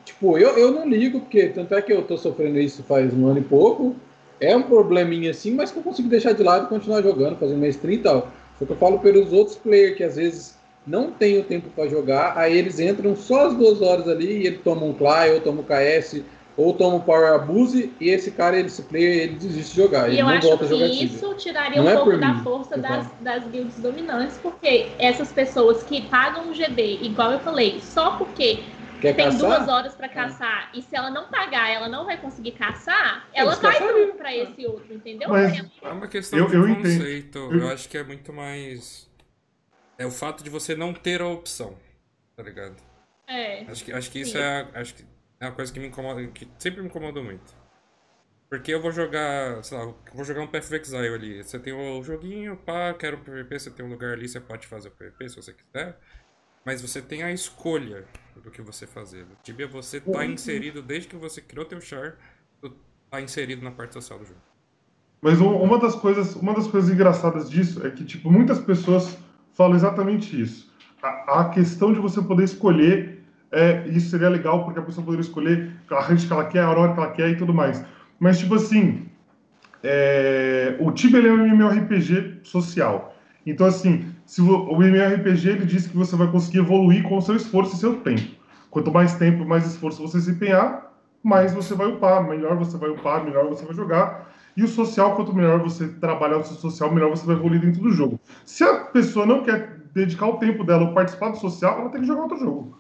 Tipo, 0.03 0.37
eu, 0.37 0.57
eu 0.57 0.71
não 0.71 0.87
ligo, 0.87 1.21
porque 1.21 1.47
tanto 1.47 1.73
é 1.73 1.81
que 1.81 1.93
eu 1.93 2.01
tô 2.03 2.17
sofrendo 2.17 2.59
isso 2.59 2.83
faz 2.83 3.13
um 3.13 3.27
ano 3.27 3.39
e 3.39 3.43
pouco. 3.43 3.95
É 4.41 4.53
um 4.55 4.63
probleminha 4.63 5.31
assim, 5.31 5.53
mas 5.55 5.71
que 5.71 5.77
eu 5.79 5.83
consigo 5.83 6.09
deixar 6.09 6.33
de 6.33 6.43
lado 6.43 6.65
e 6.65 6.67
continuar 6.69 7.01
jogando, 7.01 7.37
fazendo 7.37 7.57
minha 7.59 7.69
stream 7.69 7.93
e 7.95 7.99
tal. 7.99 8.27
Eu 8.69 8.75
falo 8.75 8.99
pelos 8.99 9.31
outros 9.33 9.57
players 9.57 9.97
que 9.97 10.03
às 10.03 10.15
vezes 10.15 10.57
não 10.85 11.11
tem 11.11 11.39
o 11.39 11.43
tempo 11.43 11.69
para 11.75 11.87
jogar, 11.87 12.37
aí 12.37 12.57
eles 12.57 12.79
entram 12.79 13.15
só 13.15 13.47
as 13.47 13.55
duas 13.55 13.81
horas 13.81 14.07
ali 14.07 14.41
e 14.41 14.47
ele 14.47 14.57
toma 14.57 14.85
um 14.85 14.93
Clay, 14.93 15.31
ou 15.33 15.39
toma 15.39 15.61
um 15.61 15.63
KS, 15.63 16.21
ou 16.55 16.73
toma 16.73 16.97
um 16.97 16.99
Power 16.99 17.33
Abuse, 17.33 17.91
e 17.99 18.09
esse 18.09 18.29
cara, 18.31 18.59
esse 18.59 18.81
player, 18.83 19.23
ele 19.23 19.35
desiste 19.35 19.75
de 19.75 19.81
jogar. 19.81 20.07
E 20.09 20.13
ele 20.13 20.21
eu 20.21 20.25
não 20.25 20.33
acho 20.33 20.47
volta 20.47 20.65
a 20.65 20.67
que 20.67 20.73
jogar 20.73 20.89
Tibia. 20.89 21.05
isso 21.05 21.33
tiraria 21.35 21.81
Não 21.81 21.85
um 21.85 21.89
é 21.89 21.95
pouco 21.95 22.17
da 22.17 22.33
mim, 22.33 22.43
força 22.43 22.77
das, 22.77 23.07
das 23.21 23.43
guilds 23.47 23.79
dominantes, 23.79 24.37
porque 24.41 24.87
essas 24.99 25.31
pessoas 25.31 25.83
que 25.83 26.01
pagam 26.01 26.49
o 26.49 26.53
GB, 26.53 26.99
igual 27.01 27.31
eu 27.31 27.39
falei, 27.39 27.79
só 27.81 28.11
porque 28.17 28.59
Quer 29.03 29.15
tem 29.15 29.25
caçar? 29.25 29.39
duas 29.39 29.67
horas 29.67 29.95
pra 29.95 30.09
caçar 30.09 30.71
e 30.73 30.81
se 30.81 30.95
ela 30.95 31.09
não 31.11 31.27
pagar, 31.29 31.69
ela 31.69 31.87
não 31.87 32.05
vai 32.05 32.19
conseguir 32.19 32.53
caçar, 32.53 33.27
ela 33.33 33.51
Eles 33.51 33.61
vai 33.61 33.77
pra, 33.77 34.13
pra 34.15 34.35
esse 34.35 34.65
outro, 34.65 34.93
entendeu? 34.93 35.29
Mas- 35.29 35.59
É- 35.59 35.69
É 35.83 35.89
uma 35.91 36.07
questão 36.07 36.39
Eu- 36.39 36.47
de 36.47 36.55
eu 36.55 36.67
entendo. 36.69 36.83
conceito. 36.97 37.37
Eu... 37.37 37.59
Eu- 37.59 37.69
acho 37.69 37.87
que 37.89 37.97
é 37.97 38.03
muito 38.03 38.31
mais. 38.33 39.09
É 39.97 40.05
o 40.05 40.11
fato 40.11 40.43
de 40.43 40.49
você 40.49 40.73
não 40.75 40.93
ter 40.93 41.21
a 41.21 41.27
opção. 41.27 41.77
Tá 42.35 42.41
ligado? 42.43 42.75
é. 43.27 43.61
Acho 43.69 43.83
que, 43.85 43.91
acho 43.93 44.09
que 44.11 44.19
isso 44.21 44.37
é, 44.37 44.61
a- 44.61 44.79
acho 44.81 44.95
que 44.95 45.05
é 45.39 45.45
uma 45.45 45.51
coisa 45.53 45.71
que 45.71 45.79
me 45.79 45.87
incomoda, 45.87 46.25
que 46.27 46.47
sempre 46.57 46.81
me 46.81 46.87
incomodou 46.87 47.23
muito. 47.23 47.53
Porque 48.49 48.71
eu 48.73 48.81
vou 48.81 48.91
jogar, 48.91 49.63
sei 49.63 49.77
lá, 49.77 49.83
eu 49.85 49.97
vou 50.13 50.23
jogar 50.23 50.41
um 50.41 50.47
Path 50.47 50.65
of 50.65 50.75
Exile 50.75 51.07
ali. 51.13 51.43
Você 51.43 51.57
tem 51.59 51.73
o 51.73 52.03
joguinho, 52.03 52.55
pá, 52.57 52.93
quero 52.93 53.17
um 53.17 53.23
PVP, 53.23 53.59
você 53.59 53.71
tem 53.71 53.83
um 53.85 53.89
lugar 53.89 54.13
ali, 54.13 54.27
você 54.27 54.39
pode 54.39 54.67
fazer 54.67 54.89
o 54.89 54.91
PVP 54.91 55.29
se 55.29 55.35
você 55.35 55.53
quiser. 55.53 55.97
Mas 56.65 56.81
você 56.81 57.01
tem 57.01 57.23
a 57.23 57.31
escolha 57.31 58.05
do 58.43 58.51
que 58.51 58.61
você 58.61 58.85
fazer. 58.85 59.25
No 59.25 59.35
Tibia 59.43 59.67
você 59.67 59.99
tá 59.99 60.25
inserido 60.25 60.81
desde 60.81 61.07
que 61.07 61.15
você 61.15 61.41
criou 61.41 61.65
teu 61.65 61.79
char, 61.79 62.15
tu 62.61 62.73
tá 63.09 63.21
inserido 63.21 63.63
na 63.63 63.71
parte 63.71 63.93
social 63.93 64.19
do 64.19 64.25
jogo. 64.25 64.39
Mas 65.21 65.39
uma 65.39 65.79
das 65.79 65.95
coisas, 65.95 66.35
uma 66.35 66.53
das 66.53 66.67
coisas 66.67 66.91
engraçadas 66.91 67.49
disso 67.49 67.85
é 67.85 67.89
que 67.89 68.03
tipo 68.03 68.29
muitas 68.29 68.59
pessoas 68.59 69.17
falam 69.53 69.75
exatamente 69.75 70.39
isso. 70.39 70.71
A, 71.01 71.41
a 71.41 71.49
questão 71.49 71.93
de 71.93 71.99
você 71.99 72.21
poder 72.21 72.43
escolher, 72.43 73.23
é, 73.51 73.87
isso 73.87 74.09
seria 74.09 74.29
legal 74.29 74.65
porque 74.65 74.79
a 74.79 74.83
pessoa 74.83 75.05
poderia 75.05 75.23
escolher 75.23 75.71
a 75.89 76.01
range 76.01 76.27
que 76.27 76.33
ela 76.33 76.45
quer, 76.45 76.61
a 76.61 76.69
hora 76.69 76.93
que 76.93 76.99
ela 76.99 77.11
quer 77.11 77.29
e 77.29 77.37
tudo 77.37 77.53
mais. 77.53 77.83
Mas 78.19 78.39
tipo 78.39 78.55
assim, 78.55 79.09
é, 79.81 80.75
o 80.79 80.91
Tibia 80.91 81.19
é 81.19 81.31
um 81.31 81.45
MMORPG 81.45 82.39
social. 82.43 83.12
Então 83.45 83.67
assim, 83.67 84.05
se 84.25 84.41
o 84.41 84.81
MMORPG 84.81 85.49
ele 85.49 85.65
diz 85.65 85.87
que 85.87 85.97
você 85.97 86.15
vai 86.15 86.27
conseguir 86.31 86.59
evoluir 86.59 87.03
com 87.03 87.17
o 87.17 87.21
seu 87.21 87.35
esforço 87.35 87.75
e 87.75 87.79
seu 87.79 87.97
tempo. 87.97 88.43
Quanto 88.69 88.91
mais 88.91 89.15
tempo, 89.15 89.45
mais 89.45 89.65
esforço 89.67 90.01
você 90.01 90.19
se 90.19 90.31
empenhar, 90.31 90.91
mais 91.21 91.53
você 91.53 91.75
vai 91.75 91.87
upar, 91.87 92.27
melhor 92.27 92.57
você 92.57 92.77
vai 92.77 92.89
upar, 92.89 93.23
melhor 93.23 93.47
você 93.47 93.65
vai 93.65 93.75
jogar. 93.75 94.33
E 94.55 94.63
o 94.63 94.67
social, 94.67 95.15
quanto 95.15 95.33
melhor 95.33 95.59
você 95.59 95.87
trabalhar 95.87 96.37
o 96.37 96.43
seu 96.43 96.55
social, 96.57 96.91
melhor 96.91 97.09
você 97.09 97.25
vai 97.25 97.35
evoluir 97.35 97.61
dentro 97.61 97.81
do 97.81 97.91
jogo. 97.91 98.19
Se 98.45 98.63
a 98.63 98.81
pessoa 98.85 99.25
não 99.25 99.43
quer 99.43 99.79
dedicar 99.93 100.27
o 100.27 100.37
tempo 100.37 100.63
dela 100.63 100.83
ou 100.83 100.93
participar 100.93 101.29
do 101.29 101.37
social, 101.37 101.79
ela 101.79 101.89
tem 101.89 102.01
que 102.01 102.07
jogar 102.07 102.23
outro 102.23 102.37
jogo. 102.37 102.77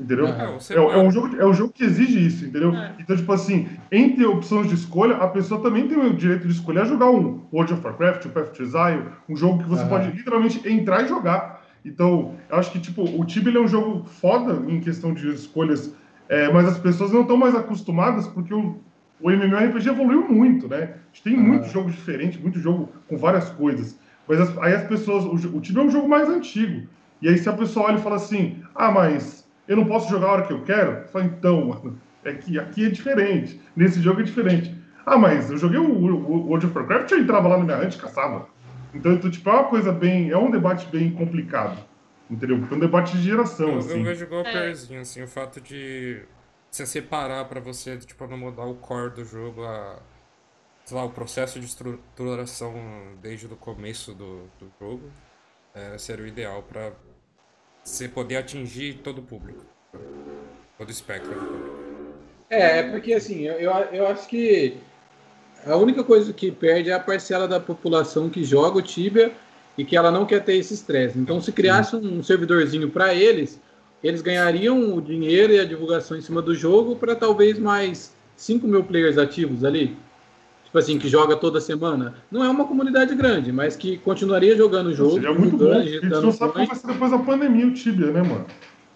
Entendeu? 0.00 0.28
É, 0.28 0.44
É, 0.70 0.76
é 0.76 0.98
um 0.98 1.10
jogo, 1.10 1.36
é 1.36 1.44
um 1.46 1.52
jogo 1.52 1.72
que 1.72 1.84
exige 1.84 2.24
isso, 2.26 2.44
entendeu? 2.46 2.78
É. 2.78 2.94
Então, 3.02 3.16
tipo 3.16 3.30
assim, 3.32 3.68
entre 3.92 4.24
opções 4.24 4.68
de 4.68 4.74
escolha, 4.74 5.16
a 5.16 5.28
pessoa 5.28 5.60
também 5.62 5.86
tem 5.88 5.98
o 5.98 6.14
direito 6.16 6.46
de 6.46 6.52
escolher 6.54 6.86
jogar 6.86 7.10
um 7.10 7.48
World 7.52 7.74
of 7.74 7.84
Warcraft, 7.84 8.26
um 8.26 8.30
Path 8.30 8.52
to 8.52 8.62
Exile, 8.62 9.04
um 9.28 9.36
jogo 9.36 9.62
que 9.62 9.68
você 9.68 9.82
Aham. 9.82 9.88
pode 9.90 10.10
literalmente 10.16 10.66
entrar 10.68 11.04
e 11.04 11.08
jogar. 11.08 11.60
Então, 11.84 12.36
eu 12.48 12.56
acho 12.56 12.70
que, 12.72 12.78
tipo, 12.80 13.02
o 13.02 13.24
Tibia 13.24 13.58
é 13.58 13.60
um 13.60 13.68
jogo 13.68 14.04
foda 14.06 14.62
em 14.70 14.80
questão 14.80 15.12
de 15.12 15.28
escolhas, 15.34 15.94
é, 16.28 16.50
mas 16.52 16.66
as 16.68 16.78
pessoas 16.78 17.12
não 17.12 17.22
estão 17.22 17.36
mais 17.36 17.54
acostumadas 17.54 18.26
porque 18.28 18.54
o, 18.54 18.82
o 19.18 19.30
MMORPG 19.30 19.88
evoluiu 19.88 20.28
muito, 20.28 20.68
né? 20.68 20.82
A 20.84 21.06
gente 21.12 21.22
tem 21.24 21.36
Aham. 21.36 21.42
muito 21.48 21.66
jogo 21.66 21.90
diferente, 21.90 22.40
muito 22.40 22.58
jogo 22.58 22.94
com 23.06 23.16
várias 23.18 23.50
coisas. 23.50 23.98
Mas 24.26 24.40
as- 24.40 24.56
aí 24.58 24.74
as 24.74 24.86
pessoas, 24.86 25.24
o, 25.24 25.56
o 25.56 25.60
Tibia 25.60 25.82
é 25.82 25.86
um 25.86 25.90
jogo 25.90 26.08
mais 26.08 26.28
antigo. 26.28 26.88
E 27.20 27.28
aí 27.28 27.36
se 27.36 27.48
a 27.48 27.52
pessoa 27.52 27.86
olha 27.86 27.98
e 27.98 28.02
fala 28.02 28.16
assim, 28.16 28.62
ah, 28.74 28.90
mas 28.90 29.39
eu 29.70 29.76
não 29.76 29.86
posso 29.86 30.10
jogar 30.10 30.26
a 30.26 30.32
hora 30.32 30.46
que 30.46 30.52
eu 30.52 30.62
quero? 30.64 31.04
Então, 31.24 31.66
mano, 31.66 32.00
é 32.24 32.34
que 32.34 32.58
aqui 32.58 32.86
é 32.86 32.90
diferente. 32.90 33.60
Nesse 33.74 34.00
jogo 34.02 34.20
é 34.20 34.24
diferente. 34.24 34.74
Ah, 35.06 35.16
mas 35.16 35.50
eu 35.50 35.56
joguei 35.56 35.78
o, 35.78 35.88
o 35.88 36.46
World 36.48 36.66
of 36.66 36.76
Warcraft, 36.76 37.10
eu 37.12 37.20
entrava 37.20 37.48
lá 37.48 37.56
na 37.56 37.64
minha 37.64 37.78
hunt 37.78 37.94
e 37.94 37.98
caçava. 37.98 38.48
Então, 38.92 39.12
então, 39.12 39.30
tipo, 39.30 39.48
é 39.48 39.52
uma 39.52 39.64
coisa 39.64 39.92
bem. 39.92 40.30
É 40.30 40.36
um 40.36 40.50
debate 40.50 40.86
bem 40.88 41.12
complicado. 41.12 41.82
Entendeu? 42.28 42.58
Porque 42.58 42.74
é 42.74 42.76
um 42.76 42.80
debate 42.80 43.16
de 43.16 43.22
geração, 43.22 43.68
Eu, 43.68 43.72
eu 43.74 43.78
assim. 43.78 44.02
vejo 44.02 44.24
igual 44.24 44.42
o 44.42 44.46
É. 44.46 44.52
Pierzinho, 44.52 45.00
assim, 45.00 45.22
o 45.22 45.28
fato 45.28 45.60
de 45.60 46.22
você 46.70 46.86
separar 46.86 47.44
pra 47.46 47.60
você, 47.60 47.96
tipo, 47.96 48.26
não 48.26 48.36
mudar 48.36 48.64
o 48.66 48.74
core 48.74 49.10
do 49.14 49.24
jogo, 49.24 49.64
a, 49.64 49.98
sei 50.84 50.96
lá, 50.96 51.04
o 51.04 51.10
processo 51.10 51.58
de 51.58 51.66
estruturação 51.66 52.72
desde 53.20 53.46
o 53.46 53.56
começo 53.56 54.14
do, 54.14 54.44
do 54.60 54.70
jogo, 54.80 55.10
é, 55.74 55.98
seria 55.98 56.24
o 56.24 56.28
ideal 56.28 56.62
pra 56.62 56.92
você 57.82 58.08
poder 58.08 58.36
atingir 58.36 59.00
todo 59.02 59.18
o 59.18 59.22
público. 59.22 59.64
Todo 60.78 60.88
o 60.88 60.90
espectro. 60.90 61.32
É, 62.48 62.78
é 62.78 62.82
porque 62.84 63.12
assim, 63.12 63.42
eu, 63.46 63.54
eu, 63.54 63.70
eu 63.92 64.06
acho 64.06 64.28
que 64.28 64.76
a 65.64 65.76
única 65.76 66.02
coisa 66.02 66.32
que 66.32 66.50
perde 66.50 66.90
é 66.90 66.94
a 66.94 67.00
parcela 67.00 67.46
da 67.46 67.60
população 67.60 68.30
que 68.30 68.42
joga 68.42 68.78
o 68.78 68.82
Tibia 68.82 69.32
e 69.76 69.84
que 69.84 69.96
ela 69.96 70.10
não 70.10 70.26
quer 70.26 70.42
ter 70.44 70.56
esse 70.56 70.74
estresse. 70.74 71.18
Então, 71.18 71.40
se 71.40 71.52
criasse 71.52 71.94
um 71.96 72.22
servidorzinho 72.22 72.90
para 72.90 73.14
eles, 73.14 73.60
eles 74.02 74.22
ganhariam 74.22 74.94
o 74.94 75.00
dinheiro 75.00 75.52
e 75.52 75.60
a 75.60 75.64
divulgação 75.64 76.16
em 76.16 76.20
cima 76.20 76.40
do 76.40 76.54
jogo 76.54 76.96
para 76.96 77.14
talvez 77.14 77.58
mais 77.58 78.14
5 78.36 78.66
mil 78.66 78.82
players 78.82 79.18
ativos 79.18 79.64
ali. 79.64 79.96
Tipo 80.70 80.78
assim, 80.78 81.00
que 81.00 81.08
joga 81.08 81.36
toda 81.36 81.60
semana. 81.60 82.14
Não 82.30 82.44
é 82.44 82.48
uma 82.48 82.64
comunidade 82.64 83.12
grande, 83.16 83.50
mas 83.50 83.74
que 83.74 83.98
continuaria 83.98 84.56
jogando 84.56 84.86
o 84.86 84.94
jogo. 84.94 85.14
Seria 85.14 85.34
muito 85.34 85.56
bom. 85.56 85.72
A 85.72 85.82
gente 85.82 86.06
não 86.06 86.30
sabe 86.30 86.52
como 86.52 86.66
vai 86.66 86.76
ser 86.76 86.86
depois 86.86 87.10
da 87.10 87.18
pandemia 87.18 87.66
o 87.66 87.74
Tibia, 87.74 88.12
né, 88.12 88.22
mano? 88.22 88.46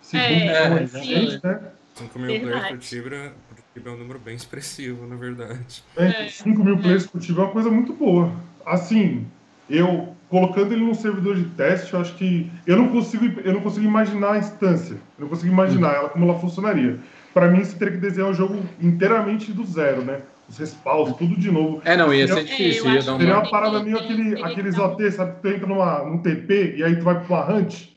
Se 0.00 0.16
É, 0.16 0.68
como 0.68 0.86
sim. 0.86 1.02
gente, 1.02 1.40
né? 1.42 1.60
5 1.94 2.18
mil 2.18 2.26
players 2.28 2.44
Verdade. 2.44 2.68
por 2.68 2.78
Tibia, 2.78 3.32
por 3.48 3.56
Tibia 3.74 3.92
é 3.92 3.94
um 3.96 3.98
número 3.98 4.20
bem 4.20 4.36
expressivo, 4.36 5.04
na 5.04 5.16
verdade. 5.16 5.82
É, 5.96 6.28
5 6.28 6.62
mil 6.62 6.78
players 6.78 7.08
por 7.08 7.20
Tibia 7.20 7.42
é 7.42 7.44
uma 7.46 7.52
coisa 7.52 7.70
muito 7.72 7.92
boa. 7.92 8.30
Assim, 8.64 9.26
eu 9.68 10.14
colocando 10.28 10.72
ele 10.72 10.84
num 10.84 10.94
servidor 10.94 11.34
de 11.34 11.44
teste, 11.44 11.92
eu 11.92 12.00
acho 12.00 12.14
que 12.14 12.48
eu 12.64 12.76
não 12.76 12.88
consigo, 12.88 13.24
eu 13.40 13.52
não 13.52 13.60
consigo 13.60 13.84
imaginar 13.84 14.34
a 14.34 14.38
instância. 14.38 14.94
Eu 15.18 15.22
não 15.22 15.28
consigo 15.28 15.52
imaginar 15.52 15.92
ela 15.94 16.08
como 16.08 16.24
ela 16.24 16.38
funcionaria. 16.38 17.00
Pra 17.32 17.48
mim, 17.48 17.64
você 17.64 17.76
teria 17.76 17.94
que 17.94 18.00
desenhar 18.00 18.30
o 18.30 18.34
jogo 18.34 18.62
inteiramente 18.80 19.52
do 19.52 19.64
zero, 19.64 20.04
né? 20.04 20.20
Os 20.48 20.58
respawns, 20.58 21.16
tudo 21.16 21.36
de 21.36 21.50
novo. 21.50 21.80
É, 21.84 21.96
não, 21.96 22.12
ia 22.12 22.28
ser 22.28 22.44
difícil. 22.44 22.84
ia 22.86 23.02
dar 23.02 23.12
que 23.12 23.18
Seria 23.18 23.34
uma... 23.34 23.42
uma 23.42 23.50
parada 23.50 23.82
meio 23.82 23.98
aquele, 23.98 24.42
aqueles 24.42 24.78
OT, 24.78 25.10
sabe? 25.12 25.40
Tu 25.40 25.48
entra 25.48 25.66
numa, 25.66 26.04
num 26.04 26.18
TP 26.18 26.74
e 26.76 26.84
aí 26.84 26.96
tu 26.96 27.02
vai 27.04 27.18
pra 27.24 27.34
uma 27.36 27.54
hunt. 27.58 27.88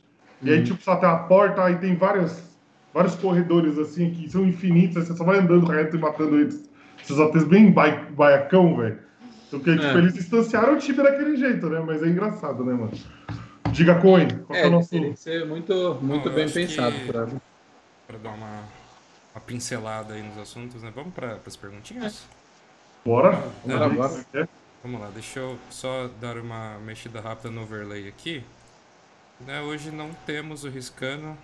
E 0.41 0.49
aí, 0.51 0.57
Uhum. 0.59 0.63
tipo, 0.63 0.81
só 0.83 0.95
tem 0.95 1.09
a 1.09 1.15
porta, 1.17 1.63
aí 1.63 1.75
tem 1.77 1.95
várias, 1.95 2.41
vários 2.93 3.15
corredores, 3.15 3.77
assim, 3.77 4.11
que 4.11 4.29
são 4.29 4.45
infinitos, 4.45 4.95
aí 4.97 5.03
você 5.05 5.15
só 5.15 5.23
vai 5.25 5.39
andando 5.39 5.65
reto 5.65 5.97
e 5.97 5.99
matando 5.99 6.39
eles. 6.39 6.69
Esses 7.01 7.17
OTs 7.19 7.43
bem 7.43 7.71
bai- 7.71 8.05
baiacão, 8.11 8.77
velho. 8.77 8.99
Porque, 9.49 9.71
tipo, 9.75 9.83
É. 9.85 9.97
eles 9.97 10.13
distanciaram 10.13 10.73
o 10.73 10.77
Tibia 10.77 11.03
daquele 11.03 11.35
jeito, 11.37 11.69
né? 11.69 11.81
Mas 11.85 12.01
é 12.03 12.07
engraçado, 12.07 12.63
né, 12.63 12.73
mano? 12.73 12.91
Diga, 13.71 13.95
Coin, 13.95 14.27
qual 14.45 14.47
que 14.47 14.55
é, 14.57 14.63
É, 14.63 14.67
o 14.67 14.71
nosso... 14.71 14.89
teria 14.89 15.11
que 15.11 15.19
ser 15.19 15.45
muito, 15.45 15.97
muito 16.01 16.29
bem 16.29 16.49
pensado. 16.49 16.93
que- 16.95 17.05
Pra... 17.11 17.27
Pra 18.07 18.17
dar 18.23 18.29
uma, 18.29 18.59
uma 19.35 19.41
pincelada 19.45 20.13
aí 20.13 20.21
nos 20.23 20.37
assuntos, 20.37 20.81
né? 20.81 20.91
Vamos 20.95 21.13
para 21.13 21.37
as 21.45 21.55
perguntinhas? 21.57 22.25
Bora? 23.07 23.37
É 23.65 24.23
que 24.31 24.37
é. 24.37 24.47
Vamos 24.83 24.99
lá, 24.99 25.09
deixa 25.09 25.39
eu 25.39 25.57
só 25.69 26.09
dar 26.19 26.37
uma 26.37 26.77
mexida 26.79 27.21
rápida 27.21 27.49
no 27.49 27.61
overlay 27.63 28.05
aqui. 28.09 28.43
Né, 29.39 29.61
hoje 29.61 29.91
não 29.91 30.13
temos 30.25 30.65
o 30.65 30.69
Riscano, 30.69 31.37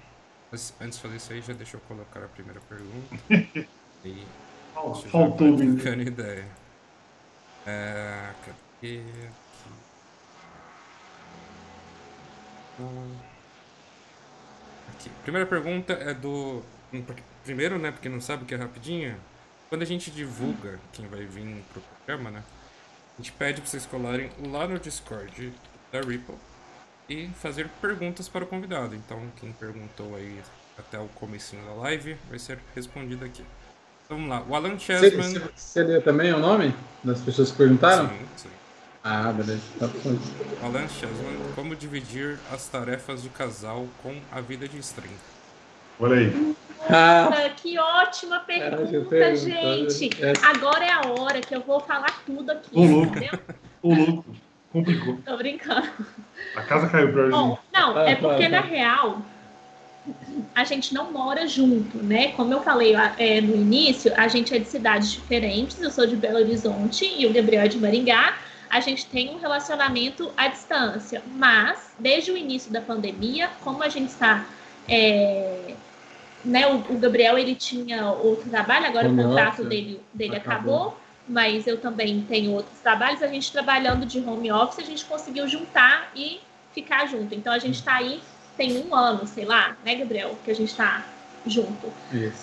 mas 0.52 0.73
antes 0.81 0.98
de 0.98 1.02
fazer 1.03 1.15
isso 1.18 1.31
aí, 1.34 1.41
já 1.41 1.53
deixa 1.53 1.77
eu 1.77 1.81
colocar 1.81 2.22
a 2.23 2.27
primeira 2.27 2.60
pergunta. 2.61 3.15
e 4.03 4.27
Faltou 5.11 5.48
vai 5.48 5.52
o 5.52 5.57
vídeo. 5.57 5.76
trocando 5.77 6.02
ideia. 6.03 6.45
É, 7.65 8.34
cadê? 8.45 8.57
Aqui. 8.81 9.03
Aqui. 14.88 15.10
Primeira 15.23 15.48
pergunta 15.48 15.94
é 15.94 16.14
do. 16.14 16.61
hum, 16.94 17.03
Primeiro, 17.44 17.77
né, 17.77 17.91
porque 17.91 18.10
não 18.10 18.22
sabe 18.22 18.44
o 18.44 18.45
que 18.45 18.53
é 18.53 18.57
rapidinho. 18.57 19.18
Quando 19.74 19.82
a 19.82 19.88
gente 19.88 20.12
divulga 20.12 20.80
quem 20.91 21.08
vai 21.08 21.26
vir 21.26 21.64
pro 21.74 21.82
programa, 21.82 22.30
né? 22.30 22.44
A 23.18 23.20
gente 23.20 23.32
pede 23.32 23.60
pra 23.60 23.68
vocês 23.68 23.88
colarem 23.88 24.30
lá 24.45 24.68
no 24.68 24.78
Discord 24.78 25.52
da 25.91 26.00
Ripple 26.00 26.36
e 27.10 27.28
fazer 27.41 27.68
perguntas 27.82 28.30
para 28.30 28.44
o 28.44 28.48
convidado. 28.48 28.94
Então, 28.94 29.20
quem 29.38 29.52
perguntou 29.52 30.16
aí 30.16 30.40
até 30.78 31.00
o 31.00 31.08
comecinho 31.16 31.66
da 31.66 31.74
live 31.74 32.16
vai 32.30 32.38
ser 32.38 32.60
respondido 32.76 33.26
aqui. 33.26 33.44
Então, 34.06 34.18
vamos 34.18 34.30
lá. 34.30 34.45
O 34.48 34.54
Alan 34.54 34.78
você, 34.78 35.10
você 35.56 35.84
lê 35.84 36.00
também 36.02 36.32
o 36.32 36.38
nome 36.38 36.72
das 37.04 37.22
pessoas 37.22 37.50
que 37.50 37.58
perguntaram? 37.58 38.10
Sim, 38.10 38.26
sim. 38.38 38.50
Ah, 39.04 39.32
beleza. 39.32 39.64
Tá 39.80 39.88
bom. 39.88 40.20
Alan 40.62 40.88
Chessman, 40.88 41.52
como 41.56 41.76
dividir 41.76 42.38
as 42.52 42.68
tarefas 42.68 43.24
de 43.24 43.30
casal 43.30 43.88
com 44.04 44.22
a 44.32 44.40
vida 44.40 44.68
de 44.68 44.78
stream? 44.78 45.16
Olha 46.00 46.18
aí. 46.18 46.56
Ah, 46.89 47.30
Nossa, 47.30 47.49
que 47.49 47.77
ótima 47.80 48.39
pergunta, 48.39 49.35
gente. 49.35 50.10
é. 50.22 50.34
Agora 50.43 50.84
é 50.85 50.91
a 50.91 51.01
hora 51.07 51.39
que 51.41 51.55
eu 51.55 51.61
vou 51.61 51.80
falar 51.80 52.23
tudo 52.26 52.51
aqui, 52.51 52.69
Ô, 52.73 52.84
louco. 52.84 53.18
entendeu? 53.18 53.39
Ô, 53.81 53.93
louco. 53.93 54.26
Complicou. 54.72 55.18
Tô 55.23 55.38
brincando. 55.38 55.88
A 56.55 56.61
casa 56.64 56.89
caiu 56.89 57.14
pra 57.14 57.30
Bom, 57.30 57.57
não, 57.72 57.97
Ah, 57.97 58.10
é 58.10 58.15
porque 58.15 58.43
tá, 58.43 58.49
na 58.49 58.61
tá. 58.61 58.68
real 58.68 59.22
a 60.53 60.64
gente 60.64 60.93
não 60.93 61.11
mora 61.11 61.47
junto, 61.47 61.97
né? 61.99 62.30
Como 62.34 62.51
eu 62.53 62.61
falei 62.61 62.93
é, 63.18 63.39
no 63.39 63.55
início, 63.55 64.11
a 64.18 64.27
gente 64.27 64.53
é 64.53 64.60
de 64.60 64.68
cidades 64.68 65.11
diferentes. 65.11 65.81
Eu 65.81 65.89
sou 65.91 66.05
de 66.05 66.15
Belo 66.15 66.39
Horizonte 66.39 67.05
e 67.18 67.26
o 67.26 67.31
Gabriel 67.31 67.64
é 67.64 67.68
de 67.68 67.77
Maringá. 67.77 68.35
A 68.69 68.80
gente 68.80 69.05
tem 69.05 69.30
um 69.30 69.38
relacionamento 69.38 70.31
à 70.35 70.47
distância, 70.47 71.22
mas 71.35 71.93
desde 71.99 72.31
o 72.31 72.38
início 72.38 72.72
da 72.72 72.81
pandemia, 72.81 73.49
como 73.61 73.81
a 73.84 73.88
gente 73.89 74.10
está 74.10 74.43
é, 74.89 75.76
né, 76.44 76.68
o, 76.68 76.78
o 76.94 76.98
Gabriel 76.98 77.38
ele 77.38 77.56
tinha 77.56 78.11
outro 78.11 78.49
trabalho, 78.49 78.86
agora 78.86 79.10
o 79.10 79.15
contrato 79.15 79.64
dele, 79.64 80.02
dele 80.14 80.36
Acabou. 80.36 80.76
acabou. 80.76 80.98
mas 81.28 81.68
eu 81.68 81.78
também 81.80 82.22
tenho 82.28 82.52
outros 82.52 82.80
trabalhos. 82.80 83.22
A 83.24 83.28
gente 83.28 83.52
trabalhando 83.52 84.06
de 84.06 84.20
home 84.20 84.52
office, 84.52 84.80
a 84.80 84.88
gente 84.88 85.06
conseguiu 85.06 85.48
juntar 85.48 86.11
e 86.15 86.40
ficar 86.74 87.07
junto. 87.07 87.34
Então 87.34 87.53
a 87.53 87.60
gente 87.60 87.76
está 87.76 87.95
aí 87.95 88.22
tem 88.57 88.86
um 88.86 88.94
ano, 88.95 89.26
sei 89.26 89.45
lá, 89.45 89.76
né, 89.84 89.95
Gabriel, 89.95 90.38
que 90.44 90.52
a 90.52 90.56
gente 90.56 90.70
está 90.70 91.03
junto. 91.45 91.91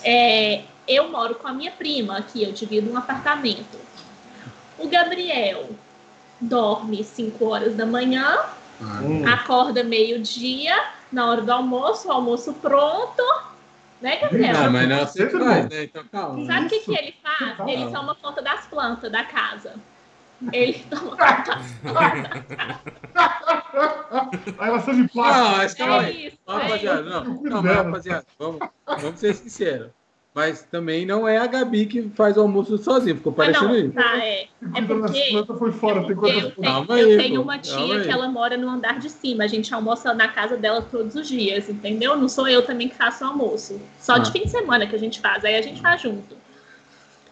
É, 0.03 0.63
eu 0.87 1.09
moro 1.09 1.35
com 1.35 1.47
a 1.47 1.53
minha 1.53 1.71
prima 1.71 2.17
aqui, 2.17 2.43
eu 2.43 2.51
divido 2.51 2.91
um 2.91 2.97
apartamento. 2.97 3.79
O 4.77 4.87
Gabriel 4.87 5.69
dorme 6.39 7.03
5 7.03 7.45
horas 7.45 7.75
da 7.75 7.85
manhã 7.85 8.39
Ah, 8.83 8.99
Hum. 9.03 9.23
Acorda 9.27 9.83
meio-dia, 9.83 10.75
na 11.11 11.29
hora 11.29 11.43
do 11.43 11.51
almoço, 11.51 12.07
o 12.07 12.11
almoço 12.11 12.51
pronto. 12.53 13.21
Né, 14.01 14.17
Gabriel? 14.17 14.53
Não, 14.53 14.71
mas 14.71 14.89
não 14.89 14.95
é 14.95 15.05
você 15.05 15.29
faz, 15.29 15.33
irmão. 15.33 15.69
né? 15.69 15.83
Então 15.83 16.03
calma. 16.11 16.45
Sabe 16.45 16.65
o 16.65 16.69
que, 16.69 16.79
que 16.79 16.97
ele 16.97 17.15
faz? 17.21 17.55
Calma. 17.57 17.71
Ele 17.71 17.91
toma 17.91 18.15
conta 18.15 18.41
das 18.41 18.65
plantas 18.67 19.11
da 19.11 19.23
casa. 19.23 19.75
Ele 20.51 20.73
toma 20.89 21.11
conta 21.11 21.55
das 21.55 21.71
plantas. 21.81 22.41
Aí 24.57 24.69
ela 24.69 24.79
são 24.79 24.95
de 24.95 25.07
plástico. 25.07 25.45
Não, 25.45 25.57
mas 25.57 25.73
calma 25.75 25.95
É 26.03 26.05
aí. 26.07 26.25
isso, 26.27 26.37
Ó, 26.47 26.57
é 26.59 26.63
Rapaziada, 26.63 27.01
não, 27.03 27.23
não, 27.23 27.63
mas, 27.63 27.75
rapaziada, 27.75 28.25
vamos, 28.39 28.59
vamos 28.85 29.19
ser 29.19 29.35
sinceros. 29.35 29.91
Mas 30.33 30.61
também 30.63 31.05
não 31.05 31.27
é 31.27 31.37
a 31.37 31.45
Gabi 31.45 31.85
que 31.85 32.03
faz 32.15 32.37
o 32.37 32.41
almoço 32.41 32.77
sozinha, 32.77 33.13
ficou 33.13 33.33
Ah, 33.33 33.35
parecendo 33.35 33.67
não, 33.67 33.75
isso. 33.75 33.91
tá, 33.91 34.17
é. 34.17 34.47
Das 34.61 34.85
porque- 34.87 35.53
foi 35.57 35.71
fora, 35.73 35.99
É 35.99 36.03
tem 36.05 36.15
porque 36.15 36.31
coisa 36.31 36.47
eu 36.47 36.51
tenho, 36.51 36.67
Calma 36.67 36.99
eu 36.99 37.07
aí, 37.09 37.17
tenho 37.17 37.41
uma 37.41 37.57
tia 37.59 37.75
aí. 37.97 38.01
que 38.03 38.09
ela 38.09 38.29
mora 38.29 38.55
no 38.55 38.69
andar 38.69 38.97
de 38.97 39.09
cima. 39.09 39.43
A 39.43 39.47
gente 39.47 39.73
almoça 39.73 40.13
na 40.13 40.29
casa 40.29 40.55
dela 40.55 40.81
todos 40.81 41.15
os 41.15 41.27
dias, 41.27 41.67
entendeu? 41.69 42.15
Não 42.15 42.29
sou 42.29 42.47
eu 42.47 42.61
também 42.65 42.87
que 42.87 42.95
faço 42.95 43.25
o 43.25 43.27
almoço. 43.27 43.81
Só 43.99 44.17
de 44.19 44.29
Ah. 44.29 44.31
fim 44.31 44.43
de 44.43 44.49
semana 44.51 44.87
que 44.87 44.95
a 44.95 44.99
gente 44.99 45.19
faz. 45.19 45.43
Aí 45.43 45.55
a 45.57 45.61
gente 45.61 45.81
faz 45.81 46.01
junto. 46.01 46.39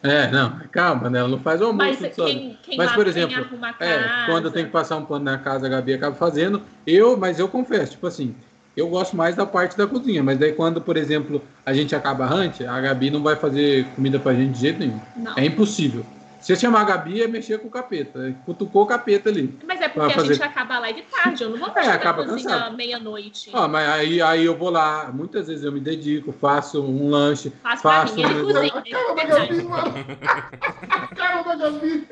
É, 0.03 0.27
não, 0.31 0.59
calma, 0.71 1.09
né? 1.09 1.19
Ela 1.19 1.27
não 1.29 1.39
faz 1.39 1.61
o 1.61 1.65
almoço 1.65 2.01
Mas 2.01 2.15
quem, 2.15 2.57
quem 2.63 2.77
Mas, 2.77 2.91
por 2.91 3.07
exemplo, 3.07 3.35
É, 3.79 4.25
quando 4.25 4.51
tem 4.51 4.65
que 4.65 4.71
passar 4.71 4.97
um 4.97 5.05
pano 5.05 5.23
na 5.23 5.37
casa, 5.37 5.67
a 5.67 5.69
Gabi 5.69 5.93
acaba 5.93 6.15
fazendo. 6.15 6.61
Eu, 6.85 7.15
mas 7.17 7.39
eu 7.39 7.47
confesso, 7.47 7.93
tipo 7.93 8.07
assim, 8.07 8.35
eu 8.79 8.87
gosto 8.89 9.15
mais 9.15 9.35
da 9.35 9.45
parte 9.45 9.77
da 9.77 9.85
cozinha. 9.85 10.23
Mas 10.23 10.37
daí 10.39 10.53
quando, 10.53 10.81
por 10.81 10.97
exemplo, 10.97 11.41
a 11.65 11.73
gente 11.73 11.95
acaba 11.95 12.25
rante, 12.25 12.65
a 12.65 12.79
Gabi 12.81 13.09
não 13.11 13.21
vai 13.21 13.35
fazer 13.35 13.85
comida 13.95 14.17
pra 14.19 14.33
gente 14.33 14.53
de 14.53 14.59
jeito 14.61 14.79
nenhum. 14.79 14.99
Não. 15.15 15.33
É 15.37 15.45
impossível. 15.45 16.05
Se 16.39 16.53
eu 16.53 16.55
chamar 16.55 16.81
a 16.81 16.83
Gabi, 16.85 17.21
é 17.21 17.27
mexer 17.27 17.59
com 17.59 17.67
o 17.67 17.71
capeta. 17.71 18.33
Cutucou 18.45 18.83
o 18.83 18.85
capeta 18.85 19.27
ali. 19.29 19.59
Mas 19.67 19.81
é 19.81 19.89
porque 19.89 19.99
Vai 19.99 20.09
a 20.09 20.13
fazer- 20.13 20.33
gente 20.35 20.43
acaba 20.43 20.75
a 20.75 20.79
live 20.79 21.01
tarde. 21.01 21.43
Eu 21.43 21.49
não 21.49 21.57
vou 21.57 21.67
É, 21.67 21.73
mexer 21.75 21.87
na 21.89 21.93
acaba 21.95 22.23
cozinha 22.25 22.69
meia-noite. 22.69 23.49
Ah, 23.51 23.67
mas 23.67 23.89
aí, 23.89 24.21
aí 24.21 24.45
eu 24.45 24.55
vou 24.57 24.69
lá, 24.69 25.11
muitas 25.13 25.47
vezes 25.47 25.65
eu 25.65 25.71
me 25.73 25.81
dedico, 25.81 26.31
faço 26.39 26.81
um 26.81 27.09
lanche, 27.09 27.51
Faço 27.61 27.81
pra 27.81 27.91
faço 27.91 28.15
mim. 28.15 28.23
Ele 28.23 28.33
um 28.41 28.45
cozinha. 28.45 28.61
negócio. 28.61 28.93
é 28.93 28.95
A 28.95 29.15
cara 29.15 29.15
da. 29.27 29.39
Gabi, 29.39 29.63
mano. 29.63 29.93
A 30.89 31.07
cara 31.15 31.41
da 31.41 31.55
Gabi. 31.55 32.07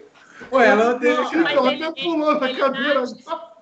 Ué, 0.51 0.67
ela 0.67 0.93
Não, 0.93 1.03
ele- 1.71 1.83
até 1.85 2.03
pulou 2.03 2.45
ele 2.45 2.53
cadeira. 2.59 3.03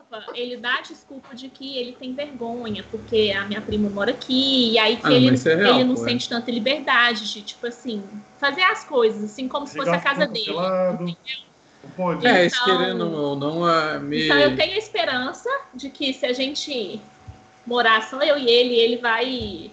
Desculpa, 0.09 0.37
ele 0.37 0.57
dá 0.57 0.81
desculpa 0.81 1.35
de 1.35 1.49
que 1.49 1.77
ele 1.77 1.93
tem 1.93 2.13
vergonha, 2.13 2.83
porque 2.91 3.33
a 3.37 3.45
minha 3.45 3.61
prima 3.61 3.89
mora 3.89 4.11
aqui, 4.11 4.71
e 4.73 4.79
aí 4.79 4.97
que 4.97 5.07
Ah, 5.07 5.11
ele, 5.11 5.27
é 5.27 5.55
real, 5.55 5.75
ele 5.75 5.83
não 5.85 5.95
pô, 5.95 6.01
é. 6.05 6.09
sente 6.09 6.29
tanta 6.29 6.51
liberdade 6.51 7.31
de, 7.31 7.41
tipo 7.41 7.67
assim, 7.67 8.03
fazer 8.39 8.63
as 8.63 8.83
coisas, 8.83 9.23
assim, 9.23 9.47
como 9.47 9.65
se 9.67 9.75
fosse 9.75 9.89
a 9.89 9.99
casa 9.99 10.25
dele. 10.27 10.53
Pode. 11.95 12.25
É, 12.25 12.45
isso 12.47 12.57
Então- 12.63 12.77
querendo 12.77 13.11
ou 13.11 13.35
não, 13.35 13.63
a 13.65 13.99
me... 13.99 14.25
Então 14.25 14.37
eu 14.39 14.55
tenho 14.55 14.73
a 14.73 14.77
esperança 14.77 15.49
de 15.73 15.89
que 15.89 16.13
se 16.13 16.25
a 16.25 16.33
gente 16.33 16.99
morar 17.65 18.01
só 18.09 18.21
eu 18.23 18.37
e 18.37 18.47
ele, 18.49 18.73
ele 18.75 18.97
vai 18.97 19.71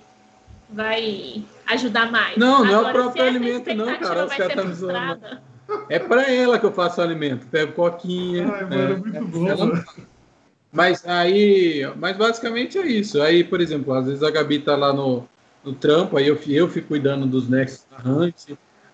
vai 0.68 1.42
ajudar 1.66 2.10
mais. 2.10 2.36
Não, 2.36 2.64
não 2.64 2.66
é 2.66 2.76
o 2.76 2.80
Agora, 2.80 2.92
próprio 2.94 3.24
alimento 3.24 3.74
não, 3.74 3.86
cara, 3.98 4.24
os 4.24 4.28
vai 4.28 4.38
caras 4.38 4.54
tá 4.54 4.62
zoando. 4.72 4.74
frustrada, 5.20 5.42
É 5.90 5.98
pra 5.98 6.30
ela 6.30 6.58
que 6.58 6.64
eu 6.66 6.72
faço 6.72 7.00
o 7.00 7.04
alimento. 7.04 7.46
Pego 7.46 7.72
coquinha. 7.72 8.46
Ai, 8.50 8.64
né? 8.64 8.76
mano, 8.76 8.92
é 8.94 8.96
muito 9.20 9.24
bom, 9.26 9.48
Ela-. 9.48 9.84
Mas 10.72 11.06
aí, 11.06 11.82
mas 11.96 12.16
basicamente 12.16 12.78
é 12.78 12.86
isso. 12.86 13.20
Aí, 13.20 13.44
por 13.44 13.60
exemplo, 13.60 13.92
às 13.92 14.06
vezes 14.06 14.22
a 14.22 14.30
Gabi 14.30 14.58
tá 14.60 14.74
lá 14.74 14.92
no, 14.92 15.28
no 15.62 15.74
trampo, 15.74 16.16
aí 16.16 16.26
eu, 16.26 16.38
eu 16.48 16.68
fico 16.68 16.88
cuidando 16.88 17.26
dos 17.26 17.48
necks 17.48 17.86
da 17.90 18.10
Hunt. 18.10 18.34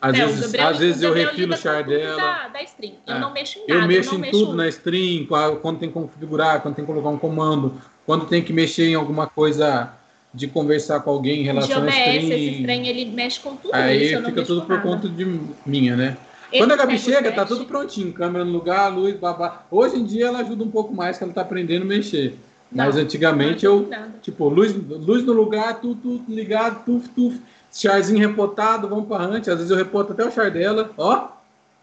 Às 0.00 0.16
É, 0.18 0.26
vezes, 0.26 0.40
Gabriel- 0.42 0.68
às 0.68 0.78
vezes 0.78 1.02
eu 1.02 1.12
refilo 1.12 1.54
o 1.54 1.56
char 1.56 1.82
dela. 1.84 2.16
Da, 2.16 2.48
da 2.48 2.62
stream. 2.62 2.94
Eu 3.06 3.14
É. 3.16 3.18
não 3.20 3.32
mexo 3.32 3.58
em 3.58 3.66
nada. 3.66 3.80
Eu 3.82 3.86
mexo 3.88 4.18
não 4.18 4.26
em 4.26 4.30
tudo 4.30 4.54
na 4.54 4.68
stream, 4.68 5.26
qua- 5.26 5.56
quando 5.56 5.78
tem 5.78 5.88
que 5.88 5.94
configurar, 5.94 6.60
quando 6.62 6.74
tem 6.76 6.84
que 6.84 6.90
colocar 6.90 7.08
um 7.08 7.18
comando, 7.18 7.80
quando 8.06 8.26
tem 8.26 8.42
que 8.42 8.52
mexer 8.52 8.88
em 8.88 8.94
alguma 8.94 9.26
coisa 9.26 9.92
de 10.34 10.46
conversar 10.46 11.00
com 11.00 11.10
alguém 11.10 11.40
em 11.40 11.44
relação 11.44 11.78
à 11.78 11.80
OBS, 11.80 11.96
esse 11.96 12.50
stream. 12.60 12.84
ele 12.84 13.04
mexe 13.06 13.40
com 13.40 13.56
tudo 13.56 13.74
Aí 13.74 14.04
isso. 14.04 14.14
eu 14.14 14.18
fica 14.20 14.32
mexo 14.32 14.46
tudo 14.54 14.66
por 14.66 14.76
nada. 14.76 14.82
conta 14.88 15.08
de 15.08 15.40
minha, 15.66 15.96
né? 15.96 16.16
Quando 16.56 16.72
a 16.72 16.76
Gabi 16.76 16.98
chega, 16.98 17.32
tá 17.32 17.44
tudo 17.44 17.64
prontinho. 17.66 18.12
Câmera 18.12 18.44
no 18.44 18.52
lugar, 18.52 18.88
luz, 18.88 19.16
babá. 19.16 19.62
Hoje 19.70 19.96
em 19.96 20.04
dia 20.04 20.26
ela 20.28 20.38
ajuda 20.40 20.64
um 20.64 20.70
pouco 20.70 20.94
mais, 20.94 21.18
que 21.18 21.24
ela 21.24 21.32
tá 21.32 21.42
aprendendo 21.42 21.82
a 21.82 21.86
mexer. 21.86 22.38
Mas 22.70 22.94
Não, 22.96 23.02
antigamente 23.02 23.64
não 23.64 23.72
eu, 23.82 23.88
nada. 23.88 24.14
tipo, 24.20 24.48
luz, 24.48 24.74
luz 24.74 25.24
no 25.24 25.32
lugar, 25.32 25.80
tudo, 25.80 26.00
tudo 26.00 26.34
ligado, 26.34 26.84
tuf, 26.84 27.08
tuf. 27.10 27.40
Charzinho 27.72 28.26
repotado, 28.26 28.88
vamos 28.88 29.06
pra 29.06 29.26
Hunt. 29.26 29.46
Às 29.48 29.56
vezes 29.56 29.70
eu 29.70 29.76
repoto 29.76 30.12
até 30.12 30.24
o 30.24 30.30
char 30.30 30.50
dela. 30.50 30.90
Ó, 30.96 31.28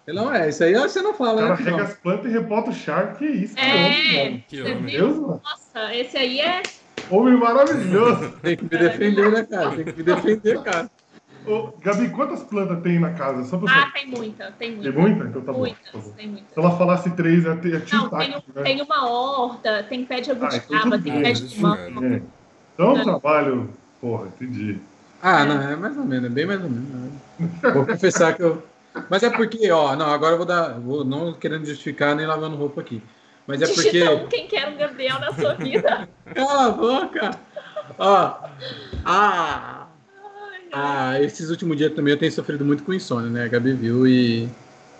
não 0.07 0.33
é, 0.33 0.49
isso 0.49 0.63
aí 0.63 0.73
você 0.75 1.01
não 1.01 1.13
fala, 1.13 1.41
cara 1.41 1.55
né? 1.55 1.63
rega 1.63 1.77
Não. 1.77 1.83
as 1.83 1.93
plantas 1.95 2.25
e 2.25 2.33
rebota 2.33 2.69
o 2.69 2.73
char. 2.73 3.15
Que 3.17 3.25
isso, 3.25 3.57
É, 3.57 3.61
cara. 3.61 4.43
Que 4.47 4.61
homem. 4.61 4.85
Deus, 4.95 5.17
mano. 5.17 5.41
Nossa, 5.43 5.95
esse 5.95 6.17
aí 6.17 6.39
é. 6.39 6.61
Homem 7.09 7.35
maravilhoso. 7.37 8.33
Tem 8.41 8.57
que 8.57 8.63
me 8.63 8.69
defender, 8.69 9.31
né, 9.31 9.43
cara? 9.43 9.71
Tem 9.71 9.85
que 9.85 9.93
me 9.93 10.03
defender, 10.03 10.61
cara. 10.63 10.89
Ô, 11.47 11.73
Gabi, 11.81 12.09
quantas 12.09 12.43
plantas 12.43 12.81
tem 12.81 12.99
na 12.99 13.13
casa? 13.13 13.43
Só 13.43 13.57
pra 13.57 13.71
Ah, 13.71 13.91
tem 13.93 14.07
muita, 14.07 14.51
tem 14.57 14.71
muita. 14.75 14.91
Tem 14.91 15.01
muita? 15.01 15.23
Então 15.25 15.41
tá 15.41 15.51
bom. 15.53 15.59
Muitas, 15.59 15.91
tá 15.91 15.97
bom. 15.99 16.11
tem 16.15 16.27
muitas. 16.27 16.49
Se 16.53 16.59
ela 16.59 16.77
falasse 16.77 17.09
três, 17.11 17.45
é, 17.45 17.55
t- 17.55 17.75
é 17.75 17.79
tio 17.79 17.97
Não, 17.97 18.09
tem, 18.09 18.31
tático, 18.31 18.51
um- 18.51 18.59
né? 18.59 18.63
tem 18.63 18.81
uma 18.81 19.09
horta, 19.09 19.83
tem 19.83 20.05
pé 20.05 20.21
de 20.21 20.31
então 20.31 20.43
abuticaba, 20.47 20.81
tudo 20.83 21.03
tem 21.03 21.13
bem, 21.13 21.23
pé 21.23 21.31
de 21.33 21.55
limão. 21.55 21.75
É. 21.75 22.21
Então 22.73 22.89
é 22.89 22.93
um 22.93 23.03
trabalho. 23.03 23.69
Porra, 24.01 24.27
entendi. 24.27 24.79
Ah, 25.21 25.45
não, 25.45 25.61
é 25.61 25.75
mais 25.75 25.97
ou 25.97 26.03
menos, 26.05 26.25
é 26.25 26.29
bem 26.33 26.45
mais 26.45 26.61
ou 26.63 26.69
menos. 26.69 26.89
né? 26.89 27.11
Vou 27.73 27.85
confessar 27.85 28.35
que 28.35 28.43
eu. 28.43 28.63
Mas 29.09 29.23
é 29.23 29.29
porque, 29.29 29.69
ó, 29.71 29.95
não, 29.95 30.07
agora 30.11 30.33
eu 30.33 30.37
vou 30.37 30.45
dar. 30.45 30.79
Vou, 30.79 31.03
não 31.03 31.33
querendo 31.33 31.65
justificar 31.65 32.15
nem 32.15 32.25
lavando 32.25 32.55
roupa 32.55 32.79
aqui. 32.81 33.01
Mas 33.45 33.61
é 33.61 33.67
porque. 33.67 34.07
Um 34.07 34.27
quem 34.27 34.47
quer 34.47 34.69
um 34.69 34.77
Gabriel 34.77 35.19
na 35.19 35.33
sua 35.33 35.53
vida. 35.55 36.07
Cala 36.33 36.65
a 36.67 36.71
boca! 36.71 37.31
Ó. 37.99 38.33
Ah! 39.03 39.84
Ah, 40.71 41.21
esses 41.21 41.49
últimos 41.49 41.77
dias 41.77 41.93
também 41.93 42.13
eu 42.13 42.19
tenho 42.19 42.31
sofrido 42.31 42.65
muito 42.65 42.83
com 42.83 42.93
insônia, 42.93 43.29
né? 43.29 43.45
A 43.45 43.47
Gabi 43.47 43.73
viu 43.73 44.07
e. 44.07 44.47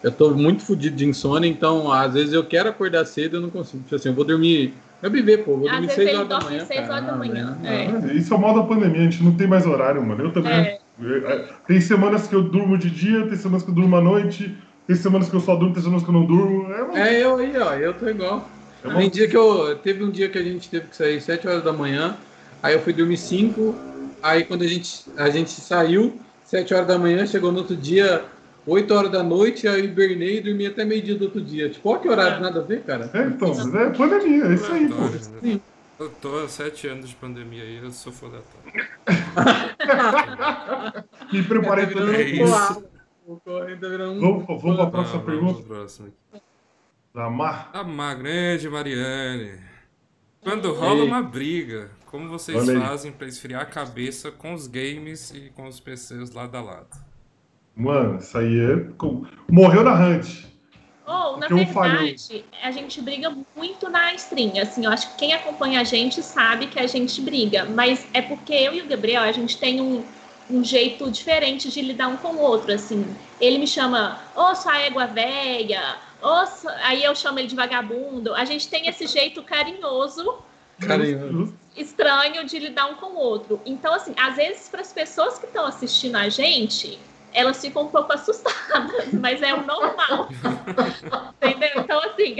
Eu 0.03 0.11
tô 0.11 0.31
muito 0.35 0.63
fodido 0.63 0.95
de 0.95 1.05
insônia, 1.05 1.47
então 1.47 1.91
às 1.91 2.13
vezes 2.13 2.31
eu 2.33 2.43
quero 2.43 2.69
acordar 2.69 3.05
cedo 3.05 3.35
e 3.35 3.37
eu 3.37 3.41
não 3.41 3.49
consigo. 3.49 3.83
Tipo 3.83 3.95
assim, 3.95 4.09
eu 4.09 4.15
vou 4.15 4.23
dormir. 4.23 4.73
Gabi 5.01 5.21
vê, 5.21 5.37
pô, 5.37 5.57
vou 5.57 5.65
Às 5.67 5.71
dormir 5.73 5.87
vezes 5.87 5.95
6 5.95 6.07
ele 6.09 6.17
horas 6.17 6.29
da 6.29 6.39
manhã. 6.41 6.65
6 6.65 6.89
horas 6.89 7.05
da 7.05 7.15
manhã, 7.15 7.57
né? 7.61 8.01
é. 8.11 8.13
Isso 8.13 8.33
é 8.33 8.37
o 8.37 8.39
mal 8.39 8.53
da 8.55 8.63
pandemia, 8.63 9.01
a 9.01 9.03
gente 9.03 9.23
não 9.23 9.33
tem 9.35 9.47
mais 9.47 9.65
horário, 9.65 10.01
mano. 10.05 10.23
Eu 10.23 10.31
também. 10.31 10.51
É. 10.51 10.79
É, 11.03 11.45
Tem 11.67 11.81
semanas 11.81 12.25
que 12.27 12.33
eu 12.33 12.41
durmo 12.41 12.77
de 12.77 12.89
dia, 12.89 13.27
tem 13.27 13.35
semanas 13.35 13.63
que 13.63 13.69
eu 13.69 13.75
durmo 13.75 13.97
à 13.97 14.01
noite, 14.01 14.55
tem 14.87 14.95
semanas 14.95 15.27
que 15.27 15.35
eu 15.35 15.41
só 15.41 15.55
durmo, 15.55 15.73
tem 15.73 15.83
semanas 15.83 16.03
que 16.03 16.09
eu 16.09 16.13
não 16.13 16.25
durmo. 16.25 16.71
É. 16.95 17.09
É 17.09 17.23
eu 17.23 17.35
aí, 17.37 17.57
ó, 17.57 17.73
eu 17.73 17.93
tô 17.93 18.07
igual. 18.07 18.47
É 18.83 18.89
Tem 18.93 19.09
dia 19.09 19.27
que 19.27 19.35
eu. 19.35 19.75
Teve 19.77 20.03
um 20.03 20.09
dia 20.11 20.29
que 20.29 20.37
a 20.37 20.43
gente 20.43 20.69
teve 20.69 20.87
que 20.87 20.95
sair 20.95 21.19
7 21.19 21.47
horas 21.47 21.63
da 21.63 21.73
manhã, 21.73 22.15
aí 22.63 22.73
eu 22.73 22.79
fui 22.79 22.93
dormir 22.93 23.17
5, 23.17 23.75
aí 24.25 24.43
quando 24.43 24.63
a 24.63 24.67
gente, 24.67 25.05
a 25.17 25.29
gente 25.29 25.51
saiu, 25.51 26.19
7 26.43 26.73
horas 26.73 26.87
da 26.87 26.97
manhã, 26.97 27.25
chegou 27.25 27.51
no 27.51 27.59
outro 27.59 27.75
dia, 27.75 28.25
8 28.65 28.93
horas 28.93 29.11
da 29.11 29.23
noite, 29.23 29.67
aí 29.67 29.79
eu 29.79 29.85
hibernei 29.85 30.37
e 30.37 30.41
dormi 30.41 30.65
até 30.65 30.83
meio-dia 30.83 31.15
do 31.15 31.25
outro 31.25 31.41
dia. 31.41 31.69
Tipo, 31.69 31.89
olha 31.89 31.99
que 31.99 32.09
horário, 32.09 32.41
nada 32.41 32.59
a 32.59 32.63
ver, 32.63 32.83
cara. 32.83 33.09
É, 33.13 33.23
então, 33.27 33.51
é 33.51 33.89
pandemia, 33.91 34.45
é 34.45 34.53
isso 34.53 34.71
aí, 34.71 34.89
pô. 34.89 34.95
Eu 35.97 36.09
tô 36.09 36.39
há 36.39 36.49
sete 36.49 36.87
anos 36.87 37.07
de 37.07 37.15
pandemia 37.15 37.63
aí, 37.63 37.77
eu 37.77 37.89
sou 37.91 38.11
foda. 38.11 38.41
tá? 39.05 39.05
Me 41.31 41.41
preparei 41.43 41.87
pra 41.87 42.03
virando 42.03 42.15
É 42.15 42.29
isso. 42.29 42.83
Vamos, 43.25 44.45
vamos 44.45 44.75
pra 44.75 44.83
Ah, 44.83 44.87
próxima 44.91 45.21
pergunta? 45.21 45.83
aqui. 45.83 46.13
Da 47.13 47.29
Mar. 47.29 47.69
A 47.73 47.83
má 47.83 48.13
grande 48.13 48.69
Mariane. 48.69 49.53
Quando 50.41 50.73
rola 50.73 50.99
Ei. 51.01 51.07
uma 51.07 51.23
briga, 51.23 51.89
como 52.15 52.29
vocês 52.29 52.69
aí. 52.69 52.79
fazem 52.79 53.11
pra 53.11 53.27
esfriar 53.27 53.61
a 53.61 53.65
cabeça 53.65 54.31
com 54.31 54.53
os 54.53 54.67
games 54.67 55.31
e 55.31 55.51
com 55.53 55.67
os 55.67 55.81
PCs 55.81 56.31
lado 56.31 56.55
a 56.55 56.61
lado? 56.61 56.87
Mano, 57.75 58.19
isso 58.19 58.37
aí 58.37 58.57
é. 58.57 58.87
Morreu 59.51 59.83
na 59.83 59.93
Hunt. 59.93 60.45
Ou, 61.05 61.37
na 61.37 61.47
um 61.47 61.67
falhou. 61.67 61.97
verdade, 61.97 62.45
a 62.63 62.71
gente 62.71 63.01
briga 63.01 63.35
muito 63.53 63.89
na 63.89 64.13
stream. 64.13 64.53
Assim, 64.61 64.85
eu 64.85 64.91
acho 64.91 65.11
que 65.11 65.17
quem 65.17 65.33
acompanha 65.33 65.81
a 65.81 65.83
gente 65.83 66.23
sabe 66.23 66.67
que 66.67 66.79
a 66.79 66.87
gente 66.87 67.19
briga. 67.19 67.65
Mas 67.65 68.07
é 68.13 68.21
porque 68.21 68.53
eu 68.53 68.73
e 68.73 68.81
o 68.81 68.87
Gabriel, 68.87 69.21
a 69.23 69.31
gente 69.33 69.57
tem 69.57 69.81
um, 69.81 70.01
um 70.49 70.63
jeito 70.63 71.11
diferente 71.11 71.69
de 71.69 71.81
lidar 71.81 72.07
um 72.07 72.15
com 72.15 72.29
o 72.29 72.39
outro, 72.39 72.71
assim. 72.71 73.05
Ele 73.41 73.57
me 73.57 73.67
chama, 73.67 74.21
ô, 74.33 74.55
sua 74.55 74.79
égua 74.79 75.09
ô, 76.21 76.45
sua- 76.45 76.75
aí 76.81 77.03
eu 77.03 77.13
chamo 77.13 77.39
ele 77.39 77.49
de 77.49 77.55
vagabundo. 77.57 78.33
A 78.33 78.45
gente 78.45 78.69
tem 78.69 78.87
esse 78.87 79.05
jeito 79.05 79.43
carinhoso 79.43 80.45
Carinhoso. 80.79 81.53
Estranho 81.75 82.45
de 82.45 82.57
lidar 82.59 82.87
um 82.87 82.95
com 82.95 83.07
o 83.07 83.17
outro. 83.17 83.61
Então, 83.65 83.93
assim, 83.93 84.13
às 84.17 84.35
vezes, 84.35 84.69
para 84.69 84.81
as 84.81 84.93
pessoas 84.93 85.37
que 85.37 85.45
estão 85.45 85.65
assistindo 85.65 86.15
a 86.15 86.29
gente, 86.29 86.97
elas 87.33 87.59
ficam 87.59 87.83
um 87.83 87.87
pouco 87.87 88.13
assustadas, 88.13 89.11
mas 89.19 89.41
é 89.41 89.53
o 89.53 89.65
normal. 89.65 90.29
Entendeu? 91.41 91.69
Então, 91.77 91.99
assim, 92.01 92.37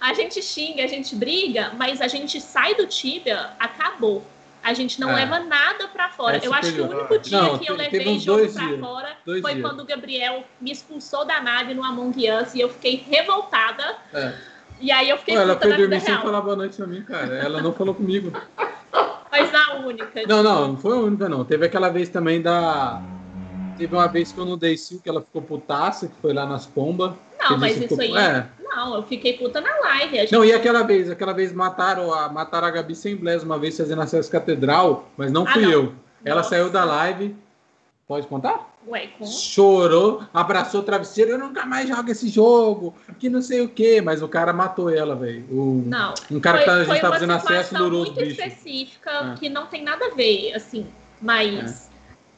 a 0.00 0.12
gente 0.12 0.42
xinga, 0.42 0.84
a 0.84 0.86
gente 0.88 1.14
briga, 1.14 1.72
mas 1.76 2.00
a 2.00 2.08
gente 2.08 2.40
sai 2.40 2.74
do 2.74 2.86
Tibia, 2.86 3.50
acabou. 3.58 4.24
A 4.62 4.72
gente 4.72 4.98
não 4.98 5.10
É. 5.10 5.16
leva 5.16 5.40
nada 5.40 5.88
pra 5.88 6.08
fora. 6.08 6.38
É 6.38 6.46
eu 6.46 6.54
acho 6.54 6.72
que 6.72 6.80
o 6.80 6.88
único 6.90 7.18
dia 7.18 7.38
Não, 7.42 7.58
que 7.58 7.70
eu 7.70 7.76
levei 7.76 8.18
jogo 8.18 8.46
dias. 8.46 8.80
fora 8.80 9.14
Dois 9.24 9.42
foi 9.42 9.52
dias. 9.54 9.66
quando 9.66 9.80
o 9.80 9.84
Gabriel 9.84 10.42
me 10.58 10.72
expulsou 10.72 11.22
da 11.26 11.38
nave 11.42 11.74
no 11.74 11.84
Among 11.84 12.14
Us 12.30 12.54
e 12.54 12.60
eu 12.62 12.70
fiquei 12.70 13.04
revoltada. 13.06 13.96
É. 14.14 14.34
E 14.80 14.90
aí 14.90 15.08
eu 15.08 15.18
fiquei 15.18 15.34
Pô, 15.34 15.40
ela 15.40 15.54
na 15.54 15.60
vida 15.60 15.76
dormir 15.76 16.00
sem 16.00 16.18
falar 16.18 16.40
boa 16.40 16.56
noite 16.56 16.76
pra 16.76 16.86
mim, 16.86 17.02
cara. 17.02 17.34
Ela 17.36 17.62
não 17.62 17.72
falou 17.72 17.94
comigo. 17.94 18.32
Mas 19.30 19.52
a 19.52 19.76
única. 19.78 20.10
Não, 20.14 20.22
tipo, 20.22 20.42
não, 20.42 20.68
não 20.68 20.76
foi 20.76 20.92
a 20.92 21.00
única, 21.00 21.28
não. 21.28 21.44
Teve 21.44 21.66
aquela 21.66 21.88
vez 21.88 22.08
também 22.08 22.40
da. 22.40 23.02
Teve 23.76 23.94
uma 23.94 24.06
vez 24.06 24.30
que 24.30 24.38
eu 24.38 24.44
não 24.44 24.56
dei 24.56 24.76
sil, 24.78 25.00
que 25.02 25.08
ela 25.08 25.20
ficou 25.20 25.42
putaça, 25.42 26.06
que 26.06 26.14
foi 26.22 26.32
lá 26.32 26.46
nas 26.46 26.66
pombas. 26.66 27.12
Não, 27.40 27.58
mas 27.58 27.76
isso 27.80 28.00
aí. 28.00 28.16
É. 28.16 28.46
Não, 28.62 28.94
eu 28.94 29.02
fiquei 29.02 29.32
puta 29.34 29.60
na 29.60 29.76
live. 29.80 30.16
Gente... 30.18 30.32
Não, 30.32 30.44
e 30.44 30.52
aquela 30.52 30.82
vez? 30.82 31.10
Aquela 31.10 31.32
vez 31.32 31.52
mataram 31.52 32.14
a, 32.14 32.28
mataram 32.28 32.68
a 32.68 32.70
Gabi 32.70 32.94
sem 32.94 33.16
blés 33.16 33.42
uma 33.42 33.58
vez 33.58 33.76
fazendo 33.76 34.02
acesso 34.02 34.30
catedral, 34.30 35.08
mas 35.16 35.32
não 35.32 35.44
Ah, 35.46 35.52
fui 35.52 35.62
não. 35.62 35.70
eu. 35.70 35.92
Ela 36.24 36.36
Nossa. 36.36 36.50
saiu 36.50 36.70
da 36.70 36.84
live. 36.84 37.36
Pode 38.06 38.26
contar? 38.26 38.74
Ué, 38.86 39.08
com... 39.18 39.24
Chorou, 39.26 40.22
abraçou 40.32 40.80
o 40.80 40.84
travesseiro, 40.84 41.30
eu 41.32 41.38
nunca 41.38 41.64
mais 41.64 41.88
jogo 41.88 42.10
esse 42.10 42.28
jogo, 42.28 42.94
que 43.18 43.30
não 43.30 43.40
sei 43.40 43.62
o 43.62 43.68
quê, 43.68 44.02
mas 44.02 44.20
o 44.20 44.28
cara 44.28 44.52
matou 44.52 44.90
ela, 44.90 45.16
velho. 45.16 45.44
O- 45.50 45.82
Não. 45.86 46.12
Um 46.30 46.38
cara 46.38 46.58
que 46.58 46.64
tá- 46.66 46.72
a 46.74 46.78
gente 46.80 46.86
foi 46.88 47.00
tá 47.00 47.08
fazendo 47.10 47.32
acesso 47.32 47.74
os 47.82 47.90
muito 47.90 48.12
bichos. 48.12 48.32
específica 48.38 49.32
É. 49.34 49.38
que 49.38 49.48
não 49.48 49.66
tem 49.66 49.82
nada 49.82 50.04
a 50.06 50.14
ver, 50.14 50.52
assim, 50.54 50.86
mas 51.20 51.90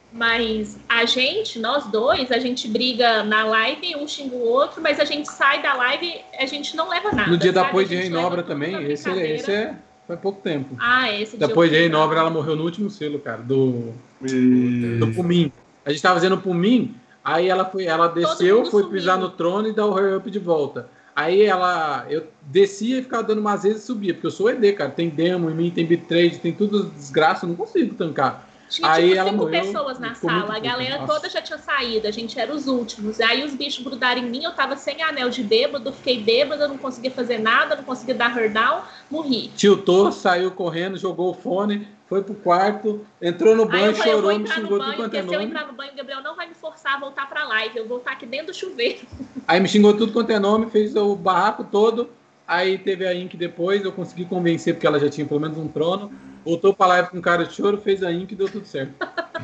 mas 0.09 0.79
a 0.87 1.03
gente, 1.03 1.59
nós 1.59 1.85
dois, 1.87 2.31
a 2.31 2.39
gente 2.39 2.65
briga 2.69 3.23
na 3.23 3.43
live, 3.43 3.97
um 3.97 4.07
xinga 4.07 4.35
o 4.35 4.41
outro, 4.47 4.81
mas 4.81 5.01
a 5.01 5.05
gente 5.05 5.29
sai 5.29 5.61
da 5.61 5.73
live, 5.73 6.21
a 6.39 6.45
gente 6.45 6.77
não 6.77 6.87
leva 6.87 7.11
nada. 7.11 7.29
No 7.29 7.37
dia 7.37 7.51
sabe? 7.51 7.65
depois 7.67 7.87
A 7.87 7.89
de 7.89 7.95
gente 7.97 8.03
Reinobra 8.05 8.29
leva 8.37 8.43
tudo 8.43 8.47
também, 8.47 8.83
esse, 8.89 9.03
brincadeira. 9.03 9.35
esse 9.35 9.51
é. 9.51 9.75
Foi 10.07 10.15
pouco 10.15 10.39
tempo. 10.41 10.75
Ah, 10.79 11.11
esse 11.11 11.37
dia 11.37 11.45
Depois 11.49 11.69
de 11.69 11.75
brava. 11.75 11.89
ela 12.21 12.29
morreu 12.29 12.55
no 12.55 12.63
último 12.63 12.89
selo, 12.89 13.19
cara, 13.19 13.41
do, 13.41 13.93
E... 14.21 14.97
do 14.99 15.13
Pumim. 15.13 15.51
A 15.85 15.91
gente 15.91 16.01
tava 16.01 16.15
fazendo 16.15 16.37
Pumim, 16.37 16.95
aí 17.23 17.47
ela 17.47 17.65
foi, 17.65 17.85
ela 17.85 18.07
desceu, 18.07 18.65
foi 18.65 18.83
sumiu. 18.83 18.89
pisar 18.89 19.17
no 19.17 19.29
trono 19.29 19.67
e 19.67 19.73
dar 19.73 19.85
o 19.85 19.91
hurry 19.91 20.15
up 20.15 20.29
de 20.29 20.39
volta. 20.39 20.89
Aí 21.15 21.43
ela, 21.43 22.05
eu 22.09 22.27
descia 22.43 22.99
e 22.99 23.01
ficava 23.01 23.23
dando 23.23 23.39
umas 23.39 23.63
vezes 23.63 23.81
e 23.81 23.85
subia, 23.87 24.13
porque 24.13 24.27
eu 24.27 24.31
sou 24.31 24.51
ED, 24.51 24.73
cara. 24.73 24.91
Tem 24.91 25.09
demo 25.09 25.49
em 25.49 25.53
mim, 25.55 25.71
tem 25.71 25.83
bitrate, 25.83 26.39
tem 26.39 26.53
tudo 26.53 26.91
desgraça, 26.91 27.45
eu 27.45 27.49
não 27.49 27.55
consigo 27.55 27.95
tancar. 27.95 28.47
Tinha 28.69 28.91
Aí 28.91 29.07
tipo 29.09 29.17
ela 29.17 29.29
cinco 29.31 29.43
morreu, 29.43 29.61
pessoas 29.63 29.99
na 29.99 30.13
sala, 30.13 30.55
a 30.55 30.59
galera 30.59 30.99
Nossa. 30.99 31.13
toda 31.13 31.29
já 31.29 31.41
tinha 31.41 31.57
saído, 31.57 32.05
a 32.07 32.11
gente 32.11 32.37
era 32.37 32.53
os 32.53 32.67
últimos. 32.67 33.19
Aí 33.21 33.43
os 33.43 33.55
bichos 33.55 33.83
grudaram 33.83 34.21
em 34.21 34.29
mim, 34.29 34.43
eu 34.43 34.51
tava 34.51 34.75
sem 34.75 35.01
anel 35.01 35.29
de 35.29 35.41
bêbado, 35.41 35.91
fiquei 35.93 36.21
bêbada, 36.21 36.67
não 36.67 36.77
conseguia 36.77 37.11
fazer 37.11 37.39
nada, 37.39 37.77
não 37.77 37.83
conseguia 37.83 38.13
dar 38.13 38.35
down, 38.49 38.81
morri. 39.09 39.49
Tiltou, 39.55 40.11
saiu 40.11 40.51
correndo, 40.51 40.97
jogou 40.97 41.31
o 41.31 41.33
fone, 41.33 41.87
foi 42.07 42.23
pro 42.23 42.33
quarto, 42.35 43.05
entrou 43.21 43.55
no 43.55 43.65
banho, 43.65 43.93
falei, 43.93 44.13
chorou, 44.13 44.39
me 44.39 44.47
xingou 44.47 44.79
tudo 44.79 44.95
quanto 44.95 45.15
é 45.15 45.21
se 45.21 45.27
eu 45.27 45.31
nome. 45.33 45.45
entrar 45.45 45.67
no 45.67 45.73
banho, 45.73 45.91
o 45.91 45.95
Gabriel 45.95 46.23
não 46.23 46.35
vai 46.35 46.47
me 46.47 46.53
forçar 46.53 46.95
a 46.95 46.99
voltar 46.99 47.27
pra 47.27 47.43
live. 47.43 47.77
Eu 47.77 47.87
vou 47.87 47.97
estar 47.97 48.11
aqui 48.11 48.25
dentro 48.25 48.47
do 48.47 48.53
chuveiro. 48.53 48.99
Aí 49.47 49.59
me 49.59 49.67
xingou 49.67 49.93
tudo 49.93 50.13
quanto 50.13 50.31
é 50.31 50.39
nome, 50.39 50.69
fez 50.69 50.95
o 50.95 51.15
barraco 51.15 51.65
todo. 51.65 52.09
Aí 52.47 52.77
teve 52.77 53.05
a 53.05 53.13
Ink 53.13 53.35
depois, 53.35 53.83
eu 53.83 53.91
consegui 53.91 54.23
convencer, 54.23 54.73
porque 54.73 54.87
ela 54.87 54.99
já 54.99 55.09
tinha 55.09 55.27
pelo 55.27 55.39
menos 55.39 55.57
um 55.57 55.67
trono. 55.67 56.11
Voltou 56.47 56.73
pra 56.73 56.87
live 56.87 57.09
com 57.09 57.19
cara 57.19 57.43
de 57.45 57.53
choro, 57.53 57.77
fez 57.77 58.01
a 58.01 58.09
Ink 58.09 58.31
e 58.31 58.35
deu 58.37 58.47
tudo 58.49 58.65
certo. 58.65 58.93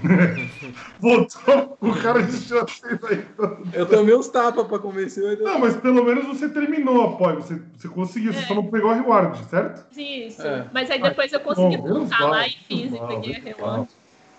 Voltou 1.01 1.77
o 1.81 1.93
cara 2.01 2.23
de 2.23 2.31
chance 2.37 2.81
aí. 3.09 3.25
Eu 3.73 3.85
tomei 3.85 4.15
uns 4.15 4.29
tapas 4.29 4.65
pra 4.67 4.79
convencer. 4.79 5.21
mas 5.25 5.37
deu 5.37 5.45
Não, 5.47 5.59
mas 5.59 5.75
pelo 5.75 6.03
menos 6.05 6.25
você 6.25 6.47
terminou 6.47 7.03
apoio. 7.03 7.41
Você, 7.41 7.59
você 7.77 7.89
conseguiu, 7.89 8.31
você 8.33 8.39
É. 8.39 8.47
só 8.47 8.55
não 8.55 8.67
pegou 8.67 8.91
a 8.91 8.95
reward, 8.95 9.37
certo? 9.49 9.85
Isso. 9.99 10.41
É. 10.47 10.65
Mas 10.73 10.89
aí 10.89 11.01
depois 11.01 11.33
eu 11.33 11.41
consegui 11.41 11.75
bom, 11.75 11.87
voltar 12.05 12.25
lá 12.25 12.47
e 12.47 12.51
fiz 12.51 12.93
e 12.93 12.99
peguei 13.07 13.35
a 13.35 13.39
reward. 13.39 13.87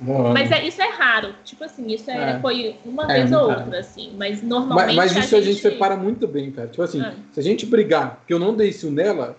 Não, 0.01 0.32
Mas 0.32 0.51
é, 0.51 0.66
isso 0.66 0.81
é 0.81 0.89
raro. 0.89 1.35
Tipo 1.45 1.65
assim, 1.65 1.86
isso 1.89 2.11
é, 2.11 2.32
É. 2.32 2.41
foi 2.41 2.77
uma 2.85 3.05
É, 3.12 3.19
vez 3.20 3.31
ou 3.32 3.47
raro. 3.47 3.61
outra, 3.61 3.78
assim. 3.81 4.11
Mas 4.19 4.41
Mas, 4.41 4.43
normalmente. 4.43 4.97
mas 4.97 5.15
isso 5.16 5.36
a 5.36 5.41
gente... 5.43 5.61
separa 5.61 5.97
muito 5.97 6.27
bem, 6.27 6.51
cara. 6.51 6.66
Tipo 6.69 6.82
assim, 6.82 7.03
É. 7.03 7.12
se 7.32 7.41
a 7.41 7.43
gente 7.43 7.66
brigar, 7.66 8.20
que 8.27 8.32
eu 8.32 8.39
não 8.39 8.55
dei 8.57 8.70
isso 8.70 8.91
nela, 8.91 9.36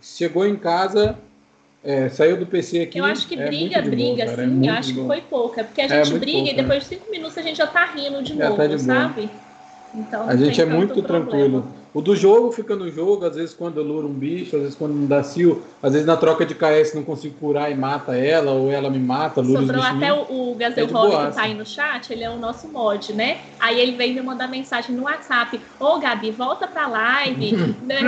chegou 0.00 0.46
em 0.46 0.56
casa, 0.56 1.18
é, 1.86 2.08
saiu 2.08 2.36
do 2.38 2.46
PC 2.46 2.80
aqui. 2.82 2.98
Eu 2.98 3.04
acho 3.04 3.26
que 3.28 3.34
é 3.34 3.46
briga, 3.46 3.82
de 3.82 3.90
briga, 3.90 4.24
boa, 4.24 4.36
cara, 4.36 4.42
é 4.42 4.68
acho 4.70 4.88
de 4.92 5.00
que 5.00 5.06
foi 5.06 5.20
pouca. 5.22 5.64
Porque 5.64 5.80
a 5.80 5.84
É, 5.84 6.04
gente 6.04 6.18
briga 6.18 6.38
pouco, 6.38 6.50
e 6.50 6.56
depois 6.56 6.82
de 6.82 6.88
cinco 6.88 7.10
minutos 7.10 7.38
a 7.38 7.42
gente 7.42 7.56
já 7.56 7.66
tá 7.66 7.84
rindo 7.86 8.22
de 8.22 8.32
É, 8.40 8.46
novo, 8.48 8.56
tá 8.56 8.66
de 8.66 8.76
boa. 8.76 8.84
sabe? 8.84 9.30
Então, 9.94 10.28
A 10.28 10.36
gente 10.36 10.60
é 10.60 10.66
muito 10.66 11.02
problema. 11.02 11.85
O 11.96 12.02
do 12.02 12.14
jogo 12.14 12.52
fica 12.52 12.76
no 12.76 12.90
jogo, 12.90 13.24
às 13.24 13.36
vezes 13.36 13.54
quando 13.54 13.78
eu 13.78 13.82
luro 13.82 14.06
um 14.06 14.12
bicho, 14.12 14.54
às 14.54 14.60
vezes 14.60 14.76
quando 14.76 14.92
não 14.92 15.06
dá 15.06 15.22
sil, 15.24 15.64
às 15.82 15.94
vezes 15.94 16.06
na 16.06 16.14
troca 16.14 16.44
de 16.44 16.54
KS 16.54 16.94
não 16.94 17.02
consigo 17.02 17.38
curar 17.38 17.72
e 17.72 17.74
mata 17.74 18.14
ela, 18.14 18.52
ou 18.52 18.70
ela 18.70 18.90
me 18.90 18.98
mata, 18.98 19.40
lura 19.40 19.62
Sobrou 19.62 19.82
até 19.82 20.12
o, 20.12 20.50
o 20.52 20.54
Gazel 20.56 20.84
É 20.84 20.86
boaça. 20.88 21.28
que 21.30 21.34
tá 21.36 21.42
aí 21.44 21.54
no 21.54 21.64
chat, 21.64 22.12
ele 22.12 22.22
é 22.22 22.28
o 22.28 22.36
nosso 22.36 22.68
mod, 22.68 23.14
né? 23.14 23.38
Aí 23.58 23.80
ele 23.80 23.96
veio 23.96 24.12
me 24.12 24.20
mandar 24.20 24.46
mensagem 24.46 24.94
no 24.94 25.04
WhatsApp: 25.04 25.58
Ô 25.80 25.98
Gabi, 25.98 26.32
volta 26.32 26.68
pra 26.68 26.86
live. 26.86 27.56
Né? 27.80 27.98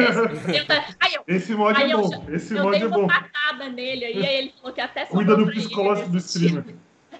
Eu 0.54 0.66
tá- 0.66 0.84
aí 1.00 1.14
eu, 1.14 1.22
Esse 1.26 1.54
mod 1.54 1.74
Aí 1.80 1.90
é 1.90 1.94
eu 1.94 2.02
bom. 2.02 2.10
já- 2.10 2.34
Esse 2.34 2.54
eu 2.54 2.64
mod 2.64 2.72
dei 2.78 2.82
é 2.82 2.86
uma 2.90 2.98
bom. 2.98 3.06
patada 3.06 3.70
nele, 3.70 4.04
aí, 4.04 4.26
ele 4.38 4.52
falou 4.60 4.74
que 4.74 4.82
até 4.82 5.06
Cuida 5.06 5.34
do 5.34 5.44
ele 5.44 5.52
psicológico 5.52 6.10
do 6.10 6.18
streamer. 6.18 6.64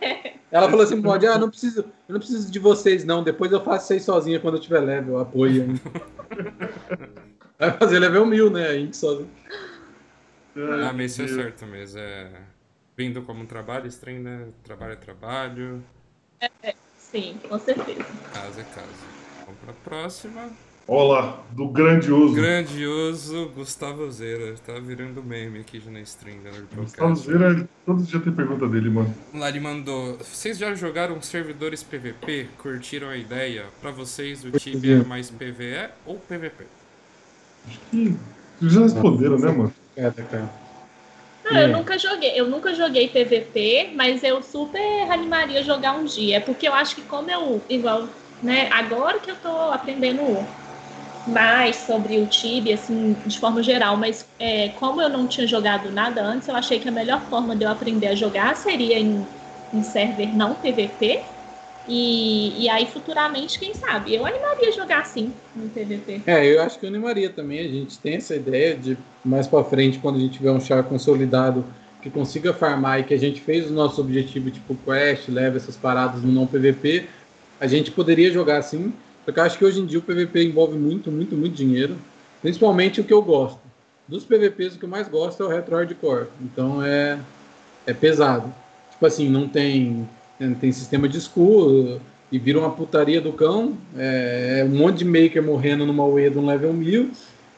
Ela 0.50 0.70
falou 0.70 0.82
assim, 0.82 0.96
mod, 0.96 1.26
ah, 1.26 1.38
não 1.38 1.50
preciso, 1.50 1.80
eu 1.80 2.12
não 2.12 2.18
preciso 2.18 2.50
de 2.50 2.58
vocês, 2.58 3.04
não. 3.04 3.22
Depois 3.22 3.52
eu 3.52 3.62
faço 3.62 3.86
vocês 3.88 4.02
sozinha 4.02 4.40
quando 4.40 4.54
eu 4.56 4.60
tiver 4.60 4.80
level, 4.80 5.14
eu 5.14 5.20
apoio. 5.20 5.66
Vai 7.58 7.72
fazer 7.72 7.98
level 7.98 8.24
mil, 8.24 8.50
né? 8.50 8.68
Aí 8.68 8.94
sozinho. 8.94 9.30
Ah, 10.56 10.92
mas 10.92 11.12
isso 11.12 11.22
é 11.22 11.28
certo 11.28 11.66
mesmo. 11.66 11.98
É... 11.98 12.30
Vindo 12.96 13.22
como 13.22 13.42
um 13.42 13.46
trabalho, 13.46 13.86
estranho, 13.86 14.22
né? 14.22 14.48
Trabalho 14.64 14.92
é 14.92 14.96
trabalho, 14.96 15.84
Sim, 16.96 17.38
com 17.48 17.58
certeza. 17.58 18.04
casa 18.32 18.60
é 18.60 18.64
casa. 18.64 18.86
Vamos 19.44 19.60
pra 19.60 19.72
próxima. 19.84 20.50
Olá, 20.90 21.44
do 21.51 21.69
grandioso. 21.69 22.32
Grandioso 22.32 23.52
Gustavo 23.55 24.10
Zeira. 24.10 24.55
Tá 24.66 24.73
virando 24.81 25.23
meme 25.23 25.59
aqui 25.59 25.78
já 25.78 25.90
na 25.90 26.01
stream 26.01 26.39
da 26.43 26.48
Gustavo. 26.74 27.15
Zeira, 27.15 27.69
todo 27.85 28.02
dia 28.02 28.19
tem 28.19 28.32
pergunta 28.32 28.66
dele, 28.66 28.89
mano. 28.89 29.15
Lá 29.35 29.51
ele 29.51 29.60
mandou. 29.60 30.16
Vocês 30.16 30.56
já 30.56 30.74
jogaram 30.74 31.20
servidores 31.20 31.82
PVP? 31.82 32.48
Curtiram 32.56 33.10
a 33.10 33.19
ideia? 33.19 33.66
Pra 33.82 33.90
vocês 33.90 34.43
o 34.47 34.51
Tibia 34.52 35.02
é 35.02 35.05
mais 35.05 35.31
PVE 35.31 35.90
ou 36.06 36.15
PVP? 36.15 36.65
Ih, 37.93 38.16
Vocês 38.59 38.73
já 38.73 38.81
responderam, 38.81 39.39
né, 39.39 39.52
mano? 39.52 39.74
É, 39.94 40.09
tá, 40.09 40.23
cara. 40.23 40.51
Não, 41.44 41.60
eu 41.60 41.69
nunca 41.69 41.98
joguei, 41.98 42.32
eu 42.35 42.48
nunca 42.48 42.74
joguei 42.74 43.09
PVP, 43.10 43.90
mas 43.94 44.24
eu 44.24 44.43
super 44.43 45.10
animaria 45.12 45.62
jogar 45.62 45.98
um 45.98 46.06
dia. 46.06 46.39
É 46.39 46.40
porque 46.40 46.66
eu 46.66 46.73
acho 46.73 46.94
que 46.94 47.02
como 47.02 47.31
eu, 47.31 47.60
igual, 47.69 48.09
né, 48.43 48.70
agora 48.73 49.19
que 49.19 49.31
eu 49.31 49.36
tô 49.36 49.51
aprendendo 49.70 50.23
mais 51.26 51.76
sobre 51.76 52.18
o 52.18 52.26
Tibia, 52.26 52.74
assim, 52.74 53.14
de 53.26 53.38
forma 53.38 53.62
geral, 53.62 53.96
mas 53.96 54.26
é, 54.38 54.68
como 54.70 55.00
eu 55.00 55.08
não 55.08 55.26
tinha 55.26 55.46
jogado 55.46 55.90
nada 55.90 56.22
antes, 56.22 56.48
eu 56.48 56.56
achei 56.56 56.78
que 56.78 56.88
a 56.88 56.92
melhor 56.92 57.20
forma 57.28 57.54
de 57.54 57.64
eu 57.64 57.70
aprender 57.70 58.08
a 58.08 58.14
jogar 58.14 58.56
seria 58.56 58.98
em, 58.98 59.26
em 59.72 59.82
server 59.82 60.34
não 60.34 60.54
PVP. 60.54 61.22
E, 61.86 62.64
e 62.64 62.68
aí, 62.68 62.84
futuramente, 62.86 63.58
quem 63.58 63.72
sabe? 63.72 64.14
Eu 64.14 64.26
animaria 64.26 64.70
jogar 64.72 65.00
assim 65.00 65.32
no 65.56 65.68
PVP. 65.70 66.20
É, 66.26 66.46
eu 66.46 66.60
acho 66.62 66.78
que 66.78 66.84
eu 66.84 66.90
animaria 66.90 67.30
também. 67.30 67.60
A 67.60 67.68
gente 67.68 67.98
tem 67.98 68.16
essa 68.16 68.36
ideia 68.36 68.76
de 68.76 68.96
mais 69.24 69.46
pra 69.46 69.64
frente, 69.64 69.98
quando 69.98 70.16
a 70.16 70.20
gente 70.20 70.34
tiver 70.34 70.50
um 70.50 70.60
char 70.60 70.82
consolidado 70.82 71.64
que 72.02 72.10
consiga 72.10 72.52
farmar 72.52 73.00
e 73.00 73.04
que 73.04 73.14
a 73.14 73.18
gente 73.18 73.40
fez 73.40 73.70
o 73.70 73.74
nosso 73.74 74.00
objetivo, 74.00 74.50
tipo 74.50 74.76
quest, 74.84 75.28
leva 75.28 75.56
essas 75.56 75.76
paradas 75.76 76.22
no 76.22 76.30
não 76.30 76.46
PVP, 76.46 77.06
a 77.58 77.66
gente 77.66 77.90
poderia 77.90 78.30
jogar 78.30 78.58
assim. 78.58 78.92
Porque 79.28 79.40
eu 79.40 79.44
acho 79.44 79.59
que 79.59 79.64
hoje 79.66 79.78
em 79.78 79.84
dia 79.84 79.98
o 79.98 80.02
PVP 80.02 80.42
envolve 80.42 80.78
muito, 80.78 81.12
muito, 81.12 81.36
muito 81.36 81.55
dinheiro. 81.55 81.98
Principalmente 82.40 83.02
o 83.02 83.05
que 83.05 83.12
eu 83.12 83.20
gosto. 83.20 83.60
Dos 84.09 84.24
PVPs, 84.24 84.74
o 84.74 84.78
que 84.78 84.86
eu 84.86 84.88
mais 84.88 85.06
gosto 85.06 85.42
é 85.42 85.46
o 85.46 85.50
Retro 85.50 85.76
Hardcore. 85.76 86.28
Então 86.40 86.82
é, 86.82 87.18
é 87.86 87.92
pesado. 87.92 88.50
Tipo 88.90 89.05
assim, 89.05 89.28
não 89.28 89.46
tem, 89.46 90.09
não 90.40 90.55
tem 90.55 90.72
sistema 90.72 91.06
de 91.06 91.18
escudo 91.18 92.00
e 92.32 92.38
vira 92.38 92.59
uma 92.59 92.70
putaria 92.70 93.20
do 93.20 93.30
cão. 93.34 93.76
É, 93.98 94.60
é 94.60 94.64
um 94.64 94.74
monte 94.74 95.00
de 95.00 95.05
maker 95.05 95.42
morrendo 95.42 95.84
numa 95.84 96.06
UE 96.06 96.30
de 96.30 96.38
um 96.38 96.46
level 96.46 96.72
1000. 96.72 97.10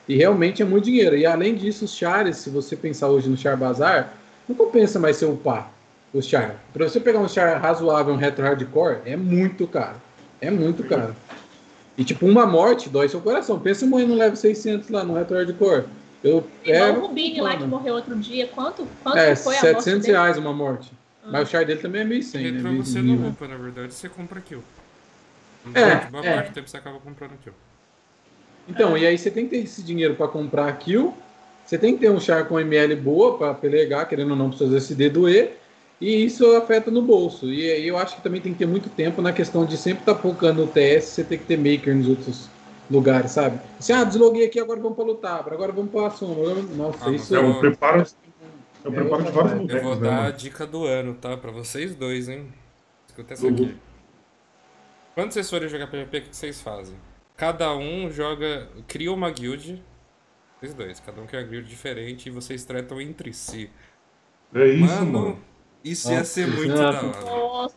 E 0.08 0.16
realmente 0.16 0.62
é 0.62 0.64
muito 0.64 0.86
dinheiro. 0.86 1.16
E 1.16 1.24
além 1.24 1.54
disso, 1.54 1.84
os 1.84 1.94
chares, 1.94 2.38
se 2.38 2.50
você 2.50 2.74
pensar 2.74 3.06
hoje 3.10 3.28
no 3.28 3.36
char 3.36 3.56
bazar, 3.56 4.12
não 4.48 4.56
compensa 4.56 4.98
mais 4.98 5.18
ser 5.18 5.26
upar 5.26 5.72
os 6.12 6.26
char. 6.26 6.56
Para 6.72 6.88
você 6.88 6.98
pegar 6.98 7.20
um 7.20 7.28
char 7.28 7.60
razoável, 7.60 8.12
um 8.12 8.16
retro 8.16 8.42
hardcore, 8.42 9.02
é 9.04 9.16
muito 9.16 9.68
caro. 9.68 10.02
É 10.40 10.50
muito 10.50 10.82
caro. 10.82 11.14
E 12.00 12.04
tipo, 12.04 12.24
uma 12.24 12.46
morte 12.46 12.88
dói 12.88 13.10
seu 13.10 13.20
coração. 13.20 13.60
Pensa 13.60 13.84
em 13.84 13.88
morrer 13.88 14.06
no 14.06 14.14
level 14.14 14.34
600 14.34 14.88
lá 14.88 15.04
no 15.04 15.12
retro 15.12 15.36
hardcore. 15.36 15.84
Eu, 16.24 16.46
Igual 16.64 16.88
é, 16.88 16.92
o 16.92 17.00
Rubinho 17.02 17.44
lá 17.44 17.54
que 17.58 17.64
morreu 17.64 17.94
outro 17.94 18.16
dia. 18.16 18.48
Quanto, 18.48 18.88
quanto 19.02 19.18
é 19.18 19.36
foi 19.36 19.54
a 19.58 19.62
morte 19.62 19.82
700 19.82 20.06
dele? 20.06 20.16
reais 20.16 20.38
uma 20.38 20.50
morte. 20.50 20.90
Mas 21.26 21.46
o 21.46 21.50
char 21.50 21.66
dele 21.66 21.78
também 21.78 22.00
é 22.00 22.04
1.100, 22.06 22.34
né? 22.34 22.50
Retro 22.52 22.70
1.000, 22.70 22.76
você 22.78 23.02
né? 23.02 23.14
não 23.14 23.28
upa, 23.28 23.46
na 23.46 23.56
verdade, 23.58 23.92
você 23.92 24.08
compra 24.08 24.40
kill. 24.40 24.64
É, 25.74 26.06
boa 26.10 26.24
é. 26.24 26.34
parte 26.36 26.48
do 26.48 26.54
tempo 26.54 26.70
você 26.70 26.76
acaba 26.78 26.98
comprando 27.00 27.32
kill. 27.44 27.52
Então, 28.66 28.96
e 28.96 29.06
aí 29.06 29.18
você 29.18 29.30
tem 29.30 29.44
que 29.44 29.50
ter 29.50 29.64
esse 29.64 29.82
dinheiro 29.82 30.14
para 30.14 30.26
comprar 30.26 30.72
kill, 30.78 31.14
você 31.66 31.76
tem 31.76 31.92
que 31.94 32.00
ter 32.00 32.10
um 32.10 32.18
char 32.18 32.46
com 32.48 32.58
ML 32.58 32.96
boa 32.96 33.36
para 33.36 33.52
pelegar, 33.52 34.08
querendo 34.08 34.30
ou 34.30 34.36
não, 34.36 34.48
para 34.48 34.56
seus 34.56 34.72
SD 34.72 35.10
doer, 35.10 35.59
e 36.00 36.24
isso 36.24 36.56
afeta 36.56 36.90
no 36.90 37.02
bolso. 37.02 37.46
E 37.52 37.70
aí 37.70 37.86
eu 37.86 37.98
acho 37.98 38.16
que 38.16 38.22
também 38.22 38.40
tem 38.40 38.52
que 38.52 38.58
ter 38.60 38.66
muito 38.66 38.88
tempo 38.88 39.20
na 39.20 39.32
questão 39.32 39.64
de 39.66 39.76
sempre 39.76 40.00
estar 40.00 40.14
focando 40.14 40.62
no 40.64 40.68
TS, 40.72 41.04
você 41.08 41.24
tem 41.24 41.38
que 41.38 41.44
ter 41.44 41.56
maker 41.58 41.94
nos 41.94 42.08
outros, 42.08 42.48
lugares, 42.90 43.30
sabe? 43.32 43.60
Assim, 43.78 43.92
ah, 43.92 44.02
desloguei 44.04 44.44
aqui, 44.44 44.58
agora 44.58 44.80
vamos 44.80 44.96
pra 44.96 45.04
lutar, 45.04 45.40
agora 45.52 45.70
vamos 45.72 45.90
pra 45.92 46.10
sombra. 46.10 46.54
Nossa, 46.76 47.08
Ah, 47.08 47.10
isso 47.12 47.34
É 47.34 47.38
Eu- 47.38 47.46
um 47.46 47.60
preparo, 47.60 48.00
é 48.02 48.04
É 48.88 48.90
preparo 48.90 49.22
de 49.22 49.28
outra 49.28 49.42
vários. 49.44 49.70
Eu 49.70 49.82
vou 49.82 49.94
bonecos, 49.94 50.00
né, 50.00 50.08
dar 50.08 50.26
a 50.26 50.30
dica 50.30 50.66
do 50.66 50.84
ano, 50.86 51.14
tá? 51.14 51.36
Pra 51.36 51.50
vocês 51.52 51.94
dois, 51.94 52.28
hein? 52.28 52.48
Escuta 53.06 53.34
essa 53.34 53.46
Uhum. 53.46 53.52
aqui. 53.54 53.76
Quando 55.14 55.32
vocês 55.32 55.50
forem 55.50 55.68
jogar 55.68 55.86
PvP, 55.88 56.18
o 56.18 56.22
que 56.22 56.36
vocês 56.36 56.60
fazem? 56.60 56.96
Cada 57.36 57.74
um 57.76 58.10
joga. 58.10 58.68
cria 58.88 59.12
uma 59.12 59.30
guild. 59.30 59.82
Vocês 60.58 60.74
dois, 60.74 61.00
cada 61.00 61.20
um 61.20 61.26
cria 61.26 61.40
uma 61.42 61.46
guild 61.48 61.68
diferente 61.68 62.26
e 62.28 62.30
vocês 62.30 62.64
tratam 62.64 63.00
entre 63.00 63.32
si. 63.32 63.70
É 64.54 64.66
isso, 64.66 64.84
mano, 64.86 65.12
mano. 65.12 65.38
Isso 65.84 66.10
ia 66.10 66.18
Nossa, 66.18 66.30
ser 66.30 66.46
muito 66.46 66.74
da 66.74 66.88
hora. 66.90 67.02
Nossa, 67.24 67.74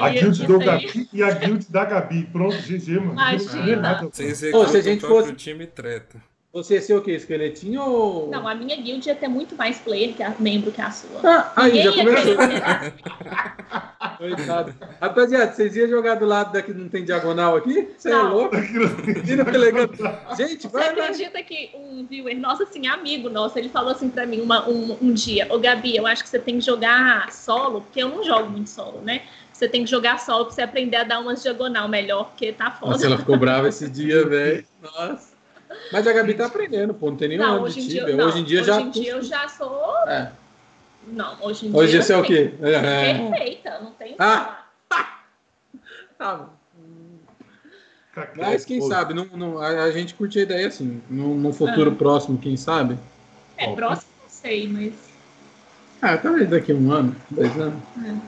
A 0.00 0.08
guild 0.10 0.46
do 0.46 0.58
Gabi 0.58 1.08
e 1.12 1.22
a 1.22 1.30
guild 1.30 1.66
da 1.70 1.84
Gabi. 1.84 2.24
Pronto, 2.32 2.56
GG, 2.56 2.98
mano. 3.00 3.12
Imagina. 3.12 3.70
É 3.72 3.76
nada. 3.76 4.08
Vocês 4.12 4.42
Ô, 4.54 4.66
se 4.66 4.76
a 4.76 4.80
gente 4.82 5.00
fosse- 5.00 5.32
time 5.34 5.66
treta. 5.66 6.22
Você 6.52 6.74
ia 6.74 6.82
ser 6.82 6.94
o 6.94 7.00
quê? 7.02 7.12
Esqueletinho 7.12 7.80
ou. 7.80 8.28
Não, 8.28 8.46
a 8.48 8.54
minha 8.56 8.74
guild 8.76 9.06
ia 9.08 9.14
ter 9.14 9.28
muito 9.28 9.54
mais 9.54 9.78
player 9.78 10.14
que 10.14 10.22
a 10.22 10.34
membro 10.36 10.72
que 10.72 10.80
a 10.80 10.90
sua. 10.90 11.20
Ah, 11.22 11.52
aí, 11.54 11.80
já 11.80 11.92
começou. 11.92 12.34
Coitado. 14.18 14.74
Rapaziada, 15.00 15.52
vocês 15.52 15.76
iam 15.76 15.88
jogar 15.88 16.16
do 16.16 16.26
lado 16.26 16.52
daqui 16.52 16.72
não 16.74 16.88
tem 16.88 17.04
diagonal 17.04 17.56
aqui? 17.56 17.88
Você 17.96 18.08
é 18.08 18.12
Não. 18.12 18.32
louco? 18.34 18.56
Gente, 20.36 20.62
Você 20.62 20.68
vai, 20.68 20.92
vai. 20.94 21.00
acredita 21.10 21.42
que 21.42 21.70
um 21.74 22.04
viewer, 22.04 22.36
nosso 22.38 22.64
assim, 22.64 22.86
amigo 22.88 23.28
nosso, 23.30 23.56
ele 23.58 23.68
falou 23.68 23.92
assim 23.92 24.10
pra 24.10 24.26
mim 24.26 24.40
uma- 24.40 24.68
um, 24.68 24.96
um 25.00 25.12
dia, 25.12 25.46
ô 25.50 25.58
Gabi, 25.58 25.96
eu 25.96 26.06
acho 26.06 26.22
que 26.24 26.28
você 26.28 26.38
tem 26.38 26.56
que 26.58 26.64
jogar 26.64 27.30
solo, 27.32 27.82
porque 27.82 28.02
eu 28.02 28.08
não 28.08 28.24
jogo 28.24 28.50
muito 28.50 28.68
solo, 28.70 29.00
né? 29.02 29.22
Você 29.52 29.68
tem 29.68 29.84
que 29.84 29.90
jogar 29.90 30.18
solo 30.18 30.46
pra 30.46 30.54
você 30.54 30.62
aprender 30.62 30.96
a 30.96 31.04
dar 31.04 31.20
umas 31.20 31.42
diagonal 31.42 31.86
melhor, 31.88 32.24
porque 32.30 32.52
tá 32.52 32.70
foda. 32.72 32.92
Nossa, 32.92 33.06
ela 33.06 33.18
ficou 33.18 33.36
brava 33.38 33.68
esse 33.68 33.88
dia, 33.88 34.26
velho. 34.26 34.64
Nossa. 34.82 35.29
Mas 35.92 36.06
a 36.06 36.12
Gabi 36.12 36.34
tá 36.34 36.46
aprendendo, 36.46 36.92
pô. 36.94 37.10
Não 37.10 37.16
tem 37.16 37.28
nenhum 37.28 37.42
não, 37.42 37.54
ano 37.56 37.64
hoje 37.64 37.80
de 37.80 37.86
em 37.86 37.88
dia, 37.88 38.16
não, 38.16 38.26
Hoje 38.26 38.38
em 38.40 38.44
dia 38.44 38.60
hoje 38.60 38.66
já. 38.66 38.80
em 38.80 38.90
dia 38.90 39.12
eu 39.12 39.22
já 39.22 39.48
sou. 39.48 39.96
É. 40.08 40.32
Não, 41.06 41.36
hoje 41.40 41.66
em 41.66 41.70
dia. 41.70 41.78
Hoje 41.80 42.02
você 42.02 42.12
é 42.12 42.16
o 42.16 42.22
quê? 42.22 42.54
É. 42.60 43.14
Perfeita, 43.14 43.80
não 43.80 43.92
tem 43.92 44.14
Ah. 44.18 44.64
Tá 46.18 46.48
Mas 48.36 48.64
quem 48.64 48.80
pô. 48.80 48.88
sabe, 48.88 49.14
não, 49.14 49.24
não- 49.26 49.58
a, 49.58 49.84
a 49.84 49.90
gente 49.92 50.14
curte 50.14 50.38
a 50.38 50.42
ideia 50.42 50.66
assim. 50.66 51.00
Num, 51.08 51.34
num 51.34 51.52
futuro 51.52 51.92
Ah. 51.92 51.94
próximo, 51.94 52.36
quem 52.38 52.56
sabe? 52.56 52.98
É, 53.56 53.72
próximo 53.74 54.10
não 54.22 54.28
sei, 54.28 54.68
mas. 54.68 54.92
Ah, 56.02 56.18
talvez 56.18 56.48
daqui 56.50 56.72
a 56.72 56.74
um 56.74 56.90
ano, 56.92 57.14
dois 57.30 57.56
anos. 57.58 57.80
Então, 57.96 58.18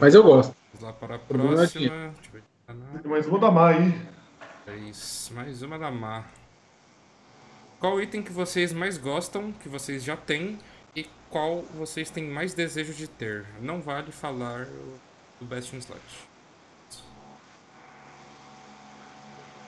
Mas 0.00 0.14
eu 0.14 0.22
gosto. 0.22 0.54
Vamos 0.74 0.86
lá 0.86 0.92
para 0.92 1.14
a 1.16 1.18
próxima. 1.18 2.12
Ah, 2.68 2.74
não. 2.74 3.00
Tem 3.00 3.10
mais 3.10 3.26
aí. 3.68 3.94
Três. 4.66 5.30
Mais 5.32 5.62
uma 5.62 5.78
da 5.78 5.90
Mar. 5.92 6.28
Qual 7.78 8.02
item 8.02 8.20
que 8.20 8.32
vocês 8.32 8.72
mais 8.72 8.98
gostam, 8.98 9.52
que 9.52 9.68
vocês 9.68 10.02
já 10.02 10.16
têm, 10.16 10.58
e 10.94 11.06
qual 11.30 11.62
vocês 11.74 12.10
têm 12.10 12.24
mais 12.24 12.52
desejo 12.52 12.92
de 12.92 13.06
ter? 13.06 13.46
Não 13.62 13.80
vale 13.80 14.10
falar 14.10 14.66
do 15.38 15.46
Bastion 15.46 15.78
Slut. 15.78 16.00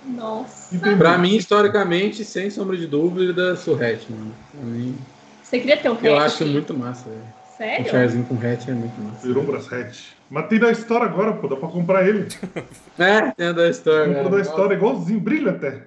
Nossa. 0.05 0.77
Pra 0.97 1.17
mim, 1.17 1.37
historicamente, 1.37 2.25
sem 2.25 2.51
sombra 2.51 2.77
de 2.77 2.87
dúvida, 2.89 3.55
Surret, 3.57 4.05
mano. 4.11 4.35
Pra 4.51 4.61
mim, 4.63 4.99
Você 5.45 5.61
queria 5.61 5.77
ter 5.77 5.91
um 5.91 5.99
eu 6.03 6.17
hatch 6.17 6.25
acho 6.27 6.43
aqui? 6.43 6.53
muito 6.53 6.75
massa, 6.75 7.09
velho. 7.09 7.23
Um 7.23 7.57
Sério? 7.57 7.91
charzinho 7.91 8.25
com 8.27 8.35
hatch 8.35 8.69
é 8.69 8.73
muito 8.73 9.01
massa. 9.01 9.27
Virou 9.27 9.45
um 9.45 9.47
braçete. 9.47 10.18
Mas 10.31 10.47
tem 10.49 10.59
da 10.59 10.71
história 10.71 11.07
agora, 11.07 11.33
pô. 11.33 11.49
Dá 11.49 11.57
pra 11.57 11.69
comprar 11.69 12.07
ele. 12.07 12.29
É, 12.99 13.31
tem 13.31 13.47
a 13.47 13.53
da 13.53 13.69
história. 13.69 14.13
Comprou 14.13 14.31
da 14.33 14.41
história 14.41 14.75
igualzinho. 14.75 15.21
Brilha 15.21 15.53
até. 15.53 15.83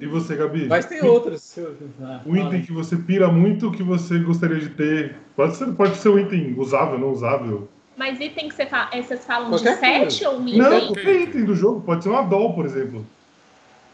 E 0.00 0.06
você, 0.06 0.34
Gabi? 0.34 0.66
Mas 0.66 0.86
tem 0.86 1.02
outras. 1.04 1.42
se 1.42 1.60
eu- 1.60 1.76
ah, 2.02 2.20
Um 2.24 2.34
item 2.34 2.62
que 2.62 2.72
você 2.72 2.96
pira 2.96 3.28
muito, 3.28 3.70
que 3.70 3.82
você 3.82 4.18
gostaria 4.18 4.58
de 4.58 4.70
ter. 4.70 5.14
Pode 5.36 5.56
ser, 5.56 5.66
pode 5.74 5.96
ser 5.96 6.08
um 6.08 6.18
item 6.18 6.54
usável, 6.58 6.98
não 6.98 7.10
usável. 7.10 7.68
Mas 7.96 8.18
item 8.20 8.48
que 8.48 8.54
você 8.54 8.64
fala, 8.66 8.88
é, 8.92 9.02
vocês 9.02 9.24
falam 9.26 9.50
Qualquer 9.50 9.74
de 9.74 9.80
set 9.80 10.24
coisa. 10.24 10.28
ou 10.30 10.36
um 10.36 10.44
Não, 10.44 10.66
item? 10.78 10.86
qualquer 10.86 11.20
item 11.20 11.44
do 11.44 11.54
jogo. 11.54 11.80
Pode 11.82 12.02
ser 12.02 12.08
uma 12.10 12.22
doll, 12.22 12.54
por 12.54 12.64
exemplo. 12.64 13.06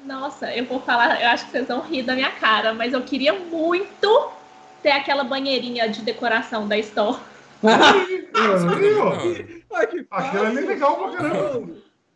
Nossa, 0.07 0.53
eu 0.57 0.65
vou 0.65 0.81
falar, 0.81 1.21
eu 1.21 1.29
acho 1.29 1.45
que 1.47 1.51
vocês 1.53 1.67
vão 1.69 1.81
rir 1.81 2.03
da 2.03 2.15
minha 2.15 2.31
cara, 2.31 2.73
mas 2.75 2.93
eu 2.93 3.03
queria 3.03 3.33
muito 3.33 4.29
ter 4.83 4.91
aquela 4.91 5.23
banheirinha 5.25 5.89
de 5.89 6.03
decoração 6.03 6.67
da 6.69 6.77
Store. 6.79 7.19
Aquela 10.11 10.49
ali 10.49 10.59
é 10.59 10.61
legal 10.63 10.97
pra 10.97 11.11
caramba. 11.17 11.69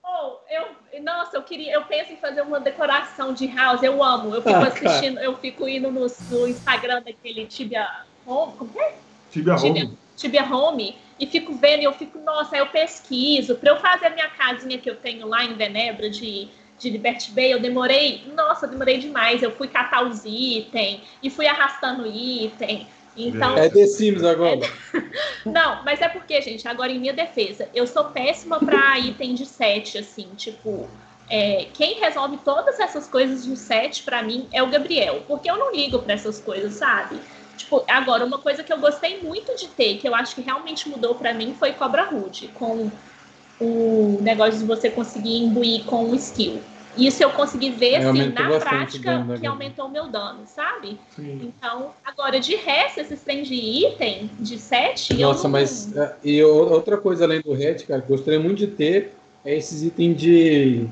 Oh, 0.04 0.36
eu, 0.50 1.02
nossa, 1.02 1.36
eu 1.36 1.42
queria, 1.42 1.72
eu 1.74 1.84
penso 1.84 2.12
em 2.12 2.16
fazer 2.16 2.40
uma 2.42 2.60
decoração 2.60 3.32
de 3.34 3.46
house, 3.48 3.82
eu 3.82 4.02
amo. 4.02 4.34
Eu 4.34 4.42
fico 4.42 4.54
Ah, 4.54 4.70
cara. 4.70 4.88
assistindo, 4.88 5.18
eu 5.20 5.36
fico 5.38 5.68
indo 5.68 5.90
no, 5.90 6.06
no 6.30 6.48
Instagram 6.48 7.02
daquele 7.02 7.46
Tibia 7.46 7.86
Home, 8.26 8.52
como 8.56 8.70
é? 8.80 8.94
Tibia 9.30 9.56
Tibia, 9.56 9.84
Home. 9.84 9.98
Tibia 10.16 10.44
Home 10.44 10.96
e 11.18 11.26
fico 11.26 11.54
vendo 11.54 11.80
e 11.80 11.84
eu 11.84 11.92
fico, 11.92 12.18
nossa, 12.20 12.54
aí 12.54 12.60
eu 12.60 12.66
pesquiso. 12.66 13.56
Pra 13.56 13.70
eu 13.72 13.76
fazer 13.78 14.06
a 14.06 14.10
minha 14.10 14.28
casinha 14.28 14.78
que 14.78 14.88
eu 14.88 14.96
tenho 14.96 15.26
lá 15.26 15.44
em 15.44 15.54
Venebra 15.54 16.08
de, 16.08 16.48
de 16.78 16.90
Liberty 16.90 17.32
Bay, 17.32 17.52
eu 17.52 17.60
demorei, 17.60 18.22
nossa, 18.34 18.66
eu 18.66 18.70
demorei 18.70 18.98
demais. 18.98 19.42
Eu 19.42 19.50
fui 19.50 19.68
catar 19.68 20.04
os 20.06 20.24
itens 20.24 21.00
e 21.22 21.28
fui 21.30 21.46
arrastando 21.46 22.06
item. 22.06 22.86
Então, 23.16 23.56
É 23.56 23.68
The 23.68 23.86
Sims 23.86 24.22
agora. 24.22 24.60
não, 25.44 25.82
mas 25.84 26.00
é 26.00 26.08
porque, 26.08 26.40
gente, 26.42 26.68
agora 26.68 26.92
em 26.92 27.00
minha 27.00 27.14
defesa, 27.14 27.68
eu 27.74 27.86
sou 27.86 28.04
péssima 28.06 28.58
pra 28.60 28.98
item 28.98 29.34
de 29.34 29.46
set, 29.46 29.96
assim, 29.98 30.34
tipo. 30.34 30.88
é, 31.28 31.66
quem 31.74 31.98
resolve 31.98 32.38
todas 32.44 32.78
essas 32.78 33.08
coisas 33.08 33.46
no 33.46 33.56
set, 33.56 34.04
pra 34.04 34.22
mim, 34.22 34.48
é 34.52 34.62
o 34.62 34.70
Gabriel. 34.70 35.24
Porque 35.26 35.50
eu 35.50 35.56
não 35.58 35.72
ligo 35.72 36.00
pra 36.00 36.14
essas 36.14 36.40
coisas, 36.40 36.74
sabe? 36.74 37.20
Tipo, 37.56 37.84
agora, 37.88 38.24
uma 38.24 38.38
coisa 38.38 38.62
que 38.62 38.72
eu 38.72 38.78
gostei 38.78 39.22
muito 39.22 39.56
de 39.56 39.68
ter, 39.68 39.96
que 39.96 40.06
eu 40.06 40.14
acho 40.14 40.34
que 40.34 40.42
realmente 40.42 40.88
mudou 40.88 41.14
pra 41.14 41.32
mim, 41.32 41.54
foi 41.54 41.72
Cobra 41.72 42.14
Hood, 42.14 42.48
com 42.48 42.92
o 43.58 44.18
negócio 44.20 44.60
de 44.60 44.66
você 44.66 44.90
conseguir 44.90 45.38
imbuir 45.38 45.84
com 45.86 46.04
um 46.04 46.14
skill. 46.14 46.62
Isso 46.96 47.22
eu 47.22 47.30
consegui 47.30 47.70
ver, 47.70 47.94
É, 47.94 47.96
assim, 48.08 48.28
na 48.28 48.60
prática, 48.60 48.98
que 48.98 48.98
Gabi. 48.98 49.46
aumentou 49.46 49.86
o 49.86 49.90
meu 49.90 50.08
dano, 50.08 50.40
sabe? 50.46 50.98
Sim. 51.14 51.40
Então, 51.56 51.90
agora, 52.04 52.40
de 52.40 52.56
resto, 52.56 53.00
esses 53.00 53.20
trem 53.22 53.42
de 53.42 53.54
item, 53.54 54.30
de 54.38 54.58
set, 54.58 55.12
eu 55.12 55.28
Nossa, 55.28 55.44
não... 55.44 55.50
mas. 55.50 55.96
é, 55.96 56.14
E 56.24 56.42
outra 56.42 56.96
coisa 56.96 57.24
além 57.24 57.40
do 57.40 57.52
hatch, 57.52 57.86
cara, 57.86 58.00
que 58.02 58.08
gostaria 58.08 58.40
muito 58.40 58.58
de 58.58 58.66
ter 58.68 59.12
é 59.44 59.56
esses 59.56 59.82
itens 59.82 60.16
de 60.20 60.86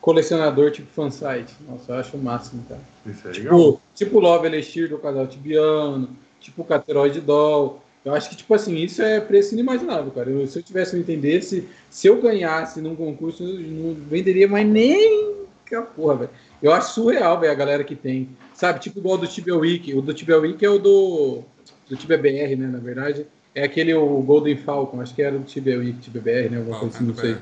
colecionador 0.00 0.70
tipo 0.70 0.88
fansite. 0.92 1.54
Nossa, 1.68 1.92
eu 1.92 1.96
acho 1.98 2.16
o 2.16 2.22
máximo, 2.22 2.64
cara. 2.68 2.80
Isso 3.06 3.26
é 3.28 3.30
legal. 3.32 3.58
Tipo, 3.72 3.80
tipo 3.94 4.20
Love 4.20 4.46
Elixir 4.46 4.88
do 4.88 4.98
casal 4.98 5.26
tibiano, 5.26 6.08
tipo 6.40 6.64
Cateroid 6.64 7.20
Doll. 7.20 7.80
Eu 8.04 8.14
acho 8.14 8.28
que, 8.28 8.36
tipo 8.36 8.52
assim, 8.52 8.76
isso 8.76 9.00
é 9.00 9.18
preço 9.18 9.54
inimaginável, 9.54 10.10
cara. 10.10 10.28
Eu- 10.28 10.46
se 10.46 10.58
eu 10.58 10.62
tivesse 10.62 10.94
um 10.94 11.00
item 11.00 11.18
desse, 11.18 11.66
se 11.88 12.06
eu 12.06 12.20
ganhasse 12.20 12.80
num 12.80 12.94
concurso, 12.94 13.42
eu 13.42 13.58
não 13.60 13.94
venderia 13.94 14.46
mais 14.46 14.66
nem 14.68 15.34
que 15.66 15.74
a 15.74 15.80
porra, 15.80 16.16
velho. 16.16 16.30
Eu 16.62 16.72
acho 16.72 16.92
surreal, 16.94 17.40
velho, 17.40 17.52
a 17.52 17.56
galera 17.56 17.82
que 17.82 17.96
tem. 17.96 18.28
Sabe, 18.52 18.78
tipo 18.80 18.98
igual 18.98 19.16
do 19.16 19.26
Tibia 19.26 19.56
Week. 19.56 19.94
O 19.94 20.02
do 20.02 20.12
Tibia 20.12 20.38
Week 20.38 20.62
é 20.62 20.68
o 20.68 20.78
do, 20.78 21.42
do 21.88 21.96
Tibia 21.96 22.18
BR, 22.18 22.56
né, 22.56 22.66
na 22.66 22.78
verdade. 22.78 23.26
É 23.54 23.64
aquele, 23.64 23.94
o 23.94 24.20
Golden 24.20 24.56
Falcon, 24.58 25.00
acho 25.00 25.14
que 25.14 25.22
era 25.22 25.38
do 25.38 25.44
Tibia 25.44 25.78
Week, 25.78 25.98
Tibia 26.00 26.20
BR, 26.20 26.50
né, 26.50 26.58
alguma 26.58 26.78
coisa 26.78 26.96
assim, 26.96 27.06
não 27.06 27.14
sei. 27.14 27.36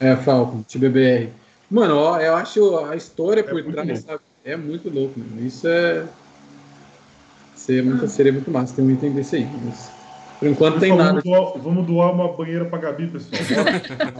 É, 0.00 0.16
Falcon, 0.16 0.62
Tibia 0.66 0.88
BR. 0.90 1.28
Mano, 1.70 1.96
ó, 1.96 2.18
eu 2.18 2.34
acho 2.34 2.78
a 2.78 2.96
história 2.96 3.44
por 3.44 3.52
muito 3.52 3.72
trás, 3.72 3.86
louco. 3.88 4.02
sabe? 4.06 4.20
É 4.44 4.56
muito 4.56 4.88
louco, 4.88 5.18
mano. 5.20 5.46
Isso 5.46 5.68
é. 5.68 6.06
Seria 7.68 7.82
muito, 7.82 8.08
seria 8.08 8.32
muito 8.32 8.50
massa 8.50 8.74
ter 8.74 8.80
um 8.80 8.90
item 8.90 9.12
desse 9.12 9.36
aí. 9.36 9.48
Mas, 9.62 9.90
por 10.38 10.48
enquanto 10.48 10.74
não 10.76 10.80
tem 10.80 10.96
nada. 10.96 11.20
Vamos 11.20 11.24
doar, 11.24 11.62
vamos 11.62 11.86
doar 11.86 12.12
uma 12.14 12.32
banheira 12.32 12.64
pra 12.64 12.78
Gabi, 12.78 13.08
pessoal. 13.08 13.42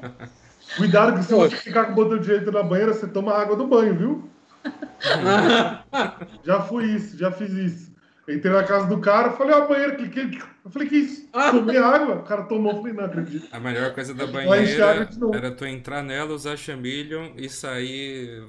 Cuidado 0.77 1.19
que 1.19 1.25
se 1.25 1.33
você 1.33 1.57
ficar 1.57 1.87
com 1.87 1.93
o 1.93 1.95
botão 1.95 2.19
direito 2.19 2.53
na 2.53 2.63
banheira, 2.63 2.93
você 2.93 3.07
toma 3.07 3.33
água 3.33 3.57
do 3.57 3.67
banho, 3.67 3.95
viu? 3.97 4.29
Já 6.45 6.61
fui 6.61 6.95
isso, 6.95 7.17
já 7.17 7.31
fiz 7.31 7.53
isso. 7.53 7.93
Entrei 8.29 8.53
na 8.53 8.65
casa 8.65 8.87
do 8.87 8.99
cara, 8.99 9.31
falei, 9.31 9.55
ó, 9.55 9.63
a 9.63 9.67
banheira, 9.67 9.97
cliquei. 9.97 10.39
Eu 10.63 10.71
falei, 10.71 10.87
que 10.87 10.97
isso? 10.97 11.27
Tomei 11.33 11.79
água. 11.79 12.17
O 12.17 12.25
cara 12.25 12.43
tomou, 12.43 12.77
falei, 12.77 12.93
não 12.93 13.05
acredito. 13.07 13.49
A 13.51 13.59
melhor 13.59 13.95
coisa 13.95 14.13
da 14.13 14.27
banheira 14.27 15.09
era 15.33 15.51
tu 15.51 15.65
entrar 15.65 16.03
nela, 16.03 16.35
usar 16.35 16.59
chameleon 16.59 17.31
e 17.37 17.49
sair 17.49 18.47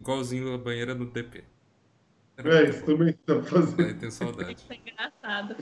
igualzinho 0.00 0.54
a 0.54 0.56
banheira 0.56 0.94
do 0.94 1.04
DP. 1.04 1.44
É, 2.38 2.62
isso 2.64 2.84
também 2.84 3.16
dá 3.26 3.34
pra 3.36 3.42
fazer. 3.44 3.84
Aí 3.86 3.94
tem 3.94 4.10
saudade. 4.10 4.54
Isso 4.54 4.72
é 4.72 4.76
engraçado. 4.76 5.56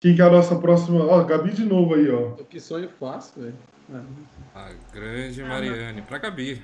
Quem 0.00 0.14
que 0.14 0.22
é 0.22 0.24
a 0.24 0.30
nossa 0.30 0.56
próxima? 0.56 1.04
Ó, 1.04 1.22
Gabi 1.24 1.52
de 1.52 1.64
novo 1.64 1.94
aí, 1.94 2.08
ó. 2.10 2.32
Que 2.44 2.60
sonho 2.60 2.88
fácil, 3.00 3.42
velho. 3.42 3.54
Ah, 4.54 4.68
A 4.68 4.72
grande 4.94 5.42
Mariane. 5.42 6.02
Pra 6.02 6.18
Gabi. 6.18 6.62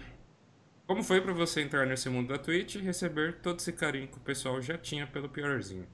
Como 0.87 1.03
foi 1.03 1.21
pra 1.21 1.33
você 1.33 1.61
entrar 1.61 1.85
nesse 1.87 2.09
mundo 2.09 2.29
da 2.29 2.39
Twitch 2.39 2.77
e 2.77 2.79
receber 2.79 3.35
todo 3.43 3.59
esse 3.59 3.73
carinho 3.73 4.09
que 4.09 4.17
o 4.17 4.21
pessoal 4.21 4.61
já 4.63 4.79
tinha 4.79 5.07
pelo 5.07 5.29
piorzinho? 5.29 5.87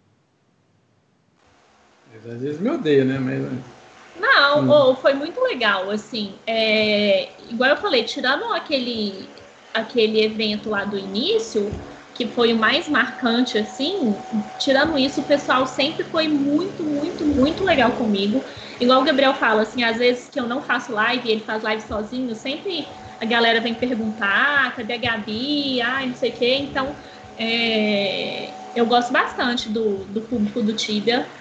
Às 2.14 2.22
vezes 2.40 2.60
me 2.60 2.70
odeia, 2.70 3.04
né? 3.04 3.18
Mas. 3.18 3.42
Não, 3.42 4.62
Não, 4.62 4.64
Hum. 4.64 4.90
ô, 4.90 4.94
foi 4.94 5.14
muito 5.14 5.40
legal, 5.42 5.90
assim. 5.90 6.34
é, 6.46 7.28
igual 7.50 7.70
eu 7.70 7.76
falei, 7.76 8.04
tirando 8.04 8.44
aquele, 8.52 9.28
aquele 9.72 10.22
evento 10.22 10.70
lá 10.70 10.84
do 10.84 10.96
início, 10.96 11.68
que 12.14 12.28
foi 12.28 12.52
o 12.52 12.58
mais 12.58 12.88
marcante, 12.88 13.58
assim, 13.58 14.24
tirando 14.56 14.96
isso, 14.96 15.22
o 15.22 15.24
pessoal 15.26 15.66
sempre 15.66 16.04
foi 16.04 16.28
muito, 16.28 16.84
muito, 16.84 17.26
muito 17.26 17.64
legal 17.64 17.96
comigo. 17.96 18.44
Igual 18.80 19.02
o 19.02 19.04
Gabriel 19.04 19.34
fala, 19.34 19.62
assim, 19.62 19.82
às 19.82 19.98
vezes 19.98 20.28
que 20.28 20.38
eu 20.38 20.46
não 20.46 20.62
faço 20.62 20.92
live 20.92 21.28
e 21.28 21.32
ele 21.32 21.44
faz 21.44 21.62
live 21.64 21.82
sozinho, 21.82 22.34
sempre 22.34 22.88
a 23.20 23.26
galera 23.26 23.60
vem 23.60 23.74
perguntar, 23.74 24.66
"Ah, 24.68 24.70
cadê 24.72 24.94
a 24.94 24.98
Gabi? 24.98 25.80
Ai, 25.80 26.06
não 26.08 26.14
sei 26.14 26.30
o 26.30 26.34
quê. 26.36 26.56
Então, 26.60 26.96
é, 27.36 28.58
eu 28.74 28.86
gosto 28.86 29.12
bastante 29.12 29.68
do, 29.72 30.06
do 30.06 30.22
público 30.28 30.62
do 30.62 30.74
Tibia, 30.74 31.32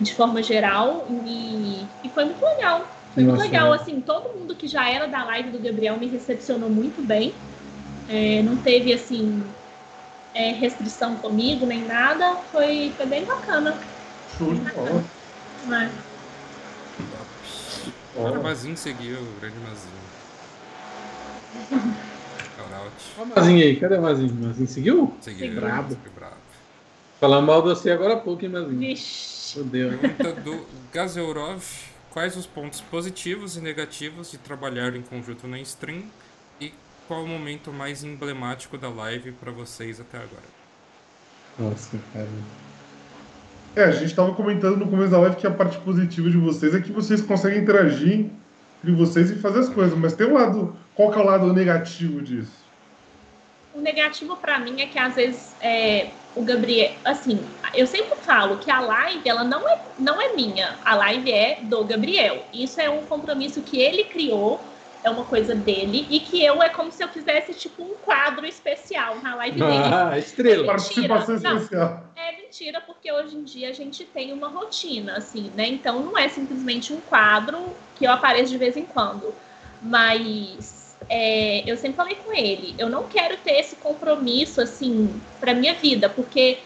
de 0.00 0.14
forma 0.14 0.42
geral, 0.42 1.08
e, 1.24 1.96
e 2.02 2.10
foi 2.10 2.24
muito 2.26 2.42
legal. 2.44 2.90
Foi 3.14 3.24
muito 3.24 3.38
Nossa, 3.38 3.40
legal, 3.40 3.72
é. 3.72 3.74
assim, 3.74 4.00
todo 4.02 4.38
mundo 4.38 4.56
que 4.56 4.68
já 4.68 4.88
era 4.90 5.06
da 5.08 5.24
live 5.24 5.50
do 5.50 5.60
Gabriel 5.60 5.98
me 5.98 6.08
recepcionou 6.08 6.70
muito 6.70 7.02
bem. 7.04 7.42
É, 8.06 8.42
não 8.42 8.62
teve, 8.62 8.92
assim, 8.92 9.54
é, 10.36 10.52
restrição 10.52 11.16
comigo, 11.16 11.64
nem 11.64 11.82
nada. 11.84 12.36
Foi, 12.52 12.92
foi 12.94 13.06
bem 13.06 13.24
bacana. 13.24 13.74
Show 14.36 14.54
de 14.54 14.60
bola. 14.72 15.02
né? 15.66 15.90
O 18.14 18.42
Mazinho 18.42 18.76
seguiu, 18.76 19.18
o 19.18 19.40
grande 19.40 19.56
Mazinho. 19.58 19.96
Ó 23.18 23.22
o 23.22 23.26
Mazinho 23.26 23.62
aí, 23.64 23.76
cadê 23.76 23.96
o 23.96 24.02
Mazinho? 24.02 24.34
Mazinho 24.34 24.68
seguiu? 24.68 25.14
Seguiu. 25.20 25.54
Brabo. 25.54 25.96
Brabo. 26.14 26.36
Falando 27.18 27.46
mal 27.46 27.62
de 27.62 27.68
você 27.68 27.90
agora 27.90 28.14
há 28.14 28.18
pouco, 28.18 28.44
hein, 28.44 28.50
Mazinho? 28.50 28.78
Vixe. 28.78 29.58
Meu 29.58 29.66
Deus. 29.66 30.00
Pergunta 30.00 30.32
do 30.42 30.66
Gazeurov. 30.92 31.64
Quais 32.10 32.36
os 32.36 32.46
pontos 32.46 32.80
positivos 32.80 33.56
e 33.56 33.60
negativos 33.60 34.30
de 34.30 34.38
trabalhar 34.38 34.94
em 34.94 35.02
conjunto 35.02 35.46
na 35.46 35.58
stream? 35.60 36.04
Qual 37.06 37.22
o 37.22 37.26
momento 37.26 37.72
mais 37.72 38.02
emblemático 38.02 38.76
da 38.76 38.88
live 38.88 39.32
pra 39.32 39.52
vocês 39.52 40.00
até 40.00 40.18
agora? 40.18 40.56
Nossa, 41.58 41.98
cara. 42.12 42.28
É, 43.76 43.84
a 43.84 43.92
gente 43.92 44.14
tava 44.14 44.34
comentando 44.34 44.78
no 44.78 44.88
começo 44.88 45.10
da 45.10 45.18
live 45.18 45.36
que 45.36 45.46
a 45.46 45.50
parte 45.50 45.78
positiva 45.78 46.30
de 46.30 46.36
vocês 46.36 46.74
é 46.74 46.80
que 46.80 46.90
vocês 46.90 47.20
conseguem 47.20 47.60
interagir 47.60 48.26
entre 48.82 48.92
vocês 48.92 49.30
e 49.30 49.36
fazer 49.36 49.60
as 49.60 49.68
coisas, 49.68 49.96
mas 49.98 50.14
tem 50.14 50.26
um 50.26 50.34
lado. 50.34 50.76
Qual 50.94 51.10
que 51.10 51.18
é 51.18 51.22
o 51.22 51.24
lado 51.24 51.52
negativo 51.52 52.22
disso? 52.22 52.64
O 53.74 53.80
negativo 53.80 54.36
pra 54.36 54.58
mim 54.58 54.80
é 54.80 54.86
que 54.86 54.98
às 54.98 55.14
vezes 55.14 55.54
é, 55.60 56.08
o 56.34 56.42
Gabriel, 56.42 56.92
assim, 57.04 57.38
eu 57.74 57.86
sempre 57.86 58.16
falo 58.16 58.56
que 58.56 58.70
a 58.70 58.80
live 58.80 59.28
ela 59.28 59.44
não 59.44 59.68
é, 59.68 59.78
não 59.98 60.20
é 60.20 60.34
minha, 60.34 60.76
a 60.84 60.94
live 60.94 61.30
é 61.30 61.58
do 61.62 61.84
Gabriel. 61.84 62.42
Isso 62.54 62.80
é 62.80 62.88
um 62.88 63.02
compromisso 63.02 63.60
que 63.60 63.78
ele 63.78 64.04
criou, 64.04 64.58
é 65.06 65.10
uma 65.10 65.24
coisa 65.24 65.54
dele 65.54 66.06
e 66.10 66.18
que 66.20 66.44
eu 66.44 66.60
é 66.62 66.68
como 66.68 66.90
se 66.90 67.02
eu 67.02 67.08
fizesse 67.08 67.54
tipo 67.54 67.82
um 67.84 67.94
quadro 67.94 68.44
especial 68.44 69.20
na 69.22 69.36
live 69.36 69.56
dele. 69.60 69.94
Ah, 69.94 70.18
estrela. 70.18 70.66
Participação 70.66 71.38
Não. 71.38 71.56
especial. 71.56 72.04
É 72.16 72.32
mentira, 72.42 72.80
porque 72.80 73.12
hoje 73.12 73.36
em 73.36 73.44
dia 73.44 73.68
a 73.68 73.72
gente 73.72 74.04
tem 74.04 74.32
uma 74.32 74.48
rotina, 74.48 75.16
assim, 75.16 75.52
né? 75.54 75.68
Então 75.68 76.02
não 76.02 76.18
é 76.18 76.28
simplesmente 76.28 76.92
um 76.92 77.00
quadro 77.00 77.76
que 77.94 78.04
eu 78.04 78.10
apareço 78.10 78.50
de 78.50 78.58
vez 78.58 78.76
em 78.76 78.84
quando. 78.84 79.32
Mas 79.80 80.96
é, 81.08 81.62
eu 81.70 81.76
sempre 81.76 81.96
falei 81.96 82.16
com 82.16 82.32
ele, 82.32 82.74
eu 82.78 82.88
não 82.88 83.06
quero 83.06 83.36
ter 83.38 83.60
esse 83.60 83.76
compromisso, 83.76 84.60
assim, 84.60 85.20
pra 85.38 85.54
minha 85.54 85.74
vida, 85.74 86.08
porque 86.08 86.58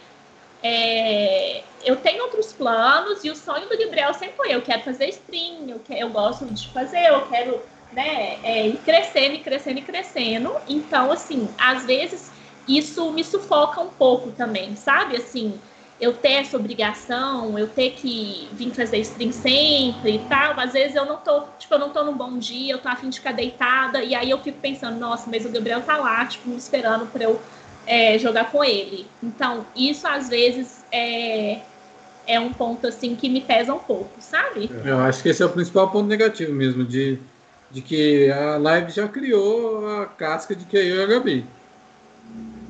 é, 0.62 1.64
eu 1.84 1.96
tenho 1.96 2.22
outros 2.22 2.52
planos 2.52 3.22
e 3.24 3.30
o 3.30 3.36
sonho 3.36 3.68
do 3.68 3.76
Gabriel 3.76 4.14
sempre 4.14 4.36
foi: 4.36 4.54
eu 4.54 4.62
quero 4.62 4.82
fazer 4.82 5.08
stream, 5.08 5.68
eu, 5.68 5.78
que- 5.80 5.92
eu 5.98 6.08
gosto 6.10 6.46
de 6.46 6.68
fazer, 6.68 7.06
eu 7.08 7.26
quero 7.28 7.60
né, 7.92 8.38
é, 8.42 8.68
ir 8.68 8.78
crescendo, 8.78 9.34
e 9.34 9.38
crescendo 9.38 9.78
e 9.78 9.82
crescendo. 9.82 10.56
Então, 10.68 11.10
assim, 11.10 11.48
às 11.58 11.84
vezes 11.84 12.32
isso 12.66 13.12
me 13.12 13.24
sufoca 13.24 13.80
um 13.80 13.90
pouco 13.90 14.32
também, 14.32 14.76
sabe? 14.76 15.16
Assim, 15.16 15.60
eu 16.00 16.14
ter 16.14 16.32
essa 16.32 16.56
obrigação, 16.56 17.58
eu 17.58 17.68
ter 17.68 17.90
que 17.90 18.50
vir 18.54 18.74
fazer 18.74 18.98
stream 18.98 19.32
sempre 19.32 20.14
e 20.14 20.18
tal. 20.20 20.58
Às 20.58 20.72
vezes 20.72 20.96
eu 20.96 21.04
não 21.04 21.18
tô, 21.18 21.42
tipo, 21.58 21.74
eu 21.74 21.78
não 21.78 21.90
tô 21.90 22.02
num 22.04 22.16
bom 22.16 22.38
dia, 22.38 22.72
eu 22.72 22.78
tô 22.78 22.88
afim 22.88 23.10
de 23.10 23.18
ficar 23.18 23.32
deitada, 23.32 24.02
e 24.02 24.14
aí 24.14 24.30
eu 24.30 24.38
fico 24.38 24.60
pensando, 24.60 24.98
nossa, 24.98 25.28
mas 25.30 25.44
o 25.44 25.50
Gabriel 25.50 25.82
tá 25.82 25.98
lá, 25.98 26.24
tipo, 26.24 26.48
me 26.48 26.56
esperando 26.56 27.06
pra 27.06 27.24
eu 27.24 27.42
é, 27.86 28.18
jogar 28.18 28.50
com 28.50 28.64
ele. 28.64 29.10
Então, 29.22 29.66
isso 29.76 30.06
às 30.06 30.28
vezes 30.28 30.86
é, 30.90 31.62
é 32.26 32.40
um 32.40 32.52
ponto 32.52 32.86
assim 32.86 33.14
que 33.14 33.28
me 33.28 33.42
pesa 33.42 33.74
um 33.74 33.78
pouco, 33.78 34.22
sabe? 34.22 34.70
Eu 34.84 35.00
acho 35.00 35.22
que 35.22 35.28
esse 35.28 35.42
é 35.42 35.46
o 35.46 35.50
principal 35.50 35.90
ponto 35.90 36.06
negativo 36.06 36.54
mesmo, 36.54 36.82
de, 36.84 37.18
de 37.70 37.80
que 37.80 38.30
a 38.30 38.56
live 38.56 38.90
já 38.90 39.06
criou 39.06 39.88
a 39.88 40.06
casca 40.06 40.54
de 40.54 40.64
que 40.64 40.76
é 40.76 40.84
eu 40.84 40.96
e 40.96 41.02
a 41.02 41.06
Gabi. 41.06 41.46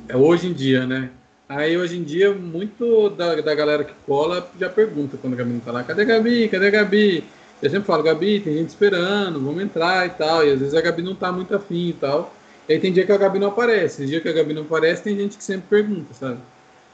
É 0.09 0.17
hoje 0.17 0.49
em 0.49 0.53
dia, 0.53 0.87
né? 0.87 1.11
Aí 1.49 1.77
hoje 1.77 1.97
em 1.97 2.05
dia, 2.05 2.33
muito 2.33 3.11
da, 3.11 3.35
da 3.37 3.55
galera 3.55 3.83
que 3.83 3.95
cola 4.07 4.49
já 4.59 4.69
pergunta 4.69 5.17
quando 5.17 5.35
a 5.35 5.37
Gabi 5.37 5.51
não 5.51 5.61
tá 5.61 5.73
lá, 5.73 5.83
cadê 5.83 6.03
a 6.03 6.05
Gabi? 6.05 6.49
Cadê 6.49 6.69
a 6.69 6.71
Gabi? 6.71 7.25
Eu 7.63 7.69
sempre 7.69 7.87
falo, 7.87 8.03
Gabi, 8.03 8.41
tem 8.41 8.57
gente 8.57 8.69
esperando, 8.69 9.41
vamos 9.41 9.63
entrar 9.63 10.07
e 10.07 10.11
tal. 10.11 10.47
E 10.47 10.53
às 10.53 10.61
vezes 10.61 10.75
a 10.75 10.81
Gabi 10.81 11.03
não 11.03 11.15
tá 11.15 11.31
muito 11.33 11.55
afim 11.55 11.89
e 11.89 11.93
tal. 11.93 12.35
E 12.69 12.75
aí 12.75 12.79
tem 12.79 12.93
dia 12.93 13.05
que 13.05 13.13
a 13.13 13.17
Gabi 13.17 13.39
não 13.39 13.49
aparece. 13.49 14.03
Esse 14.03 14.07
dia 14.07 14.21
que 14.21 14.29
a 14.29 14.33
Gabi 14.33 14.55
não 14.55 14.63
aparece, 14.63 15.03
tem 15.03 15.17
gente 15.17 15.37
que 15.37 15.43
sempre 15.45 15.65
pergunta, 15.69 16.15
sabe? 16.15 16.39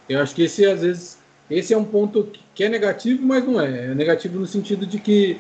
Eu 0.09 0.20
acho 0.20 0.35
que 0.35 0.43
esse, 0.43 0.65
às 0.65 0.81
vezes, 0.81 1.19
esse 1.51 1.74
é 1.74 1.77
um 1.77 1.85
ponto 1.85 2.33
que 2.55 2.65
é 2.65 2.69
negativo, 2.69 3.23
mas 3.24 3.45
não 3.45 3.61
é. 3.61 3.91
É 3.91 3.95
negativo 3.95 4.39
no 4.39 4.47
sentido 4.47 4.87
de 4.87 4.99
que 4.99 5.39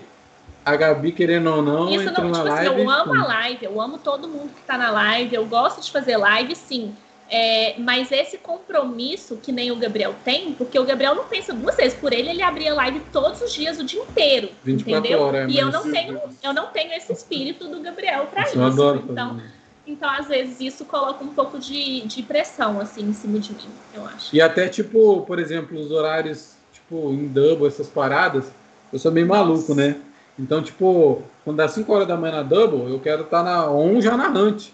a 0.66 0.74
Gabi, 0.74 1.12
querendo 1.12 1.48
ou 1.48 1.62
não, 1.62 1.88
Isso 1.90 2.08
entrou 2.08 2.24
não, 2.28 2.32
na 2.32 2.38
tipo 2.42 2.52
assim, 2.54 2.66
live. 2.66 2.82
eu 2.82 2.90
amo 2.90 3.14
a 3.14 3.24
live, 3.26 3.64
eu 3.64 3.80
amo 3.80 3.98
todo 3.98 4.26
mundo 4.28 4.52
que 4.52 4.62
tá 4.62 4.76
na 4.76 4.90
live, 4.90 5.32
eu 5.34 5.46
gosto 5.46 5.80
de 5.80 5.92
fazer 5.92 6.16
live, 6.16 6.56
sim. 6.56 6.92
É, 7.28 7.74
mas 7.78 8.10
esse 8.12 8.38
compromisso 8.38 9.36
que 9.36 9.52
nem 9.52 9.70
o 9.70 9.76
Gabriel 9.76 10.14
tem, 10.24 10.52
porque 10.54 10.76
o 10.78 10.84
Gabriel 10.84 11.14
não 11.14 11.24
pensa 11.24 11.52
duas 11.54 11.76
vezes, 11.76 11.98
por 11.98 12.12
ele 12.12 12.30
ele 12.30 12.42
abria 12.42 12.74
live 12.74 13.00
todos 13.12 13.40
os 13.40 13.52
dias, 13.52 13.78
o 13.78 13.84
dia 13.84 14.00
inteiro, 14.00 14.50
24 14.64 14.98
entendeu? 14.98 15.20
horas, 15.22 15.52
e 15.52 15.58
eu 15.58 15.66
mas- 15.66 15.74
não 15.74 15.92
tenho, 15.92 16.20
eu 16.42 16.52
não 16.52 16.66
tenho 16.66 16.92
esse 16.94 17.12
espírito 17.12 17.68
do 17.68 17.80
Gabriel 17.80 18.26
para 18.26 18.42
isso. 18.42 18.56
Eu 18.58 18.64
adoro 18.64 19.02
então, 19.08 19.40
então, 19.86 20.10
às 20.10 20.26
vezes, 20.26 20.60
isso 20.60 20.84
coloca 20.84 21.22
um 21.22 21.32
pouco 21.32 21.60
de, 21.60 22.02
de 22.08 22.22
pressão, 22.24 22.80
assim, 22.80 23.02
em 23.04 23.12
cima 23.12 23.38
de 23.38 23.52
mim, 23.52 23.70
eu 23.94 24.04
acho. 24.04 24.34
E 24.34 24.40
até, 24.40 24.68
tipo, 24.68 25.22
por 25.22 25.38
exemplo, 25.38 25.78
os 25.78 25.92
horários, 25.92 26.54
tipo, 26.72 27.12
em 27.12 27.28
double, 27.28 27.68
essas 27.68 27.86
paradas, 27.86 28.50
eu 28.92 28.98
sou 28.98 29.12
meio 29.12 29.28
maluco, 29.28 29.74
né? 29.74 29.96
Então, 30.38 30.62
tipo, 30.62 31.22
quando 31.44 31.56
dá 31.56 31.68
5 31.68 31.90
horas 31.92 32.08
da 32.08 32.16
manhã 32.16 32.36
na 32.36 32.42
double, 32.42 32.90
eu 32.92 33.00
quero 33.00 33.22
estar 33.22 33.42
na 33.42 33.70
on 33.70 34.00
já 34.00 34.16
na 34.16 34.28
hunt. 34.28 34.70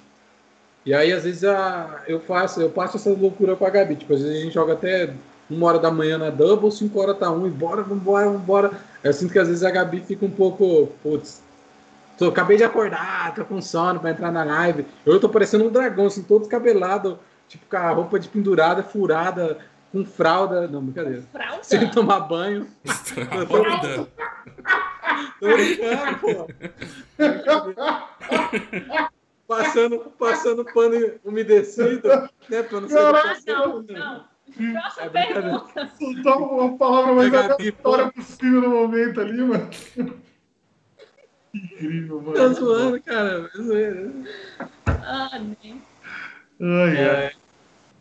E 0.84 0.93
aí, 0.93 1.12
às 1.12 1.22
vezes, 1.22 1.44
a, 1.44 2.02
eu 2.09 2.18
faço, 2.20 2.60
eu 2.60 2.68
passo 2.68 2.97
essa 2.97 3.10
loucura 3.10 3.55
com 3.55 3.64
a 3.64 3.70
Gabi. 3.70 3.97
Tipo, 3.97 4.14
às 4.14 4.20
vezes 4.20 4.36
a 4.36 4.40
gente 4.40 4.55
joga 4.55 4.72
até 4.72 5.14
uma 5.48 5.66
hora 5.68 5.78
da 5.78 5.90
manhã 5.90 6.18
na 6.18 6.30
double, 6.30 6.70
5 6.70 7.01
horas 7.01 7.18
tá 7.18 7.30
um, 7.30 7.47
e 7.47 7.51
bora, 7.51 7.82
vambora, 7.82 8.28
vambora. 8.28 8.70
Eu 9.05 9.12
sinto 9.12 9.32
que 9.32 9.39
às 9.39 9.48
vezes 9.48 9.62
a 9.62 9.70
Gabi 9.70 10.01
fica 10.01 10.24
um 10.24 10.30
pouco, 10.30 10.89
putz, 11.02 11.43
tô, 12.18 12.28
acabei 12.28 12.56
de 12.56 12.64
acordar, 12.64 13.34
tô 13.34 13.44
com 13.44 13.60
sono 13.60 14.01
pra 14.01 14.10
entrar 14.10 14.32
na 14.32 14.44
live. 14.44 14.86
Eu 15.06 15.20
tô 15.20 15.28
parecendo 15.28 15.64
um 15.64 15.70
dragão, 15.70 16.06
assim, 16.06 16.22
todo 16.22 16.40
descabelado, 16.40 17.18
tipo, 17.48 17.64
com 17.68 17.76
a 17.76 17.90
roupa 17.90 18.18
de 18.18 18.28
pendurada, 18.28 18.82
furada, 18.82 19.59
com 19.93 20.05
fralda. 20.05 20.66
Não, 20.66 20.82
brincadeira. 20.82 21.22
Fralda? 21.30 21.62
Sem 21.62 21.89
tomar 21.90 22.20
banho. 22.20 22.66
Fralda. 22.84 24.09
Tô 25.40 25.47
brincando, 25.47 26.18
pô. 26.18 26.47
Passando, 29.47 29.98
passando 30.18 30.64
pano 30.64 31.12
umedecido, 31.24 32.09
né? 32.48 32.62
Pra 32.62 32.80
não 32.80 32.89
ser. 32.89 32.98
Ah, 32.98 33.36
não, 33.47 33.82
não. 33.82 34.24
Próxima 34.72 35.06
É 35.06 35.09
pergunta. 35.09 35.90
Soltar 35.98 36.39
uma 36.39 36.76
palavra 36.76 37.14
mais 37.14 37.34
aleatória 37.34 38.12
possível 38.12 38.60
no 38.62 38.70
momento 38.70 39.20
ali, 39.20 39.43
mano. 39.43 39.68
Que 41.52 41.59
incrível, 41.59 42.20
mano. 42.20 42.34
Tá 42.34 42.48
zoando, 42.48 43.02
cara. 43.02 43.51
é 43.55 43.59
zoeira. 43.62 44.10
Ah, 44.86 45.39
né? 45.39 45.76
Ai, 46.60 47.09
ai. 47.09 47.32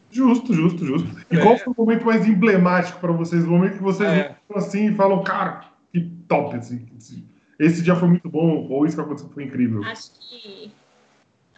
Justo, 0.10 0.54
justo, 0.54 0.86
justo. 0.86 1.08
E 1.32 1.38
qual 1.38 1.58
foi 1.58 1.74
o 1.74 1.76
momento 1.78 2.06
mais 2.06 2.28
emblemático 2.28 3.00
pra 3.00 3.12
vocês? 3.14 3.44
O 3.46 3.50
momento 3.50 3.78
que 3.78 3.84
vocês 3.84 4.10
É. 4.10 4.36
assim 4.56 4.92
e 4.92 4.96
falam, 4.96 5.24
cara, 5.24 5.66
que 5.92 6.00
top, 6.28 6.56
assim. 6.56 6.86
esse- 6.98 7.24
Esse 7.60 7.82
dia 7.84 7.96
foi 7.96 8.08
muito 8.08 8.28
bom, 8.28 8.68
ou 8.70 8.86
isso 8.86 8.96
que 8.96 9.02
aconteceu 9.02 9.30
foi 9.34 9.44
incrível. 9.44 9.84
Acho 9.84 10.10
que 10.20 10.72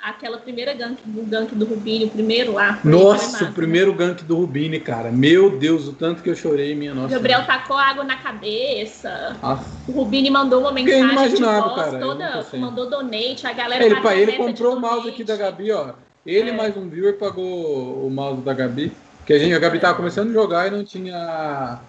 aquela 0.04 0.38
primeira 0.38 0.74
gank, 0.74 1.00
o 1.16 1.24
gank 1.26 1.56
do 1.56 1.64
Rubinho, 1.66 2.08
o 2.08 2.10
primeiro 2.10 2.52
lá. 2.54 2.78
Nossa, 2.84 3.46
o 3.46 3.54
primeiro 3.54 3.94
gank 3.94 4.22
do 4.26 4.36
Rubini, 4.36 4.82
cara. 4.82 5.10
Meu 5.12 5.58
Deus, 5.58 5.88
o 5.88 5.94
tanto 5.94 6.22
que 6.22 6.30
eu 6.30 6.36
chorei, 6.36 6.76
minha 6.76 6.94
né? 6.94 7.02
nossa. 7.04 7.14
O 7.14 7.18
Gabriel 7.18 7.46
tacou 7.46 7.78
água 7.78 8.04
na 8.04 8.18
cabeça. 8.18 9.38
Nossa. 9.42 9.66
O 9.88 9.94
Rubini 9.94 10.30
mandou 10.30 10.60
uma 10.62 10.74
mensagem 10.74 11.08
de 11.08 11.14
imaginava, 11.14 11.70
voz 11.70 11.76
cara, 11.82 12.00
toda, 12.00 12.46
mandou 12.58 12.90
donate, 12.90 13.48
a 13.48 13.54
galera 13.54 13.86
Ele, 13.86 13.96
pá, 14.02 14.14
ele 14.14 14.32
de 14.34 14.38
comprou 14.38 14.76
o 14.76 14.80
mouse 14.82 15.08
aqui 15.08 15.24
da 15.24 15.38
Gabi, 15.38 15.72
ó. 15.72 15.94
Ele 16.26 16.50
É. 16.50 16.54
mais 16.54 16.76
um 16.76 16.90
viewer 16.90 17.18
pagou 17.18 18.06
o 18.06 18.10
mouse 18.10 18.42
da 18.42 18.54
Gabi. 18.54 18.92
Porque 19.20 19.32
a, 19.32 19.40
gente, 19.40 19.54
a 19.54 19.60
Gabi 19.60 19.80
tava 19.80 19.96
começando 19.96 20.32
a 20.32 20.34
jogar 20.34 20.68
e 20.68 20.72
não 20.72 20.84
tinha 20.84 21.80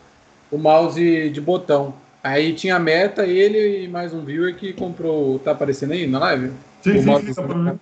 o 0.52 0.56
mouse 0.58 1.30
de 1.30 1.40
botão. 1.40 1.94
Aí 2.24 2.54
tinha 2.54 2.76
a 2.76 2.78
meta, 2.78 3.26
ele 3.26 3.84
e 3.84 3.88
mais 3.88 4.14
um 4.14 4.24
viewer 4.24 4.56
que 4.56 4.72
comprou. 4.72 5.38
Tá 5.38 5.50
aparecendo 5.50 5.92
aí 5.92 6.06
na 6.06 6.18
live? 6.20 6.52
Sim, 6.80 6.92
O 6.92 6.98
sim, 7.00 7.04
mouse 7.04 7.26
sim, 7.26 7.34
tá. 7.34 7.76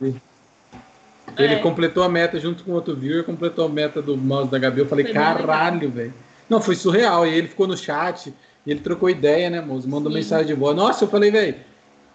Ele 1.39 1.55
É. 1.55 1.59
completou 1.59 2.03
a 2.03 2.09
meta 2.09 2.41
junto 2.41 2.65
com 2.65 2.73
outro 2.73 2.97
viewer, 2.97 3.23
completou 3.23 3.67
a 3.67 3.69
meta 3.69 4.03
do 4.03 4.17
mouse 4.17 4.51
da 4.51 4.59
Gabi. 4.59 4.81
Eu 4.81 4.87
falei, 4.87 5.05
Foi 5.05 5.15
caralho, 5.15 5.89
velho. 5.89 6.13
Não, 6.51 6.61
foi 6.61 6.75
surreal. 6.75 7.25
E 7.25 7.33
ele 7.33 7.47
ficou 7.47 7.69
no 7.69 7.77
chat, 7.77 8.35
e 8.67 8.71
ele 8.73 8.81
trocou 8.81 9.09
ideia, 9.09 9.49
né, 9.49 9.61
moço? 9.61 9.89
Mandou 9.89 10.11
Sim. 10.11 10.19
mensagem 10.19 10.49
de 10.49 10.55
voz. 10.55 10.77
Nossa, 10.77 11.05
eu 11.05 11.09
falei, 11.09 11.31
velho. 11.31 11.55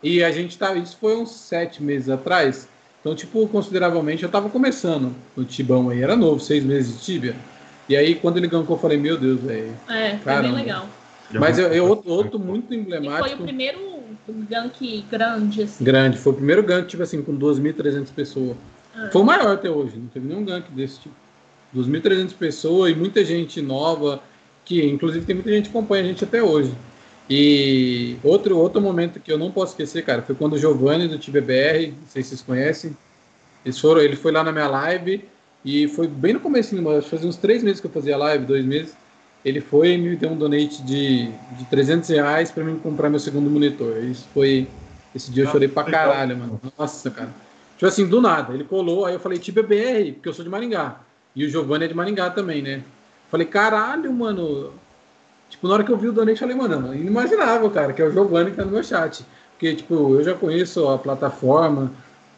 E 0.04 0.22
a 0.22 0.30
gente 0.30 0.58
tá. 0.58 0.76
Isso 0.76 0.98
foi 1.00 1.16
uns 1.16 1.32
sete 1.32 1.82
meses 1.82 2.10
atrás. 2.10 2.68
Então, 3.00 3.16
tipo, 3.16 3.48
consideravelmente, 3.48 4.24
eu 4.24 4.30
tava 4.30 4.50
começando 4.50 5.16
no 5.34 5.46
Tibão 5.46 5.90
aí. 5.90 6.02
Era 6.02 6.18
novo, 6.18 6.42
seis 6.42 6.62
meses 6.66 7.00
de 7.00 7.06
Tibia. 7.06 7.36
E 7.88 7.96
aí, 7.96 8.16
quando 8.16 8.36
ele 8.36 8.48
gankou, 8.48 8.76
eu 8.76 8.82
falei, 8.82 8.98
meu 8.98 9.18
Deus, 9.18 9.40
velho. 9.40 9.74
É, 9.88 10.10
foi 10.18 10.20
Caramba. 10.26 10.50
bem 10.50 10.66
legal. 10.66 10.88
Mas 11.32 11.58
eu, 11.60 11.68
eu, 11.68 11.86
outro, 11.86 12.12
outro 12.12 12.40
muito 12.40 12.74
E 12.74 12.78
foi 12.78 12.78
emblemático. 12.78 13.42
o 13.42 13.46
primeiro 13.46 13.80
gank 14.50 15.06
grande, 15.10 15.64
assim. 15.64 15.84
Grande. 15.84 16.18
Foi 16.18 16.34
o 16.34 16.36
primeiro 16.36 16.64
gank, 16.64 16.88
tipo 16.88 17.04
assim, 17.04 17.22
com 17.22 17.38
2.300 17.38 18.08
pessoas. 18.14 18.56
É. 18.96 19.10
Foi 19.10 19.22
o 19.22 19.26
maior 19.26 19.54
até 19.54 19.70
hoje. 19.70 19.98
Não 19.98 20.08
teve 20.08 20.28
nenhum 20.28 20.44
gank 20.44 20.72
desse 20.72 21.00
tipo. 21.02 21.16
2.300 21.76 22.34
pessoas 22.34 22.92
e 22.92 22.96
muita 22.96 23.24
gente 23.26 23.62
nova, 23.62 24.22
que 24.64 24.86
inclusive 24.86 25.26
tem 25.26 25.36
muita 25.36 25.52
gente 25.52 25.70
que 25.70 25.78
acompanha 25.78 26.04
a 26.04 26.08
gente 26.08 26.24
até 26.24 26.42
hoje. 26.42 26.74
E 27.30 28.16
outro, 28.24 28.58
outro 28.58 28.82
momento 28.82 29.20
que 29.20 29.32
eu 29.32 29.38
não 29.38 29.52
posso 29.52 29.74
esquecer, 29.74 30.04
cara, 30.04 30.22
foi 30.22 30.34
quando 30.34 30.54
o 30.54 30.58
Giovanni 30.58 31.10
do 31.10 31.20
TBBR, 31.20 31.88
não 31.88 32.08
sei 32.08 32.24
se 32.24 32.30
vocês 32.30 32.42
conhecem, 32.42 32.96
eles 33.66 33.78
foram, 33.78 34.00
ele 34.02 34.16
foi 34.16 34.32
lá 34.32 34.44
na 34.44 34.52
minha 34.52 34.68
live 34.68 35.26
e 35.64 35.90
foi 35.90 36.08
bem 36.08 36.34
no 36.34 36.40
começo, 36.40 36.74
acho 36.90 37.04
que 37.04 37.10
fazia 37.10 37.28
uns 37.28 37.36
três 37.36 37.62
meses 37.62 37.82
que 37.82 37.88
eu 37.88 37.92
fazia 37.92 38.16
live, 38.16 38.46
dois 38.46 38.64
meses. 38.64 38.96
Ele 39.48 39.62
foi 39.62 39.94
e 39.94 39.98
me 39.98 40.14
deu 40.18 40.32
um 40.32 40.38
donate 40.38 40.84
de, 40.84 41.28
de 41.58 41.66
300 41.70 42.10
reais 42.10 42.52
pra 42.52 42.66
mim 42.66 42.78
comprar 42.78 43.10
meu 43.10 43.20
segundo 43.20 43.50
monitor. 43.50 44.04
Isso 44.04 44.28
foi. 44.34 44.68
Esse 45.16 45.32
dia 45.32 45.44
eu 45.44 45.48
Ah, 45.48 45.52
chorei 45.54 45.70
pra 45.70 45.86
caralho, 45.86 46.38
mano. 46.38 46.60
Nossa, 46.78 47.10
cara. 47.10 47.30
Tipo 47.76 47.86
assim, 47.86 48.06
do 48.06 48.20
nada. 48.20 48.54
Ele 48.54 48.66
colou, 48.66 49.06
aí 49.06 49.14
eu 49.14 49.20
falei, 49.22 49.40
TBBR, 49.40 50.12
porque 50.14 50.28
eu 50.28 50.34
sou 50.34 50.44
de 50.44 50.52
Maringá. 50.52 51.00
E 51.34 51.46
o 51.46 51.50
Giovanni 51.50 51.86
é 51.86 51.88
de 51.88 51.94
Maringá 51.94 52.30
também, 52.30 52.62
né? 52.62 52.82
Falei, 53.32 53.48
caralho, 53.48 54.12
mano. 54.12 54.74
Tipo, 55.50 55.66
na 55.70 55.76
hora 55.76 55.84
que 55.86 55.92
eu 55.94 55.98
vi 55.98 56.10
o 56.10 56.12
donate, 56.12 56.42
eu 56.42 56.48
falei, 56.50 56.56
mano, 56.56 56.94
inimaginável, 56.94 57.70
cara, 57.72 57.94
que 57.94 58.02
é 58.02 58.06
o 58.06 58.12
Giovanni 58.12 58.52
que 58.52 58.58
tá 58.58 58.66
no 58.66 58.72
meu 58.72 58.84
chat. 58.84 59.24
Porque, 59.54 59.76
tipo, 59.76 60.16
eu 60.16 60.24
já 60.26 60.34
conheço 60.34 60.90
a 60.90 60.98
plataforma 60.98 61.94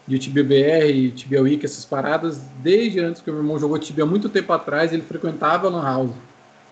de 0.07 0.19
TBBR, 0.19 1.09
Tibia 1.11 1.41
Wiki, 1.41 1.65
essas 1.65 1.85
paradas, 1.85 2.39
desde 2.61 2.99
antes 2.99 3.19
que 3.19 3.31
o 3.31 3.33
meu 3.33 3.41
irmão 3.41 3.57
jogou 3.57 3.79
Tibia 3.79 4.03
há 4.03 4.07
muito 4.07 4.29
tempo 4.29 4.53
atrás, 4.53 4.93
ele 4.93 5.01
frequentava 5.01 5.67
a 5.67 5.71
Lan 5.71 5.83
House 5.83 6.11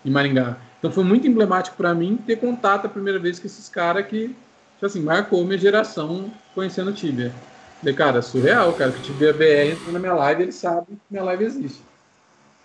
em 0.08 0.12
Maringá. 0.12 0.58
Então 0.80 0.92
foi 0.92 1.04
muito 1.04 1.28
emblemático 1.28 1.76
pra 1.76 1.94
mim 1.94 2.18
ter 2.26 2.38
contato 2.38 2.86
a 2.86 2.90
primeira 2.90 3.20
vez 3.20 3.40
com 3.40 3.48
esses 3.48 3.68
caras 3.68 4.06
que, 4.08 4.28
tipo 4.30 4.86
assim, 4.86 5.02
marcou 5.02 5.44
minha 5.44 5.58
geração 5.58 6.32
conhecendo 6.56 6.92
o 6.92 6.94
Tibia. 6.94 7.34
Falei, 7.80 7.94
cara, 7.94 8.22
surreal, 8.22 8.74
cara, 8.74 8.92
que 8.92 9.00
o 9.00 9.02
Tibia 9.04 9.34
BR 9.34 9.72
entrou 9.74 9.92
na 9.94 10.00
minha 10.00 10.14
live, 10.14 10.44
ele 10.44 10.52
sabe 10.52 10.88
que 10.88 10.98
minha 11.12 11.24
live 11.24 11.44
existe. 11.44 11.82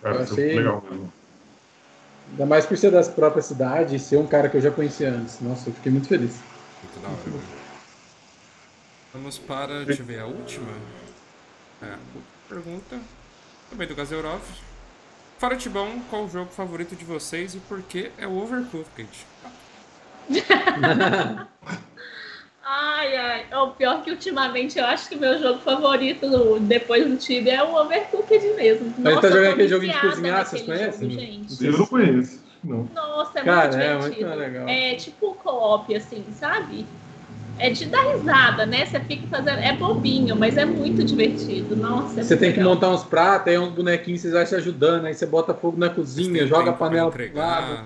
Cara, 0.01 0.15
Eu 0.17 0.23
isso 0.23 0.33
achei- 0.33 0.51
é 0.51 0.55
legal 0.55 0.83
mesmo. 0.89 1.13
Ainda 2.31 2.45
mais 2.47 2.65
por 2.65 2.77
ser 2.77 2.89
das 2.91 3.07
próprias 3.07 3.45
cidades 3.45 3.93
e 3.93 4.03
ser 4.03 4.17
um 4.17 4.25
cara 4.25 4.49
que 4.49 4.57
eu 4.57 4.61
já 4.61 4.71
conhecia 4.71 5.09
antes. 5.11 5.39
Nossa, 5.41 5.69
eu 5.69 5.73
fiquei 5.73 5.91
muito 5.91 6.07
feliz. 6.07 6.39
Muito 6.81 6.99
da 7.01 7.09
hora. 7.09 7.39
Vamos 9.13 9.37
para, 9.37 9.85
deixa 9.85 10.01
eu 10.01 10.05
ver, 10.05 10.19
a 10.19 10.25
última. 10.25 10.67
É, 11.81 11.85
a 11.85 11.89
última 12.15 12.23
pergunta. 12.49 12.99
Também 13.69 13.87
do 13.87 13.93
Gazerov. 13.95 14.41
Fora 15.43 15.57
Tibão, 15.57 15.99
qual 16.09 16.23
o 16.23 16.29
jogo 16.29 16.49
favorito 16.51 16.95
de 16.95 17.03
vocês 17.03 17.53
e 17.53 17.59
por 17.59 17.81
que 17.81 18.09
é 18.17 18.25
o 18.25 18.37
Overcooked? 18.37 19.09
Ai, 22.65 23.17
ai. 23.17 23.45
O 23.61 23.71
pior 23.71 24.01
que 24.05 24.11
ultimamente 24.11 24.79
eu 24.79 24.85
acho 24.85 25.09
que 25.09 25.15
o 25.15 25.19
meu 25.19 25.37
jogo 25.37 25.59
favorito 25.59 26.25
no- 26.29 26.61
depois 26.61 27.05
do 27.05 27.17
Tibia 27.17 27.55
é 27.55 27.63
o 27.63 27.75
Overcooked 27.75 28.53
mesmo. 28.55 28.93
Mas 28.99 29.15
Nossa, 29.15 29.19
tá 29.19 29.27
eu 29.27 29.33
jogando 29.33 29.51
aquele 29.51 29.67
joguinho 29.67 29.91
de 29.91 29.99
cozinhar, 29.99 30.45
vocês 30.45 30.61
conhecem? 30.61 31.09
jogo, 31.09 31.19
gente. 31.21 31.65
Eu 31.65 31.77
não 31.77 31.85
conheço. 31.87 32.41
Não. 32.63 32.89
Nossa, 32.95 33.39
é 33.39 33.43
Cara, 33.43 33.63
muito 33.67 33.75
é 33.83 33.95
divertido. 33.97 34.25
muito 34.29 34.39
legal. 34.39 34.69
É 34.69 34.95
tipo 34.95 35.35
co-op, 35.35 35.93
assim, 35.93 36.23
sabe? 36.31 36.85
É 37.59 37.69
de 37.69 37.85
dar 37.85 38.01
risada, 38.13 38.65
né? 38.65 38.85
Você 38.85 38.99
fica 38.99 39.27
fazendo. 39.27 39.59
É 39.59 39.73
bobinho, 39.75 40.35
mas 40.35 40.57
é 40.57 40.65
muito 40.65 41.03
divertido. 41.03 41.75
Nossa, 41.75 42.19
é 42.19 42.23
Você 42.23 42.35
tem 42.35 42.51
que 42.51 42.57
legal. 42.57 42.73
montar 42.73 42.89
uns 42.89 43.03
pratos, 43.03 43.47
aí 43.47 43.57
uns 43.57 43.69
bonequinhos, 43.71 44.21
vocês 44.21 44.33
vão 44.33 44.45
se 44.45 44.55
ajudando, 44.55 45.05
aí 45.05 45.13
você 45.13 45.25
bota 45.25 45.53
fogo 45.53 45.77
na 45.77 45.89
cozinha, 45.89 46.45
joga 46.47 46.71
a 46.71 46.73
panela 46.73 47.11
pro 47.11 47.33
lado. 47.37 47.85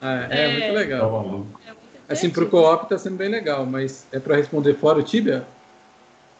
É, 0.00 0.26
é 0.30 0.44
É. 0.44 0.52
muito 0.52 0.66
Tá 0.66 0.72
legal. 0.72 1.16
É 1.18 1.28
muito 1.30 1.82
Assim, 2.08 2.28
pro 2.28 2.48
co-op 2.48 2.88
tá 2.88 2.98
sendo 2.98 3.16
bem 3.16 3.28
legal, 3.28 3.64
mas 3.64 4.04
é 4.12 4.18
pra 4.18 4.36
responder 4.36 4.74
fora 4.74 4.98
o 4.98 5.02
Tibia? 5.02 5.46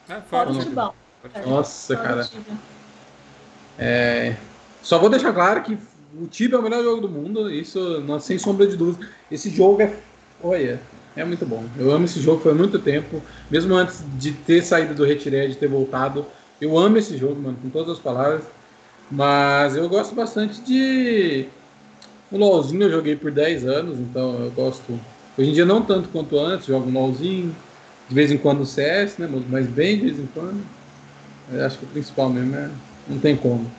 É, 0.09 0.17
Fora 0.21 0.51
o. 0.51 0.59
Tibão. 0.59 0.93
É. 1.33 1.47
Nossa, 1.47 1.97
cara. 1.97 2.29
É, 3.79 4.35
Só 4.83 4.99
vou 4.99 5.09
deixar 5.09 5.33
claro 5.33 5.63
que 5.63 5.79
o 6.21 6.27
Tibia 6.27 6.57
é 6.57 6.59
o 6.59 6.63
melhor 6.63 6.83
jogo 6.83 7.01
do 7.03 7.09
mundo, 7.09 7.49
isso 7.51 8.01
não, 8.01 8.19
sem 8.19 8.37
sombra 8.39 8.67
de 8.67 8.77
dúvida. 8.77 9.09
Esse 9.31 9.49
jogo 9.49 9.81
é. 9.81 9.95
Olha, 10.43 10.81
é 11.17 11.25
muito 11.25 11.45
bom. 11.45 11.65
Eu 11.79 11.91
amo 11.91 12.05
esse 12.05 12.21
jogo 12.21 12.43
foi 12.43 12.53
há 12.53 12.55
muito 12.55 12.79
tempo. 12.79 13.23
Mesmo 13.51 13.75
antes 13.75 14.03
de 14.19 14.33
ter 14.33 14.63
saído 14.63 14.95
do 14.95 15.05
Retiré, 15.05 15.47
de 15.47 15.57
ter 15.57 15.69
voltado. 15.69 16.27
Eu 16.61 16.79
amo 16.79 16.97
esse 16.97 17.17
jogo, 17.17 17.41
mano, 17.41 17.59
com 17.61 17.69
todas 17.69 17.91
as 17.91 17.99
palavras. 17.99 18.45
Mas 19.11 19.77
eu 19.77 19.89
gosto 19.89 20.15
bastante 20.15 20.61
de. 20.63 21.47
O 22.31 22.39
LOLzinho 22.39 22.85
eu 22.85 22.91
joguei 22.91 23.15
por 23.15 23.31
10 23.31 23.67
anos, 23.67 23.99
então 23.99 24.45
eu 24.45 24.51
gosto. 24.53 24.99
Hoje 25.37 25.51
em 25.51 25.53
dia 25.53 25.67
não 25.67 25.83
tanto 25.83 26.09
quanto 26.09 26.39
antes, 26.39 26.67
jogo 26.67 26.89
um 26.89 26.93
LOLzinho. 26.93 27.55
De 28.09 28.15
vez 28.15 28.31
em 28.31 28.39
quando 28.39 28.63
o 28.63 28.67
CS, 28.67 29.19
né? 29.19 29.29
Mas 29.49 29.67
bem 29.67 29.97
de 29.97 30.03
vez 30.03 30.19
em 30.19 30.29
quando. 30.35 30.63
Eu 31.53 31.65
acho 31.65 31.79
que 31.79 31.85
o 31.85 31.89
principal 31.89 32.31
mesmo 32.31 32.57
é. 32.57 32.71
Não 33.09 33.19
tem 33.19 33.37
como. 33.37 33.71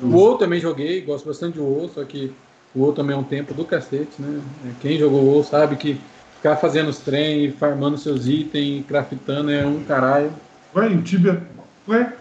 O 0.00 0.08
WoW 0.08 0.38
também 0.38 0.60
joguei, 0.60 1.00
gosto 1.00 1.26
bastante 1.26 1.56
do 1.56 1.64
WoW, 1.64 1.90
só 1.92 2.04
que 2.04 2.32
o 2.74 2.80
WoW 2.80 2.92
também 2.92 3.16
é 3.16 3.18
um 3.18 3.24
tempo 3.24 3.52
do 3.52 3.64
cacete, 3.64 4.12
né? 4.18 4.40
Quem 4.80 4.96
jogou 4.96 5.24
WoW 5.24 5.42
sabe 5.42 5.76
que 5.76 6.00
ficar 6.38 6.56
fazendo 6.56 6.88
os 6.88 6.98
trem, 6.98 7.52
farmando 7.52 7.98
seus 7.98 8.26
itens, 8.26 8.84
craftando 8.86 9.50
é 9.50 9.66
um 9.66 9.84
caralho. 9.84 10.32
Ué, 10.74 10.88
o 10.88 11.02
Tibia. 11.02 11.42
Ué? 11.86 12.12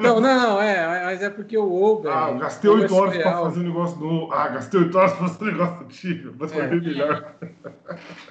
Não, 0.00 0.20
não, 0.20 0.40
não, 0.40 0.60
é, 0.60 1.04
mas 1.04 1.22
é 1.22 1.30
porque 1.30 1.56
o 1.56 1.64
WoW, 1.64 2.02
velho. 2.02 2.14
Ah, 2.14 2.32
gastei 2.32 2.68
o 2.68 2.72
WoW 2.74 2.82
8 2.82 2.92
é 2.92 2.96
horas 2.98 3.16
pra 3.22 3.32
fazer 3.42 3.60
um 3.60 3.62
negócio 3.62 3.98
no. 4.00 4.32
Ah, 4.32 4.48
gastei 4.48 4.80
8 4.80 4.98
horas 4.98 5.12
pra 5.12 5.28
fazer 5.28 5.44
um 5.44 5.46
negócio 5.52 5.78
do 5.78 5.84
Tibia. 5.84 6.32
Mas 6.38 6.52
foi 6.52 6.62
É. 6.62 6.66
bem 6.66 6.80
melhor. 6.80 7.34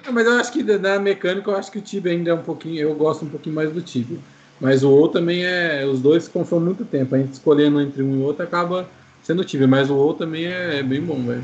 É, 0.06 0.10
Mas 0.10 0.26
eu 0.26 0.32
acho 0.34 0.52
que 0.52 0.62
na 0.62 0.98
mecânica 0.98 1.50
eu 1.50 1.56
acho 1.56 1.72
que 1.72 1.78
o 1.78 1.82
Tibia 1.82 2.12
ainda 2.12 2.30
é 2.30 2.34
um 2.34 2.42
pouquinho. 2.42 2.78
Eu 2.78 2.94
gosto 2.94 3.24
um 3.24 3.28
pouquinho 3.28 3.54
mais 3.56 3.72
do 3.72 3.80
Tibia. 3.80 4.18
Mas 4.60 4.84
o 4.84 4.90
WoW 4.90 5.08
também 5.08 5.44
é. 5.46 5.86
Os 5.86 5.98
dois 6.00 6.28
consomem 6.28 6.66
muito 6.66 6.84
tempo. 6.84 7.14
A 7.14 7.18
gente 7.18 7.32
escolhendo 7.32 7.80
entre 7.80 8.02
um 8.02 8.20
e 8.20 8.22
outro 8.22 8.44
acaba 8.44 8.86
sendo 9.22 9.40
o 9.40 9.44
Tibia. 9.44 9.66
Mas 9.66 9.88
o 9.88 9.94
WoW 9.96 10.12
também 10.14 10.44
é 10.44 10.82
bem 10.82 11.00
bom, 11.00 11.24
velho. 11.24 11.42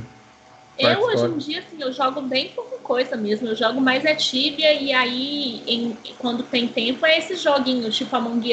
Eu, 0.79 1.01
hoje 1.03 1.25
em 1.27 1.37
dia, 1.39 1.59
assim, 1.61 1.77
eu 1.83 1.93
jogo 1.93 2.23
bem 2.23 2.51
pouca 2.53 2.79
coisa 2.79 3.15
mesmo. 3.17 3.47
Eu 3.49 3.55
jogo 3.57 3.81
mais 3.81 4.03
é 4.05 4.15
Tibia 4.15 4.73
e 4.73 4.93
aí, 4.93 5.63
em- 5.67 5.97
quando 6.19 6.43
tem 6.43 6.67
tempo, 6.67 7.05
é 7.05 7.19
esses 7.19 7.43
joguinhos 7.43 7.95
tipo 7.97 8.15
Among 8.17 8.51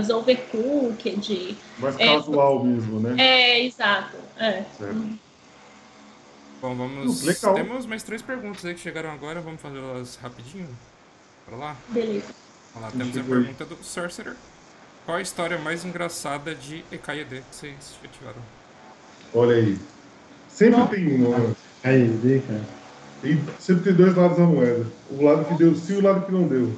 Us, 0.00 0.10
Overcooked. 0.10 1.56
Mais 1.78 1.98
É. 1.98 2.06
casual 2.14 2.64
mesmo, 2.64 2.98
né? 3.00 3.14
É, 3.22 3.64
exato. 3.64 4.16
É. 4.36 4.64
Certo. 4.76 5.18
Bom, 6.60 6.74
vamos. 6.74 7.22
Legal. 7.22 7.54
Temos 7.54 7.86
mais 7.86 8.02
três 8.02 8.20
perguntas 8.20 8.64
aí 8.64 8.74
que 8.74 8.80
chegaram 8.80 9.10
agora, 9.12 9.40
vamos 9.40 9.60
fazê-las 9.62 10.16
rapidinho. 10.16 10.68
Bora 11.48 11.62
lá? 11.62 11.76
Beleza. 11.88 12.34
Vamos 12.74 12.88
lá, 12.88 12.98
temos 12.98 13.16
a 13.16 13.22
pergunta 13.22 13.64
do 13.64 13.76
Sorcerer. 13.82 14.34
Qual 15.06 15.16
a 15.16 15.22
história 15.22 15.56
mais 15.58 15.84
engraçada 15.84 16.54
de 16.54 16.84
EKD 16.92 17.42
que 17.48 17.56
vocês 17.56 17.74
já 18.02 18.08
tiveram? 18.10 18.42
Olha 19.32 19.56
aí. 19.56 19.78
Sempre 20.60 20.86
tem 20.88 21.24
uma. 21.24 21.56
Aí, 21.82 22.04
vem, 22.04 22.38
cara. 22.42 22.60
Tem, 23.22 23.42
sempre 23.58 23.84
tem 23.84 23.94
dois 23.94 24.14
lados 24.14 24.36
da 24.36 24.44
moeda. 24.44 24.86
O 25.10 25.24
lado 25.24 25.46
que 25.46 25.54
deu 25.54 25.74
sim 25.74 25.94
e 25.94 25.96
o 25.96 26.02
lado 26.02 26.26
que 26.26 26.32
não 26.32 26.46
deu. 26.46 26.76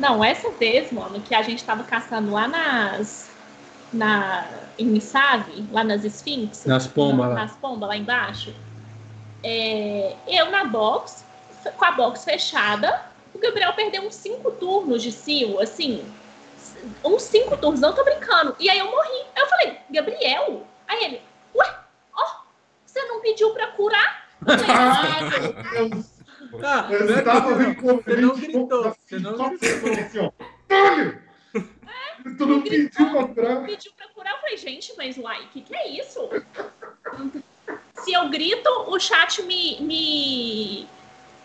Não, 0.00 0.24
essa 0.24 0.50
vez, 0.50 0.90
mano, 0.90 1.20
que 1.20 1.32
a 1.32 1.42
gente 1.42 1.62
tava 1.62 1.84
caçando 1.84 2.32
lá 2.32 2.48
nas. 2.48 3.30
Na, 3.92 4.48
em 4.76 4.86
Missave, 4.86 5.64
lá 5.70 5.84
nas 5.84 6.04
Sphinx. 6.04 6.64
Nas 6.64 6.88
pombas 6.88 7.28
lá. 7.28 7.34
Nas 7.34 7.52
pombas 7.52 7.88
lá 7.88 7.96
embaixo. 7.96 8.52
É, 9.44 10.16
eu 10.26 10.50
na 10.50 10.64
box, 10.64 11.24
com 11.76 11.84
a 11.84 11.92
box 11.92 12.24
fechada, 12.24 13.02
o 13.32 13.38
Gabriel 13.38 13.74
perdeu 13.74 14.02
uns 14.02 14.16
cinco 14.16 14.50
turnos 14.50 15.04
de 15.04 15.12
Sil, 15.14 15.60
assim. 15.60 16.02
Uns 17.04 17.22
cinco 17.22 17.56
turnos, 17.56 17.78
não 17.78 17.94
tô 17.94 18.02
brincando. 18.02 18.56
E 18.58 18.68
aí 18.68 18.80
eu 18.80 18.86
morri. 18.86 19.22
Aí 19.36 19.42
eu 19.42 19.46
falei, 19.46 19.76
Gabriel? 19.88 20.66
Aí 20.88 21.04
ele, 21.04 21.20
você 22.92 23.02
não 23.06 23.20
pediu 23.20 23.50
pra 23.52 23.68
curar? 23.68 24.28
Ah, 24.46 25.20
meu 25.22 25.88
Deus. 25.90 26.06
Ah, 26.62 26.88
Eu 26.90 27.06
não 27.06 27.14
é 27.16 27.22
tava 27.22 27.48
que- 27.48 27.54
brincando, 27.64 28.02
Você 28.02 28.16
não 28.20 28.34
gritou, 28.34 28.96
você 29.06 29.18
não 29.18 29.56
gritou. 29.56 29.92
assim, 29.92 30.18
ó. 30.18 30.30
Olha! 30.70 31.22
Tu 32.38 32.46
não 32.46 32.60
pediu 32.62 33.10
pra 33.10 33.24
curar. 33.28 33.64
pediu 33.64 33.92
pra 33.96 34.08
curar. 34.08 34.32
Eu 34.34 34.38
falei, 34.40 34.56
gente, 34.56 34.92
mas 34.96 35.16
uai, 35.16 35.42
o 35.44 35.48
que, 35.48 35.60
que 35.62 35.74
é 35.74 35.88
isso? 35.88 36.28
se 38.04 38.12
eu 38.12 38.28
grito, 38.28 38.68
o 38.88 38.98
chat 38.98 39.42
me, 39.42 39.80
me, 39.80 40.86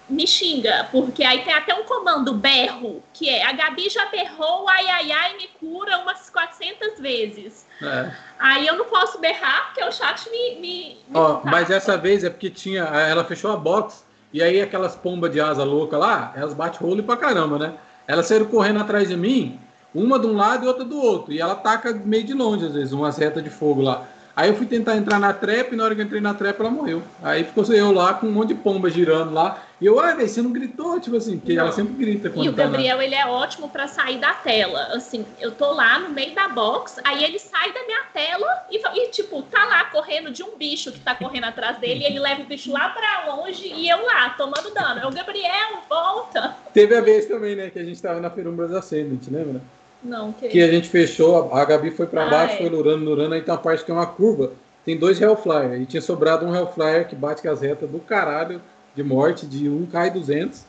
me 0.09 0.25
xinga, 0.25 0.87
porque 0.91 1.23
aí 1.23 1.43
tem 1.43 1.53
até 1.53 1.73
um 1.73 1.83
comando 1.83 2.33
berro, 2.33 3.03
que 3.13 3.29
é 3.29 3.45
a 3.45 3.51
Gabi 3.51 3.89
já 3.89 4.05
berrou, 4.07 4.67
ai, 4.69 4.87
ai, 4.87 5.11
ai, 5.11 5.37
me 5.37 5.47
cura 5.59 5.97
umas 5.99 6.29
400 6.29 6.99
vezes. 6.99 7.65
É. 7.81 8.11
Aí 8.39 8.65
eu 8.67 8.77
não 8.77 8.85
posso 8.85 9.19
berrar, 9.19 9.65
porque 9.67 9.83
o 9.83 9.91
chat 9.91 10.29
me. 10.29 10.55
me, 10.55 10.61
me 10.61 10.97
Ó, 11.13 11.35
taca. 11.35 11.49
mas 11.49 11.69
essa 11.69 11.97
vez 11.97 12.23
é 12.23 12.29
porque 12.29 12.49
tinha. 12.49 12.83
Ela 12.83 13.23
fechou 13.23 13.51
a 13.51 13.57
box 13.57 14.05
e 14.31 14.41
aí 14.41 14.61
aquelas 14.61 14.95
pombas 14.95 15.31
de 15.31 15.39
asa 15.39 15.63
louca 15.63 15.97
lá, 15.97 16.33
elas 16.35 16.53
batem 16.53 16.79
rolo 16.79 17.03
pra 17.03 17.17
caramba, 17.17 17.57
né? 17.57 17.73
Elas 18.07 18.27
saíram 18.27 18.45
correndo 18.45 18.79
atrás 18.79 19.09
de 19.09 19.17
mim, 19.17 19.59
uma 19.93 20.17
de 20.19 20.27
um 20.27 20.35
lado 20.35 20.65
e 20.65 20.67
outra 20.67 20.85
do 20.85 20.99
outro. 21.01 21.33
E 21.33 21.41
ela 21.41 21.55
taca 21.55 21.93
meio 21.93 22.23
de 22.23 22.33
longe, 22.33 22.65
às 22.65 22.73
vezes, 22.73 22.93
umas 22.93 23.17
retas 23.17 23.43
de 23.43 23.49
fogo 23.49 23.81
lá. 23.81 24.05
Aí 24.37 24.49
eu 24.49 24.55
fui 24.55 24.67
tentar 24.67 24.95
entrar 24.95 25.19
na 25.19 25.33
trap 25.33 25.73
e 25.73 25.75
na 25.75 25.83
hora 25.83 25.95
que 25.95 26.01
eu 26.01 26.05
entrei 26.05 26.21
na 26.21 26.31
trap 26.31 26.59
ela 26.59 26.69
morreu. 26.69 27.01
Aí 27.23 27.43
ficou 27.43 27.63
eu 27.73 27.91
lá 27.91 28.13
com 28.13 28.27
um 28.27 28.31
monte 28.31 28.49
de 28.49 28.53
pomba 28.53 28.87
girando 28.87 29.33
lá. 29.33 29.63
E 29.81 29.85
eu, 29.87 29.99
ai, 29.99 30.15
velho, 30.15 30.29
você 30.29 30.43
não 30.43 30.51
gritou? 30.51 30.99
Tipo 30.99 31.17
assim, 31.17 31.39
porque 31.39 31.53
Não. 31.55 31.63
ela 31.63 31.71
sempre 31.71 31.93
grita 31.95 32.29
quando 32.29 32.45
E 32.45 32.49
o 32.49 32.53
tá 32.53 32.65
na- 32.65 32.69
Gabriel, 32.69 33.01
ele 33.01 33.15
é 33.15 33.25
ótimo 33.25 33.67
pra 33.67 33.87
sair 33.87 34.19
da 34.19 34.33
tela. 34.33 34.89
Assim, 34.93 35.25
eu 35.39 35.51
tô 35.53 35.71
lá 35.73 35.97
no 35.97 36.09
meio 36.09 36.35
da 36.35 36.47
box, 36.49 37.01
aí 37.03 37.23
ele 37.23 37.39
sai 37.39 37.73
da 37.73 37.83
minha 37.85 38.03
tela 38.13 38.47
e, 38.69 38.77
e, 38.77 39.09
tipo, 39.09 39.41
tá 39.41 39.65
lá 39.65 39.85
correndo 39.85 40.29
de 40.29 40.43
um 40.43 40.55
bicho 40.55 40.91
que 40.91 40.99
tá 40.99 41.15
correndo 41.15 41.45
atrás 41.45 41.79
dele, 41.79 42.01
e 42.03 42.05
ele 42.05 42.19
leva 42.19 42.41
o 42.43 42.45
bicho 42.45 42.71
lá 42.71 42.89
pra 42.89 43.33
longe 43.33 43.65
e 43.67 43.89
eu 43.89 44.05
lá, 44.05 44.29
tomando 44.31 44.71
dano. 44.71 44.99
É 44.99 45.07
o 45.07 45.11
Gabriel, 45.11 45.81
volta! 45.89 46.55
Teve 46.73 46.95
a 46.95 47.01
vez 47.01 47.25
também, 47.25 47.55
né, 47.55 47.71
que 47.71 47.79
a 47.79 47.83
gente 47.83 47.99
tava 47.99 48.19
na 48.19 48.29
Ferumbras 48.29 48.71
Ascendant, 48.71 49.21
lembra? 49.31 49.61
Não, 50.03 50.31
que, 50.31 50.47
Que 50.47 50.61
a 50.61 50.71
gente 50.71 50.87
fechou, 50.89 51.53
a 51.53 51.65
Gabi 51.65 51.91
foi 51.91 52.05
pra 52.07 52.25
Ah, 52.25 52.29
baixo, 52.29 52.53
é. 52.55 52.57
foi 52.57 52.69
lurando, 52.69 53.03
lurando, 53.03 53.33
aí 53.33 53.41
tem 53.41 53.53
uma 53.53 53.59
parte 53.59 53.83
que 53.83 53.91
é 53.91 53.93
uma 53.93 54.05
curva, 54.05 54.51
tem 54.85 54.97
dois 54.97 55.19
Hellflyer, 55.19 55.81
e 55.81 55.85
tinha 55.85 56.01
sobrado 56.01 56.45
um 56.45 56.55
Hellflyer 56.55 57.07
que 57.07 57.15
bate 57.15 57.41
com 57.41 57.49
as 57.49 57.61
retas 57.61 57.89
do 57.89 57.99
caralho 57.99 58.61
de 58.95 59.03
morte, 59.03 59.45
de 59.45 59.65
1k 59.65 60.07
e 60.07 60.11
200, 60.11 60.65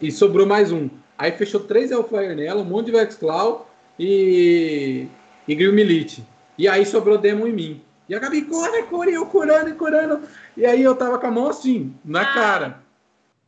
e 0.00 0.10
sobrou 0.10 0.46
mais 0.46 0.72
um. 0.72 0.88
Aí 1.16 1.30
fechou 1.32 1.60
três 1.60 1.90
Hellflyer 1.90 2.34
nela, 2.34 2.60
um 2.62 2.64
monte 2.64 2.86
de 2.86 2.92
Vexclaw 2.92 3.68
e, 3.98 5.06
e 5.46 5.54
Grill 5.54 5.72
Milite. 5.72 6.24
E 6.58 6.66
aí 6.68 6.84
sobrou 6.86 7.18
Demon 7.18 7.46
em 7.48 7.52
mim. 7.52 7.80
E 8.08 8.14
a 8.14 8.18
Gabi, 8.18 8.42
corre, 8.42 8.82
corre, 8.84 9.14
eu 9.14 9.26
curando 9.26 9.70
e 9.70 9.74
curando. 9.74 10.20
E 10.56 10.64
aí 10.66 10.82
eu 10.82 10.94
tava 10.94 11.18
com 11.18 11.26
a 11.26 11.30
mão 11.30 11.48
assim, 11.48 11.94
na 12.04 12.20
Ah. 12.22 12.34
cara. 12.34 12.84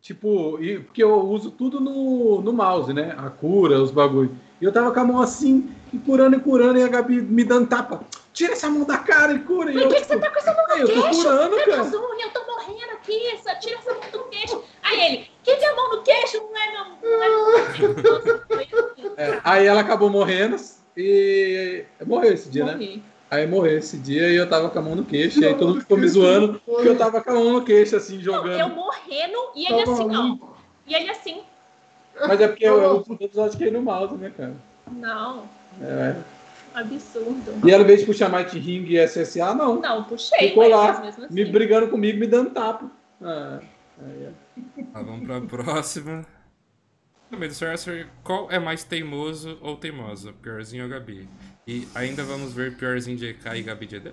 Tipo, 0.00 0.58
e, 0.62 0.78
porque 0.78 1.02
eu 1.02 1.14
uso 1.20 1.50
tudo 1.50 1.80
no, 1.80 2.40
no 2.40 2.52
mouse, 2.52 2.92
né? 2.94 3.14
A 3.18 3.28
cura, 3.28 3.80
os 3.80 3.90
bagulho. 3.90 4.30
E 4.60 4.64
eu 4.64 4.72
tava 4.72 4.90
com 4.92 5.00
a 5.00 5.04
mão 5.04 5.20
assim, 5.20 5.70
e 5.92 5.98
curando 5.98 6.36
e 6.36 6.40
curando, 6.40 6.78
e 6.78 6.82
a 6.82 6.88
Gabi 6.88 7.20
me 7.20 7.44
dando 7.44 7.68
tapa. 7.68 8.00
Tira 8.32 8.52
essa 8.52 8.68
mão 8.68 8.84
da 8.84 8.98
cara 8.98 9.32
e 9.32 9.38
cura. 9.40 9.72
Por 9.72 9.80
eu, 9.82 9.88
que, 9.88 9.94
que 9.96 10.04
você 10.04 10.14
tipo, 10.14 10.20
tá 10.20 10.30
com 10.30 10.38
essa 10.38 10.52
mão 10.54 10.64
"Ei, 10.70 10.82
no 10.82 10.88
eu 10.90 10.94
tô 10.94 11.02
queixo? 11.02 11.22
curando, 11.22 11.56
Meu 11.56 11.64
cara. 11.66 11.76
Eu 11.84 11.90
tô 11.90 12.46
morrendo 12.46 12.90
aqui, 12.92 13.38
só 13.42 13.54
tira 13.58 13.76
essa 13.78 13.94
mão 13.94 14.10
do 14.12 14.24
queixo. 14.30 14.62
Aí 14.82 15.00
ele, 15.00 15.30
que 15.42 15.56
que 15.56 15.64
é 15.64 15.68
a 15.70 15.74
mão 15.76 15.90
no 15.96 16.02
queixo? 16.02 16.38
Não 16.38 16.56
é 16.56 16.72
meu... 16.72 16.84
Não 17.02 17.22
é 18.58 18.66
É, 19.16 19.40
aí 19.44 19.66
ela 19.66 19.80
acabou 19.80 20.10
morrendo 20.10 20.56
e 20.96 21.84
morreu 22.06 22.32
esse 22.34 22.48
dia, 22.50 22.64
né? 22.64 22.72
morri. 22.72 23.02
Aí 23.30 23.46
morreu 23.46 23.78
esse 23.78 23.96
dia 23.98 24.28
e 24.30 24.36
eu 24.36 24.48
tava 24.48 24.70
com 24.70 24.78
a 24.78 24.82
mão 24.82 24.94
no 24.94 25.04
queixo, 25.04 25.40
e 25.40 25.44
aí 25.46 25.54
todo 25.54 25.68
mundo 25.70 25.80
ficou 25.80 25.98
me 25.98 26.06
zoando 26.08 26.60
porque 26.64 26.88
eu 26.88 26.96
tava 26.96 27.20
com 27.20 27.30
a 27.30 27.34
mão 27.34 27.52
no 27.54 27.64
queixo, 27.64 27.96
assim, 27.96 28.16
Não, 28.16 28.22
jogando. 28.22 28.60
eu 28.60 28.68
morrendo 28.68 29.36
e 29.56 29.66
ele 29.66 29.84
Tá 29.84 29.92
assim, 29.92 30.16
ó. 30.16 30.36
E 30.86 30.94
ele 30.94 31.10
assim, 31.10 31.42
Mas 32.20 32.40
é 32.40 32.48
porque 32.48 32.64
eu, 32.64 32.80
eu 32.80 32.90
uso 33.00 33.16
todos 33.16 33.36
os 33.36 33.54
que 33.54 33.70
no 33.70 33.82
mouse, 33.82 34.14
né, 34.16 34.32
cara? 34.36 34.54
não, 34.92 35.48
É. 35.82 36.16
absurdo. 36.74 37.66
E 37.66 37.70
ela, 37.70 37.78
ao 37.78 37.84
invés 37.84 38.00
de 38.00 38.06
puxar 38.06 38.30
Might 38.30 38.58
Ring 38.58 38.84
e 38.86 38.98
SSA, 39.06 39.54
não. 39.54 39.80
Não, 39.80 40.04
puxei, 40.04 40.48
Ficou 40.48 40.68
lá, 40.68 41.00
mesmo 41.00 41.24
assim. 41.24 41.34
Me 41.34 41.44
brigando 41.44 41.88
comigo, 41.88 42.18
me 42.18 42.26
dando 42.26 42.50
tapa. 42.50 42.90
Ah, 43.22 43.60
aí, 44.00 44.28
ó. 44.28 44.92
Tá, 44.92 45.02
vamos 45.02 45.26
pra 45.26 45.40
próxima. 45.40 46.24
Também 47.30 47.48
do 47.48 47.54
Sorcerer, 47.54 48.06
qual 48.22 48.48
é 48.50 48.58
mais 48.58 48.84
teimoso 48.84 49.58
ou 49.60 49.76
teimosa? 49.76 50.32
Piorzinho 50.32 50.84
ou 50.84 50.90
Gabi? 50.90 51.28
E 51.66 51.88
ainda 51.94 52.22
vamos 52.22 52.52
ver 52.52 52.76
piorzinho 52.76 53.16
de 53.16 53.26
EK 53.30 53.56
e 53.56 53.62
Gabi 53.62 53.86
de 53.86 53.96
ED? 53.96 54.12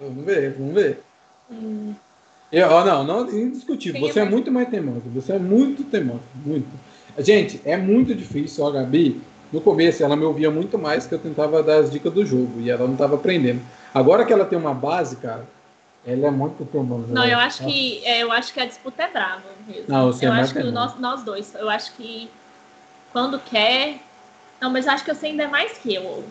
Vamos 0.00 0.24
ver, 0.24 0.52
vamos 0.58 0.74
ver. 0.74 1.00
Hum, 1.48 1.94
Eu, 2.52 2.68
ó, 2.68 2.84
não, 2.84 3.02
não 3.04 3.26
é 3.28 3.32
indiscutível. 3.32 3.98
Quem 4.00 4.10
é 4.10 4.12
Você 4.12 4.18
é 4.20 4.22
mais- 4.22 4.34
muito 4.34 4.52
mais 4.52 4.68
teimoso. 4.68 5.02
Você 5.14 5.32
é 5.32 5.38
muito 5.38 5.84
teimoso. 5.84 6.20
Muito. 6.44 6.68
Gente, 7.18 7.60
é 7.64 7.76
muito 7.76 8.14
difícil. 8.14 8.66
A 8.66 8.70
Gabi, 8.70 9.22
no 9.52 9.60
começo, 9.60 10.02
ela 10.04 10.14
me 10.14 10.24
ouvia 10.24 10.50
muito 10.50 10.78
mais 10.78 11.06
que 11.06 11.14
eu 11.14 11.18
tentava 11.18 11.62
dar 11.62 11.76
as 11.78 11.90
dicas 11.90 12.12
do 12.12 12.24
jogo. 12.26 12.60
E 12.60 12.70
ela 12.70 12.84
não 12.84 12.92
estava 12.92 13.14
aprendendo. 13.16 13.62
Agora 13.94 14.24
que 14.24 14.32
ela 14.32 14.44
tem 14.44 14.58
uma 14.58 14.74
base, 14.74 15.16
cara, 15.16 15.46
ela 16.06 16.26
é 16.26 16.30
muito 16.30 16.64
teimosa. 16.66 17.06
Não, 17.08 17.24
eu 17.24 17.30
Ela- 17.32 17.44
acho 17.44 17.64
que 17.64 18.04
é, 18.04 18.22
eu 18.22 18.30
acho 18.30 18.52
que 18.52 18.60
a 18.60 18.66
disputa 18.66 19.02
é 19.04 19.08
brava 19.08 19.42
mesmo. 19.66 19.84
Não, 19.88 20.12
você 20.12 20.26
é 20.26 20.28
eu 20.28 20.32
mais 20.32 20.44
acho 20.50 20.54
que 20.54 20.70
nós, 20.70 20.98
nós 20.98 21.22
dois. 21.22 21.54
Eu 21.54 21.70
acho 21.70 21.92
que 21.94 22.28
quando 23.12 23.38
quer. 23.38 23.98
Não, 24.60 24.70
mas 24.70 24.86
eu 24.86 24.92
acho 24.92 25.04
que 25.04 25.14
você 25.14 25.26
ainda 25.26 25.44
é 25.44 25.48
mais 25.48 25.72
que 25.78 25.94
eu. 25.94 26.22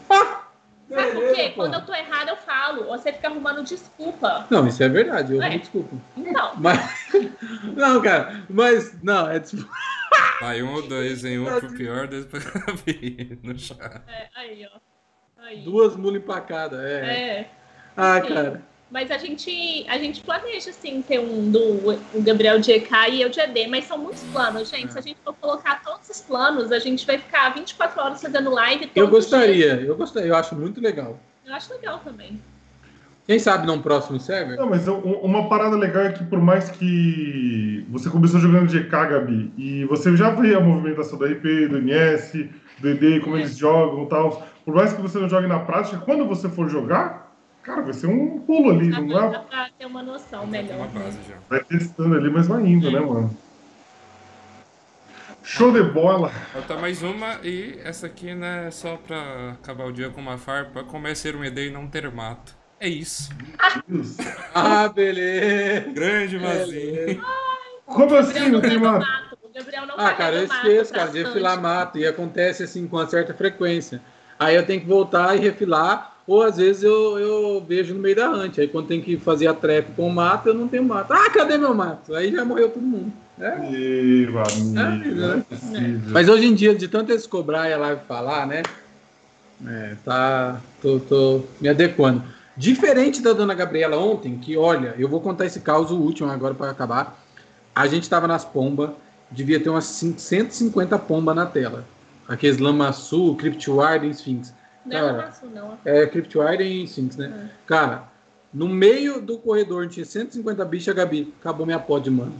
Sabe 0.93 1.11
por 1.11 1.33
quê? 1.33 1.49
Quando 1.55 1.73
eu 1.75 1.85
tô 1.85 1.93
errada, 1.93 2.31
eu 2.31 2.37
falo. 2.37 2.85
Você 2.85 3.13
fica 3.13 3.27
arrumando 3.29 3.63
desculpa. 3.63 4.45
Não, 4.49 4.67
isso 4.67 4.83
é 4.83 4.89
verdade. 4.89 5.33
Eu 5.35 5.41
É. 5.41 5.49
me 5.49 5.59
desculpo. 5.59 5.99
Então, 6.17 6.51
Mas. 6.57 7.09
Não, 7.75 8.01
cara. 8.01 8.43
Mas. 8.49 9.01
Não, 9.01 9.29
é 9.29 9.39
tipo. 9.39 9.67
Vai 10.41 10.61
um 10.61 10.73
ou 10.73 10.81
dois, 10.87 11.23
hein? 11.23 11.39
Um 11.39 11.45
pro 11.59 11.73
pior, 11.73 12.07
dois 12.07 12.25
pra 12.25 12.39
no 13.43 13.57
chat. 13.57 14.01
é, 14.07 14.27
aí, 14.35 14.67
ó. 14.73 14.79
Aí. 15.43 15.61
Duas 15.63 15.95
mulas 15.95 16.21
empacadas. 16.21 16.79
É. 16.83 17.05
É. 17.05 17.49
Ah, 17.95 18.21
Sim. 18.21 18.27
cara. 18.33 18.61
Mas 18.91 19.09
a 19.09 19.17
gente, 19.17 19.85
a 19.87 19.97
gente 19.97 20.21
planeja, 20.21 20.69
assim, 20.69 21.01
ter 21.01 21.17
um 21.19 21.49
do 21.49 21.91
o 22.13 22.21
Gabriel 22.21 22.59
de 22.59 22.73
EK 22.73 22.91
e 23.11 23.21
eu 23.21 23.29
de 23.29 23.39
ED, 23.39 23.67
mas 23.69 23.85
são 23.85 23.97
muitos 23.97 24.21
planos, 24.23 24.69
gente. 24.69 24.91
Se 24.91 24.99
a 24.99 25.01
gente 25.01 25.17
for 25.23 25.33
colocar 25.39 25.81
todos 25.81 26.09
os 26.09 26.19
planos, 26.19 26.71
a 26.73 26.79
gente 26.79 27.05
vai 27.07 27.17
ficar 27.17 27.53
24 27.53 28.01
horas 28.01 28.21
fazendo 28.21 28.49
live 28.51 28.91
Eu 28.93 29.07
gostaria. 29.07 29.75
Eu 29.81 29.95
gostaria. 29.95 30.27
Eu 30.27 30.35
acho 30.35 30.55
muito 30.55 30.81
legal. 30.81 31.17
Eu 31.45 31.53
acho 31.53 31.71
legal 31.73 31.99
também. 32.03 32.41
Quem 33.25 33.39
sabe 33.39 33.65
num 33.65 33.81
próximo 33.81 34.19
server? 34.19 34.57
Não, 34.57 34.69
mas 34.69 34.85
um- 34.89 34.97
uma 34.99 35.47
parada 35.47 35.77
legal 35.77 36.03
é 36.03 36.11
que 36.11 36.23
por 36.25 36.41
mais 36.41 36.69
que 36.69 37.85
você 37.89 38.09
começou 38.09 38.41
jogando 38.41 38.67
GK, 38.69 38.89
Gabi, 39.05 39.53
e 39.57 39.85
você 39.85 40.17
já 40.17 40.31
vê 40.31 40.53
a 40.53 40.59
movimentação 40.59 41.17
do 41.17 41.23
RP, 41.25 41.67
do 41.69 41.77
MS, 41.77 42.49
do 42.79 42.89
ED, 42.89 43.21
como 43.21 43.37
eles 43.37 43.55
jogam 43.57 44.03
e 44.03 44.09
tal, 44.09 44.45
por 44.65 44.75
mais 44.75 44.91
que 44.91 45.01
você 45.01 45.17
não 45.17 45.29
jogue 45.29 45.47
na 45.47 45.59
prática, 45.59 45.97
quando 45.99 46.25
você 46.25 46.49
for 46.49 46.67
jogar, 46.67 47.30
cara, 47.63 47.81
vai 47.81 47.93
ser 47.93 48.07
um 48.07 48.39
pulo 48.39 48.71
ali, 48.71 48.89
Dá 48.89 49.01
não 49.01 49.07
dá 49.07 49.25
é? 49.25 49.39
pra 49.39 49.69
ter 49.77 49.85
uma 49.85 50.03
noção 50.03 50.47
melhor. 50.47 50.75
uma 50.77 50.87
né? 50.87 50.99
base 50.99 51.19
já. 51.27 51.35
Vai 51.49 51.63
testando 51.63 52.15
ali, 52.15 52.29
mas 52.29 52.47
vai 52.47 52.65
indo, 52.65 52.91
né, 52.91 52.99
mano? 52.99 53.35
Show 55.43 55.71
de 55.71 55.81
bola! 55.81 56.29
Falta 56.29 56.77
mais 56.77 57.01
uma 57.01 57.39
e 57.43 57.79
essa 57.83 58.05
aqui, 58.05 58.33
né, 58.35 58.69
só 58.71 58.95
pra 58.95 59.53
acabar 59.53 59.85
o 59.85 59.91
dia 59.91 60.09
com 60.09 60.21
uma 60.21 60.37
farpa, 60.37 60.83
como 60.83 61.07
é 61.07 61.15
ser 61.15 61.35
um 61.35 61.43
ED 61.43 61.67
e 61.67 61.71
não 61.71 61.87
ter 61.87 62.09
mato. 62.11 62.55
É 62.79 62.87
isso. 62.87 63.29
Ah, 64.55 64.87
beleza. 64.89 65.89
Grande 65.91 66.39
Mazinho. 66.39 67.23
Como 67.85 68.15
assim, 68.15 68.49
não 68.49 68.59
tem 68.59 68.77
mato. 68.79 69.05
O 69.43 69.49
Gabriel 69.53 69.85
não 69.85 69.95
Ah, 69.97 70.13
cara, 70.13 70.37
eu 70.37 70.47
mato 70.47 70.55
esqueço, 70.55 70.91
pra 70.91 71.01
cara, 71.01 71.11
de 71.11 71.23
refilar 71.23 71.61
mato. 71.61 71.97
E 71.99 72.07
acontece 72.07 72.63
assim 72.63 72.87
com 72.87 72.97
uma 72.97 73.07
certa 73.07 73.33
frequência. 73.33 74.01
Aí 74.39 74.55
eu 74.55 74.65
tenho 74.65 74.81
que 74.81 74.87
voltar 74.87 75.35
e 75.35 75.39
refilar. 75.39 76.10
Ou 76.31 76.43
às 76.43 76.55
vezes 76.55 76.81
eu, 76.81 77.19
eu 77.19 77.61
vejo 77.67 77.93
no 77.93 77.99
meio 77.99 78.15
da 78.15 78.29
hunt. 78.31 78.57
Aí 78.57 78.65
quando 78.65 78.87
tem 78.87 79.01
que 79.01 79.17
fazer 79.17 79.47
a 79.47 79.53
trap 79.53 79.91
com 79.97 80.07
o 80.07 80.13
mato, 80.13 80.47
eu 80.47 80.53
não 80.53 80.65
tenho 80.65 80.81
mato. 80.81 81.11
Ah, 81.11 81.29
cadê 81.29 81.57
meu 81.57 81.75
mato? 81.75 82.15
Aí 82.15 82.31
já 82.31 82.45
morreu 82.45 82.69
todo 82.69 82.81
mundo. 82.81 83.11
É. 83.37 83.49
Amigo, 83.49 84.39
É, 84.39 84.75
não 85.13 85.31
é 85.33 85.35
né? 85.35 85.45
possível. 85.49 86.11
Mas 86.13 86.29
hoje 86.29 86.45
em 86.45 86.55
dia, 86.55 86.73
de 86.73 86.87
tanto 86.87 87.11
eles 87.11 87.27
cobrar 87.27 87.69
e 87.69 87.73
a 87.73 87.77
live 87.77 87.99
falar, 88.07 88.47
né? 88.47 88.63
É, 89.67 89.95
tá. 90.05 90.61
Tô, 90.81 91.01
tô 91.01 91.41
me 91.59 91.67
adequando. 91.67 92.23
Diferente 92.55 93.21
da 93.21 93.33
dona 93.33 93.53
Gabriela 93.53 93.97
ontem, 93.97 94.37
que 94.37 94.55
olha, 94.55 94.95
eu 94.97 95.09
vou 95.09 95.19
contar 95.19 95.45
esse 95.45 95.59
caso 95.59 95.97
último 95.97 96.31
agora 96.31 96.53
para 96.53 96.71
acabar. 96.71 97.21
A 97.75 97.87
gente 97.87 98.09
tava 98.09 98.25
nas 98.25 98.45
pombas, 98.45 98.91
devia 99.29 99.59
ter 99.59 99.69
umas 99.69 99.83
150 99.83 100.97
pombas 100.97 101.35
na 101.35 101.45
tela. 101.45 101.83
Aqueles 102.25 102.57
Lamassu, 102.57 103.35
Cryptwire 103.35 104.09
Sphinx. 104.11 104.53
Não 104.85 104.97
é 104.97 104.99
Cara, 104.99 105.11
Lamassu, 105.13 105.45
não. 105.47 105.77
É, 105.85 106.05
Cryptwire 106.07 106.63
e 106.63 106.83
Sphinx, 106.85 107.15
né? 107.17 107.49
Cara, 107.65 108.03
no 108.53 108.67
meio 108.67 109.21
do 109.21 109.37
corredor 109.37 109.87
tinha 109.87 110.05
150 110.05 110.65
bichos, 110.65 110.89
a 110.89 110.93
Gabi, 110.93 111.33
acabou 111.39 111.65
minha 111.65 111.79
pod, 111.79 112.09
mano. 112.09 112.33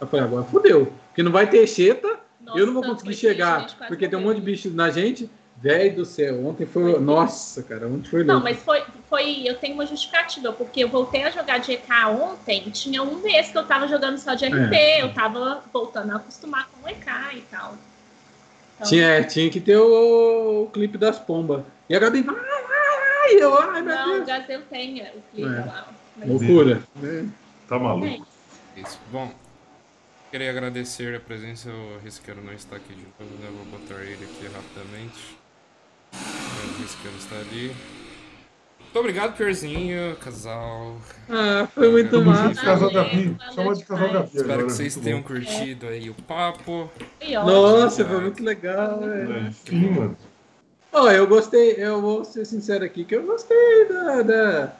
Eu 0.00 0.06
falei, 0.06 0.24
agora 0.24 0.44
fudeu. 0.44 0.92
Porque 1.08 1.22
não 1.22 1.32
vai 1.32 1.48
ter 1.48 1.66
cheta, 1.66 2.18
eu 2.54 2.64
não 2.66 2.72
vou 2.72 2.82
Nossa, 2.82 2.94
conseguir 2.94 3.14
chegar, 3.16 3.66
triste, 3.66 3.76
porque 3.88 4.08
tem 4.08 4.18
um 4.18 4.22
monte 4.22 4.36
de 4.36 4.42
bicho 4.42 4.70
na 4.70 4.90
gente. 4.90 5.28
Velho 5.62 5.96
do 5.96 6.04
céu, 6.06 6.46
ontem 6.46 6.64
foi. 6.64 6.92
Foi 6.92 7.00
Nossa, 7.00 7.62
cara, 7.62 7.86
ontem 7.86 8.08
foi 8.08 8.24
Não, 8.24 8.36
louco. 8.36 8.48
mas 8.48 8.62
foi, 8.62 8.82
foi. 9.10 9.42
Eu 9.46 9.56
tenho 9.58 9.74
uma 9.74 9.84
justificativa, 9.84 10.50
porque 10.54 10.82
eu 10.82 10.88
voltei 10.88 11.22
a 11.24 11.30
jogar 11.30 11.58
de 11.58 11.72
EK 11.72 11.92
ontem, 12.18 12.70
tinha 12.70 13.02
um 13.02 13.16
mês 13.20 13.50
que 13.50 13.58
eu 13.58 13.66
tava 13.66 13.86
jogando 13.86 14.16
só 14.16 14.32
de 14.32 14.46
RP, 14.46 14.72
É. 14.72 15.02
eu 15.02 15.12
tava 15.12 15.62
voltando 15.70 16.12
a 16.12 16.16
acostumar 16.16 16.66
com 16.70 16.86
o 16.86 16.88
EK 16.88 17.36
e 17.36 17.40
tal. 17.50 17.74
Então, 18.76 18.88
Tinha, 18.88 19.04
é, 19.06 19.22
tinha 19.22 19.50
que 19.50 19.60
ter 19.60 19.76
o, 19.76 20.62
o 20.62 20.70
clipe 20.72 20.96
das 20.96 21.18
pombas. 21.18 21.62
E 21.90 21.96
a 21.96 21.98
Gabi, 21.98 22.22
vai. 22.22 22.36
E 23.32 23.38
eu, 23.40 23.58
ai, 23.60 23.82
meu 23.82 23.94
Não, 23.94 24.12
Deus. 24.14 24.26
Gazel 24.26 24.62
tem 24.70 25.00
é, 25.00 25.12
o 25.14 25.22
clipe 25.34 25.48
É. 25.54 25.64
lá. 25.64 25.88
Mas 26.16 26.28
Loucura. 26.28 26.82
Tá 27.68 27.76
é 27.76 27.78
maluco. 27.78 28.06
isso. 28.06 28.26
Isso. 28.76 29.00
Bom, 29.12 29.32
queria 30.30 30.50
agradecer 30.50 31.14
a 31.16 31.20
presença. 31.20 31.68
O 31.70 31.98
Risqueiro 32.02 32.40
não 32.42 32.52
está 32.52 32.76
aqui 32.76 32.94
de 32.94 33.02
novo, 33.02 33.34
né? 33.42 33.48
Vou 33.50 33.78
botar 33.78 34.00
ele 34.02 34.24
aqui 34.24 34.46
rapidamente. 34.54 35.36
O 36.12 36.82
Risqueiro 36.82 37.16
está 37.18 37.36
ali. 37.36 37.74
Muito 38.80 38.98
obrigado, 38.98 39.36
Pierzinho, 39.36 40.16
casal. 40.16 40.96
Ah, 41.28 41.68
foi 41.72 41.90
muito 41.92 42.16
junto, 42.16 42.26
massa. 42.28 42.60
casal 42.60 42.90
Valeu, 42.90 43.04
Gabi. 43.04 43.36
Chama 43.54 43.74
de 43.74 43.84
casal. 43.84 44.12
Gabi 44.12 44.26
Espero 44.26 44.44
agora. 44.52 44.66
que 44.66 44.72
vocês 44.72 44.94
muito 44.96 45.04
tenham 45.04 45.20
bom. 45.20 45.26
curtido 45.28 45.86
aí 45.86 46.10
o 46.10 46.14
papo. 46.14 46.90
Nossa, 47.44 48.04
foi 48.04 48.20
muito 48.20 48.42
legal, 48.42 48.98
velho. 49.00 49.46
É, 49.46 49.50
Sim, 49.52 49.90
mano. 49.90 50.16
Ó, 50.92 51.10
eu 51.10 51.26
gostei, 51.26 51.74
eu 51.78 52.00
vou 52.00 52.24
ser 52.24 52.44
sincero 52.44 52.84
aqui, 52.84 53.04
que 53.04 53.14
eu 53.14 53.22
gostei 53.22 53.86
da, 53.88 54.22
da- 54.22 54.72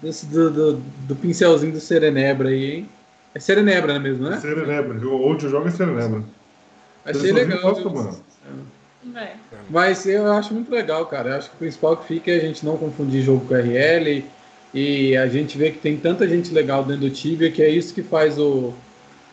desse- 0.00 0.26
do, 0.26 0.50
do, 0.50 0.72
do 1.06 1.16
pincelzinho 1.16 1.72
do 1.72 1.80
Serenebra 1.80 2.48
aí, 2.48 2.72
hein? 2.76 2.88
É 3.34 3.38
Serenebra 3.40 3.98
mesmo, 3.98 4.28
né? 4.28 4.38
Serenebra. 4.40 4.98
Eu- 5.00 5.22
Onde 5.22 5.44
eu 5.44 5.50
jogo 5.50 5.68
é 5.68 5.70
Serenebra. 5.70 6.22
Achei 7.04 7.32
legal. 7.32 7.74
mano. 7.90 8.20
É. 9.16 9.32
Mas 9.68 10.04
eu 10.06 10.30
acho 10.32 10.52
muito 10.52 10.70
legal, 10.70 11.06
cara. 11.06 11.30
Eu 11.30 11.36
acho 11.36 11.48
que 11.50 11.56
o 11.56 11.58
principal 11.58 11.96
que 11.96 12.06
fica 12.06 12.30
é 12.30 12.36
a 12.36 12.40
gente 12.40 12.64
não 12.64 12.76
confundir 12.76 13.22
jogo 13.22 13.46
com 13.46 13.54
RL 13.54 14.24
e 14.74 15.16
a 15.16 15.26
gente 15.26 15.56
vê 15.56 15.70
que 15.70 15.78
tem 15.78 15.96
tanta 15.96 16.28
gente 16.28 16.52
legal 16.52 16.84
dentro 16.84 17.02
do 17.02 17.10
Tibia 17.10 17.50
que 17.50 17.62
é 17.62 17.68
isso 17.68 17.94
que 17.94 18.02
faz 18.02 18.38
o, 18.38 18.74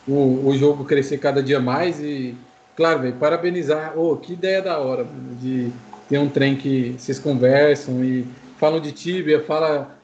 o, 0.08 0.48
o 0.48 0.58
jogo 0.58 0.86
crescer 0.86 1.18
cada 1.18 1.44
dia 1.44 1.60
mais 1.60 2.00
e, 2.00 2.36
claro, 2.76 3.02
velho, 3.02 3.16
parabenizar. 3.16 3.98
Ô, 4.00 4.16
que 4.16 4.34
ideia 4.34 4.62
da 4.62 4.78
hora, 4.80 5.04
mano, 5.04 5.36
de 5.36 5.70
ter 6.10 6.18
um 6.20 6.30
trem 6.30 6.56
que 6.56 6.96
vocês 6.98 7.20
conversam 7.20 8.04
e 8.04 8.26
falam 8.60 8.80
de 8.80 8.92
Tibia, 8.92 9.44
fala... 9.44 9.96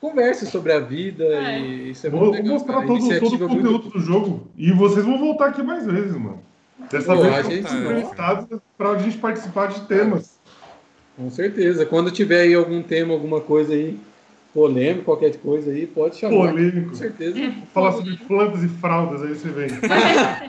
Conversa 0.00 0.46
sobre 0.46 0.72
a 0.72 0.78
vida 0.78 1.24
É. 1.24 1.58
e 1.58 1.90
isso 1.90 2.06
é 2.06 2.10
Vou, 2.10 2.20
muito 2.20 2.34
vou 2.34 2.42
legal. 2.42 2.54
mostrar 2.54 2.74
cara. 2.74 2.86
todo, 2.86 3.18
todo 3.18 3.34
o 3.34 3.38
muito- 3.48 3.56
conteúdo 3.56 3.90
do 3.90 3.98
jogo. 4.00 4.46
E 4.56 4.70
vocês 4.70 5.04
vão 5.04 5.18
voltar 5.18 5.46
aqui 5.46 5.60
mais 5.60 5.84
vezes, 5.86 6.12
mano. 6.12 6.40
Dessa 6.88 7.16
Pô, 7.16 7.22
vez 7.22 7.34
a 7.34 7.42
gente- 7.42 7.74
entrevistados 7.74 8.60
pra 8.76 8.96
gente 8.98 9.18
participar 9.18 9.66
de 9.66 9.80
temas. 9.88 10.38
Com 11.16 11.28
certeza. 11.30 11.84
Quando 11.84 12.12
tiver 12.12 12.42
aí 12.42 12.54
algum 12.54 12.80
tema, 12.80 13.12
alguma 13.12 13.40
coisa 13.40 13.72
aí, 13.74 13.98
polêmico, 14.54 15.06
qualquer 15.06 15.36
coisa 15.38 15.72
aí, 15.72 15.84
pode 15.84 16.14
chamar. 16.14 16.52
Polêmico. 16.52 16.90
Com 16.90 16.94
certeza. 16.94 17.52
Falar 17.74 17.90
sobre 17.90 18.16
plantas 18.18 18.62
e 18.62 18.68
fraldas, 18.68 19.20
aí 19.24 19.34
você 19.34 19.48
vem. 19.48 19.66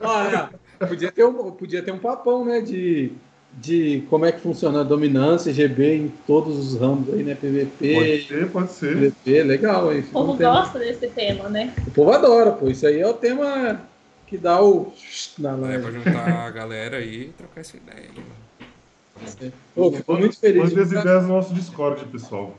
Olha, 0.00 0.50
podia 0.86 1.10
ter 1.10 1.24
um, 1.24 1.50
podia 1.52 1.82
ter 1.82 1.92
um 1.92 1.98
papão, 1.98 2.44
né? 2.44 2.60
De, 2.60 3.12
de 3.52 4.04
como 4.08 4.24
é 4.24 4.32
que 4.32 4.40
funciona 4.40 4.80
a 4.80 4.84
dominância, 4.84 5.52
GB 5.52 5.96
em 5.96 6.08
todos 6.26 6.56
os 6.56 6.80
ramos 6.80 7.12
aí, 7.12 7.22
né? 7.22 7.34
Pode 7.34 7.52
PVP, 7.52 8.24
ser, 8.28 8.48
pode 8.50 8.72
ser. 8.72 8.96
PVP, 8.96 9.42
legal 9.42 9.88
aí. 9.90 9.98
O 10.00 10.02
um 10.02 10.04
povo 10.12 10.36
tema- 10.36 10.60
gosta 10.62 10.78
desse 10.78 11.08
tema, 11.08 11.48
né? 11.48 11.74
O 11.86 11.90
povo 11.90 12.12
adora, 12.12 12.52
pô. 12.52 12.68
Isso 12.68 12.86
aí 12.86 13.00
é 13.00 13.06
o 13.06 13.14
tema 13.14 13.80
que 14.26 14.38
dá 14.38 14.62
o. 14.62 14.92
na 15.38 15.50
É 15.72 15.78
pra 15.78 15.90
juntar 15.90 16.46
a 16.46 16.50
galera 16.50 16.98
aí 16.98 17.22
e 17.24 17.28
trocar 17.36 17.60
essa 17.60 17.76
ideia. 17.76 18.08
né? 18.08 19.52
Pô, 19.74 19.92
fico 19.92 20.14
muito 20.16 20.38
feliz. 20.38 20.62
Mande 20.62 20.80
as 20.80 20.88
de- 20.88 20.96
ideias 20.96 21.22
no 21.24 21.28
nosso 21.30 21.52
Discord, 21.52 22.04
pessoal. 22.06 22.56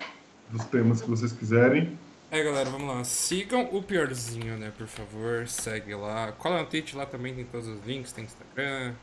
Dos 0.49 0.65
temas 0.65 1.01
que 1.01 1.09
vocês 1.09 1.31
quiserem. 1.31 1.97
É, 2.29 2.43
galera, 2.43 2.69
vamos 2.69 2.87
lá. 2.93 3.03
Sigam 3.03 3.69
o 3.71 3.81
Piorzinho, 3.81 4.57
né, 4.57 4.71
por 4.77 4.87
favor. 4.87 5.47
Segue 5.47 5.95
lá. 5.95 6.31
Cola 6.37 6.59
no 6.61 6.65
Twitch, 6.65 6.93
lá 6.93 7.05
também 7.05 7.33
tem 7.33 7.45
todos 7.45 7.67
os 7.67 7.79
links. 7.85 8.11
Tem 8.11 8.25
Instagram, 8.25 8.93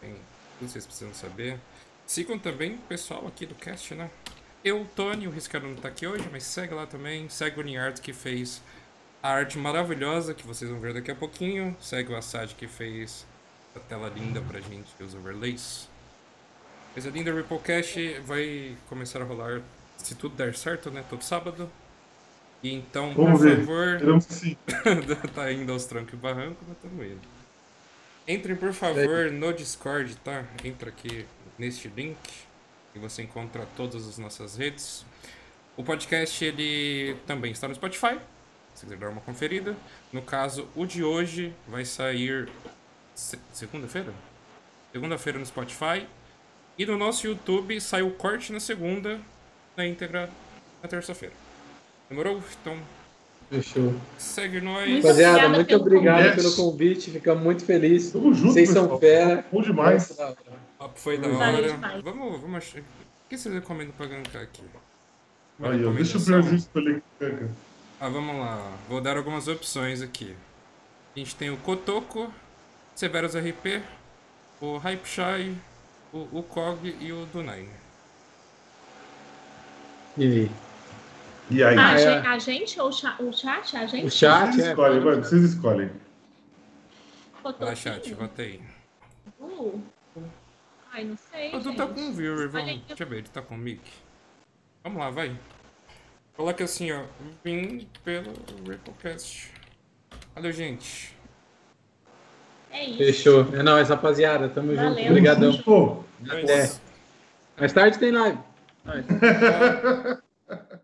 tem 0.00 0.10
vocês 0.62 0.86
precisam 0.86 1.12
saber. 1.14 1.58
Sigam 2.06 2.38
também 2.38 2.74
o 2.74 2.78
pessoal 2.78 3.26
aqui 3.26 3.46
do 3.46 3.54
cast, 3.54 3.94
né? 3.94 4.10
Eu, 4.64 4.82
o 4.82 4.84
Tony, 4.84 5.26
o 5.26 5.30
Riscado 5.30 5.66
não 5.66 5.74
tá 5.74 5.88
aqui 5.88 6.06
hoje, 6.06 6.28
mas 6.30 6.44
segue 6.44 6.74
lá 6.74 6.86
também. 6.86 7.28
Segue 7.28 7.58
o 7.60 7.62
Niart 7.62 8.00
que 8.00 8.12
fez 8.12 8.62
a 9.22 9.30
arte 9.30 9.58
maravilhosa 9.58 10.34
que 10.34 10.46
vocês 10.46 10.70
vão 10.70 10.80
ver 10.80 10.94
daqui 10.94 11.10
a 11.10 11.14
pouquinho. 11.14 11.76
Segue 11.80 12.12
o 12.12 12.16
Assad 12.16 12.54
que 12.54 12.68
fez 12.68 13.26
a 13.74 13.80
tela 13.80 14.08
linda 14.08 14.40
pra 14.40 14.60
gente, 14.60 14.88
os 15.00 15.14
overlays. 15.14 15.88
Coisa 16.92 17.10
linda, 17.10 17.32
o 17.32 17.36
Ripplecast 17.36 18.20
vai 18.20 18.76
começar 18.88 19.22
a 19.22 19.24
rolar, 19.24 19.62
se 19.96 20.14
tudo 20.14 20.36
der 20.36 20.54
certo, 20.54 20.90
né? 20.90 21.02
Todo 21.08 21.22
sábado. 21.22 21.70
E 22.62 22.72
então, 22.72 23.12
Vamos 23.14 23.40
por 23.40 23.48
ver. 23.48 23.58
favor. 23.60 24.22
Sim. 24.22 24.56
tá 25.34 25.50
indo 25.50 25.72
aos 25.72 25.86
trancos 25.86 26.12
e 26.12 26.16
barrancos, 26.16 26.58
mas 26.68 26.76
estamos 26.76 27.06
indo. 27.06 27.31
Entrem, 28.26 28.56
por 28.56 28.72
favor, 28.72 29.30
no 29.30 29.52
Discord, 29.52 30.14
tá? 30.16 30.44
Entra 30.64 30.90
aqui 30.90 31.26
neste 31.58 31.88
link 31.88 32.16
e 32.94 32.98
você 32.98 33.22
encontra 33.22 33.66
todas 33.76 34.06
as 34.06 34.16
nossas 34.18 34.56
redes. 34.56 35.04
O 35.76 35.82
podcast, 35.82 36.44
ele 36.44 37.16
também 37.26 37.50
está 37.52 37.66
no 37.66 37.74
Spotify, 37.74 38.18
se 38.74 38.84
quiser 38.84 38.98
dar 38.98 39.08
uma 39.08 39.20
conferida. 39.20 39.74
No 40.12 40.22
caso, 40.22 40.68
o 40.76 40.86
de 40.86 41.02
hoje 41.02 41.52
vai 41.66 41.84
sair 41.84 42.48
se- 43.14 43.38
segunda-feira? 43.52 44.12
Segunda-feira 44.92 45.38
no 45.38 45.46
Spotify. 45.46 46.06
E 46.78 46.86
no 46.86 46.96
nosso 46.96 47.26
YouTube 47.26 47.78
sai 47.80 48.02
o 48.02 48.12
corte 48.12 48.52
na 48.52 48.60
segunda, 48.60 49.20
na 49.76 49.86
íntegra 49.86 50.30
na 50.82 50.88
terça-feira. 50.88 51.34
Demorou? 52.08 52.42
Então, 52.60 52.78
Fechou. 53.52 53.94
segue 54.16 54.60
nós. 54.62 54.88
Muito 54.88 55.02
Rapaziada, 55.02 55.32
obrigada 55.46 55.56
muito 55.56 55.66
pelo 55.68 55.80
obrigado 55.82 56.16
convite. 56.22 56.36
pelo 56.36 56.56
convite. 56.56 57.10
Ficamos 57.10 57.42
muito 57.44 57.64
felizes. 57.66 58.12
Tamo 58.12 58.32
junto, 58.32 58.52
Vocês 58.54 58.70
são 58.70 58.98
fera. 58.98 59.44
Bom 59.52 59.60
demais. 59.60 60.10
O 60.10 60.14
papo 60.78 60.98
foi 60.98 61.18
da 61.18 61.28
hora. 61.28 61.62
demais. 61.70 62.02
Vamos, 62.02 62.40
vamos 62.40 62.56
achar. 62.56 62.80
O 62.80 62.84
que 63.28 63.36
vocês 63.36 63.54
recomendam 63.54 63.92
pra 63.96 64.06
gankar 64.06 64.42
aqui? 64.42 64.62
Aí, 65.62 65.84
ó, 65.84 65.92
deixa 65.92 66.16
o 66.18 66.24
piorzinho 66.24 66.56
escolher. 66.56 67.02
Canca. 67.18 67.50
Ah, 68.00 68.08
vamos 68.08 68.36
lá. 68.36 68.72
Vou 68.88 69.00
dar 69.00 69.16
algumas 69.18 69.46
opções 69.48 70.00
aqui. 70.00 70.34
A 71.14 71.18
gente 71.18 71.36
tem 71.36 71.50
o 71.50 71.56
Kotoko, 71.58 72.32
Severus 72.94 73.34
RP, 73.36 73.82
o 74.62 74.78
Hype 74.78 75.06
Shy, 75.06 75.54
o, 76.12 76.26
o 76.32 76.42
Kog 76.42 76.96
e 76.98 77.12
o 77.12 77.26
Dunai. 77.26 77.68
E 80.16 80.24
aí? 80.24 80.50
E 81.50 81.62
aí? 81.62 81.76
A, 81.78 81.92
é. 81.94 81.98
gen- 81.98 82.26
a 82.26 82.38
gente 82.38 82.80
ou 82.80 82.88
o 82.88 82.92
cha- 82.92 83.16
o 83.18 83.32
chat? 83.32 83.76
A 83.76 83.86
gente? 83.86 84.06
O 84.06 84.10
chat 84.10 84.52
Vocês 84.52 84.66
é. 84.66 84.68
escolhem. 84.70 85.00
Vocês 85.00 85.42
escolhem. 85.44 85.90
Vai, 87.58 87.76
chat, 87.76 88.14
vota 88.14 88.42
aí. 88.42 88.60
Uh. 89.40 89.80
Ai, 90.92 91.04
não 91.04 91.16
sei. 91.30 91.54
O 91.54 91.60
Du 91.60 91.74
tá 91.74 91.86
com 91.86 91.96
gente. 91.96 92.14
viewer, 92.16 92.48
vamos. 92.48 92.68
aí. 92.68 92.82
Deixa 92.86 93.02
eu 93.02 93.06
ver, 93.08 93.18
ele 93.18 93.28
tá 93.28 93.42
com 93.42 93.54
o 93.54 93.58
mic. 93.58 93.80
Vamos 94.84 94.98
lá, 94.98 95.10
vai. 95.10 95.36
Coloca 96.36 96.64
assim, 96.64 96.92
ó. 96.92 97.02
Vim 97.44 97.88
pelo 98.04 98.32
Ripplecast. 98.66 99.50
Valeu, 100.34 100.52
gente. 100.52 101.14
É 102.70 102.84
isso. 102.86 102.98
Fechou. 102.98 103.48
É 103.54 103.62
nóis, 103.62 103.88
rapaziada. 103.88 104.48
Tamo 104.48 104.74
junto. 104.74 104.94
Valeu. 104.94 105.06
Obrigadão. 105.08 105.58
Pô, 105.62 106.04
É 106.30 106.42
Até. 106.42 106.64
isso. 106.64 106.80
Mais 107.58 107.72
tarde 107.72 107.98
tem 107.98 108.10
live. 108.12 108.38
Nóis. 108.84 109.04